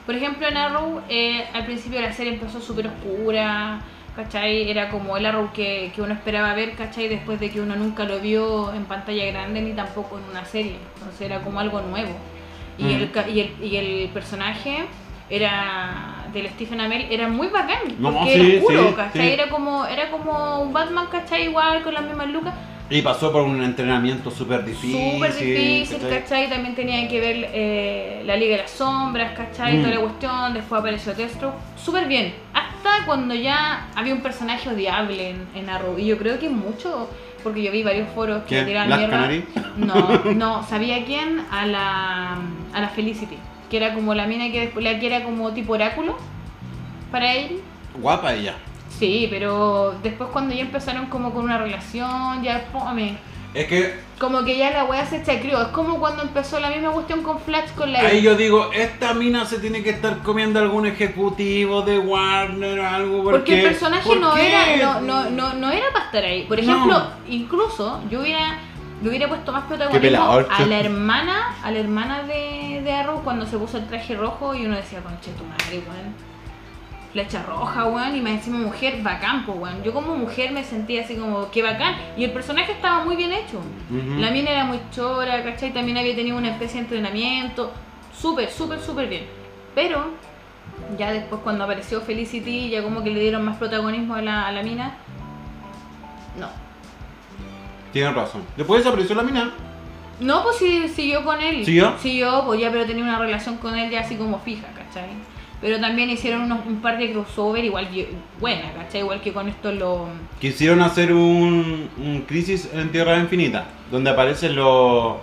Por 0.07 0.15
ejemplo, 0.15 0.47
en 0.49 0.57
Arrow, 0.57 1.01
eh, 1.09 1.47
al 1.55 1.65
principio 1.65 2.01
la 2.01 2.13
serie 2.13 2.35
empezó 2.35 2.61
súper 2.61 2.89
oscura, 2.89 3.81
¿cachai? 4.17 4.71
Era 4.71 4.89
como 4.91 5.17
el 5.17 5.27
Arrow 5.27 5.53
que, 5.53 5.91
que 5.95 6.03
uno 6.03 6.15
esperaba 6.15 6.55
ver, 6.55 6.73
¿cachai? 6.75 7.09
Después 7.09 7.41
de 7.41 7.51
que 7.51 7.61
uno 7.61 7.75
nunca 7.77 8.05
lo 8.05 8.21
vio 8.21 8.73
en 8.73 8.85
pantalla 8.85 9.25
grande 9.27 9.61
ni 9.63 9.73
tampoco 9.73 10.19
en 10.19 10.25
una 10.31 10.45
serie. 10.45 10.77
Entonces 10.95 11.21
era 11.23 11.41
como 11.41 11.61
algo 11.61 11.81
nuevo. 11.83 12.11
Y, 12.79 12.85
Mm. 12.85 12.89
el, 12.91 13.11
y, 13.37 13.41
el, 13.41 13.53
y 13.65 13.77
el 13.77 14.09
personaje 14.11 14.85
era 15.31 16.25
del 16.33 16.49
Stephen 16.51 16.81
Amell 16.81 17.07
era 17.11 17.29
muy 17.29 17.47
bacán 17.49 17.79
No, 17.99 18.13
porque 18.13 18.33
sí, 18.35 18.41
era 18.51 18.59
oscuro, 18.59 18.89
sí, 18.89 18.95
¿cachai? 18.97 19.27
sí. 19.29 19.33
Era 19.35 19.49
como 19.49 19.87
era 19.87 20.11
como 20.11 20.61
un 20.61 20.73
Batman, 20.73 21.07
¿cachai? 21.11 21.45
Igual 21.45 21.83
con 21.83 21.95
las 21.95 22.03
mismas 22.05 22.29
lucas, 22.29 22.55
Y 22.91 23.01
pasó 23.03 23.33
por 23.33 23.43
un 23.43 23.63
entrenamiento 23.63 24.31
súper 24.31 24.65
difícil. 24.65 25.13
Súper 25.15 25.33
difícil, 25.35 25.99
¿cachai? 25.99 26.21
¿cachai? 26.21 26.51
También 26.51 26.75
tenía 26.75 27.09
que 27.09 27.21
ver 27.21 27.51
eh, 27.55 28.23
la 28.27 28.37
Liga 28.37 28.57
de 28.57 28.63
las 28.63 28.71
Sombras, 28.73 29.33
¿cachai? 29.37 29.79
Mm. 29.79 29.83
Toda 29.83 29.95
la 29.95 30.01
cuestión, 30.01 30.55
después 30.55 30.81
apareció 30.81 31.15
Destro. 31.15 31.55
Súper 31.77 32.07
bien. 32.07 32.35
Hasta 32.85 33.07
cuando 33.07 33.35
ya 33.35 33.87
había 33.95 34.15
un 34.15 34.21
personaje 34.21 34.69
odiable 34.69 35.31
en, 35.31 35.47
en 35.55 35.71
Arrow. 35.71 35.99
Y 35.99 36.07
yo 36.07 36.19
creo 36.19 36.39
que 36.39 36.51
mucho, 36.51 37.09
porque 37.43 37.63
yo 37.63 37.73
vi 37.73 37.83
varios 37.83 38.09
foros 38.11 38.43
que 38.43 38.49
¿Quién? 38.49 38.67
tiraban 38.67 38.89
¿Black 38.89 38.99
mierda. 39.01 39.17
Canary? 39.17 39.45
No, 39.77 40.35
no, 40.35 40.63
¿sabía 40.67 41.05
quién? 41.05 41.45
A 41.51 41.67
la, 41.67 42.33
a 42.75 42.81
la 42.81 42.89
Felicity. 42.89 43.39
Que 43.71 43.79
era 43.79 43.95
como 43.95 44.15
la 44.15 44.27
mina 44.27 44.51
que 44.53 44.61
después, 44.61 44.85
la 44.85 44.99
que 44.99 45.07
era 45.07 45.25
como 45.25 45.53
tipo 45.53 45.73
oráculo 45.73 46.17
para 47.11 47.33
él. 47.35 47.61
Guapa 48.01 48.35
ella. 48.35 48.55
Sí, 48.91 49.29
pero 49.31 49.99
después 50.03 50.29
cuando 50.31 50.55
ya 50.55 50.61
empezaron 50.63 51.07
como 51.07 51.33
con 51.33 51.45
una 51.45 51.59
relación, 51.59 52.43
ya 52.43 52.67
fome. 52.71 53.17
Es 53.55 53.67
que 53.69 53.95
Como 54.19 54.45
que 54.45 54.57
ya 54.59 54.71
la 54.73 54.85
wea 54.85 55.07
se 55.07 55.23
chacrió. 55.23 55.61
Es 55.63 55.69
como 55.69 55.99
cuando 56.01 56.23
empezó 56.23 56.59
la 56.61 56.71
misma 56.71 56.91
cuestión 56.91 57.23
con 57.23 57.39
Flash 57.41 57.71
con 57.77 57.93
la. 57.93 58.01
ahí 58.01 58.21
yo 58.23 58.35
digo, 58.37 58.71
esta 58.73 59.15
mina 59.15 59.45
se 59.45 59.59
tiene 59.61 59.83
que 59.83 59.91
estar 59.91 60.19
comiendo 60.23 60.59
algún 60.59 60.87
ejecutivo 60.87 61.83
de 61.83 61.99
Warner 61.99 62.81
o 62.81 62.89
algo. 62.89 63.23
Porque, 63.25 63.39
Porque 63.39 63.55
el 63.61 63.63
personaje 63.69 64.09
¿por 64.09 64.19
no 64.21 64.35
qué? 64.35 64.49
era, 64.49 65.01
no, 65.01 65.01
no, 65.01 65.31
no, 65.31 65.55
no 65.55 65.71
era 65.71 65.87
para 65.93 66.05
estar 66.07 66.25
ahí. 66.25 66.45
Por 66.45 66.63
No. 66.63 66.73
ejemplo, 66.73 67.03
incluso 67.29 68.01
yo 68.11 68.21
hubiera, 68.23 68.59
le 69.03 69.09
hubiera 69.09 69.29
puesto 69.29 69.53
más 69.53 69.65
protagonismo 69.65 70.33
a 70.51 70.67
la 70.67 70.81
hermana, 70.81 71.55
a 71.63 71.71
la 71.71 71.79
hermana 71.79 72.23
de, 72.25 72.81
de 72.83 72.93
Arrow 72.93 73.23
cuando 73.23 73.47
se 73.47 73.57
puso 73.57 73.79
el 73.79 73.87
traje 73.87 74.17
rojo 74.17 74.55
y 74.55 74.67
uno 74.67 74.75
decía, 74.77 75.01
conche 75.01 75.31
tu 75.33 75.45
madre, 75.45 75.79
weón. 75.89 76.34
Flecha 77.15 77.45
roja, 77.45 77.87
weón, 77.87 78.17
y 78.17 78.21
más 78.21 78.33
encima 78.33 78.59
mujer, 78.59 79.01
bacán, 79.01 79.47
pues, 79.47 79.57
weón. 79.57 79.85
Yo 79.85 79.95
como 79.95 80.17
mujer 80.17 80.51
me 80.51 80.65
sentía 80.65 81.05
así 81.05 81.15
como, 81.15 81.49
qué 81.53 81.63
bacán. 81.63 81.95
Y 82.17 82.25
el 82.25 82.33
personaje 82.33 82.73
estaba 82.73 83.05
muy 83.05 83.15
bien 83.15 83.31
hecho. 83.31 83.61
La 84.19 84.33
mina 84.33 84.51
era 84.51 84.65
muy 84.65 84.81
chora, 84.91 85.45
¿cachai? 85.45 85.73
También 85.73 85.97
había 85.97 86.17
tenido 86.17 86.37
una 86.37 86.51
especie 86.51 86.75
de 86.75 86.81
entrenamiento. 86.81 87.73
Súper, 88.13 88.51
súper, 88.51 88.81
súper 88.81 89.09
bien. 89.09 89.27
Pero, 89.77 90.07
ya 90.99 91.13
después 91.13 91.41
cuando 91.45 91.63
apareció 91.63 92.01
Felicity, 92.01 92.71
ya 92.71 92.83
como 92.83 93.05
que 93.05 93.11
le 93.11 93.21
dieron 93.21 93.45
más 93.45 93.59
protagonismo 93.59 94.17
a 94.17 94.21
la, 94.21 94.49
a 94.49 94.51
la 94.51 94.65
mina. 94.65 94.97
No. 96.37 96.49
Tienen 97.93 98.13
razón. 98.13 98.43
Después 98.57 98.83
desapareció 98.83 99.15
la 99.15 99.23
mina. 99.23 99.53
No, 100.19 100.43
pues 100.43 100.57
sí, 100.57 100.89
siguió 100.89 101.25
con 101.25 101.41
él. 101.41 101.65
¿Siguió? 101.65 101.97
Siguió, 101.97 102.43
pues 102.45 102.59
ya, 102.59 102.73
pero 102.73 102.85
tenía 102.87 103.05
una 103.05 103.21
relación 103.21 103.57
con 103.59 103.79
él 103.79 103.89
ya 103.89 104.01
así 104.01 104.17
como 104.17 104.41
fija, 104.41 104.67
¿cachai? 104.75 105.11
Pero 105.65 105.81
también 105.81 106.11
hicieron 106.11 106.43
unos, 106.43 106.67
un 106.67 106.83
par 106.83 106.99
de 106.99 107.11
crossover 107.11 107.65
igual 107.65 107.89
que- 107.89 108.11
buena, 108.39 108.71
¿cachai? 108.75 109.01
Igual 109.01 109.23
que 109.23 109.33
con 109.33 109.49
esto 109.49 109.73
lo... 109.73 110.09
Quisieron 110.39 110.83
hacer 110.83 111.11
un, 111.15 111.89
un 111.97 112.21
Crisis 112.29 112.69
en 112.75 112.93
Tierra 112.93 113.17
Infinita, 113.17 113.65
donde 113.91 114.11
aparecen 114.11 114.57
los. 114.57 115.15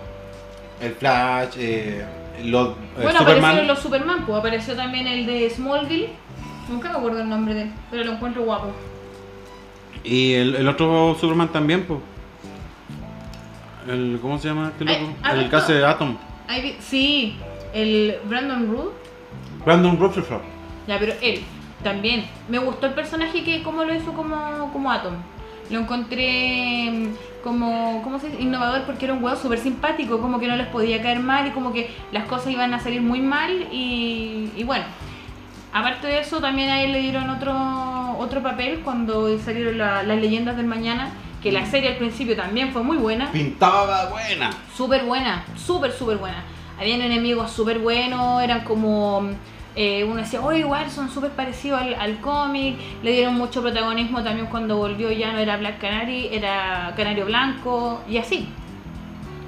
El 0.80 0.94
Flash, 0.94 1.50
eh, 1.58 2.04
los. 2.42 2.70
eh, 2.70 2.72
Bueno, 3.02 3.20
Superman. 3.20 3.38
aparecieron 3.38 3.66
los 3.68 3.78
Superman, 3.78 4.26
pues 4.26 4.36
apareció 4.40 4.74
también 4.74 5.06
el 5.06 5.26
de 5.26 5.48
Smallville. 5.48 6.08
Nunca 6.68 6.90
me 6.90 6.98
acuerdo 6.98 7.20
el 7.20 7.28
nombre 7.28 7.54
de 7.54 7.62
él, 7.62 7.70
pero 7.88 8.02
lo 8.02 8.12
encuentro 8.14 8.42
guapo. 8.42 8.72
Y 10.02 10.32
el, 10.32 10.56
el 10.56 10.66
otro 10.68 11.16
Superman 11.20 11.52
también, 11.52 11.84
pues. 11.84 12.00
El, 13.88 14.18
¿Cómo 14.20 14.38
se 14.40 14.48
llama 14.48 14.72
este 14.72 14.84
loco? 14.86 15.12
¿has 15.22 15.34
el 15.34 15.38
visto? 15.38 15.50
que 15.50 15.56
hace 15.56 15.84
Atom. 15.84 16.16
Sí, 16.80 17.36
el 17.72 18.16
Brandon 18.28 18.68
Root. 18.72 19.01
Brandon 19.64 19.98
Rutherford. 19.98 20.42
Ya, 20.86 20.98
pero 20.98 21.12
él 21.22 21.42
también. 21.82 22.24
Me 22.48 22.58
gustó 22.58 22.86
el 22.86 22.94
personaje 22.94 23.42
que 23.44 23.62
como 23.62 23.84
lo 23.84 23.94
hizo 23.94 24.12
como, 24.12 24.70
como 24.72 24.90
Atom. 24.90 25.14
Lo 25.70 25.78
encontré 25.80 26.90
mm, 26.92 27.42
como, 27.44 28.02
¿cómo 28.02 28.18
se 28.18 28.28
dice? 28.28 28.42
Innovador 28.42 28.82
porque 28.82 29.04
era 29.06 29.14
un 29.14 29.22
weón 29.24 29.36
súper 29.38 29.58
simpático, 29.58 30.20
como 30.20 30.38
que 30.38 30.46
no 30.48 30.56
les 30.56 30.66
podía 30.68 31.00
caer 31.02 31.20
mal 31.20 31.46
y 31.46 31.50
como 31.50 31.72
que 31.72 31.90
las 32.12 32.24
cosas 32.24 32.48
iban 32.52 32.74
a 32.74 32.80
salir 32.80 33.00
muy 33.00 33.20
mal 33.20 33.68
y, 33.72 34.50
y 34.56 34.64
bueno. 34.64 34.84
Aparte 35.72 36.06
de 36.06 36.18
eso, 36.20 36.40
también 36.40 36.68
a 36.68 36.82
él 36.82 36.92
le 36.92 36.98
dieron 37.00 37.30
otro, 37.30 38.16
otro 38.18 38.42
papel 38.42 38.80
cuando 38.84 39.38
salieron 39.38 39.78
la- 39.78 40.02
las 40.02 40.18
leyendas 40.18 40.56
del 40.56 40.66
mañana, 40.66 41.10
que 41.42 41.50
la 41.50 41.64
serie 41.64 41.88
al 41.90 41.96
principio 41.96 42.36
también 42.36 42.72
fue 42.72 42.82
muy 42.82 42.98
buena. 42.98 43.30
Pintaba 43.32 44.10
buena. 44.10 44.50
Súper 44.76 45.04
buena, 45.04 45.44
súper, 45.56 45.90
súper 45.92 46.18
buena. 46.18 46.44
Habían 46.82 47.00
enemigos 47.00 47.52
súper 47.52 47.78
buenos, 47.78 48.42
eran 48.42 48.64
como... 48.64 49.30
eh, 49.76 50.02
uno 50.04 50.16
decía, 50.16 50.40
oh, 50.40 50.52
igual 50.52 50.90
son 50.90 51.08
súper 51.08 51.30
parecidos 51.30 51.80
al, 51.80 51.94
al 51.94 52.20
cómic. 52.20 52.76
Le 53.04 53.12
dieron 53.12 53.34
mucho 53.34 53.62
protagonismo 53.62 54.22
también 54.24 54.48
cuando 54.48 54.76
volvió 54.76 55.12
ya 55.12 55.32
no 55.32 55.38
era 55.38 55.56
Black 55.58 55.78
Canary, 55.80 56.28
era 56.32 56.92
Canario 56.96 57.26
Blanco 57.26 58.00
y 58.08 58.18
así. 58.18 58.48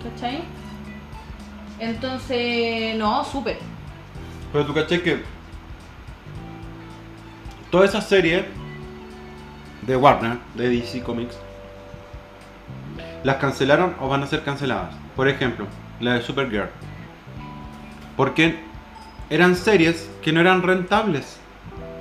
¿Cachai? 0.02 0.42
Entonces, 1.80 2.94
no, 2.96 3.24
súper. 3.24 3.58
Pero 4.52 4.64
tú 4.64 4.72
caché 4.72 5.02
que 5.02 5.24
todas 7.70 7.90
esas 7.90 8.08
series 8.08 8.44
de 9.82 9.96
Warner, 9.96 10.38
de 10.54 10.68
DC 10.68 11.02
Comics, 11.02 11.36
las 13.24 13.36
cancelaron 13.36 13.96
o 14.00 14.08
van 14.08 14.22
a 14.22 14.26
ser 14.28 14.44
canceladas. 14.44 14.94
Por 15.16 15.26
ejemplo, 15.26 15.66
la 15.98 16.14
de 16.14 16.22
Supergirl. 16.22 16.68
Porque 18.16 18.58
eran 19.30 19.56
series 19.56 20.10
que 20.22 20.32
no 20.32 20.40
eran 20.40 20.62
rentables. 20.62 21.38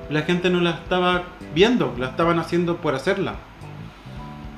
La 0.09 0.23
gente 0.23 0.49
no 0.49 0.59
la 0.59 0.71
estaba 0.71 1.23
viendo, 1.53 1.95
la 1.97 2.07
estaban 2.07 2.39
haciendo 2.39 2.77
por 2.77 2.95
hacerla. 2.95 3.35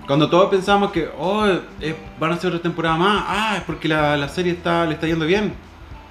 Cuando 0.08 0.30
todos 0.30 0.50
pensamos 0.50 0.92
que 0.92 1.10
oh, 1.18 1.48
eh, 1.82 1.96
van 2.20 2.32
a 2.32 2.36
hacer 2.36 2.50
otra 2.50 2.62
temporada 2.62 2.98
más, 2.98 3.24
ah, 3.28 3.54
es 3.58 3.64
porque 3.64 3.88
la, 3.88 4.16
la 4.18 4.30
serie 4.30 4.54
está, 4.54 4.86
le 4.86 4.94
está 4.94 5.08
yendo 5.08 5.26
bien. 5.26 5.54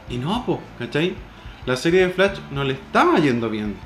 Y 0.09 0.18
no, 0.18 0.45
po, 0.45 0.61
¿cachai? 0.78 1.14
La 1.66 1.76
serie 1.76 2.07
de 2.07 2.12
Flash 2.12 2.38
no 2.51 2.64
le 2.64 2.74
estaba 2.74 3.18
yendo 3.18 3.49
bien. 3.49 3.76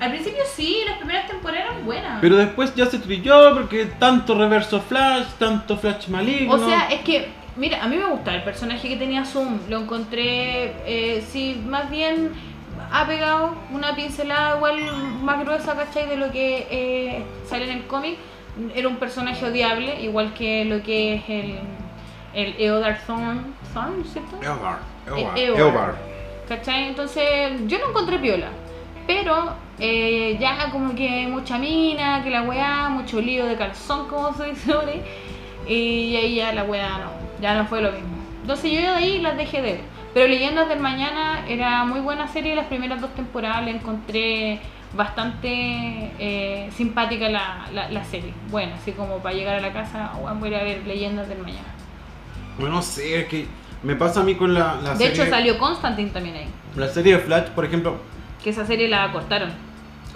Al 0.00 0.10
principio 0.10 0.42
sí, 0.54 0.78
las 0.86 0.98
primeras 0.98 1.26
temporadas 1.26 1.70
eran 1.70 1.84
buenas. 1.86 2.18
Pero 2.20 2.36
después 2.36 2.74
ya 2.74 2.86
se 2.86 2.98
trilló 2.98 3.54
porque 3.54 3.86
tanto 3.98 4.36
reverso 4.36 4.80
Flash, 4.80 5.26
tanto 5.38 5.76
Flash 5.76 6.08
maligno. 6.08 6.54
O 6.54 6.58
sea, 6.58 6.88
es 6.88 7.00
que, 7.00 7.28
mira, 7.56 7.82
a 7.82 7.88
mí 7.88 7.96
me 7.96 8.06
gusta 8.06 8.34
el 8.34 8.42
personaje 8.42 8.88
que 8.88 8.96
tenía 8.96 9.24
Zoom. 9.24 9.58
Lo 9.68 9.80
encontré, 9.80 10.74
eh, 10.86 11.24
sí, 11.28 11.62
más 11.66 11.90
bien 11.90 12.32
ha 12.92 13.06
pegado 13.06 13.54
una 13.72 13.94
pincelada 13.94 14.56
igual 14.56 14.78
más 15.22 15.40
gruesa, 15.44 15.74
¿cachai? 15.74 16.08
De 16.08 16.16
lo 16.16 16.30
que 16.30 16.66
eh, 16.70 17.22
sale 17.48 17.64
en 17.64 17.78
el 17.78 17.86
cómic. 17.86 18.18
Era 18.74 18.88
un 18.88 18.96
personaje 18.96 19.44
odiable, 19.44 20.00
igual 20.00 20.32
que 20.32 20.64
lo 20.64 20.82
que 20.82 21.14
es 21.14 21.22
el, 21.28 21.58
el 22.32 22.54
Eodard 22.58 22.98
Thorn, 23.06 23.54
Thorn, 23.74 24.04
¿cierto? 24.04 24.38
Eobard, 24.42 24.78
Eobard, 25.36 25.94
Eh. 25.94 26.46
¿Cachai? 26.48 26.88
Entonces, 26.88 27.52
yo 27.66 27.78
no 27.78 27.90
encontré 27.90 28.18
piola. 28.18 28.48
Pero 29.06 29.54
eh, 29.78 30.36
ya 30.40 30.70
como 30.70 30.94
que 30.94 31.26
mucha 31.28 31.58
mina, 31.58 32.22
que 32.24 32.30
la 32.30 32.42
weá, 32.42 32.88
mucho 32.88 33.20
lío 33.20 33.46
de 33.46 33.56
calzón, 33.56 34.08
como 34.08 34.32
se 34.34 34.46
dice 34.46 34.72
ahora. 34.72 34.92
Y 35.68 36.16
ahí 36.16 36.36
ya 36.36 36.52
la 36.52 36.64
weá 36.64 36.98
no, 36.98 37.25
ya 37.40 37.54
no 37.56 37.66
fue 37.66 37.82
lo 37.82 37.92
mismo. 37.92 38.16
Entonces 38.42 38.70
yo 38.72 38.80
de 38.80 38.86
ahí 38.88 39.20
las 39.20 39.36
dejé 39.36 39.62
de 39.62 39.72
ver. 39.72 39.80
Pero 40.14 40.28
Leyendas 40.28 40.68
del 40.68 40.80
Mañana 40.80 41.44
era 41.48 41.84
muy 41.84 42.00
buena 42.00 42.26
serie, 42.28 42.54
las 42.54 42.66
primeras 42.66 43.00
dos 43.00 43.14
temporadas 43.14 43.64
la 43.64 43.70
encontré 43.70 44.60
bastante 44.94 46.12
eh, 46.18 46.70
simpática 46.74 47.28
la, 47.28 47.66
la, 47.72 47.90
la 47.90 48.04
serie. 48.04 48.32
Bueno, 48.50 48.72
así 48.80 48.92
como 48.92 49.18
para 49.18 49.34
llegar 49.34 49.56
a 49.56 49.60
la 49.60 49.72
casa, 49.72 50.12
bueno, 50.20 50.36
voy 50.40 50.48
a 50.48 50.52
ir 50.52 50.60
a 50.60 50.64
ver 50.64 50.86
Leyendas 50.86 51.28
del 51.28 51.38
Mañana. 51.38 51.68
Bueno, 52.58 52.76
no 52.76 52.82
sé, 52.82 53.20
es 53.20 53.26
que 53.28 53.46
me 53.82 53.94
pasa 53.96 54.20
a 54.20 54.22
mí 54.24 54.34
con 54.36 54.54
la, 54.54 54.76
la 54.82 54.90
De 54.92 54.96
serie. 55.06 55.22
hecho 55.22 55.26
salió 55.30 55.58
Constantine 55.58 56.10
también 56.10 56.36
ahí, 56.36 56.48
La 56.76 56.88
serie 56.88 57.14
de 57.16 57.18
Flash, 57.22 57.48
por 57.48 57.64
ejemplo, 57.66 57.96
que 58.42 58.50
esa 58.50 58.64
serie 58.64 58.88
la 58.88 59.12
cortaron. 59.12 59.50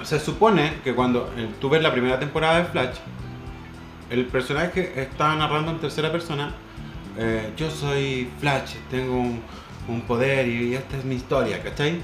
se 0.02 0.18
supone 0.18 0.74
que 0.82 0.94
cuando 0.94 1.30
eh, 1.36 1.48
tú 1.60 1.68
ves 1.68 1.82
la 1.82 1.92
primera 1.92 2.18
temporada 2.18 2.58
de 2.60 2.64
Flash, 2.64 2.96
el 4.08 4.24
personaje 4.26 4.94
está 5.02 5.34
narrando 5.36 5.72
en 5.72 5.78
tercera 5.78 6.10
persona. 6.10 6.54
Eh, 7.18 7.50
yo 7.56 7.70
soy 7.70 8.28
Flash, 8.40 8.74
tengo 8.90 9.14
un, 9.14 9.40
un 9.88 10.00
poder 10.02 10.46
y, 10.48 10.74
esta 10.74 10.96
es 10.96 11.04
mi 11.04 11.16
historia, 11.16 11.62
¿cachai? 11.62 12.00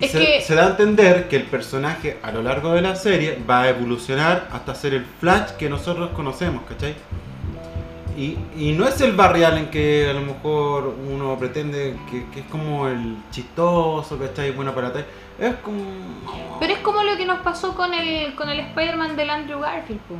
Es 0.00 0.10
se, 0.10 0.18
que- 0.18 0.40
se 0.40 0.54
da 0.54 0.66
a 0.66 0.70
entender 0.70 1.28
que 1.28 1.36
el 1.36 1.44
personaje 1.44 2.18
a 2.22 2.32
lo 2.32 2.42
largo 2.42 2.72
de 2.72 2.82
la 2.82 2.96
serie 2.96 3.38
va 3.48 3.62
a 3.62 3.68
evolucionar 3.68 4.48
hasta 4.52 4.74
ser 4.74 4.94
el 4.94 5.04
Flash 5.20 5.52
que 5.52 5.68
nosotros 5.68 6.10
conocemos, 6.10 6.62
¿cachai? 6.68 6.94
Y, 8.16 8.36
y 8.58 8.72
no 8.72 8.86
es 8.86 9.00
el 9.00 9.12
Barry 9.12 9.42
Allen 9.42 9.70
que 9.70 10.06
a 10.10 10.12
lo 10.12 10.20
mejor 10.20 10.94
uno 11.10 11.38
pretende 11.38 11.96
que, 12.10 12.26
que 12.30 12.40
es 12.40 12.46
como 12.46 12.86
el 12.88 13.16
chistoso, 13.30 14.18
¿cachai? 14.18 14.50
Bueno 14.52 14.74
para 14.74 14.92
tal. 14.92 15.06
Es 15.38 15.54
como... 15.56 15.80
Pero 16.60 16.74
es 16.74 16.80
como 16.80 17.02
lo 17.02 17.16
que 17.16 17.24
nos 17.24 17.40
pasó 17.40 17.74
con 17.74 17.94
el, 17.94 18.34
con 18.34 18.50
el 18.50 18.60
Spider-Man 18.60 19.16
del 19.16 19.30
Andrew 19.30 19.60
Garfield, 19.60 20.00
po. 20.00 20.14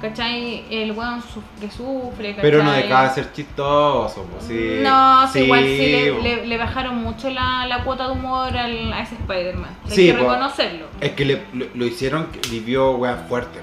¿Cachai? 0.00 0.64
El 0.70 0.92
weón 0.92 1.22
su- 1.22 1.42
que 1.60 1.70
sufre, 1.70 2.30
¿cachai? 2.34 2.42
Pero 2.42 2.62
no 2.62 2.72
deja 2.72 3.02
de 3.08 3.10
ser 3.14 3.32
chistoso, 3.32 4.24
pues 4.30 4.44
sí. 4.44 4.78
No, 4.82 5.30
sí, 5.30 5.40
igual 5.40 5.64
sí 5.64 5.86
le, 5.92 6.12
po. 6.12 6.22
le- 6.22 6.46
le 6.46 6.58
bajaron 6.58 6.96
mucho 7.02 7.30
la, 7.30 7.66
la 7.66 7.84
cuota 7.84 8.06
de 8.06 8.12
humor 8.12 8.56
al- 8.56 8.92
a 8.92 9.02
ese 9.02 9.14
Spider-Man. 9.16 9.70
Hay 9.84 9.90
Sí, 9.90 10.06
que 10.06 10.12
po. 10.14 10.18
reconocerlo. 10.20 10.86
Es 11.00 11.12
que 11.12 11.24
le, 11.24 11.42
lo, 11.52 11.66
lo 11.74 11.86
hicieron 11.86 12.26
que 12.26 12.40
vivió 12.48 12.92
wea 12.92 13.16
fuerte. 13.28 13.60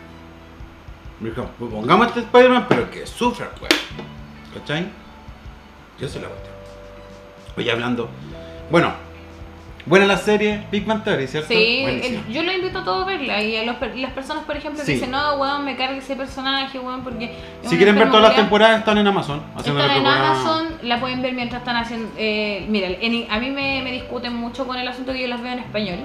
Dijo, 1.19 1.49
"Pues 1.57 1.71
pongamos 1.71 2.05
a 2.05 2.09
este 2.09 2.19
Spider-Man, 2.21 2.65
pero 2.69 2.91
que 2.91 3.07
sufra, 3.07 3.49
wea. 3.59 3.69
¿Cachai? 4.53 4.87
Yo 5.99 6.07
se 6.07 6.19
la 6.21 6.27
cuestión. 6.27 6.53
Oye, 7.57 7.71
hablando. 7.71 8.07
Bueno, 8.69 8.93
buena 9.87 10.05
la 10.05 10.17
serie 10.17 10.63
Big 10.71 10.85
Bang 10.85 11.03
Theory, 11.03 11.27
¿cierto? 11.27 11.47
Sí, 11.49 11.83
el- 11.85 12.27
yo 12.33 12.43
lo 12.43 12.51
invito 12.51 12.79
a 12.79 12.83
todos 12.83 13.03
a 13.03 13.05
verla. 13.07 13.41
Y 13.41 13.55
a 13.57 13.63
los 13.63 13.75
las 13.95 14.11
personas, 14.11 14.43
por 14.45 14.55
ejemplo, 14.57 14.79
Sí. 14.81 14.85
que 14.87 14.93
dicen, 14.93 15.11
no, 15.11 15.35
weón, 15.35 15.63
me 15.65 15.75
carga 15.75 15.97
ese 15.97 16.15
personaje, 16.15 16.77
weón, 16.79 17.03
porque. 17.03 17.33
Si 17.63 17.77
quieren 17.77 17.95
ver 17.95 18.07
todas 18.07 18.21
las 18.21 18.31
culiao". 18.31 18.43
temporadas, 18.45 18.79
están 18.79 18.97
en 18.97 19.07
Amazon. 19.07 19.41
Están 19.57 19.77
en. 19.91 20.05
Amazon, 20.07 20.67
la 20.83 20.99
pueden 20.99 21.21
ver 21.21 21.33
mientras 21.33 21.61
están 21.61 21.77
haciendo. 21.77 22.09
Eh, 22.17 22.65
mira, 22.69 22.87
en- 22.87 23.31
a 23.31 23.39
mí 23.39 23.49
me, 23.49 23.81
me 23.83 23.91
discuten 23.91 24.35
mucho 24.35 24.67
con 24.67 24.77
el 24.77 24.87
asunto 24.87 25.13
que 25.13 25.21
yo 25.21 25.27
las 25.27 25.41
veo 25.41 25.53
en 25.53 25.59
español. 25.59 25.99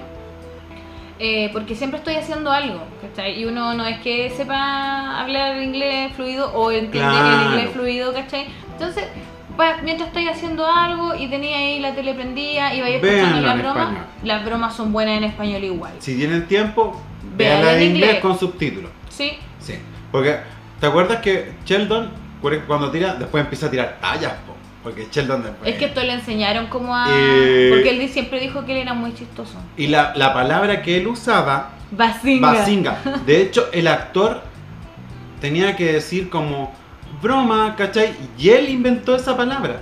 Eh, 1.25 1.51
porque 1.53 1.77
siempre 1.77 1.99
estoy 1.99 2.15
haciendo 2.17 2.51
algo, 2.51 2.83
¿cachai? 3.01 3.39
Y 3.41 3.45
uno 3.45 3.75
no 3.75 3.87
es 3.87 4.01
que 4.01 4.31
sepa 4.31 5.21
hablar 5.21 5.63
inglés 5.63 6.13
fluido 6.15 6.53
o 6.53 6.73
entiende 6.73 7.11
Claro. 7.11 7.29
el 7.43 7.47
inglés 7.49 7.71
fluido, 7.73 8.13
¿cachai? 8.13 8.47
Entonces, 8.73 9.05
pa- 9.57 9.79
mientras 9.83 10.09
estoy 10.09 10.29
haciendo 10.29 10.67
algo 10.67 11.15
y 11.15 11.29
tenía 11.29 11.57
ahí 11.59 11.81
la 11.81 11.95
tele 11.95 12.15
prendida 12.15 12.75
y 12.75 12.81
vaya 12.81 12.97
escuchando 12.97 13.41
las 13.41 13.59
bromas, 13.59 13.89
las 14.23 14.45
bromas 14.45 14.75
son 14.77 14.93
buenas 14.93 15.19
en 15.19 15.25
español 15.25 15.65
igual. 15.65 15.93
Si 15.99 16.17
tienen 16.17 16.47
tiempo, 16.47 17.01
veanla 17.37 17.75
en 17.77 17.83
inglés 17.95 18.21
con 18.21 18.39
subtítulos. 18.39 18.91
¿Sí? 19.09 19.33
Sí. 19.61 19.75
Porque, 20.11 20.39
¿te 20.81 20.87
acuerdas 20.87 21.21
que 21.21 21.53
Sheldon, 21.65 22.11
cuando 22.67 22.91
tira, 22.91 23.15
después 23.15 23.43
empieza 23.45 23.67
a 23.67 23.71
tirar 23.71 23.99
tallas, 24.01 24.33
po? 24.47 24.55
Porque 24.83 25.07
Sheldon 25.13 25.45
después. 25.45 25.71
Es 25.71 25.79
que 25.79 25.85
esto 25.87 26.03
le 26.03 26.13
enseñaron 26.15 26.67
como 26.67 26.97
a... 26.97 27.07
Eh. 27.09 27.69
Porque 27.71 27.91
él 27.91 28.09
siempre 28.09 28.41
dijo 28.41 28.65
que 28.65 28.73
él 28.73 28.79
era 28.79 28.95
muy 28.95 29.15
chistoso. 29.15 29.55
Y 29.77 29.87
la, 29.87 30.13
la 30.17 30.35
palabra 30.35 30.83
que 30.83 30.97
él 30.97 31.07
usaba, 31.07 31.71
Basinga. 31.93 32.53
basinga. 32.53 32.99
De 33.27 33.41
hecho, 33.43 33.69
el 33.73 33.87
actor 33.87 34.43
tenía 35.41 35.77
que 35.77 35.93
decir 35.93 36.29
como 36.31 36.75
broma, 37.23 37.75
¿cachai? 37.77 38.15
Y 38.37 38.51
él 38.51 38.69
inventó 38.69 39.15
esa 39.15 39.37
palabra. 39.37 39.81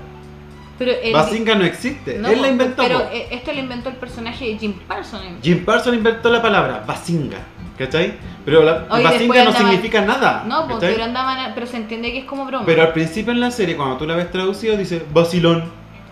Pero 0.78 0.92
él- 0.92 1.12
Basinga 1.12 1.54
no 1.56 1.64
existe. 1.64 2.18
No, 2.18 2.28
él 2.28 2.40
la 2.40 2.48
inventó. 2.48 2.82
Pero 2.82 3.00
po. 3.00 3.08
eh, 3.12 3.28
esto 3.32 3.52
lo 3.52 3.58
inventó 3.60 3.88
el 3.90 3.96
personaje 3.96 4.46
de 4.46 4.58
Jim 4.58 4.74
Parsons. 4.86 5.24
Jim 5.42 5.64
Parsons 5.64 5.96
inventó 5.96 6.30
la 6.30 6.40
palabra 6.40 6.84
basinga, 6.86 7.38
¿cachai? 7.76 8.14
Pero 8.44 8.62
la 8.62 8.86
Oye, 8.90 9.06
después 9.18 9.44
no 9.44 9.52
significa 9.52 10.00
nada. 10.00 10.44
No, 10.46 10.66
¿cachai? 10.66 10.92
pero 10.92 11.04
andaban, 11.04 11.52
pero 11.54 11.66
se 11.66 11.76
entiende 11.76 12.12
que 12.12 12.20
es 12.20 12.24
como 12.24 12.46
broma. 12.46 12.64
Pero 12.64 12.82
al 12.82 12.92
principio 12.92 13.32
en 13.32 13.40
la 13.40 13.50
serie, 13.50 13.76
cuando 13.76 13.98
tú 13.98 14.06
la 14.06 14.16
ves 14.16 14.30
traducido, 14.30 14.76
dice 14.76 15.02
vacilón. 15.12 15.64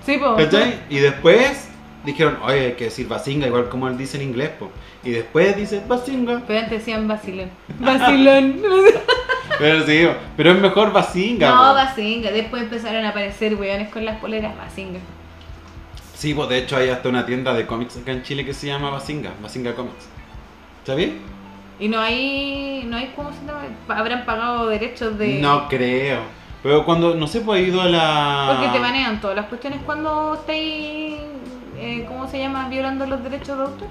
sí, 0.04 0.18
po. 0.18 0.36
¿Cachai? 0.36 0.80
Y 0.90 0.98
después 0.98 1.68
dijeron, 2.04 2.36
oye, 2.44 2.66
hay 2.66 2.72
que 2.72 2.84
decir 2.84 3.08
basinga, 3.08 3.46
igual 3.46 3.70
como 3.70 3.88
él 3.88 3.96
dice 3.96 4.18
en 4.18 4.24
inglés, 4.24 4.50
po. 4.58 4.70
Y 5.02 5.12
después 5.12 5.56
dice 5.56 5.82
basinga. 5.88 6.42
Pero 6.46 6.58
antes 6.60 6.80
decían 6.80 7.08
vacilón. 7.08 7.48
Vacilón. 7.78 8.60
Pero 9.58 9.86
sí, 9.86 10.08
pero 10.36 10.52
es 10.52 10.60
mejor 10.60 10.92
basinga. 10.92 11.50
no. 11.50 11.74
Basinga. 11.74 12.30
Después 12.30 12.62
empezaron 12.62 13.04
a 13.04 13.10
aparecer 13.10 13.54
weones 13.54 13.88
con 13.90 14.04
las 14.04 14.18
poleras 14.18 14.56
Basinga. 14.56 15.00
Sí, 16.14 16.34
pues 16.34 16.48
de 16.48 16.58
hecho 16.58 16.76
hay 16.76 16.90
hasta 16.90 17.08
una 17.08 17.24
tienda 17.24 17.54
de 17.54 17.66
cómics 17.66 17.96
acá 17.96 18.10
en 18.10 18.22
Chile 18.24 18.44
que 18.44 18.52
se 18.52 18.66
llama 18.66 18.90
Basinga, 18.90 19.30
Basinga 19.40 19.74
Comics. 19.74 20.08
¿Sabes? 20.84 21.10
Y 21.78 21.88
no 21.88 22.00
hay, 22.00 22.84
no 22.88 22.96
hay, 22.96 23.12
¿cómo 23.14 23.30
se 23.30 23.38
llama? 23.46 23.62
Habrán 23.88 24.24
pagado 24.24 24.66
derechos 24.66 25.16
de... 25.16 25.38
No 25.38 25.68
creo. 25.68 26.18
Pero 26.62 26.84
cuando, 26.84 27.14
no 27.14 27.28
sé, 27.28 27.40
pues 27.42 27.60
he 27.60 27.68
ido 27.68 27.80
a 27.80 27.86
la... 27.86 28.56
Porque 28.56 28.72
te 28.72 28.80
banean 28.80 29.20
todas 29.20 29.36
las 29.36 29.46
cuestiones 29.46 29.80
cuando 29.86 30.34
estáis, 30.34 31.14
eh, 31.76 32.04
¿cómo 32.08 32.26
se 32.28 32.40
llama? 32.40 32.68
Violando 32.68 33.06
los 33.06 33.22
derechos 33.22 33.56
de 33.56 33.62
autor. 33.62 33.88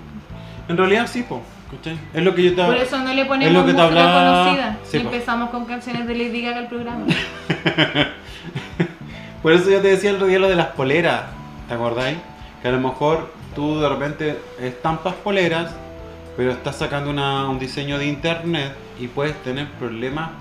En 0.69 0.77
realidad 0.77 1.07
sí, 1.07 1.23
po. 1.23 1.41
¿cachai? 1.71 1.97
Es 2.13 2.23
lo 2.23 2.33
que 2.35 2.43
yo 2.43 2.55
te 2.55 2.63
Por 2.63 2.75
eso 2.77 2.97
no 2.99 3.13
le 3.13 3.21
es 3.21 3.27
ponemos 3.27 3.53
lo 3.53 3.65
que 3.65 3.73
te 3.73 3.81
música 3.81 4.01
hablaba- 4.01 4.43
conocida. 4.43 4.77
Sí, 4.83 4.97
y 4.97 5.01
empezamos 5.01 5.49
con 5.49 5.65
canciones 5.65 6.07
de 6.07 6.15
Lady 6.15 6.41
Gaga 6.41 6.57
al 6.59 6.67
programa. 6.67 7.05
Por 9.43 9.53
eso 9.53 9.69
yo 9.69 9.81
te 9.81 9.89
decía 9.89 10.11
el 10.11 10.27
día 10.27 10.39
lo 10.39 10.49
de 10.49 10.55
las 10.55 10.67
poleras, 10.67 11.23
¿te 11.67 11.73
acordáis? 11.73 12.17
Que 12.61 12.67
a 12.67 12.71
lo 12.71 12.79
mejor 12.79 13.31
tú 13.55 13.79
de 13.79 13.87
repente 13.89 14.37
estampas 14.59 15.13
poleras, 15.15 15.73
pero 16.35 16.51
estás 16.51 16.75
sacando 16.77 17.09
una- 17.11 17.47
un 17.49 17.59
diseño 17.59 17.97
de 17.97 18.07
internet 18.07 18.73
y 18.99 19.07
puedes 19.07 19.35
tener 19.43 19.67
problemas, 19.73 20.31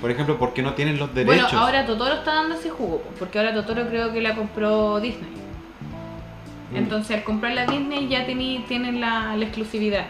por 0.00 0.10
ejemplo, 0.10 0.36
porque 0.38 0.62
no 0.62 0.72
tienes 0.74 0.98
los 0.98 1.14
derechos. 1.14 1.44
Bueno, 1.50 1.60
ahora 1.60 1.84
Totoro 1.86 2.14
está 2.14 2.34
dando 2.34 2.54
ese 2.56 2.70
jugo, 2.70 2.98
po, 3.02 3.10
porque 3.18 3.38
ahora 3.38 3.54
Totoro 3.54 3.86
creo 3.88 4.12
que 4.12 4.20
la 4.20 4.34
compró 4.34 5.00
Disney. 5.00 5.30
Mm. 6.72 6.76
Entonces 6.76 7.16
al 7.18 7.24
comprar 7.24 7.52
la 7.54 7.66
Disney 7.66 8.08
ya 8.08 8.26
tení- 8.26 8.64
tienen 8.66 9.00
la, 9.00 9.36
la 9.36 9.44
exclusividad. 9.44 10.06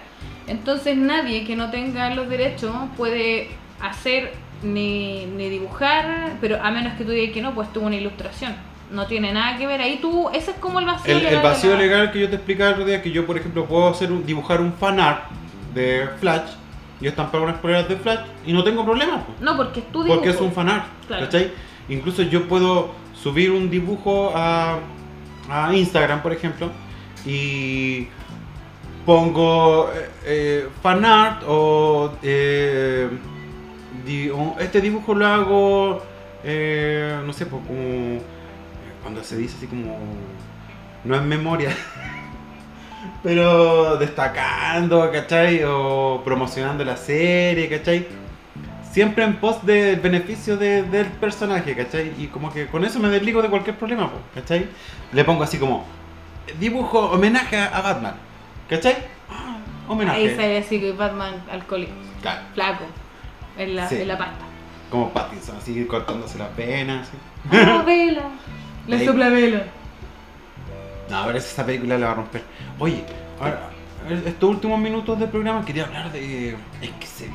Entonces 0.46 0.96
nadie 0.96 1.44
que 1.44 1.56
no 1.56 1.70
tenga 1.70 2.14
los 2.14 2.28
derechos 2.28 2.72
puede 2.96 3.48
hacer 3.80 4.32
ni, 4.62 5.26
ni 5.26 5.48
dibujar, 5.48 6.34
pero 6.40 6.62
a 6.62 6.70
menos 6.70 6.94
que 6.94 7.04
tú 7.04 7.10
digas 7.10 7.34
que 7.34 7.42
no, 7.42 7.54
pues 7.54 7.72
tuvo 7.72 7.86
una 7.86 7.96
ilustración. 7.96 8.54
No 8.90 9.06
tiene 9.06 9.32
nada 9.32 9.58
que 9.58 9.66
ver 9.66 9.80
ahí 9.80 9.98
tú, 10.00 10.28
ese 10.32 10.52
es 10.52 10.56
como 10.58 10.78
el 10.78 10.86
vacío 10.86 11.12
El, 11.16 11.18
legal. 11.24 11.34
el 11.34 11.42
vacío 11.42 11.76
legal 11.76 12.12
que 12.12 12.20
yo 12.20 12.28
te 12.30 12.36
explicaba 12.36 12.68
el 12.70 12.74
otro 12.76 12.86
día, 12.86 13.02
que 13.02 13.10
yo, 13.10 13.26
por 13.26 13.36
ejemplo, 13.36 13.66
puedo 13.66 13.88
hacer 13.88 14.12
un- 14.12 14.24
dibujar 14.24 14.60
un 14.60 14.72
fanart 14.72 15.24
de 15.74 16.08
Flash 16.20 16.50
y 17.00 17.08
estampar 17.08 17.40
unas 17.42 17.58
poleras 17.58 17.88
de 17.88 17.96
Flash 17.96 18.20
y 18.46 18.52
no 18.52 18.62
tengo 18.64 18.84
problema. 18.84 19.18
po. 19.26 19.32
No, 19.40 19.56
porque 19.56 19.80
es 19.80 19.92
tu 19.92 20.02
dibujo. 20.04 20.20
Porque 20.20 20.30
es 20.34 20.40
un 20.40 20.52
fanart, 20.52 20.84
Claro. 21.08 21.24
¿cachai? 21.26 21.50
Incluso 21.88 22.22
yo 22.22 22.46
puedo 22.48 22.92
subir 23.12 23.50
un 23.50 23.68
dibujo 23.68 24.32
a, 24.34 24.78
a 25.48 25.74
Instagram, 25.74 26.22
por 26.22 26.32
ejemplo, 26.32 26.70
y 27.24 28.08
pongo 29.04 29.90
eh, 29.92 30.10
eh, 30.24 30.68
fanart 30.82 31.42
o 31.46 32.12
eh, 32.22 33.08
o 34.32 34.56
este 34.60 34.80
dibujo 34.80 35.14
lo 35.14 35.26
hago, 35.26 36.02
eh, 36.44 37.20
no 37.24 37.32
sé, 37.32 37.46
pues 37.46 37.62
como 37.66 38.20
cuando 39.02 39.22
se 39.24 39.36
dice 39.36 39.56
así 39.56 39.66
como, 39.66 39.98
no 41.04 41.16
en 41.16 41.28
memoria. 41.28 41.70
Pero 43.22 43.96
destacando, 43.96 45.10
¿cachai? 45.10 45.62
O 45.64 46.22
promocionando 46.24 46.84
la 46.84 46.96
serie, 46.96 47.68
¿cachai? 47.68 48.06
Siempre 48.96 49.24
en 49.24 49.34
pos 49.36 49.56
del 49.66 50.00
beneficio 50.00 50.56
de- 50.56 50.82
del 50.84 51.04
personaje, 51.08 51.76
¿cachai? 51.76 52.14
Y 52.18 52.28
como 52.28 52.50
que 52.50 52.66
con 52.66 52.82
eso 52.82 52.98
me 52.98 53.08
desligo 53.10 53.42
de 53.42 53.50
cualquier 53.50 53.76
problema, 53.76 54.10
po, 54.10 54.16
¿cachai? 54.34 54.68
Le 55.12 55.22
pongo 55.22 55.42
así 55.42 55.58
como 55.58 55.84
dibujo 56.58 57.00
homenaje 57.10 57.58
a 57.58 57.78
Batman, 57.82 58.14
¿cachai? 58.70 58.96
Ah, 59.30 59.58
homenaje. 59.86 60.18
Ahí 60.18 60.34
sale 60.34 60.56
así 60.56 60.80
que 60.80 60.92
Batman 60.92 61.34
alcohólico, 61.52 61.92
Claro, 62.22 62.40
flaco, 62.54 62.84
en 63.58 63.76
la, 63.76 63.86
Sí. 63.86 63.96
en 63.96 64.08
la 64.08 64.16
pasta. 64.16 64.44
como 64.90 65.10
Pattinson, 65.10 65.56
así 65.58 65.84
cortándose 65.84 66.38
las 66.38 66.56
venas. 66.56 67.06
así. 67.06 67.18
¡Ah, 67.52 67.82
vela! 67.86 68.22
Le 68.86 69.04
sopla 69.04 69.28
vela. 69.28 69.64
No, 71.10 71.16
a 71.18 71.26
ver 71.26 71.42
si 71.42 71.48
esa 71.52 71.66
película 71.66 71.98
la 71.98 72.06
va 72.06 72.12
a 72.12 72.14
romper. 72.14 72.42
Oye, 72.78 73.04
ahora, 73.38 73.68
estos 74.24 74.48
últimos 74.48 74.80
minutos 74.80 75.18
del 75.18 75.28
programa 75.28 75.62
quería 75.66 75.84
hablar 75.84 76.10
de. 76.12 76.56
Es 76.80 76.90
que 76.98 77.06
se. 77.06 77.28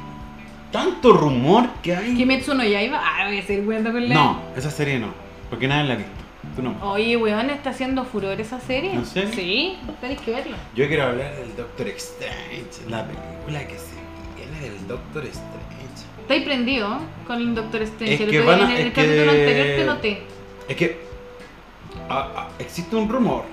Tanto 0.72 1.12
rumor 1.14 1.68
que 1.84 1.96
hay. 1.96 2.16
Kimetsu 2.16 2.54
no 2.54 2.64
Yaiba, 2.64 3.02
ah, 3.04 3.28
voy 3.28 3.40
a 3.40 3.42
seguir 3.46 3.66
jugando 3.66 3.92
con 3.92 4.08
la... 4.08 4.16
No, 4.16 4.42
esa 4.56 4.72
serie 4.72 5.00
no, 5.00 5.08
porque 5.50 5.68
nadie 5.68 5.84
la 5.88 5.94
ha 5.94 5.98
visto. 5.98 6.12
Tú 6.56 6.62
no. 6.64 6.76
Oye, 6.92 7.18
weón, 7.18 7.50
está 7.50 7.70
haciendo 7.72 8.04
furor 8.06 8.40
esa 8.42 8.60
serie. 8.60 8.94
¿En 8.94 9.06
serio? 9.06 9.32
Sí, 9.36 9.78
tenéis 10.00 10.20
que 10.22 10.32
verla. 10.32 10.58
Yo 10.76 10.88
quiero 10.88 11.04
hablar 11.04 11.36
del 11.36 11.56
Doctor 11.56 11.88
Strange, 11.90 12.90
la 12.90 13.06
película 13.06 13.68
que 13.68 13.78
se 13.78 13.94
viene 14.36 14.60
del 14.70 14.88
Doctor 14.88 15.26
Strange. 15.26 15.62
Estáis 16.22 16.44
prendido 16.44 17.00
con 17.28 17.38
el 17.38 17.54
Doctor 17.54 17.82
Strange. 17.84 18.14
Es 18.16 18.22
El 18.22 18.30
que 18.30 18.40
otro 18.40 18.52
día 18.54 18.58
van 18.58 18.68
a- 18.70 18.74
en 18.76 18.82
el 18.82 18.88
es 18.88 18.94
que- 18.94 19.02
capítulo 19.02 19.32
anterior 19.32 19.68
te 19.78 19.86
noté. 19.86 20.22
Es 20.70 20.76
que 20.78 21.00
ah, 22.10 22.30
ah, 22.36 22.48
existe 22.60 22.96
un 22.96 23.08
rumor, 23.10 23.44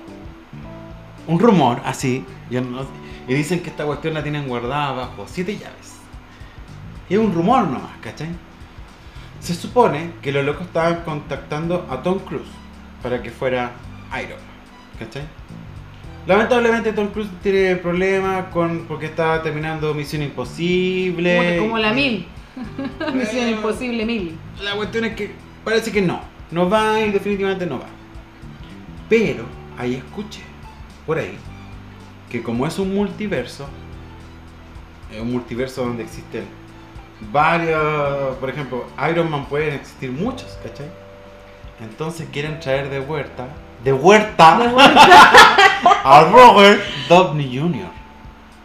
un 1.27 1.39
rumor 1.39 1.81
así, 1.85 2.23
no- 2.49 2.87
y 3.27 3.33
dicen 3.33 3.59
que 3.59 3.69
esta 3.69 3.85
cuestión 3.85 4.13
la 4.15 4.23
tienen 4.23 4.47
guardada 4.47 4.93
bajo 4.93 5.25
siete 5.27 5.57
llaves. 5.57 5.98
Y 7.09 7.15
es 7.15 7.19
un 7.19 7.33
rumor 7.33 7.63
nomás, 7.63 7.97
¿cachai? 8.01 8.29
Se 9.39 9.55
supone 9.55 10.11
que 10.21 10.31
los 10.31 10.45
locos 10.45 10.67
estaban 10.67 11.03
contactando 11.03 11.87
a 11.89 12.03
Tom 12.03 12.19
Cruise 12.19 12.47
para 13.01 13.21
que 13.21 13.31
fuera 13.31 13.71
Iron 14.21 14.37
Man, 14.37 14.99
¿cachai? 14.99 15.23
Lamentablemente 16.27 16.93
Tom 16.93 17.07
Cruise 17.07 17.29
tiene 17.41 17.75
problemas 17.77 18.45
con 18.53 18.85
porque 18.87 19.07
está 19.07 19.41
terminando 19.41 19.93
Misión 19.95 20.21
Imposible. 20.21 21.57
Como, 21.57 21.69
como 21.69 21.77
la 21.79 21.93
mil. 21.93 22.27
Misión 23.13 23.47
Eh, 23.47 23.51
Imposible 23.51 24.05
mil. 24.05 24.37
La 24.61 24.75
cuestión 24.75 25.05
es 25.05 25.15
que 25.15 25.31
parece 25.63 25.91
que 25.91 26.01
no. 26.01 26.21
No 26.51 26.69
va 26.69 26.99
y 27.01 27.11
definitivamente 27.11 27.65
no 27.65 27.79
va. 27.79 27.87
Pero 29.07 29.45
ahí 29.77 29.95
escuché, 29.95 30.41
por 31.05 31.17
ahí, 31.17 31.35
que 32.29 32.43
como 32.43 32.67
es 32.67 32.77
un 32.77 32.93
multiverso, 32.93 33.67
es 35.11 35.19
un 35.19 35.31
multiverso 35.31 35.83
donde 35.83 36.03
existen 36.03 36.43
varios, 37.31 38.35
por 38.37 38.49
ejemplo, 38.49 38.85
Iron 39.09 39.29
Man 39.29 39.45
pueden 39.45 39.73
existir 39.75 40.11
muchos, 40.11 40.57
¿cachai? 40.63 40.87
Entonces 41.81 42.27
quieren 42.31 42.59
traer 42.59 42.89
de 42.89 42.99
vuelta, 42.99 43.47
de 43.83 43.91
vuelta, 43.91 44.57
a 46.03 46.23
Robert 46.31 46.81
Downey 47.07 47.57
Jr. 47.57 47.89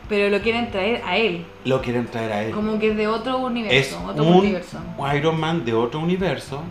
Pero 0.08 0.28
lo 0.28 0.42
quieren 0.42 0.70
traer 0.70 1.02
a 1.06 1.16
él. 1.16 1.46
Lo 1.64 1.80
quieren 1.80 2.06
traer 2.06 2.32
a 2.32 2.42
él. 2.42 2.50
Como 2.52 2.78
que 2.78 2.90
es 2.90 2.96
de 2.96 3.08
otro 3.08 3.38
universo. 3.38 3.96
es 3.96 4.08
otro 4.10 4.24
un. 4.24 4.60
Iron 5.16 5.40
Man 5.40 5.64
de 5.64 5.72
otro 5.74 6.00
universo 6.00 6.62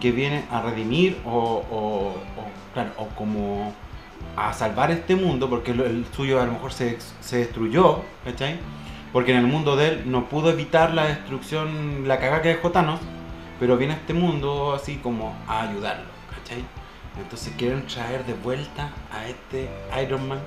que 0.00 0.10
viene 0.10 0.44
a 0.50 0.62
redimir 0.62 1.18
o, 1.24 1.30
o- 1.70 2.08
o, 2.08 2.14
claro, 2.74 2.90
o 2.96 3.06
como 3.08 3.72
a 4.36 4.52
salvar 4.52 4.90
este 4.90 5.14
mundo 5.14 5.48
porque 5.48 5.70
el 5.72 6.04
suyo 6.16 6.40
a 6.40 6.46
lo 6.46 6.52
mejor 6.52 6.72
se, 6.72 6.98
se 7.20 7.36
destruyó, 7.38 8.00
¿cachai? 8.24 8.58
Porque 9.12 9.32
en 9.32 9.38
el 9.38 9.46
mundo 9.46 9.76
de 9.76 9.88
él 9.88 10.02
no 10.06 10.28
pudo 10.28 10.50
evitar 10.50 10.94
la 10.94 11.04
destrucción, 11.06 12.08
la 12.08 12.18
cagada 12.18 12.40
que 12.42 12.48
dejó 12.48 12.70
Thanos, 12.70 13.00
pero 13.60 13.76
viene 13.76 13.94
a 13.94 13.96
este 13.96 14.14
mundo 14.14 14.72
así 14.74 14.96
como 14.96 15.36
a 15.46 15.62
ayudarlo, 15.62 16.06
¿cachai? 16.34 16.64
Entonces 17.20 17.52
quieren 17.58 17.86
traer 17.86 18.24
de 18.24 18.32
vuelta 18.34 18.90
a 19.12 19.26
este 19.28 19.68
Iron 20.02 20.26
Man, 20.28 20.40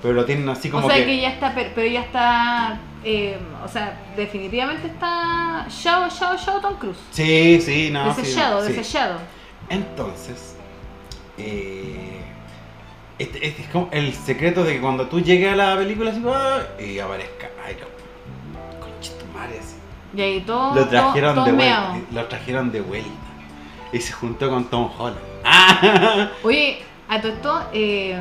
pero 0.00 0.14
lo 0.14 0.24
tienen 0.24 0.48
así 0.48 0.70
como 0.70 0.86
o 0.86 0.90
sea 0.90 0.98
que... 0.98 1.06
que... 1.06 1.20
ya 1.20 1.30
está, 1.30 1.52
per- 1.52 1.72
pero 1.74 1.88
ya 1.88 2.02
está, 2.02 2.78
eh, 3.04 3.38
o 3.64 3.68
sea, 3.68 3.98
definitivamente 4.16 4.86
está 4.86 5.66
Shao, 5.68 6.08
Shao, 6.08 6.36
Shao 6.36 6.60
Tom 6.60 6.76
Cruise. 6.76 6.98
Sí, 7.10 7.60
sí, 7.60 7.90
no, 7.90 8.14
sí, 8.14 8.22
desechado, 8.22 8.62
sí. 8.64 8.72
desechado. 8.72 9.18
Entonces, 9.68 10.56
eh, 11.38 12.20
este, 13.18 13.46
este 13.46 13.62
es 13.62 13.68
como 13.68 13.88
el 13.92 14.14
secreto 14.14 14.62
de 14.64 14.74
que 14.74 14.80
cuando 14.80 15.08
tú 15.08 15.20
llegues 15.20 15.52
a 15.52 15.56
la 15.56 15.76
película 15.76 16.12
así, 16.12 16.22
¡ah! 16.26 16.60
y 16.80 16.98
aparezca 17.00 17.48
Iron 17.68 17.88
Man. 17.90 17.91
Así. 19.50 19.76
Y 20.14 20.20
ahí 20.20 20.40
todo, 20.40 20.74
Lo 20.74 20.86
trajeron 20.88 21.34
todo, 21.34 21.44
de 21.46 21.52
vuelta. 21.52 21.94
Lo 22.12 22.24
trajeron 22.26 22.70
de 22.72 22.80
vuelta. 22.80 23.10
Y 23.92 23.98
se 24.00 24.12
juntó 24.12 24.50
con 24.50 24.64
Tom 24.66 24.90
Holland. 24.98 25.18
¡Ah! 25.44 26.28
Oye, 26.42 26.78
a 27.08 27.20
todo 27.20 27.32
esto, 27.32 27.62
eh, 27.72 28.18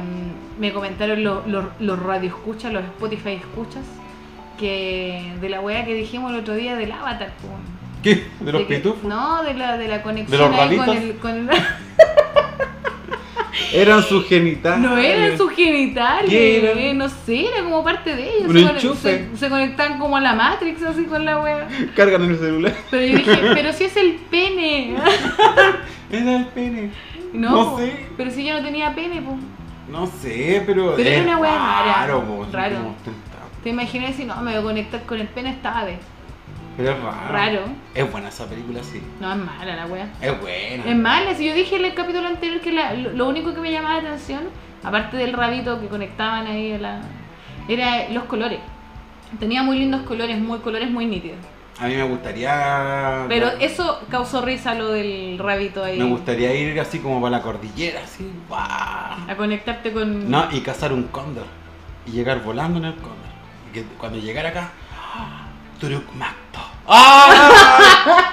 me 0.59 0.71
comentaron 0.73 1.23
los, 1.23 1.45
los, 1.47 1.65
los 1.79 1.99
radioescuchas, 1.99 2.71
los 2.73 2.83
Spotify 2.83 3.31
escuchas, 3.33 3.83
que 4.57 5.33
de 5.41 5.49
la 5.49 5.59
weá 5.61 5.85
que 5.85 5.93
dijimos 5.93 6.31
el 6.33 6.39
otro 6.39 6.53
día 6.55 6.75
del 6.75 6.91
avatar. 6.91 7.31
¿Qué? 8.03 8.27
¿De 8.39 8.51
los 8.51 8.61
De 8.61 8.67
que- 8.67 8.75
pitufos? 8.77 9.03
No, 9.03 9.43
de 9.43 9.53
la, 9.53 9.77
de 9.77 9.87
la 9.87 10.01
conexión 10.01 10.51
los 10.51 10.59
ahí 10.59 10.75
con 10.77 10.89
el, 10.89 11.15
con 11.17 11.31
el- 11.31 11.49
Eran 13.73 14.03
sus 14.03 14.25
genitales. 14.27 14.79
No 14.89 14.97
eran 14.97 15.37
sus 15.37 15.51
genitales, 15.51 16.31
eh, 16.31 16.93
no 16.95 17.09
sé, 17.09 17.47
era 17.47 17.63
como 17.63 17.83
parte 17.83 18.15
de 18.15 18.23
ellos. 18.37 18.51
Se, 18.51 18.59
conect- 18.59 18.75
enchufe. 18.75 19.27
se, 19.33 19.37
se 19.37 19.49
conectaban 19.49 19.99
como 19.99 20.17
a 20.17 20.21
la 20.21 20.33
Matrix, 20.33 20.81
así 20.83 21.05
con 21.05 21.25
la 21.25 21.39
wea. 21.39 21.67
Cargan 21.95 22.23
el 22.23 22.37
celular. 22.39 22.73
Pero 22.89 23.05
yo 23.05 23.17
dije, 23.17 23.39
pero 23.53 23.73
si 23.73 23.83
es 23.85 23.97
el 23.97 24.13
pene. 24.29 24.95
Era 26.11 26.35
el 26.37 26.45
pene. 26.47 26.91
No, 27.33 27.49
No 27.51 27.71
po, 27.71 27.77
sé. 27.79 28.05
pero 28.17 28.31
si 28.31 28.43
yo 28.45 28.53
no 28.55 28.61
tenía 28.63 28.93
pene, 28.93 29.21
pues. 29.21 29.37
No 29.89 30.05
sé, 30.07 30.63
pero. 30.65 30.93
Pero 30.95 31.09
era 31.09 31.23
una 31.23 31.37
wea 31.37 31.51
rara. 31.55 31.93
raro, 32.07 32.23
po, 32.25 32.45
Raro. 32.51 32.95
Te 33.63 33.69
imaginé 33.69 34.13
si 34.13 34.25
no, 34.25 34.35
me 34.41 34.51
voy 34.51 34.59
a 34.59 34.63
conectar 34.63 35.01
con 35.03 35.19
el 35.19 35.27
pene 35.27 35.51
esta 35.51 35.83
vez. 35.83 35.99
Pero 36.77 36.91
es 36.91 36.99
raro. 37.01 37.33
Raro. 37.33 37.61
Es 37.93 38.11
buena 38.11 38.29
esa 38.29 38.45
película, 38.47 38.81
sí. 38.83 39.01
No, 39.19 39.31
es 39.31 39.37
mala 39.37 39.75
la 39.75 39.85
wea. 39.85 40.07
Es 40.21 40.39
buena. 40.41 40.85
Es 40.85 40.95
mala, 40.95 41.35
si 41.35 41.45
yo 41.45 41.53
dije 41.53 41.75
en 41.75 41.85
el 41.85 41.93
capítulo 41.93 42.27
anterior 42.27 42.61
que 42.61 42.71
la- 42.71 42.93
lo, 42.93 43.27
único 43.27 43.53
que 43.53 43.61
me 43.61 43.71
llamaba 43.71 44.01
la 44.01 44.09
atención, 44.09 44.43
aparte 44.83 45.17
del 45.17 45.33
rabito 45.33 45.79
que 45.81 45.87
conectaban 45.87 46.47
ahí, 46.47 46.77
la, 46.77 47.01
era 47.67 48.09
los 48.09 48.23
colores. 48.23 48.59
Tenía 49.39 49.63
muy 49.63 49.79
lindos 49.79 50.01
colores, 50.03 50.39
muy 50.39 50.59
colores 50.59 50.89
muy 50.89 51.05
nítidos. 51.05 51.37
A 51.79 51.87
mí 51.87 51.95
me 51.95 52.03
gustaría. 52.03 53.25
Pero 53.27 53.47
eso 53.59 54.01
causó 54.09 54.41
risa 54.41 54.75
lo 54.75 54.91
del 54.91 55.39
rabito 55.39 55.83
ahí. 55.83 55.97
Me 55.97 56.05
gustaría 56.05 56.53
ir 56.53 56.79
así 56.79 56.99
como 56.99 57.21
para 57.21 57.37
la 57.37 57.41
cordillera, 57.41 58.01
así. 58.03 58.29
¡guau! 58.47 58.61
A 58.61 59.35
conectarte 59.37 59.91
con. 59.91 60.29
No, 60.29 60.47
y 60.51 60.61
cazar 60.61 60.93
un 60.93 61.03
cóndor. 61.03 61.45
Y 62.05 62.11
llegar 62.11 62.43
volando 62.43 62.77
en 62.79 62.85
el 62.85 62.93
cóndor. 62.95 63.15
Y 63.69 63.73
que 63.73 63.83
cuando 63.97 64.19
llegara 64.19 64.49
acá, 64.49 64.71
¡ah! 64.93 65.40
Turuk 65.81 66.13
Makto. 66.13 66.61
¡Ah! 66.87 68.29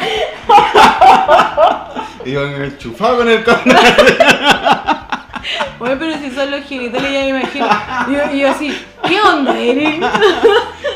me 2.27 2.67
enchufaba 2.67 3.17
con 3.17 3.29
el 3.31 3.43
cóndor. 3.43 3.75
Oye, 5.79 5.97
pero 5.97 6.19
si 6.19 6.31
son 6.31 6.51
los 6.51 6.63
genitales 6.67 7.11
ya 7.11 7.21
me 7.21 7.29
imagino. 7.31 7.67
Y 8.07 8.13
yo, 8.13 8.33
y 8.35 8.41
yo 8.41 8.51
así, 8.51 8.79
¿qué 9.03 9.19
onda, 9.23 9.59
Eric? 9.59 9.99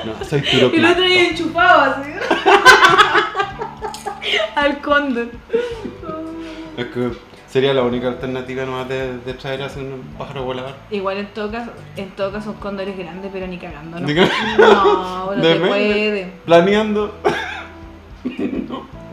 No, 0.04 0.12
soy 0.24 0.42
Turuk 0.42 0.74
Y 0.74 0.76
el 0.76 0.84
otro 0.84 1.04
día 1.04 1.28
enchufado 1.28 1.94
así. 1.94 2.10
Al 4.54 4.78
cóndor. 4.80 5.28
Es 6.76 6.86
que 6.86 7.12
sería 7.52 7.74
la 7.74 7.82
única 7.82 8.08
alternativa 8.08 8.64
nomás 8.64 8.88
de, 8.88 9.18
de 9.18 9.34
traer 9.34 9.62
así 9.62 9.78
un 9.80 10.00
pájaro 10.16 10.44
volador. 10.44 10.74
Igual 10.90 11.18
en 11.18 11.26
todo 11.34 11.50
caso, 11.52 11.70
en 11.96 12.08
todo 12.12 12.32
caso 12.32 12.50
un 12.52 12.56
cóndor 12.56 12.88
es 12.88 12.96
grande, 12.96 13.28
pero 13.30 13.46
ni 13.46 13.58
cagando, 13.58 14.00
¿no? 14.00 14.08
No, 14.58 15.34
no 15.36 15.42
se 15.42 15.48
Depende. 15.48 15.68
puede. 15.68 16.32
Planeando. 16.46 17.14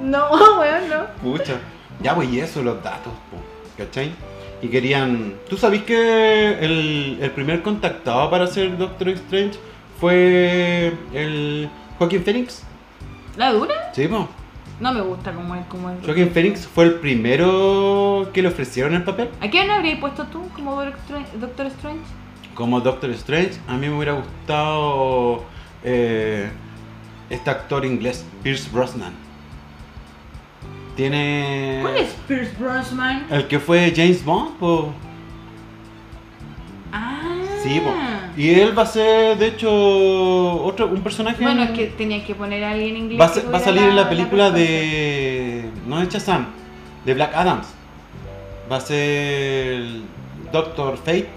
No, 0.01 0.29
weón, 0.59 0.89
no. 0.89 1.05
Pucha. 1.21 1.55
Ya, 2.01 2.15
pues, 2.15 2.29
y 2.29 2.39
eso, 2.39 2.63
los 2.63 2.81
datos, 2.81 3.11
po, 3.29 3.37
¿cachai? 3.77 4.11
Y 4.61 4.67
querían. 4.69 5.33
¿Tú 5.49 5.57
sabís 5.57 5.83
que 5.83 6.51
el, 6.59 7.17
el 7.21 7.31
primer 7.31 7.61
contactado 7.61 8.29
para 8.29 8.47
ser 8.47 8.77
Doctor 8.77 9.09
Strange 9.09 9.59
fue 9.99 10.93
el 11.13 11.69
Joaquin 11.97 12.23
Phoenix? 12.23 12.63
¿La 13.35 13.51
dura? 13.51 13.91
Sí, 13.93 14.07
po. 14.07 14.29
No 14.79 14.93
me 14.93 15.01
gusta 15.01 15.33
como 15.33 15.55
es. 15.55 15.65
Como 15.65 15.89
es. 15.89 16.05
Joaquin 16.05 16.31
Phoenix 16.31 16.67
fue 16.67 16.85
el 16.85 16.93
primero 16.95 18.29
que 18.33 18.41
le 18.41 18.47
ofrecieron 18.47 18.93
el 18.93 19.03
papel. 19.03 19.29
¿A 19.41 19.49
quién 19.49 19.69
habrías 19.69 19.99
puesto 19.99 20.25
tú 20.27 20.47
como 20.55 20.83
Doctor 20.83 21.21
Doctor 21.39 21.65
Strange? 21.67 22.01
Como 22.55 22.79
Doctor 22.79 23.09
Strange, 23.11 23.53
a 23.67 23.73
mí 23.75 23.87
me 23.87 23.95
hubiera 23.95 24.13
gustado 24.13 25.43
eh, 25.83 26.49
este 27.29 27.49
actor 27.49 27.85
inglés, 27.85 28.25
Pierce 28.43 28.69
Brosnan. 28.71 29.13
Tiene. 30.95 31.79
¿Cuál 31.81 31.97
es 31.97 32.09
Pierce 32.27 32.53
Brosnan? 32.57 33.27
El 33.29 33.47
que 33.47 33.59
fue 33.59 33.93
James 33.95 34.23
Bond, 34.23 34.57
po. 34.57 34.93
Ah. 36.91 37.48
Sí, 37.63 37.79
po. 37.81 37.93
Y 38.37 38.49
él 38.51 38.77
va 38.77 38.83
a 38.83 38.85
ser, 38.85 39.37
de 39.37 39.47
hecho, 39.47 39.69
otro, 40.63 40.87
un 40.87 41.01
personaje. 41.01 41.43
Bueno, 41.43 41.63
es 41.63 41.71
que 41.71 41.87
tenía 41.87 42.23
que 42.25 42.33
poner 42.35 42.63
a 42.63 42.71
alguien 42.71 42.95
inglés. 42.95 43.19
va, 43.19 43.25
a 43.25 43.33
que 43.33 43.41
ser- 43.41 43.53
va 43.53 43.57
a 43.57 43.61
salir 43.61 43.83
en 43.83 43.95
la 43.95 44.07
película 44.09 44.51
presencia. 44.51 44.77
de. 44.81 45.69
No 45.87 45.99
de 45.99 46.05
Shazam, 46.07 46.45
de 47.05 47.13
Black 47.13 47.35
Adams. 47.35 47.67
Va 48.71 48.77
a 48.77 48.81
ser. 48.81 49.83
Doctor 50.53 50.97
Fate. 50.97 51.27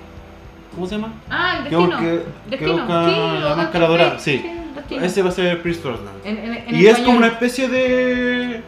¿Cómo 0.74 0.86
se 0.86 0.94
llama? 0.94 1.12
Ah, 1.28 1.58
el 1.58 1.64
Que 1.68 1.76
destino. 1.76 1.96
busque- 1.98 2.22
que 2.44 2.50
destino. 2.50 2.72
busca 2.72 3.04
sí, 3.10 3.40
la 3.42 3.54
máscara 3.56 3.86
dorada, 3.88 4.18
sí. 4.18 4.46
Ese 4.90 5.22
va 5.22 5.28
a 5.28 5.32
ser 5.32 5.62
Pierce 5.62 5.82
Brosnan. 5.82 6.14
En- 6.24 6.38
en- 6.38 6.54
en 6.68 6.74
Y 6.80 6.86
es 6.86 6.98
como 7.00 7.18
una 7.18 7.26
especie 7.28 7.68
de. 7.68 8.62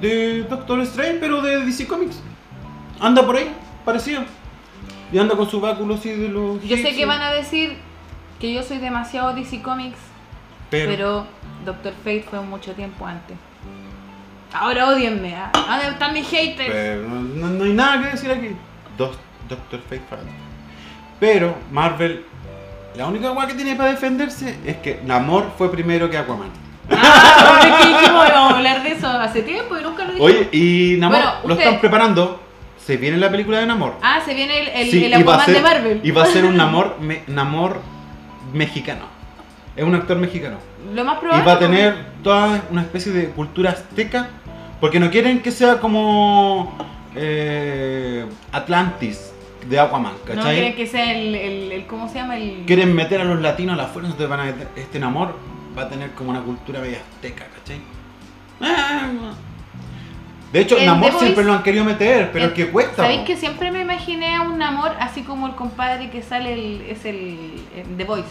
de 0.00 0.42
Doctor 0.48 0.80
Strange, 0.82 1.18
pero 1.20 1.42
de 1.42 1.64
DC 1.64 1.86
Comics. 1.86 2.20
Anda 3.00 3.24
por 3.24 3.36
ahí, 3.36 3.50
parecido. 3.84 4.22
Y 5.12 5.18
anda 5.18 5.36
con 5.36 5.48
su 5.48 5.60
báculo 5.60 5.94
así 5.94 6.10
de 6.10 6.28
los. 6.28 6.62
Yo 6.64 6.76
sé 6.76 6.94
que 6.94 7.06
van 7.06 7.22
a 7.22 7.30
decir 7.32 7.76
que 8.40 8.52
yo 8.52 8.62
soy 8.62 8.78
demasiado 8.78 9.32
DC 9.34 9.62
Comics, 9.62 9.98
Pero, 10.70 10.90
pero, 10.90 11.26
Doctor 11.64 11.92
Fate 12.04 12.24
fue 12.28 12.40
mucho 12.40 12.72
tiempo 12.72 13.06
antes. 13.06 13.36
Ahora 14.52 14.88
odienme, 14.88 15.34
¿ah? 15.34 15.50
¿dónde 15.54 15.88
están 15.88 16.12
mis 16.12 16.28
haters? 16.28 16.70
pero 16.70 17.02
no, 17.08 17.64
hay 17.64 17.72
nada 17.72 18.02
que 18.02 18.08
decir 18.10 18.30
aquí. 18.30 18.50
Dos, 18.96 19.16
Doctor 19.48 19.80
Fate 19.80 20.02
para 20.08 20.22
adelante. 20.22 20.42
Pero 21.20 21.54
Marvel, 21.70 22.24
la 22.96 23.06
única 23.06 23.34
cosa 23.34 23.46
que 23.48 23.54
tiene 23.54 23.74
para 23.76 23.90
defenderse 23.90 24.58
es 24.64 24.76
que 24.78 25.00
Namor 25.04 25.52
fue 25.56 25.70
primero 25.70 26.08
que 26.10 26.18
Aquaman. 26.18 26.48
Ah, 26.90 27.60
es 27.62 27.84
que 27.84 27.88
dijimos, 27.88 28.28
vamos 28.32 28.52
a 28.52 28.56
hablar 28.56 28.82
de 28.82 28.92
eso 28.92 29.08
hace 29.08 29.42
tiempo 29.42 29.76
y 29.76 29.82
nunca 29.82 30.04
lo 30.04 30.12
dijimos. 30.12 30.30
Oye, 30.30 30.48
y 30.52 30.96
Namor 30.98 31.18
Bueno, 31.18 31.32
lo 31.44 31.54
usted- 31.54 31.64
están 31.66 31.80
preparando. 31.80 32.45
Se 32.86 32.96
viene 32.96 33.16
la 33.16 33.30
película 33.30 33.58
de 33.58 33.66
Namor. 33.66 33.94
Ah, 34.02 34.20
se 34.24 34.32
viene 34.32 34.60
el, 34.60 34.68
el, 34.68 34.90
Sí, 34.90 35.04
el 35.04 35.10
y 35.10 35.14
Aquaman 35.14 35.44
ser- 35.46 35.54
de 35.56 35.60
Marvel. 35.60 36.00
Y 36.04 36.10
va 36.12 36.22
a 36.22 36.26
ser 36.26 36.44
un 36.44 36.56
Namor, 36.62 36.98
me- 37.00 37.22
Namor 37.26 37.80
mexicano. 38.52 39.06
Es 39.74 39.82
un 39.84 39.94
actor 39.94 40.16
mexicano. 40.18 40.58
Lo 40.94 41.04
más 41.04 41.16
Y 41.16 41.20
probable. 41.20 41.44
va 41.44 41.52
a 41.52 41.58
tener 41.58 41.94
toda 42.22 42.62
una 42.70 42.82
especie 42.82 43.10
de 43.12 43.28
cultura 43.30 43.70
azteca. 43.72 44.28
Porque 44.80 45.00
no 45.00 45.10
quieren 45.10 45.40
que 45.42 45.50
sea 45.50 45.80
como 45.80 46.76
eh, 47.16 48.24
Atlantis 48.52 49.32
de 49.68 49.80
Aquaman, 49.80 50.12
No 50.12 50.34
¿cachai? 50.34 50.54
quieren 50.54 50.76
que 50.76 50.86
sea 50.86 51.12
el, 51.12 51.34
el, 51.34 51.72
el- 51.72 51.86
¿Cómo 51.86 52.08
se 52.08 52.16
llama? 52.16 52.36
El. 52.36 52.64
Quieren 52.66 52.94
meter 52.94 53.20
a 53.20 53.24
los 53.24 53.40
latinos 53.40 53.74
a 53.74 53.82
la 53.82 53.88
fuerza, 53.88 54.10
entonces 54.12 54.28
van 54.28 54.40
a 54.40 54.44
meter, 54.44 54.68
este 54.76 55.00
Namor 55.00 55.34
va 55.76 55.82
a 55.82 55.88
tener 55.88 56.10
como 56.12 56.30
una 56.30 56.40
cultura 56.42 56.80
media 56.80 56.98
azteca, 56.98 57.46
¿cachai? 57.58 57.80
Ah, 58.60 59.08
De 60.52 60.60
hecho, 60.60 60.78
En 60.78 60.86
Namor 60.86 61.12
siempre 61.18 61.44
lo 61.44 61.52
han 61.52 61.62
querido 61.62 61.84
meter, 61.84 62.30
pero 62.32 62.44
en- 62.46 62.50
es 62.50 62.56
que 62.56 62.70
cuesta. 62.70 62.96
¿Sabéis 63.02 63.22
que 63.22 63.36
siempre 63.36 63.70
me 63.72 63.80
imaginé 63.80 64.36
a 64.36 64.42
un 64.42 64.62
amor 64.62 64.92
así 65.00 65.22
como 65.22 65.46
el 65.48 65.54
compadre 65.54 66.08
que 66.10 66.22
sale 66.22 66.52
el, 66.54 66.82
es 66.88 67.04
el, 67.04 67.60
en 67.76 67.96
The 67.96 68.04
Voice? 68.04 68.28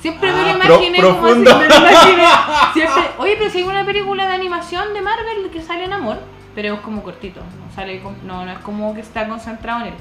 Siempre 0.00 0.32
me 0.32 0.38
Ah, 0.40 0.52
lo 0.54 0.58
pro- 0.64 0.82
imaginé 0.84 1.00
como 1.02 1.26
así, 1.26 1.34
me 1.38 1.44
lo 1.44 1.64
imaginé. 1.64 2.22
Siempre, 2.74 3.02
oye, 3.18 3.34
pero 3.38 3.50
si 3.50 3.58
hay 3.58 3.64
una 3.64 3.84
película 3.86 4.26
de 4.28 4.34
animación 4.34 4.92
de 4.92 5.00
Marvel 5.00 5.50
que 5.52 5.62
sale 5.62 5.84
en 5.84 5.92
amor, 5.94 6.18
pero 6.54 6.74
es 6.74 6.80
como 6.80 7.02
cortito, 7.02 7.40
no, 7.40 7.74
sale, 7.74 8.00
con- 8.00 8.16
no, 8.26 8.44
no 8.44 8.52
es 8.52 8.58
como 8.58 8.94
que 8.94 9.00
está 9.00 9.26
concentrado 9.28 9.80
en 9.82 9.86
él. 9.88 9.94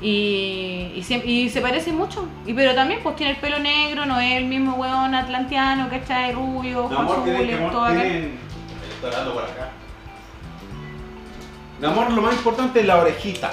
Y, 0.00 0.92
y, 0.96 1.02
siem- 1.02 1.24
y 1.24 1.48
se 1.48 1.60
parece 1.60 1.92
mucho, 1.92 2.26
y 2.46 2.52
pero 2.52 2.74
también 2.74 3.00
pues 3.02 3.16
tiene 3.16 3.32
el 3.32 3.38
pelo 3.38 3.58
negro, 3.58 4.06
no 4.06 4.20
es 4.20 4.36
el 4.36 4.44
mismo 4.44 4.74
weón 4.76 5.14
atlanteano, 5.14 5.88
¿cachai? 5.88 6.32
Rubio, 6.32 6.88
Namor 6.90 7.24
tiene 7.24 7.46
que 7.46 7.56
todo 7.56 7.84
acá. 7.84 7.94
tienen 8.00 8.14
el 8.94 9.00
dorado 9.02 9.34
por 9.34 9.42
acá. 9.44 9.70
Namor 11.80 12.10
lo 12.12 12.22
más 12.22 12.34
importante 12.34 12.80
es 12.80 12.86
la 12.86 12.96
orejita. 12.96 13.50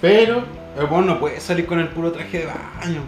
Pero 0.00 0.44
el 0.78 0.84
weón 0.86 1.06
no 1.06 1.18
puede 1.20 1.40
salir 1.40 1.66
con 1.66 1.78
el 1.78 1.88
puro 1.88 2.12
traje 2.12 2.38
de 2.38 2.46
baño. 2.46 3.02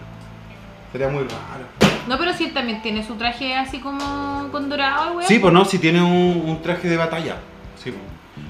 Sería 0.93 1.09
muy 1.09 1.22
raro. 1.22 1.64
No, 2.06 2.18
pero 2.18 2.34
sí, 2.34 2.44
él 2.47 2.52
también 2.52 2.82
tiene 2.82 3.06
su 3.06 3.14
traje 3.14 3.55
así 3.56 3.78
como 3.78 4.48
con 4.51 4.68
dorado, 4.68 5.12
weón. 5.12 5.26
Sí, 5.26 5.39
pues 5.39 5.52
no, 5.52 5.64
si 5.64 5.78
tiene 5.78 6.02
un, 6.02 6.43
un 6.47 6.60
traje 6.60 6.89
de 6.89 6.97
batalla. 6.97 7.36
Sí, 7.82 7.90
pues. 7.90 8.02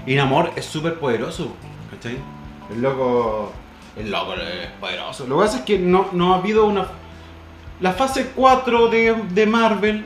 Y 0.07 0.17
Namor 0.17 0.53
es 0.57 0.65
súper 0.65 0.99
poderoso, 0.99 1.55
¿cachai? 1.91 2.19
El 2.73 2.83
loco. 2.83 3.53
El 3.97 4.11
loco 4.11 4.35
es 4.35 4.71
poderoso. 4.81 5.27
Lo 5.27 5.39
que 5.39 5.45
pasa 5.45 5.59
es 5.59 5.65
que 5.65 5.79
no, 5.79 6.09
no 6.13 6.35
ha 6.35 6.39
habido 6.39 6.67
una. 6.67 6.87
La 7.81 7.93
fase 7.93 8.33
4 8.35 8.89
de, 8.89 9.15
de 9.31 9.47
Marvel 9.47 10.05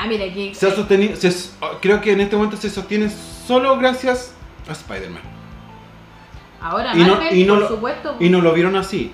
Ah, 0.00 0.06
mira, 0.06 0.26
aquí. 0.26 0.54
se 0.54 0.66
ha 0.68 0.70
sostenido. 0.74 1.16
se- 1.16 1.50
creo 1.80 2.00
que 2.00 2.12
en 2.12 2.20
este 2.20 2.36
momento 2.36 2.56
se 2.56 2.70
sostiene 2.70 3.10
solo 3.10 3.76
gracias 3.78 4.32
a 4.68 4.72
Spider-Man. 4.72 5.22
Ahora, 6.60 6.94
Y 6.94 6.98
no- 6.98 7.14
Marvel, 7.14 7.36
y 7.36 7.44
no 7.44 7.54
por 7.54 7.62
lo- 7.62 7.68
supuesto. 7.68 8.16
Y 8.20 8.28
no 8.28 8.40
lo 8.40 8.52
vieron 8.52 8.76
así. 8.76 9.12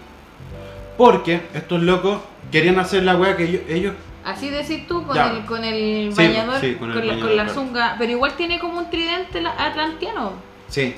Porque 0.96 1.42
estos 1.54 1.82
locos 1.82 2.20
querían 2.52 2.78
hacer 2.78 3.02
la 3.02 3.16
wea 3.16 3.36
que 3.36 3.44
ellos. 3.44 3.62
ellos 3.68 3.94
Así 4.24 4.48
decís 4.48 4.86
tú, 4.86 5.04
con 5.06 5.14
Ya. 5.16 5.30
el, 5.32 5.44
con 5.44 5.62
el 5.64 6.10
Sí, 6.14 6.16
bañador, 6.16 6.60
sí, 6.60 6.74
con 6.76 6.90
el 6.90 6.94
la, 6.96 7.00
bañador, 7.02 7.20
con 7.28 7.36
la 7.36 7.44
claro. 7.44 7.60
zunga. 7.60 7.96
Pero 7.98 8.12
igual 8.12 8.32
tiene 8.36 8.58
como 8.58 8.78
un 8.78 8.90
tridente 8.90 9.40
la- 9.42 9.50
atlantiano. 9.52 10.32
sí. 10.68 10.94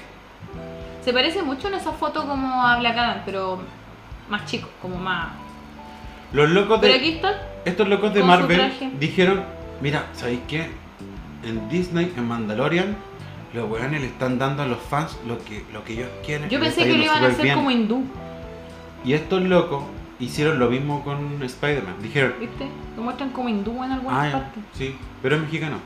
Se 1.04 1.12
parece 1.12 1.40
mucho 1.44 1.68
en 1.68 1.74
esa 1.74 1.92
foto 1.92 2.26
como 2.26 2.66
a 2.66 2.78
Black 2.80 2.96
Adam, 2.98 3.22
pero 3.24 3.60
más 4.28 4.44
chico, 4.46 4.68
como 4.82 4.96
más. 4.96 5.28
Los 6.32 6.50
locos 6.50 6.80
de. 6.80 6.88
Pero 6.88 6.98
aquí 6.98 7.10
está. 7.12 7.42
Estos 7.64 7.86
locos 7.86 8.12
de 8.12 8.24
Marvel 8.24 8.72
dijeron, 8.98 9.44
mira, 9.80 10.06
¿sabéis 10.14 10.40
qué? 10.48 10.68
En 11.44 11.68
Disney, 11.68 12.12
en 12.16 12.26
Mandalorian, 12.26 12.96
los 13.54 13.70
weones 13.70 14.00
le 14.00 14.06
están 14.08 14.38
dando 14.38 14.62
a 14.62 14.66
los 14.66 14.78
fans 14.78 15.16
lo 15.26 15.42
que, 15.44 15.64
lo 15.72 15.84
que 15.84 15.94
ellos 15.94 16.08
quieren. 16.24 16.48
Yo 16.48 16.60
pensé 16.60 16.84
que 16.84 16.96
lo 16.96 17.04
iban 17.04 17.24
a 17.24 17.28
hacer 17.28 17.42
bien. 17.42 17.56
como 17.56 17.70
hindú, 17.70 18.04
Y 19.04 19.12
estos 19.12 19.42
locos 19.42 19.84
hicieron 20.18 20.58
lo 20.58 20.68
mismo 20.70 21.02
con 21.04 21.42
Spider-Man. 21.42 21.96
Dijeron, 22.02 22.34
¿viste? 22.40 22.66
Lo 22.96 23.02
muestran 23.02 23.30
como 23.30 23.48
hindú 23.48 23.82
en 23.84 23.92
algunas 23.92 24.18
ah, 24.18 24.26
ya, 24.26 24.32
partes. 24.32 24.62
sí, 24.72 24.96
pero 25.22 25.36
es 25.36 25.42
mexicano. 25.42 25.76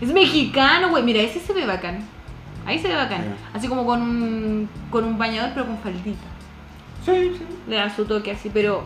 Es 0.00 0.12
mexicano, 0.12 0.90
güey. 0.90 1.02
Mira, 1.02 1.20
ese 1.22 1.40
se 1.40 1.52
ve 1.52 1.66
bacán. 1.66 2.00
Ahí 2.66 2.78
se 2.78 2.88
ve 2.88 2.96
bacán. 2.96 3.36
Así 3.54 3.68
como 3.68 3.86
con 3.86 4.02
un, 4.02 4.68
con 4.90 5.04
un 5.04 5.18
bañador, 5.18 5.52
pero 5.54 5.66
con 5.66 5.78
faldita. 5.78 6.26
Sí, 7.04 7.32
sí. 7.36 7.42
Le 7.68 7.76
da 7.76 7.94
su 7.94 8.04
toque 8.04 8.32
así, 8.32 8.50
pero 8.52 8.84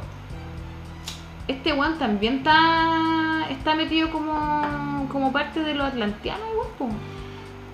este 1.51 1.73
one 1.73 1.97
también 1.99 2.37
está 2.39 3.47
está 3.51 3.75
metido 3.75 4.11
como, 4.11 5.07
como 5.11 5.33
parte 5.33 5.61
de 5.63 5.75
los 5.75 5.87
atlantianos 5.87 6.43
po. 6.79 6.89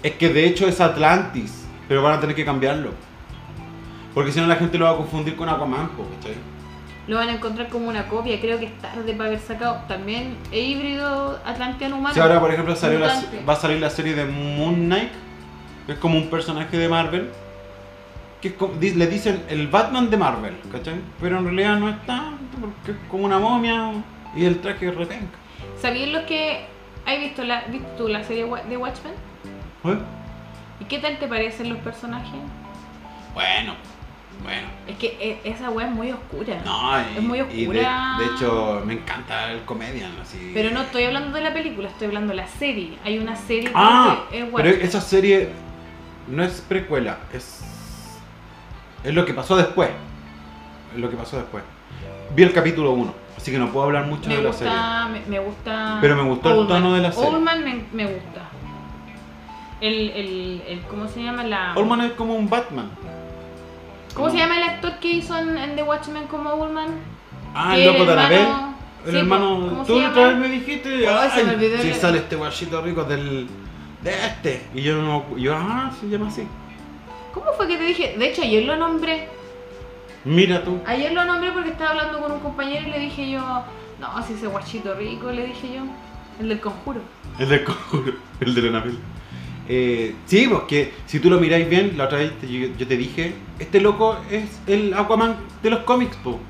Es 0.03 0.13
que 0.13 0.29
de 0.33 0.47
hecho 0.47 0.67
es 0.69 0.81
Atlantis, 0.81 1.67
pero 1.89 2.03
van 2.03 2.15
a 2.15 2.21
tener 2.21 2.35
que 2.37 2.45
cambiarlo. 2.45 2.91
Porque 4.15 4.33
si 4.33 4.41
no 4.41 4.47
la 4.47 4.57
gente 4.57 4.79
lo 4.79 4.87
va 4.87 4.93
a 4.93 4.97
confundir 4.97 5.37
con 5.37 5.49
Aquaman, 5.49 5.89
¿cachai? 5.89 6.35
Lo 7.07 7.17
van 7.17 7.29
a 7.29 7.35
encontrar 7.35 7.69
como 7.69 7.89
una 7.89 8.09
copia, 8.09 8.41
creo 8.41 8.59
que 8.59 8.67
es 8.67 8.79
tarde 8.79 9.13
para 9.13 9.29
haber 9.29 9.41
sacado 9.41 9.83
también 9.87 10.37
híbrido 10.53 11.39
atlantiano 11.45 11.97
humano. 11.99 12.15
Si 12.15 12.21
ahora, 12.21 12.41
por 12.41 12.51
ejemplo, 12.51 12.75
salió 12.75 12.99
la- 12.99 13.15
Mutante. 13.15 13.45
va 13.49 13.53
a 13.53 13.57
salir 13.57 13.81
la 13.81 13.91
serie 13.91 14.15
de 14.15 14.25
Moon 14.25 14.87
Knight, 14.87 15.13
que 15.87 15.93
es 15.93 15.99
como 15.99 16.17
un 16.19 16.29
personaje 16.31 16.77
de 16.77 16.89
Marvel, 16.89 17.31
que 18.41 18.49
es 18.49 18.97
le 18.97 19.07
dicen 19.07 19.43
el 19.49 19.69
Batman 19.69 20.11
de 20.11 20.17
Marvel, 20.17 20.57
¿cachai? 20.71 20.97
Pero 21.21 21.39
en 21.39 21.45
realidad 21.45 21.79
no 21.79 21.89
es 21.89 22.05
tanto, 22.07 22.59
porque 22.61 22.93
es 22.93 22.97
como 23.11 23.25
una 23.25 23.39
momia 23.39 23.93
y 24.37 24.45
el 24.45 24.61
traje 24.61 24.89
es 24.89 24.95
repenca. 24.95 25.39
¿Sabían 25.81 26.13
los 26.13 26.23
que... 26.25 26.67
¿Has 27.07 27.21
visto, 27.21 27.45
la, 27.45 27.63
visto 27.69 27.89
tú 27.97 28.09
la 28.09 28.25
serie 28.25 28.45
de 28.69 28.77
Watchmen? 28.77 29.13
¿Eh? 29.85 29.99
¿Y 30.81 30.85
qué 30.87 30.99
tal 30.99 31.19
te 31.19 31.29
parecen 31.29 31.69
los 31.69 31.79
personajes? 31.79 32.41
Bueno, 33.33 33.75
bueno. 34.43 34.67
Es 34.89 34.97
que 34.97 35.17
e- 35.21 35.41
esa 35.49 35.71
weá 35.71 35.87
es 35.87 35.93
muy 35.93 36.11
oscura. 36.11 36.57
No, 36.65 36.99
y, 37.01 37.17
Es 37.19 37.23
muy 37.23 37.39
y 37.39 37.43
de, 37.43 37.69
oscura. 37.79 38.17
de 38.19 38.25
hecho 38.27 38.83
me 38.85 38.95
encanta 38.95 39.53
el 39.53 39.61
comedian, 39.65 40.11
así. 40.21 40.51
Pero 40.53 40.71
no 40.73 40.83
estoy 40.83 41.05
hablando 41.05 41.37
de 41.37 41.45
la 41.45 41.53
película, 41.55 41.89
estoy 41.89 42.09
hablando 42.09 42.31
de 42.31 42.37
la 42.37 42.49
serie. 42.49 42.99
Hay 43.05 43.19
una 43.19 43.37
serie 43.37 43.65
que 43.69 43.73
Ah, 43.75 44.25
es 44.27 44.33
de- 44.33 44.39
es 44.39 44.45
pero 44.55 44.69
Watchmen. 44.69 44.87
esa 44.89 45.01
serie 45.01 45.49
no 46.29 46.43
es 46.43 46.61
precuela, 46.69 47.19
es 47.33 47.63
es 49.07 49.15
lo 49.15 49.25
que 49.25 49.35
pasó 49.35 49.57
después. 49.57 49.91
Es 50.95 51.01
lo 51.01 51.09
que 51.11 51.17
pasó 51.17 51.37
después. 51.37 51.63
Vi 52.35 52.43
el 52.43 52.53
capítulo 52.53 52.93
1, 52.93 53.15
así 53.37 53.51
que 53.53 53.59
no 53.59 53.69
puedo 53.71 53.87
hablar 53.87 54.07
mucho 54.07 54.29
me 54.29 54.37
de 54.37 54.43
la 54.43 54.53
serie. 54.53 54.73
me, 55.13 55.21
me 55.29 55.39
gusta. 55.39 55.99
Pero 56.01 56.17
me 56.17 56.23
gustó 56.23 56.61
el 56.63 56.67
tono 56.67 56.95
de 56.95 57.01
la 57.03 57.13
serie. 57.13 57.31
Oldman 57.31 57.65
me, 57.65 57.85
me 57.93 58.05
gusta. 58.13 58.43
El, 59.81 60.11
el, 60.11 60.63
el, 60.67 60.81
¿cómo 60.83 61.07
se 61.07 61.23
llama 61.23 61.45
la? 61.45 61.75
Oldman 61.77 62.01
es 62.03 62.13
como 62.13 62.35
un 62.35 62.49
Batman. 62.49 62.91
¿Cómo 64.15 64.31
se 64.31 64.39
llama 64.39 64.57
el 64.57 64.63
actor 64.63 64.99
que 64.99 65.09
hizo 65.09 65.37
en, 65.39 65.57
en 65.59 65.77
The 65.77 65.83
Watchmen 65.83 66.27
como 66.27 66.51
Oldman? 66.51 66.89
Ah, 67.55 67.77
el 67.77 67.85
loco 67.87 68.05
de 68.07 68.13
hermano- 68.13 68.21
Anabel. 68.37 68.67
El 69.07 69.13
Sí, 69.13 69.19
hermano. 69.19 69.67
¿cómo 69.69 69.85
se 69.85 69.93
Tú 69.93 70.05
otra 70.05 70.29
vez 70.29 70.37
me 70.39 70.49
dijiste. 70.49 71.09
Ay, 71.09 71.31
se 71.35 71.45
me 71.45 71.55
olvidó 71.55 71.77
el- 71.81 71.95
sale 71.95 72.19
este 72.19 72.37
guachito 72.37 72.81
rico 72.83 73.05
del. 73.05 73.47
de 74.03 74.27
este. 74.27 74.67
Y 74.75 74.83
yo 74.83 75.01
no. 75.01 75.37
Yo, 75.37 75.55
ah, 75.55 75.91
se 76.01 76.09
llama 76.09 76.29
así. 76.29 76.47
¿Cómo 77.37 77.53
fue 77.53 77.69
que 77.69 77.77
te 77.77 77.85
dije? 77.85 78.17
De 78.19 78.31
hecho, 78.31 78.41
ayer 78.43 78.65
lo 78.65 78.77
nombré. 78.77 79.29
Mira 80.25 80.65
tú. 80.65 80.81
Ayer 80.87 81.13
lo 81.13 81.25
nombré 81.25 81.53
porque 81.53 81.69
estaba 81.71 81.91
hablando 81.91 82.19
con 82.21 82.33
un 82.33 82.41
compañero 82.41 82.89
y 82.89 82.91
le 82.91 82.99
dije 82.99 83.31
yo, 83.31 83.41
no, 84.01 84.23
si 84.27 84.33
ese 84.33 84.47
guachito 84.49 84.95
rico, 84.95 85.31
le 85.31 85.47
dije 85.47 85.75
yo. 85.77 85.83
El 86.41 86.49
del 86.49 86.61
conjuro. 86.61 87.01
El 87.39 87.49
del 87.51 87.63
conjuro, 87.65 88.13
el 88.41 88.55
de 88.55 88.63
la. 88.71 88.85
Eh, 89.69 90.15
sí, 90.25 90.47
porque 90.51 90.93
si 91.07 91.21
tú 91.21 91.29
lo 91.29 91.39
miráis 91.41 91.69
bien, 91.69 91.93
la 91.99 92.05
otra 92.07 92.19
vez 92.19 92.33
te- 92.41 92.49
yo, 92.49 92.69
yo 92.79 92.87
te 92.87 92.97
dije, 92.97 93.35
este 93.59 93.81
loco 93.81 94.17
es 94.31 94.61
el 94.67 94.95
Aquaman 94.95 95.37
de 95.63 95.71
los 95.71 95.81
cómics, 95.81 96.17
po. 96.17 96.41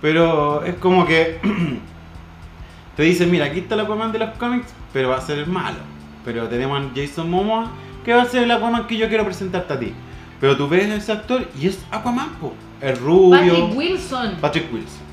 Pero 0.00 0.62
es 0.64 0.74
como 0.76 1.06
que 1.06 1.38
te 2.96 3.02
dicen, 3.02 3.30
mira, 3.30 3.46
aquí 3.46 3.60
está 3.60 3.74
el 3.74 3.82
Aquaman 3.82 4.12
de 4.12 4.18
los 4.20 4.30
cómics, 4.38 4.72
pero 4.92 5.10
va 5.10 5.16
a 5.16 5.20
ser 5.20 5.38
el 5.40 5.46
malo. 5.46 5.78
Pero 6.24 6.48
tenemos 6.48 6.80
a 6.80 6.90
Jason 6.94 7.30
Momoa, 7.30 7.70
que 8.04 8.12
va 8.14 8.22
a 8.22 8.26
ser 8.26 8.42
el 8.44 8.50
Aquaman 8.50 8.86
que 8.86 8.96
yo 8.96 9.08
quiero 9.08 9.24
presentarte 9.24 9.72
a 9.74 9.78
ti. 9.78 9.92
Pero 10.40 10.56
tú 10.56 10.68
ves 10.68 10.90
a 10.90 10.96
ese 10.96 11.12
actor 11.12 11.48
y 11.58 11.68
es 11.68 11.84
Aquaman, 11.90 12.34
po. 12.36 12.52
Es 12.80 13.00
rubio. 13.00 13.52
Patrick 13.52 13.76
Wilson. 13.76 14.36
Patrick 14.40 14.72
Wilson. 14.72 15.06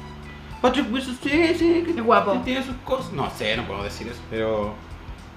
Patrick 0.61 0.93
Wilson, 0.93 1.17
sí, 1.21 1.29
sí, 1.57 1.83
que 1.85 1.91
Es 1.91 2.03
guapo. 2.03 2.33
Tiene 2.43 2.63
sus 2.63 2.75
cosas. 2.77 3.11
No 3.13 3.29
sé, 3.29 3.55
no 3.57 3.65
puedo 3.65 3.83
decir 3.83 4.07
eso, 4.07 4.21
pero. 4.29 4.73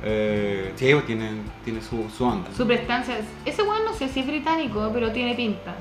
Eh, 0.03 0.73
sí, 0.77 0.93
pues 0.93 1.07
tiene, 1.07 1.31
tiene 1.65 1.81
su, 1.81 2.09
su 2.17 2.25
onda. 2.25 2.49
Su 2.57 2.67
prestancia. 2.67 3.19
Ese 3.45 3.63
weón 3.63 3.85
no 3.85 3.93
sé 3.93 4.09
si 4.09 4.21
es 4.21 4.27
británico, 4.27 4.91
pero 4.93 5.11
tiene 5.13 5.35
pinta. 5.35 5.75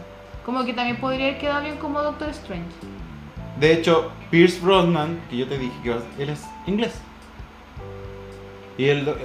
Como 0.46 0.64
que 0.64 0.74
también 0.74 0.98
podría 0.98 1.28
haber 1.28 1.40
quedado 1.40 1.64
bien 1.64 1.78
como 1.78 2.02
Doctor 2.02 2.30
Strange. 2.30 2.70
De 3.60 3.74
hecho, 3.74 4.12
Pierce 4.30 4.60
Brosnan, 4.60 5.20
que 5.30 5.38
yo 5.38 5.48
te 5.48 5.58
dije 5.58 5.74
que 5.84 6.24
él 6.24 6.30
es 6.30 6.44
inglés. 6.68 6.94
Y 8.78 8.86
él. 8.86 9.16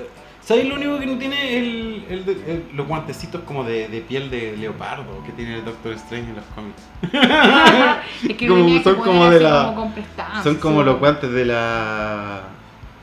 Eh, 0.51 0.55
¿Sabes 0.57 0.67
lo 0.69 0.75
único 0.77 0.99
que 0.99 1.07
no 1.07 1.19
tiene? 1.19 1.57
El, 1.59 2.05
el 2.09 2.29
el- 2.29 2.65
los 2.75 2.87
guantecitos 2.89 3.43
como 3.43 3.65
de, 3.65 3.89
de 3.89 4.01
piel 4.01 4.31
de 4.31 4.57
leopardo 4.57 5.23
que 5.25 5.33
tiene 5.33 5.57
el 5.57 5.65
Doctor 5.65 5.93
Strange 5.95 6.31
en 6.31 6.37
los 6.37 6.45
cómics. 6.55 6.83
es 8.29 8.37
que 8.37 8.47
Como- 8.49 8.67
que 8.67 8.83
son 8.83 8.97
poner 8.97 9.05
como 9.13 9.31
de 9.31 9.41
la- 9.41 9.73
como. 9.75 9.95
Son 10.43 10.55
como 10.57 10.83
los 10.83 10.99
guantes 10.99 11.31
de 11.33 11.45
la. 11.47 12.43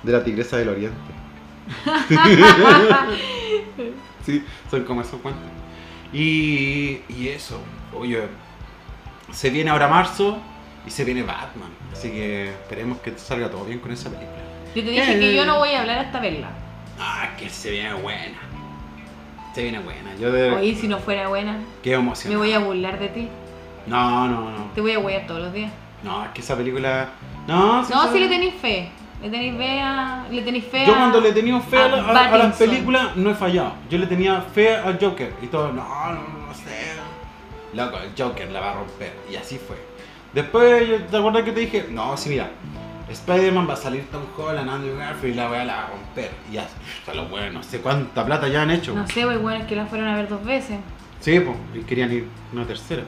de 0.04 0.12
la 0.12 0.24
tigresa 0.24 0.58
del 0.58 0.70
oriente. 0.70 0.98
Sí, 4.26 4.44
son 4.70 4.84
como 4.84 5.02
esos 5.02 5.22
guantes. 5.22 5.50
Y, 6.12 7.00
y 7.10 7.30
eso, 7.30 7.60
oye, 7.94 8.24
se 9.32 9.50
viene 9.50 9.70
ahora 9.72 9.88
marzo 9.88 10.38
y 10.86 10.90
se 10.92 11.06
viene 11.06 11.24
Batman. 11.24 11.70
Así 11.94 12.10
que 12.12 12.50
esperemos 12.50 12.98
que 13.00 13.14
salga 13.18 13.50
todo 13.50 13.64
bien 13.66 13.80
con 13.80 13.92
esa 13.92 14.10
película. 14.10 14.38
Yo 14.76 14.84
te 14.84 14.90
dije 14.90 15.20
que 15.20 15.36
yo 15.36 15.46
no 15.46 15.60
voy 15.60 15.70
a 15.70 15.82
hablar 15.82 16.00
hasta 16.00 16.20
verla. 16.20 16.50
Ah, 17.00 17.30
que 17.38 17.50
se 17.50 17.72
viene 17.72 17.94
buena. 17.94 18.38
Se 19.54 19.64
viene 19.64 19.80
buena. 19.80 20.16
Yo 20.20 20.32
de. 20.32 20.52
Oye, 20.52 20.76
si 20.76 20.88
no 20.88 21.00
fuera 21.00 21.28
buena, 21.28 21.58
Qué 21.84 21.92
me 21.92 21.96
emoción. 21.96 22.38
voy 22.38 22.54
a 22.54 22.60
burlar 22.60 23.00
de 23.00 23.08
ti. 23.10 23.28
No, 23.88 24.28
no, 24.28 24.52
no. 24.52 24.72
Te 24.76 24.82
voy 24.82 24.94
a 24.94 25.00
huear 25.00 25.26
todos 25.28 25.42
los 25.42 25.54
días. 25.54 25.72
No, 26.04 26.24
es 26.26 26.30
que 26.32 26.42
esa 26.42 26.56
película. 26.56 27.10
No, 27.48 27.84
sí, 27.86 27.94
No, 27.94 28.12
si 28.12 28.20
le 28.20 28.28
tenéis 28.28 28.54
fe. 28.56 28.90
Le 29.22 29.30
tenéis 29.30 29.58
fe 29.58 29.80
a. 29.82 30.26
Le 30.30 30.42
tenéis 30.44 30.66
fe 30.66 30.86
Yo 30.86 30.94
a- 30.94 30.98
cuando 30.98 31.22
le 31.22 31.32
tenido 31.32 31.60
fe 31.62 31.78
a, 31.78 31.88
la- 31.88 32.22
a- 32.30 32.38
las 32.38 32.56
películas 32.58 33.16
no 33.16 33.32
he 33.32 33.34
fallado. 33.36 33.74
Yo 33.90 33.98
le 33.98 34.06
tenía 34.06 34.42
fe 34.42 34.76
al 34.76 35.00
Joker 35.00 35.34
y 35.42 35.48
todo, 35.48 35.72
no, 35.74 35.84
no, 35.84 36.48
no 36.48 36.54
sé. 36.54 36.94
Loco, 37.74 37.98
el 37.98 38.12
Joker 38.18 38.52
la 38.52 38.60
va 38.60 38.72
a 38.72 38.74
romper. 38.76 39.14
Y 39.32 39.36
así 39.36 39.58
fue. 39.58 39.76
Después, 40.34 41.08
¿te 41.10 41.18
acuerdas 41.18 41.44
que 41.44 41.52
te 41.52 41.60
dije? 41.62 41.88
No, 41.90 42.16
sí, 42.18 42.30
mira. 42.30 42.50
Spider-Man 43.10 43.70
va 43.70 43.74
a 43.74 43.78
salir 43.78 44.06
Tom 44.12 44.24
Holland, 44.38 44.70
Andrew 44.70 44.98
Garfield 44.98 45.34
y 45.34 45.38
la 45.38 45.50
weá 45.50 45.64
la 45.64 45.76
va 45.76 45.84
a 45.84 45.88
romper. 45.88 46.32
Y 46.50 46.56
ya, 46.56 46.68
está 47.00 47.14
lo 47.14 47.26
bueno, 47.26 47.54
no 47.54 47.64
sé 47.64 47.80
cuánta 47.80 48.26
plata 48.26 48.48
ya 48.48 48.64
han 48.64 48.72
hecho. 48.72 48.94
No 48.94 49.08
sé, 49.08 49.24
pues 49.24 49.42
bueno, 49.42 49.62
es 49.62 49.66
que 49.66 49.76
la 49.76 49.86
fueron 49.86 50.08
a 50.08 50.16
ver 50.16 50.28
dos 50.28 50.44
veces. 50.44 50.78
Sí, 51.22 51.40
pues, 51.40 51.58
y 51.74 51.86
querían 51.86 52.12
ir 52.12 52.28
una 52.54 52.66
tercera. 52.66 53.04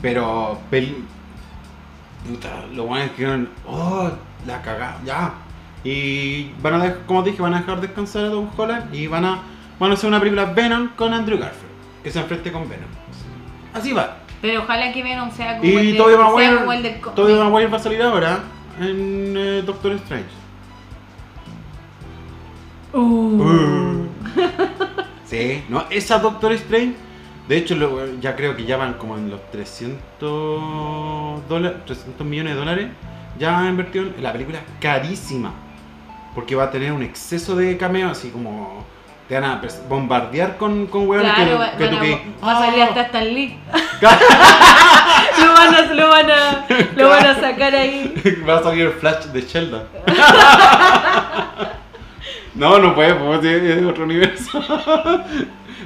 Pero, 0.00 0.60
peli... 0.70 1.04
Puta, 2.28 2.66
lo 2.72 2.84
bueno 2.84 3.06
es 3.06 3.10
que 3.12 3.24
eran, 3.24 3.48
oh, 3.66 4.10
la 4.46 4.62
cagada, 4.62 5.00
ya. 5.04 5.34
Y 5.82 6.52
van 6.62 6.74
a 6.74 6.78
dejar, 6.84 6.98
como 7.06 7.22
dije, 7.22 7.42
van 7.42 7.54
a 7.54 7.60
dejar 7.60 7.80
descansar 7.80 8.26
a 8.26 8.30
Tom 8.30 8.48
Holland 8.56 8.94
y 8.94 9.08
van 9.08 9.24
a, 9.24 9.42
van 9.80 9.90
a 9.90 9.94
hacer 9.94 10.08
una 10.08 10.20
película 10.20 10.44
Venom 10.44 10.90
con 10.94 11.12
Andrew 11.12 11.38
Garfield, 11.38 11.72
que 12.04 12.10
se 12.10 12.20
enfrente 12.20 12.52
con 12.52 12.68
Venom. 12.68 12.88
Así 13.74 13.92
va. 13.92 14.18
Pero 14.40 14.62
ojalá 14.62 14.92
que 14.92 15.02
Venom 15.02 15.32
sea 15.32 15.58
como, 15.58 15.78
el, 15.78 15.84
Y 15.84 15.92
de, 15.92 15.98
sea 15.98 16.58
como 16.58 16.72
el 16.72 16.82
del 16.82 17.00
cómic. 17.00 17.16
Tobey 17.16 17.34
Maguire 17.34 17.66
va 17.68 17.76
a 17.76 17.80
salir 17.80 18.02
ahora 18.02 18.40
en 18.80 19.34
eh, 19.36 19.62
Doctor 19.64 19.92
Strange. 19.92 20.26
Uh. 22.92 24.06
Sí, 25.24 25.62
no, 25.70 25.84
esa 25.88 26.18
Doctor 26.18 26.52
Strange, 26.52 26.94
de 27.48 27.56
hecho 27.56 27.74
lo- 27.74 28.20
ya 28.20 28.36
creo 28.36 28.54
que 28.54 28.66
ya 28.66 28.76
van 28.76 28.94
como 28.94 29.16
en 29.16 29.30
los 29.30 29.40
300, 29.50 31.48
dólares, 31.48 31.78
300 31.86 32.26
millones 32.26 32.52
de 32.52 32.58
dólares, 32.58 32.88
ya 33.38 33.58
han 33.58 33.68
invertido 33.70 34.04
en 34.14 34.22
la 34.22 34.30
película, 34.30 34.60
carísima, 34.78 35.54
porque 36.34 36.54
va 36.54 36.64
a 36.64 36.70
tener 36.70 36.92
un 36.92 37.02
exceso 37.02 37.56
de 37.56 37.78
cameos, 37.78 38.12
así 38.12 38.28
como 38.28 38.84
te 39.32 39.40
van 39.40 39.50
a 39.50 39.62
pres- 39.62 39.80
bombardear 39.88 40.58
con, 40.58 40.86
con 40.88 41.08
hueones 41.08 41.32
Claro, 41.32 41.50
que, 41.52 41.54
va, 41.56 41.70
que 41.78 41.86
tú 41.88 41.96
van 41.96 42.04
a- 42.04 42.06
que- 42.06 42.22
va 42.44 42.52
a 42.52 42.60
salir 42.66 42.82
"Ah". 42.82 42.86
hasta 42.88 43.00
Stan 43.00 43.24
Lee. 43.34 43.58
lo, 45.40 45.52
van 45.54 45.74
a, 45.74 45.94
lo, 45.94 46.08
van 46.10 46.30
a, 46.30 46.66
lo 46.96 47.08
van 47.08 47.26
a 47.26 47.34
sacar 47.40 47.74
ahí. 47.74 48.14
va 48.46 48.58
a 48.58 48.62
salir 48.62 48.84
el 48.88 48.92
Flash 48.92 49.24
de 49.28 49.40
Sheldon. 49.40 49.84
no, 52.54 52.78
no 52.78 52.94
puede, 52.94 53.14
pues, 53.14 53.42
es 53.44 53.76
de 53.80 53.86
otro 53.86 54.04
universo. 54.04 54.62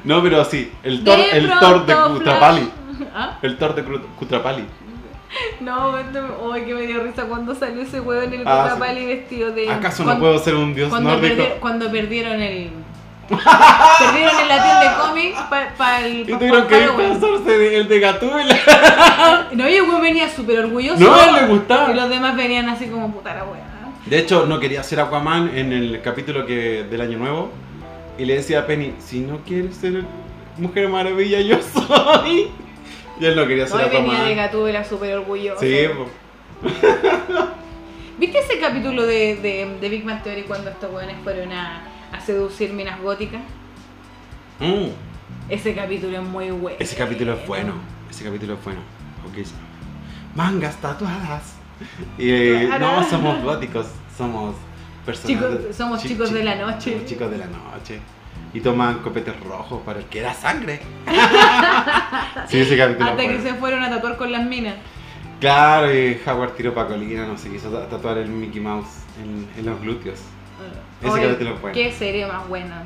no, 0.02 0.22
pero 0.24 0.44
sí, 0.44 0.72
el 0.82 1.04
Thor, 1.04 1.16
De 1.16 1.30
el 1.30 1.48
Thor 1.60 1.86
de 1.86 1.94
Kutrapali. 1.94 2.68
¿Ah? 3.14 3.38
El 3.42 3.56
Thor 3.58 3.74
de 3.76 3.84
Kut- 3.84 4.06
Kutrapali. 4.18 4.64
No, 5.60 5.92
oh, 6.42 6.52
que 6.54 6.74
me 6.74 6.82
dio 6.86 7.02
risa 7.02 7.24
cuando 7.26 7.54
salió 7.54 7.82
ese 7.82 8.00
huevo 8.00 8.22
en 8.22 8.32
el 8.32 8.42
Ah, 8.46 8.62
Kutrapali 8.70 9.06
vestido 9.06 9.52
de. 9.52 9.70
¿Acaso 9.70 10.02
no 10.04 10.18
puedo 10.18 10.36
ser 10.40 10.54
un 10.56 10.74
dios 10.74 10.88
cuando, 10.88 11.10
nórdico? 11.10 11.42
perdi- 11.42 11.58
cuando 11.60 11.90
perdieron 11.92 12.40
el. 12.42 12.70
Perdieron 13.28 14.40
el 14.40 14.48
latín 14.48 14.80
de 14.80 14.96
cómic 15.00 15.34
para 15.78 16.06
el. 16.06 16.20
Y 16.20 16.24
pa- 16.32 16.38
tuvieron 16.38 16.62
pa- 16.62 16.68
que 16.68 16.80
ir 16.82 16.90
pasarse 16.90 17.58
de- 17.58 17.76
el 17.78 17.88
de 17.88 18.00
Gatúbela. 18.00 18.56
No, 19.52 19.68
y 19.68 19.74
el 19.74 19.82
weón 19.82 20.00
venía 20.02 20.28
súper 20.28 20.60
orgulloso. 20.60 20.98
No, 21.02 21.32
le 21.32 21.46
gustaba. 21.46 21.90
Y 21.90 21.94
los 21.94 22.08
demás 22.08 22.36
venían 22.36 22.68
así 22.68 22.86
como 22.86 23.12
puta 23.12 23.34
la 23.34 23.44
weá. 23.44 23.64
De 24.06 24.18
hecho, 24.18 24.46
no 24.46 24.60
quería 24.60 24.82
ser 24.84 25.00
Aquaman 25.00 25.50
en 25.56 25.72
el 25.72 26.00
capítulo 26.02 26.46
que 26.46 26.84
del 26.88 27.00
Año 27.00 27.18
Nuevo. 27.18 27.50
Y 28.18 28.24
le 28.24 28.36
decía 28.36 28.60
a 28.60 28.66
Penny, 28.66 28.94
si 29.00 29.20
no 29.20 29.38
quieres 29.44 29.76
ser 29.76 30.04
Mujer 30.56 30.88
Maravilla, 30.88 31.40
yo 31.40 31.58
soy. 31.60 32.48
Y 33.20 33.24
él 33.24 33.34
no 33.34 33.46
quería 33.46 33.66
ser 33.66 33.76
Hoy 33.76 33.82
venía 33.90 34.12
de 34.12 34.16
Aquaman. 34.18 34.36
Gatúbela 34.36 34.84
súper 34.84 35.14
orgulloso. 35.18 35.60
Sí. 35.60 35.86
¿Viste 38.18 38.38
ese 38.38 38.58
capítulo 38.58 39.02
de, 39.06 39.36
de, 39.36 39.76
de 39.80 39.88
Big 39.88 40.04
Bang 40.04 40.22
Theory 40.22 40.42
cuando 40.44 40.70
estos 40.70 40.90
weones 40.92 41.16
fueron 41.22 41.52
a, 41.52 41.82
a 42.16 42.20
seducir 42.20 42.72
minas 42.72 43.00
góticas? 43.00 43.40
Mm, 44.60 44.88
Ese 45.48 45.74
capítulo 45.74 46.16
es 46.18 46.24
muy 46.24 46.50
bueno. 46.50 46.76
Ese 46.80 46.96
capítulo 46.96 47.34
es 47.34 47.46
bueno. 47.46 47.74
Ese 48.10 48.24
capítulo 48.24 48.54
es 48.54 48.64
bueno. 48.64 48.80
Mangas 50.34 50.76
tatuadas. 50.76 51.54
Y, 52.18 52.30
eh, 52.30 52.70
no, 52.80 53.04
somos 53.04 53.42
góticos. 53.42 53.86
Somos 54.16 54.54
personas. 55.04 55.28
Chicos- 55.28 55.76
somos 55.76 56.02
chicos 56.02 56.32
de 56.32 56.42
la 56.42 56.54
noche. 56.54 56.92
Somos 56.92 57.06
chicos 57.06 57.30
de 57.30 57.38
la 57.38 57.46
noche. 57.46 58.00
y 58.54 58.60
toman 58.60 59.00
copetes 59.00 59.38
rojos 59.40 59.82
para 59.84 59.98
el 59.98 60.06
que 60.06 60.20
era 60.20 60.32
sangre. 60.32 60.80
sí, 62.48 62.58
ese 62.60 62.76
capítulo. 62.78 63.10
Hasta 63.10 63.22
que 63.28 63.40
se 63.42 63.54
fueron 63.54 63.82
a 63.82 63.90
tatuar 63.90 64.16
con 64.16 64.32
las 64.32 64.44
minas. 64.46 64.74
Claro, 65.40 65.92
y 65.94 66.18
Howard 66.26 66.52
tiró 66.52 66.72
pa' 66.72 66.86
colina, 66.86 67.26
no 67.26 67.36
se 67.36 67.50
quiso 67.50 67.68
ta- 67.68 67.86
tatuar 67.88 68.16
el 68.16 68.28
Mickey 68.28 68.60
Mouse 68.60 68.88
en, 69.22 69.46
en 69.58 69.66
los 69.66 69.78
glúteos. 69.82 70.20
Ese 71.00 71.10
Oye, 71.10 71.28
capítulo. 71.28 71.72
Qué 71.72 71.92
serie 71.92 72.26
más 72.26 72.48
buena. 72.48 72.84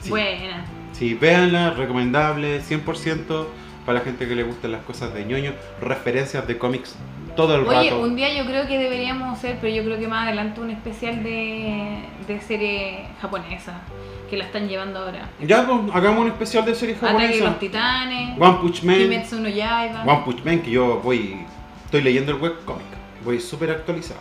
Sí. 0.00 0.10
Buena. 0.10 0.64
Sí, 0.92 1.14
véanla, 1.14 1.70
recomendable, 1.70 2.60
100% 2.60 3.46
para 3.84 3.98
la 4.00 4.04
gente 4.04 4.28
que 4.28 4.34
le 4.34 4.42
gustan 4.42 4.72
las 4.72 4.82
cosas 4.82 5.14
de 5.14 5.24
ñoño, 5.24 5.52
referencias 5.80 6.46
de 6.46 6.58
cómics 6.58 6.96
todo 7.38 7.54
el 7.54 7.68
Oye, 7.68 7.90
rato. 7.90 8.02
un 8.02 8.16
día 8.16 8.36
yo 8.36 8.44
creo 8.46 8.66
que 8.66 8.76
deberíamos 8.78 9.38
hacer, 9.38 9.58
pero 9.60 9.72
yo 9.72 9.84
creo 9.84 9.96
que 9.96 10.08
más 10.08 10.26
adelante 10.26 10.60
un 10.60 10.70
especial 10.70 11.22
de, 11.22 12.00
de 12.26 12.40
serie 12.40 13.06
japonesa 13.20 13.80
que 14.28 14.36
la 14.36 14.44
están 14.44 14.68
llevando 14.68 14.98
ahora. 14.98 15.30
Ya, 15.40 15.64
pues, 15.64 15.78
hagamos 15.94 16.22
un 16.22 16.26
especial 16.26 16.64
de 16.64 16.74
series 16.74 17.00
Ataque 17.00 17.38
de 17.38 17.40
los 17.44 17.58
Titanes, 17.60 18.36
One 18.40 18.58
Punch 18.60 18.82
Man. 18.82 18.96
Kimetsu 18.96 19.40
no 19.40 19.48
Yaiba. 19.48 20.02
One 20.02 20.22
Punch 20.24 20.44
Man, 20.44 20.58
que 20.62 20.70
yo 20.72 21.00
voy. 21.00 21.46
Estoy 21.84 22.02
leyendo 22.02 22.32
el 22.32 22.42
webcomic. 22.42 22.86
Voy 23.24 23.38
súper 23.40 23.70
actualizado. 23.70 24.20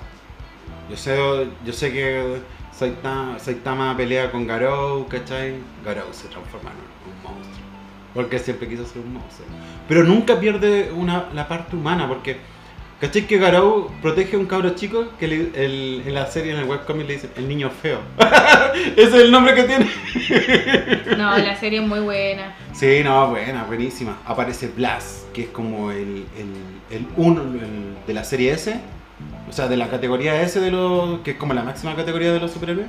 Yo 0.89 0.95
sé, 0.95 1.17
yo 1.65 1.73
sé 1.73 1.91
que 1.91 2.37
Saitama, 2.77 3.39
Saitama 3.39 3.95
pelea 3.97 4.31
con 4.31 4.45
Garou, 4.45 5.07
¿cachai? 5.07 5.55
Garou 5.85 6.07
se 6.11 6.27
transforma 6.27 6.71
en 6.71 6.77
un 7.11 7.23
monstruo. 7.23 7.65
Porque 8.13 8.39
siempre 8.39 8.67
quiso 8.67 8.85
ser 8.85 9.01
un 9.01 9.13
monstruo. 9.13 9.47
Pero 9.87 10.03
nunca 10.03 10.39
pierde 10.39 10.91
una, 10.95 11.25
la 11.33 11.47
parte 11.47 11.75
humana, 11.75 12.07
porque. 12.07 12.37
¿Cachai 12.99 13.27
que 13.27 13.37
Garou 13.37 13.91
protege 14.01 14.35
a 14.37 14.39
un 14.39 14.47
cabro 14.47 14.71
chico 14.71 15.09
que 15.19 15.27
le- 15.27 15.51
el- 15.53 16.01
en 16.07 16.13
la 16.15 16.25
serie, 16.25 16.51
en 16.53 16.57
el 16.57 16.65
webcomic 16.65 17.05
le 17.07 17.13
dicen 17.13 17.29
el 17.37 17.47
niño 17.47 17.69
feo? 17.69 17.99
Ese 18.95 19.01
es 19.03 19.13
el 19.13 19.31
nombre 19.31 19.53
que 19.53 19.63
tiene. 19.65 19.87
No, 21.15 21.37
la 21.37 21.55
serie 21.55 21.79
es 21.79 21.87
muy 21.87 21.99
buena. 21.99 22.55
Sí, 22.73 23.01
no, 23.03 23.29
buena, 23.29 23.65
buenísima. 23.65 24.17
Aparece 24.25 24.69
Blast, 24.75 25.31
que 25.31 25.43
es 25.43 25.47
como 25.49 25.91
el, 25.91 26.25
el, 26.37 26.95
el 26.97 27.07
uno 27.17 27.41
el 27.43 27.97
de 28.07 28.13
la 28.15 28.23
serie 28.23 28.53
S, 28.53 28.79
o 29.49 29.53
sea, 29.53 29.67
de 29.67 29.77
la 29.77 29.89
categoría 29.89 30.41
S, 30.41 30.59
de 30.59 30.71
los, 30.71 31.19
que 31.19 31.31
es 31.31 31.37
como 31.37 31.53
la 31.53 31.63
máxima 31.63 31.95
categoría 31.95 32.33
de 32.33 32.39
los 32.39 32.51
superhéroes. 32.51 32.87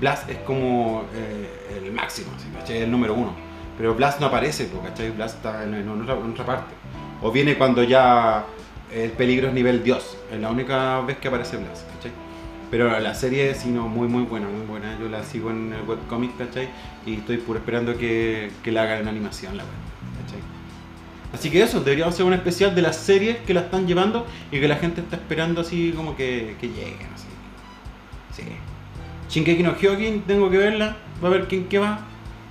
Blast 0.00 0.28
es 0.30 0.38
como 0.38 1.04
eh, 1.14 1.82
el 1.84 1.92
máximo, 1.92 2.30
¿sí? 2.38 2.48
¿cachai? 2.56 2.78
El 2.78 2.90
número 2.90 3.14
uno. 3.14 3.34
Pero 3.76 3.94
Blast 3.94 4.20
no 4.20 4.26
aparece, 4.26 4.64
po, 4.64 4.80
¿cachai? 4.80 5.10
Blast 5.10 5.36
está 5.36 5.64
en, 5.64 5.88
otra, 5.88 6.44
parte. 6.44 6.74
O 7.22 7.30
viene 7.30 7.56
cuando 7.56 7.82
ya 7.82 8.44
el 8.92 9.10
peligro 9.12 9.48
es 9.48 9.54
nivel 9.54 9.84
Dios. 9.84 10.16
Es 10.32 10.40
la 10.40 10.50
única 10.50 11.00
vez 11.02 11.18
que 11.18 11.28
aparece 11.28 11.58
Blast, 11.58 11.86
¿cachai? 11.94 12.12
Pero 12.70 12.98
la 12.98 13.14
serie 13.14 13.54
sí, 13.54 13.68
no, 13.68 13.88
muy 13.88 14.08
muy 14.08 14.22
buena, 14.24 14.48
muy 14.48 14.66
buena. 14.66 14.98
Yo 14.98 15.08
la 15.08 15.22
sigo 15.22 15.50
en 15.50 15.72
el 15.72 15.82
webcomic, 15.82 16.36
¿cachai? 16.38 16.68
Y 17.04 17.16
estoy 17.16 17.38
puro 17.38 17.58
esperando 17.58 17.96
que, 17.96 18.50
que 18.62 18.72
la 18.72 18.82
hagan 18.84 19.00
en 19.00 19.08
animación, 19.08 19.56
la 19.56 19.64
web. 19.64 19.89
Así 21.32 21.48
que 21.50 21.62
eso, 21.62 21.80
deberíamos 21.80 22.14
hacer 22.14 22.26
un 22.26 22.32
especial 22.32 22.74
de 22.74 22.82
las 22.82 22.96
series 22.96 23.38
que 23.38 23.54
la 23.54 23.60
están 23.60 23.86
llevando 23.86 24.26
y 24.50 24.58
que 24.60 24.66
la 24.66 24.76
gente 24.76 25.00
está 25.00 25.16
esperando 25.16 25.60
así 25.60 25.92
como 25.94 26.16
que, 26.16 26.56
que 26.60 26.66
lleguen, 26.68 27.08
así. 27.14 27.26
Sí. 28.34 28.42
Shingeki 29.28 29.62
no 29.62 29.76
Hyojin, 29.76 30.22
tengo 30.22 30.50
que 30.50 30.58
verla, 30.58 30.96
va 31.22 31.28
a 31.28 31.30
ver 31.30 31.46
quién 31.46 31.64
que 31.66 31.78
va. 31.78 32.00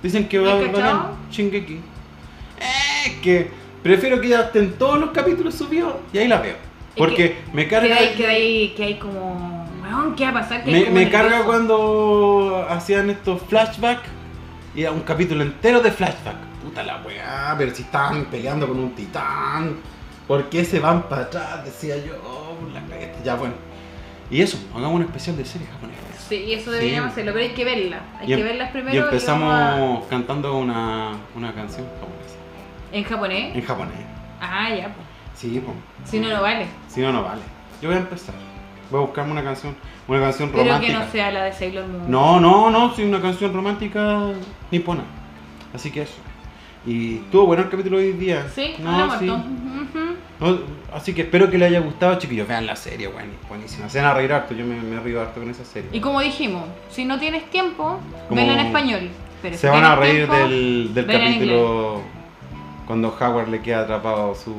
Dicen 0.02 0.28
que 0.28 0.38
va 0.38 0.48
¿Has 0.48 0.54
a 0.54 0.58
ver 0.60 0.72
cachado? 0.72 1.16
Shingeki. 1.30 1.74
Eh, 1.74 3.18
que 3.22 3.50
prefiero 3.82 4.18
que 4.20 4.28
ya 4.28 4.40
estén 4.42 4.72
todos 4.72 4.98
los 4.98 5.10
capítulos 5.10 5.54
subidos 5.54 5.94
y 6.12 6.18
ahí 6.18 6.28
la 6.28 6.40
veo. 6.40 6.56
Porque 6.96 7.36
me 7.52 7.64
Que 7.64 7.68
carga. 7.70 7.96
hay, 7.96 8.14
que 8.14 8.26
hay, 8.26 8.68
que 8.76 8.84
hay 8.84 8.94
como. 8.98 9.68
Weón, 9.82 10.14
¿qué 10.16 10.24
va 10.24 10.30
a 10.30 10.34
pasar? 10.34 10.64
Que 10.64 10.70
Me, 10.70 10.90
me 10.90 11.10
carga 11.10 11.44
cuando 11.44 12.66
hacían 12.68 13.10
estos 13.10 13.42
flashbacks 13.42 14.08
y 14.74 14.82
era 14.82 14.92
un 14.92 15.00
capítulo 15.00 15.42
entero 15.42 15.80
de 15.80 15.90
flashback. 15.90 16.36
Puta 16.70 16.84
la 16.84 16.98
weá, 17.04 17.54
pero 17.58 17.74
si 17.74 17.82
estaban 17.82 18.26
peleando 18.26 18.68
con 18.68 18.78
un 18.78 18.94
titán, 18.94 19.78
¿por 20.28 20.48
qué 20.48 20.64
se 20.64 20.78
van 20.78 21.02
para 21.08 21.22
atrás? 21.22 21.64
Decía 21.64 21.96
yo, 21.96 22.14
oh, 22.24 22.56
la. 22.72 22.80
Ya 23.24 23.34
bueno. 23.34 23.54
Y 24.30 24.40
eso, 24.40 24.56
hagamos 24.72 24.94
un 24.94 25.02
especial 25.02 25.36
de 25.36 25.44
series 25.44 25.68
japonesas. 25.68 26.04
Sí, 26.28 26.52
eso 26.52 26.70
deberíamos 26.70 27.08
Sí. 27.08 27.12
hacerlo, 27.14 27.32
pero 27.32 27.44
hay 27.44 27.54
que 27.54 27.64
verla. 27.64 27.98
Hay 28.20 28.26
Y 28.32 28.36
que 28.36 28.40
em- 28.40 28.46
verlas 28.46 28.70
primero. 28.70 28.94
Y 28.94 28.98
empezamos 28.98 30.06
cantando 30.06 30.56
una, 30.58 31.10
una 31.34 31.52
canción 31.52 31.84
japonesa. 31.98 32.36
¿En 32.92 33.02
japonés? 33.04 33.56
En 33.56 33.62
japonés. 33.64 33.94
Ah, 34.40 34.68
ya, 34.70 34.84
pues. 34.94 35.06
Sí, 35.34 35.60
pues. 35.64 35.76
Si 36.08 36.20
no, 36.20 36.28
no 36.28 36.40
vale. 36.40 36.66
Si 36.86 37.00
no, 37.00 37.10
no 37.12 37.24
vale. 37.24 37.42
Yo 37.82 37.88
voy 37.88 37.96
a 37.96 38.00
empezar. 38.00 38.36
Voy 38.92 38.98
a 39.02 39.06
buscarme 39.06 39.32
una 39.32 39.42
canción, 39.42 39.74
una 40.06 40.20
canción 40.20 40.50
Pero 40.50 40.62
romántica. 40.62 40.92
que 40.92 41.04
no 41.04 41.10
sea 41.10 41.32
la 41.32 41.44
de 41.46 41.52
Sailor 41.52 41.88
Moon. 41.88 42.08
No, 42.08 42.38
no, 42.38 42.70
no, 42.70 42.94
sí, 42.94 43.02
una 43.02 43.20
canción 43.20 43.52
romántica 43.52 44.28
nipona. 44.70 45.02
Así 45.74 45.90
que 45.90 46.02
eso. 46.02 46.14
Y 46.86 47.16
estuvo 47.16 47.46
bueno 47.46 47.62
el 47.64 47.68
capítulo 47.68 47.98
de 47.98 48.06
hoy 48.06 48.12
día. 48.14 48.46
Sí, 48.54 48.74
no, 48.78 49.18
sí. 49.18 49.26
No, 49.26 50.58
así 50.94 51.12
que 51.12 51.22
espero 51.22 51.50
que 51.50 51.58
les 51.58 51.68
haya 51.68 51.80
gustado, 51.80 52.18
chiquillos. 52.18 52.48
Vean 52.48 52.66
la 52.66 52.74
serie, 52.74 53.08
bueno, 53.08 53.28
buenísima. 53.48 53.88
Se 53.90 53.98
van 54.00 54.08
a 54.08 54.14
reír 54.14 54.32
harto, 54.32 54.54
yo 54.54 54.64
me, 54.64 54.80
me 54.80 54.98
río 55.00 55.20
harto 55.20 55.40
con 55.40 55.50
esa 55.50 55.64
serie. 55.66 55.90
Y 55.92 56.00
como 56.00 56.20
dijimos, 56.20 56.64
si 56.90 57.04
no 57.04 57.18
tienes 57.18 57.50
tiempo, 57.50 58.00
Como- 58.28 58.40
en 58.40 58.58
español. 58.58 59.10
Pero 59.42 59.54
Se 59.56 59.60
si 59.62 59.66
van 59.66 59.84
a 59.84 59.96
reír 59.96 60.26
tiempo, 60.26 60.34
del, 60.36 60.94
del 60.94 61.06
capítulo 61.06 62.00
cuando 62.86 63.08
Howard 63.20 63.48
le 63.48 63.60
queda 63.60 63.80
atrapado 63.82 64.34
su, 64.34 64.54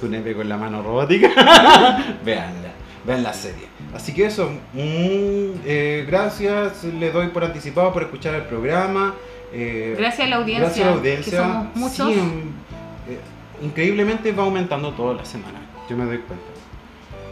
su 0.00 0.08
nepe 0.08 0.34
con 0.34 0.48
la 0.48 0.56
mano 0.56 0.82
robótica. 0.82 1.28
Veanla, 2.24 2.70
vean 3.04 3.22
la 3.24 3.32
serie. 3.32 3.66
Así 3.94 4.14
que 4.14 4.26
eso, 4.26 4.50
mm, 4.72 5.60
eh, 5.64 6.04
gracias, 6.06 6.84
le 6.84 7.10
doy 7.10 7.28
por 7.28 7.44
anticipado 7.44 7.92
por 7.92 8.02
escuchar 8.04 8.34
el 8.36 8.42
programa. 8.42 9.14
Eh, 9.52 9.94
Gracias 9.98 10.26
a 10.26 10.30
la 10.30 10.36
audiencia. 10.36 10.64
Gracias 10.66 10.86
a 10.86 10.90
la 10.90 10.96
audiencia. 10.96 11.30
Que 11.30 11.36
somos 11.38 11.76
muchos. 11.76 12.14
Sí, 12.14 12.20
eh, 13.08 13.64
increíblemente 13.64 14.32
va 14.32 14.44
aumentando 14.44 14.92
toda 14.92 15.14
la 15.14 15.24
semana. 15.24 15.60
Yo 15.88 15.96
me 15.96 16.04
doy 16.04 16.18
cuenta. 16.18 16.44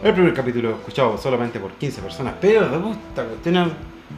El 0.03 0.13
primer 0.13 0.33
capítulo 0.33 0.71
escuchado 0.71 1.17
solamente 1.17 1.59
por 1.59 1.71
15 1.71 2.01
personas, 2.01 2.33
pero 2.39 2.67
me 2.69 2.77
gusta, 2.77 3.23
cuestión. 3.25 3.73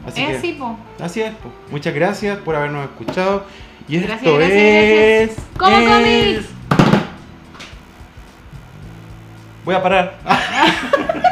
Así 0.05 0.23
es 0.23 0.37
así, 0.37 0.53
po. 0.53 0.77
así 0.99 1.21
es. 1.21 1.31
po. 1.35 1.49
Muchas 1.71 1.93
gracias 1.93 2.37
por 2.39 2.55
habernos 2.55 2.85
escuchado. 2.85 3.45
Y 3.87 3.97
Gracias, 3.97 4.21
esto 4.21 4.35
gracias, 4.35 4.57
es. 4.61 5.35
gracias. 5.35 5.47
¿Cómo 5.57 5.95
es-? 6.05 6.45
Voy 9.65 9.75
a 9.75 9.83
parar. 9.83 10.19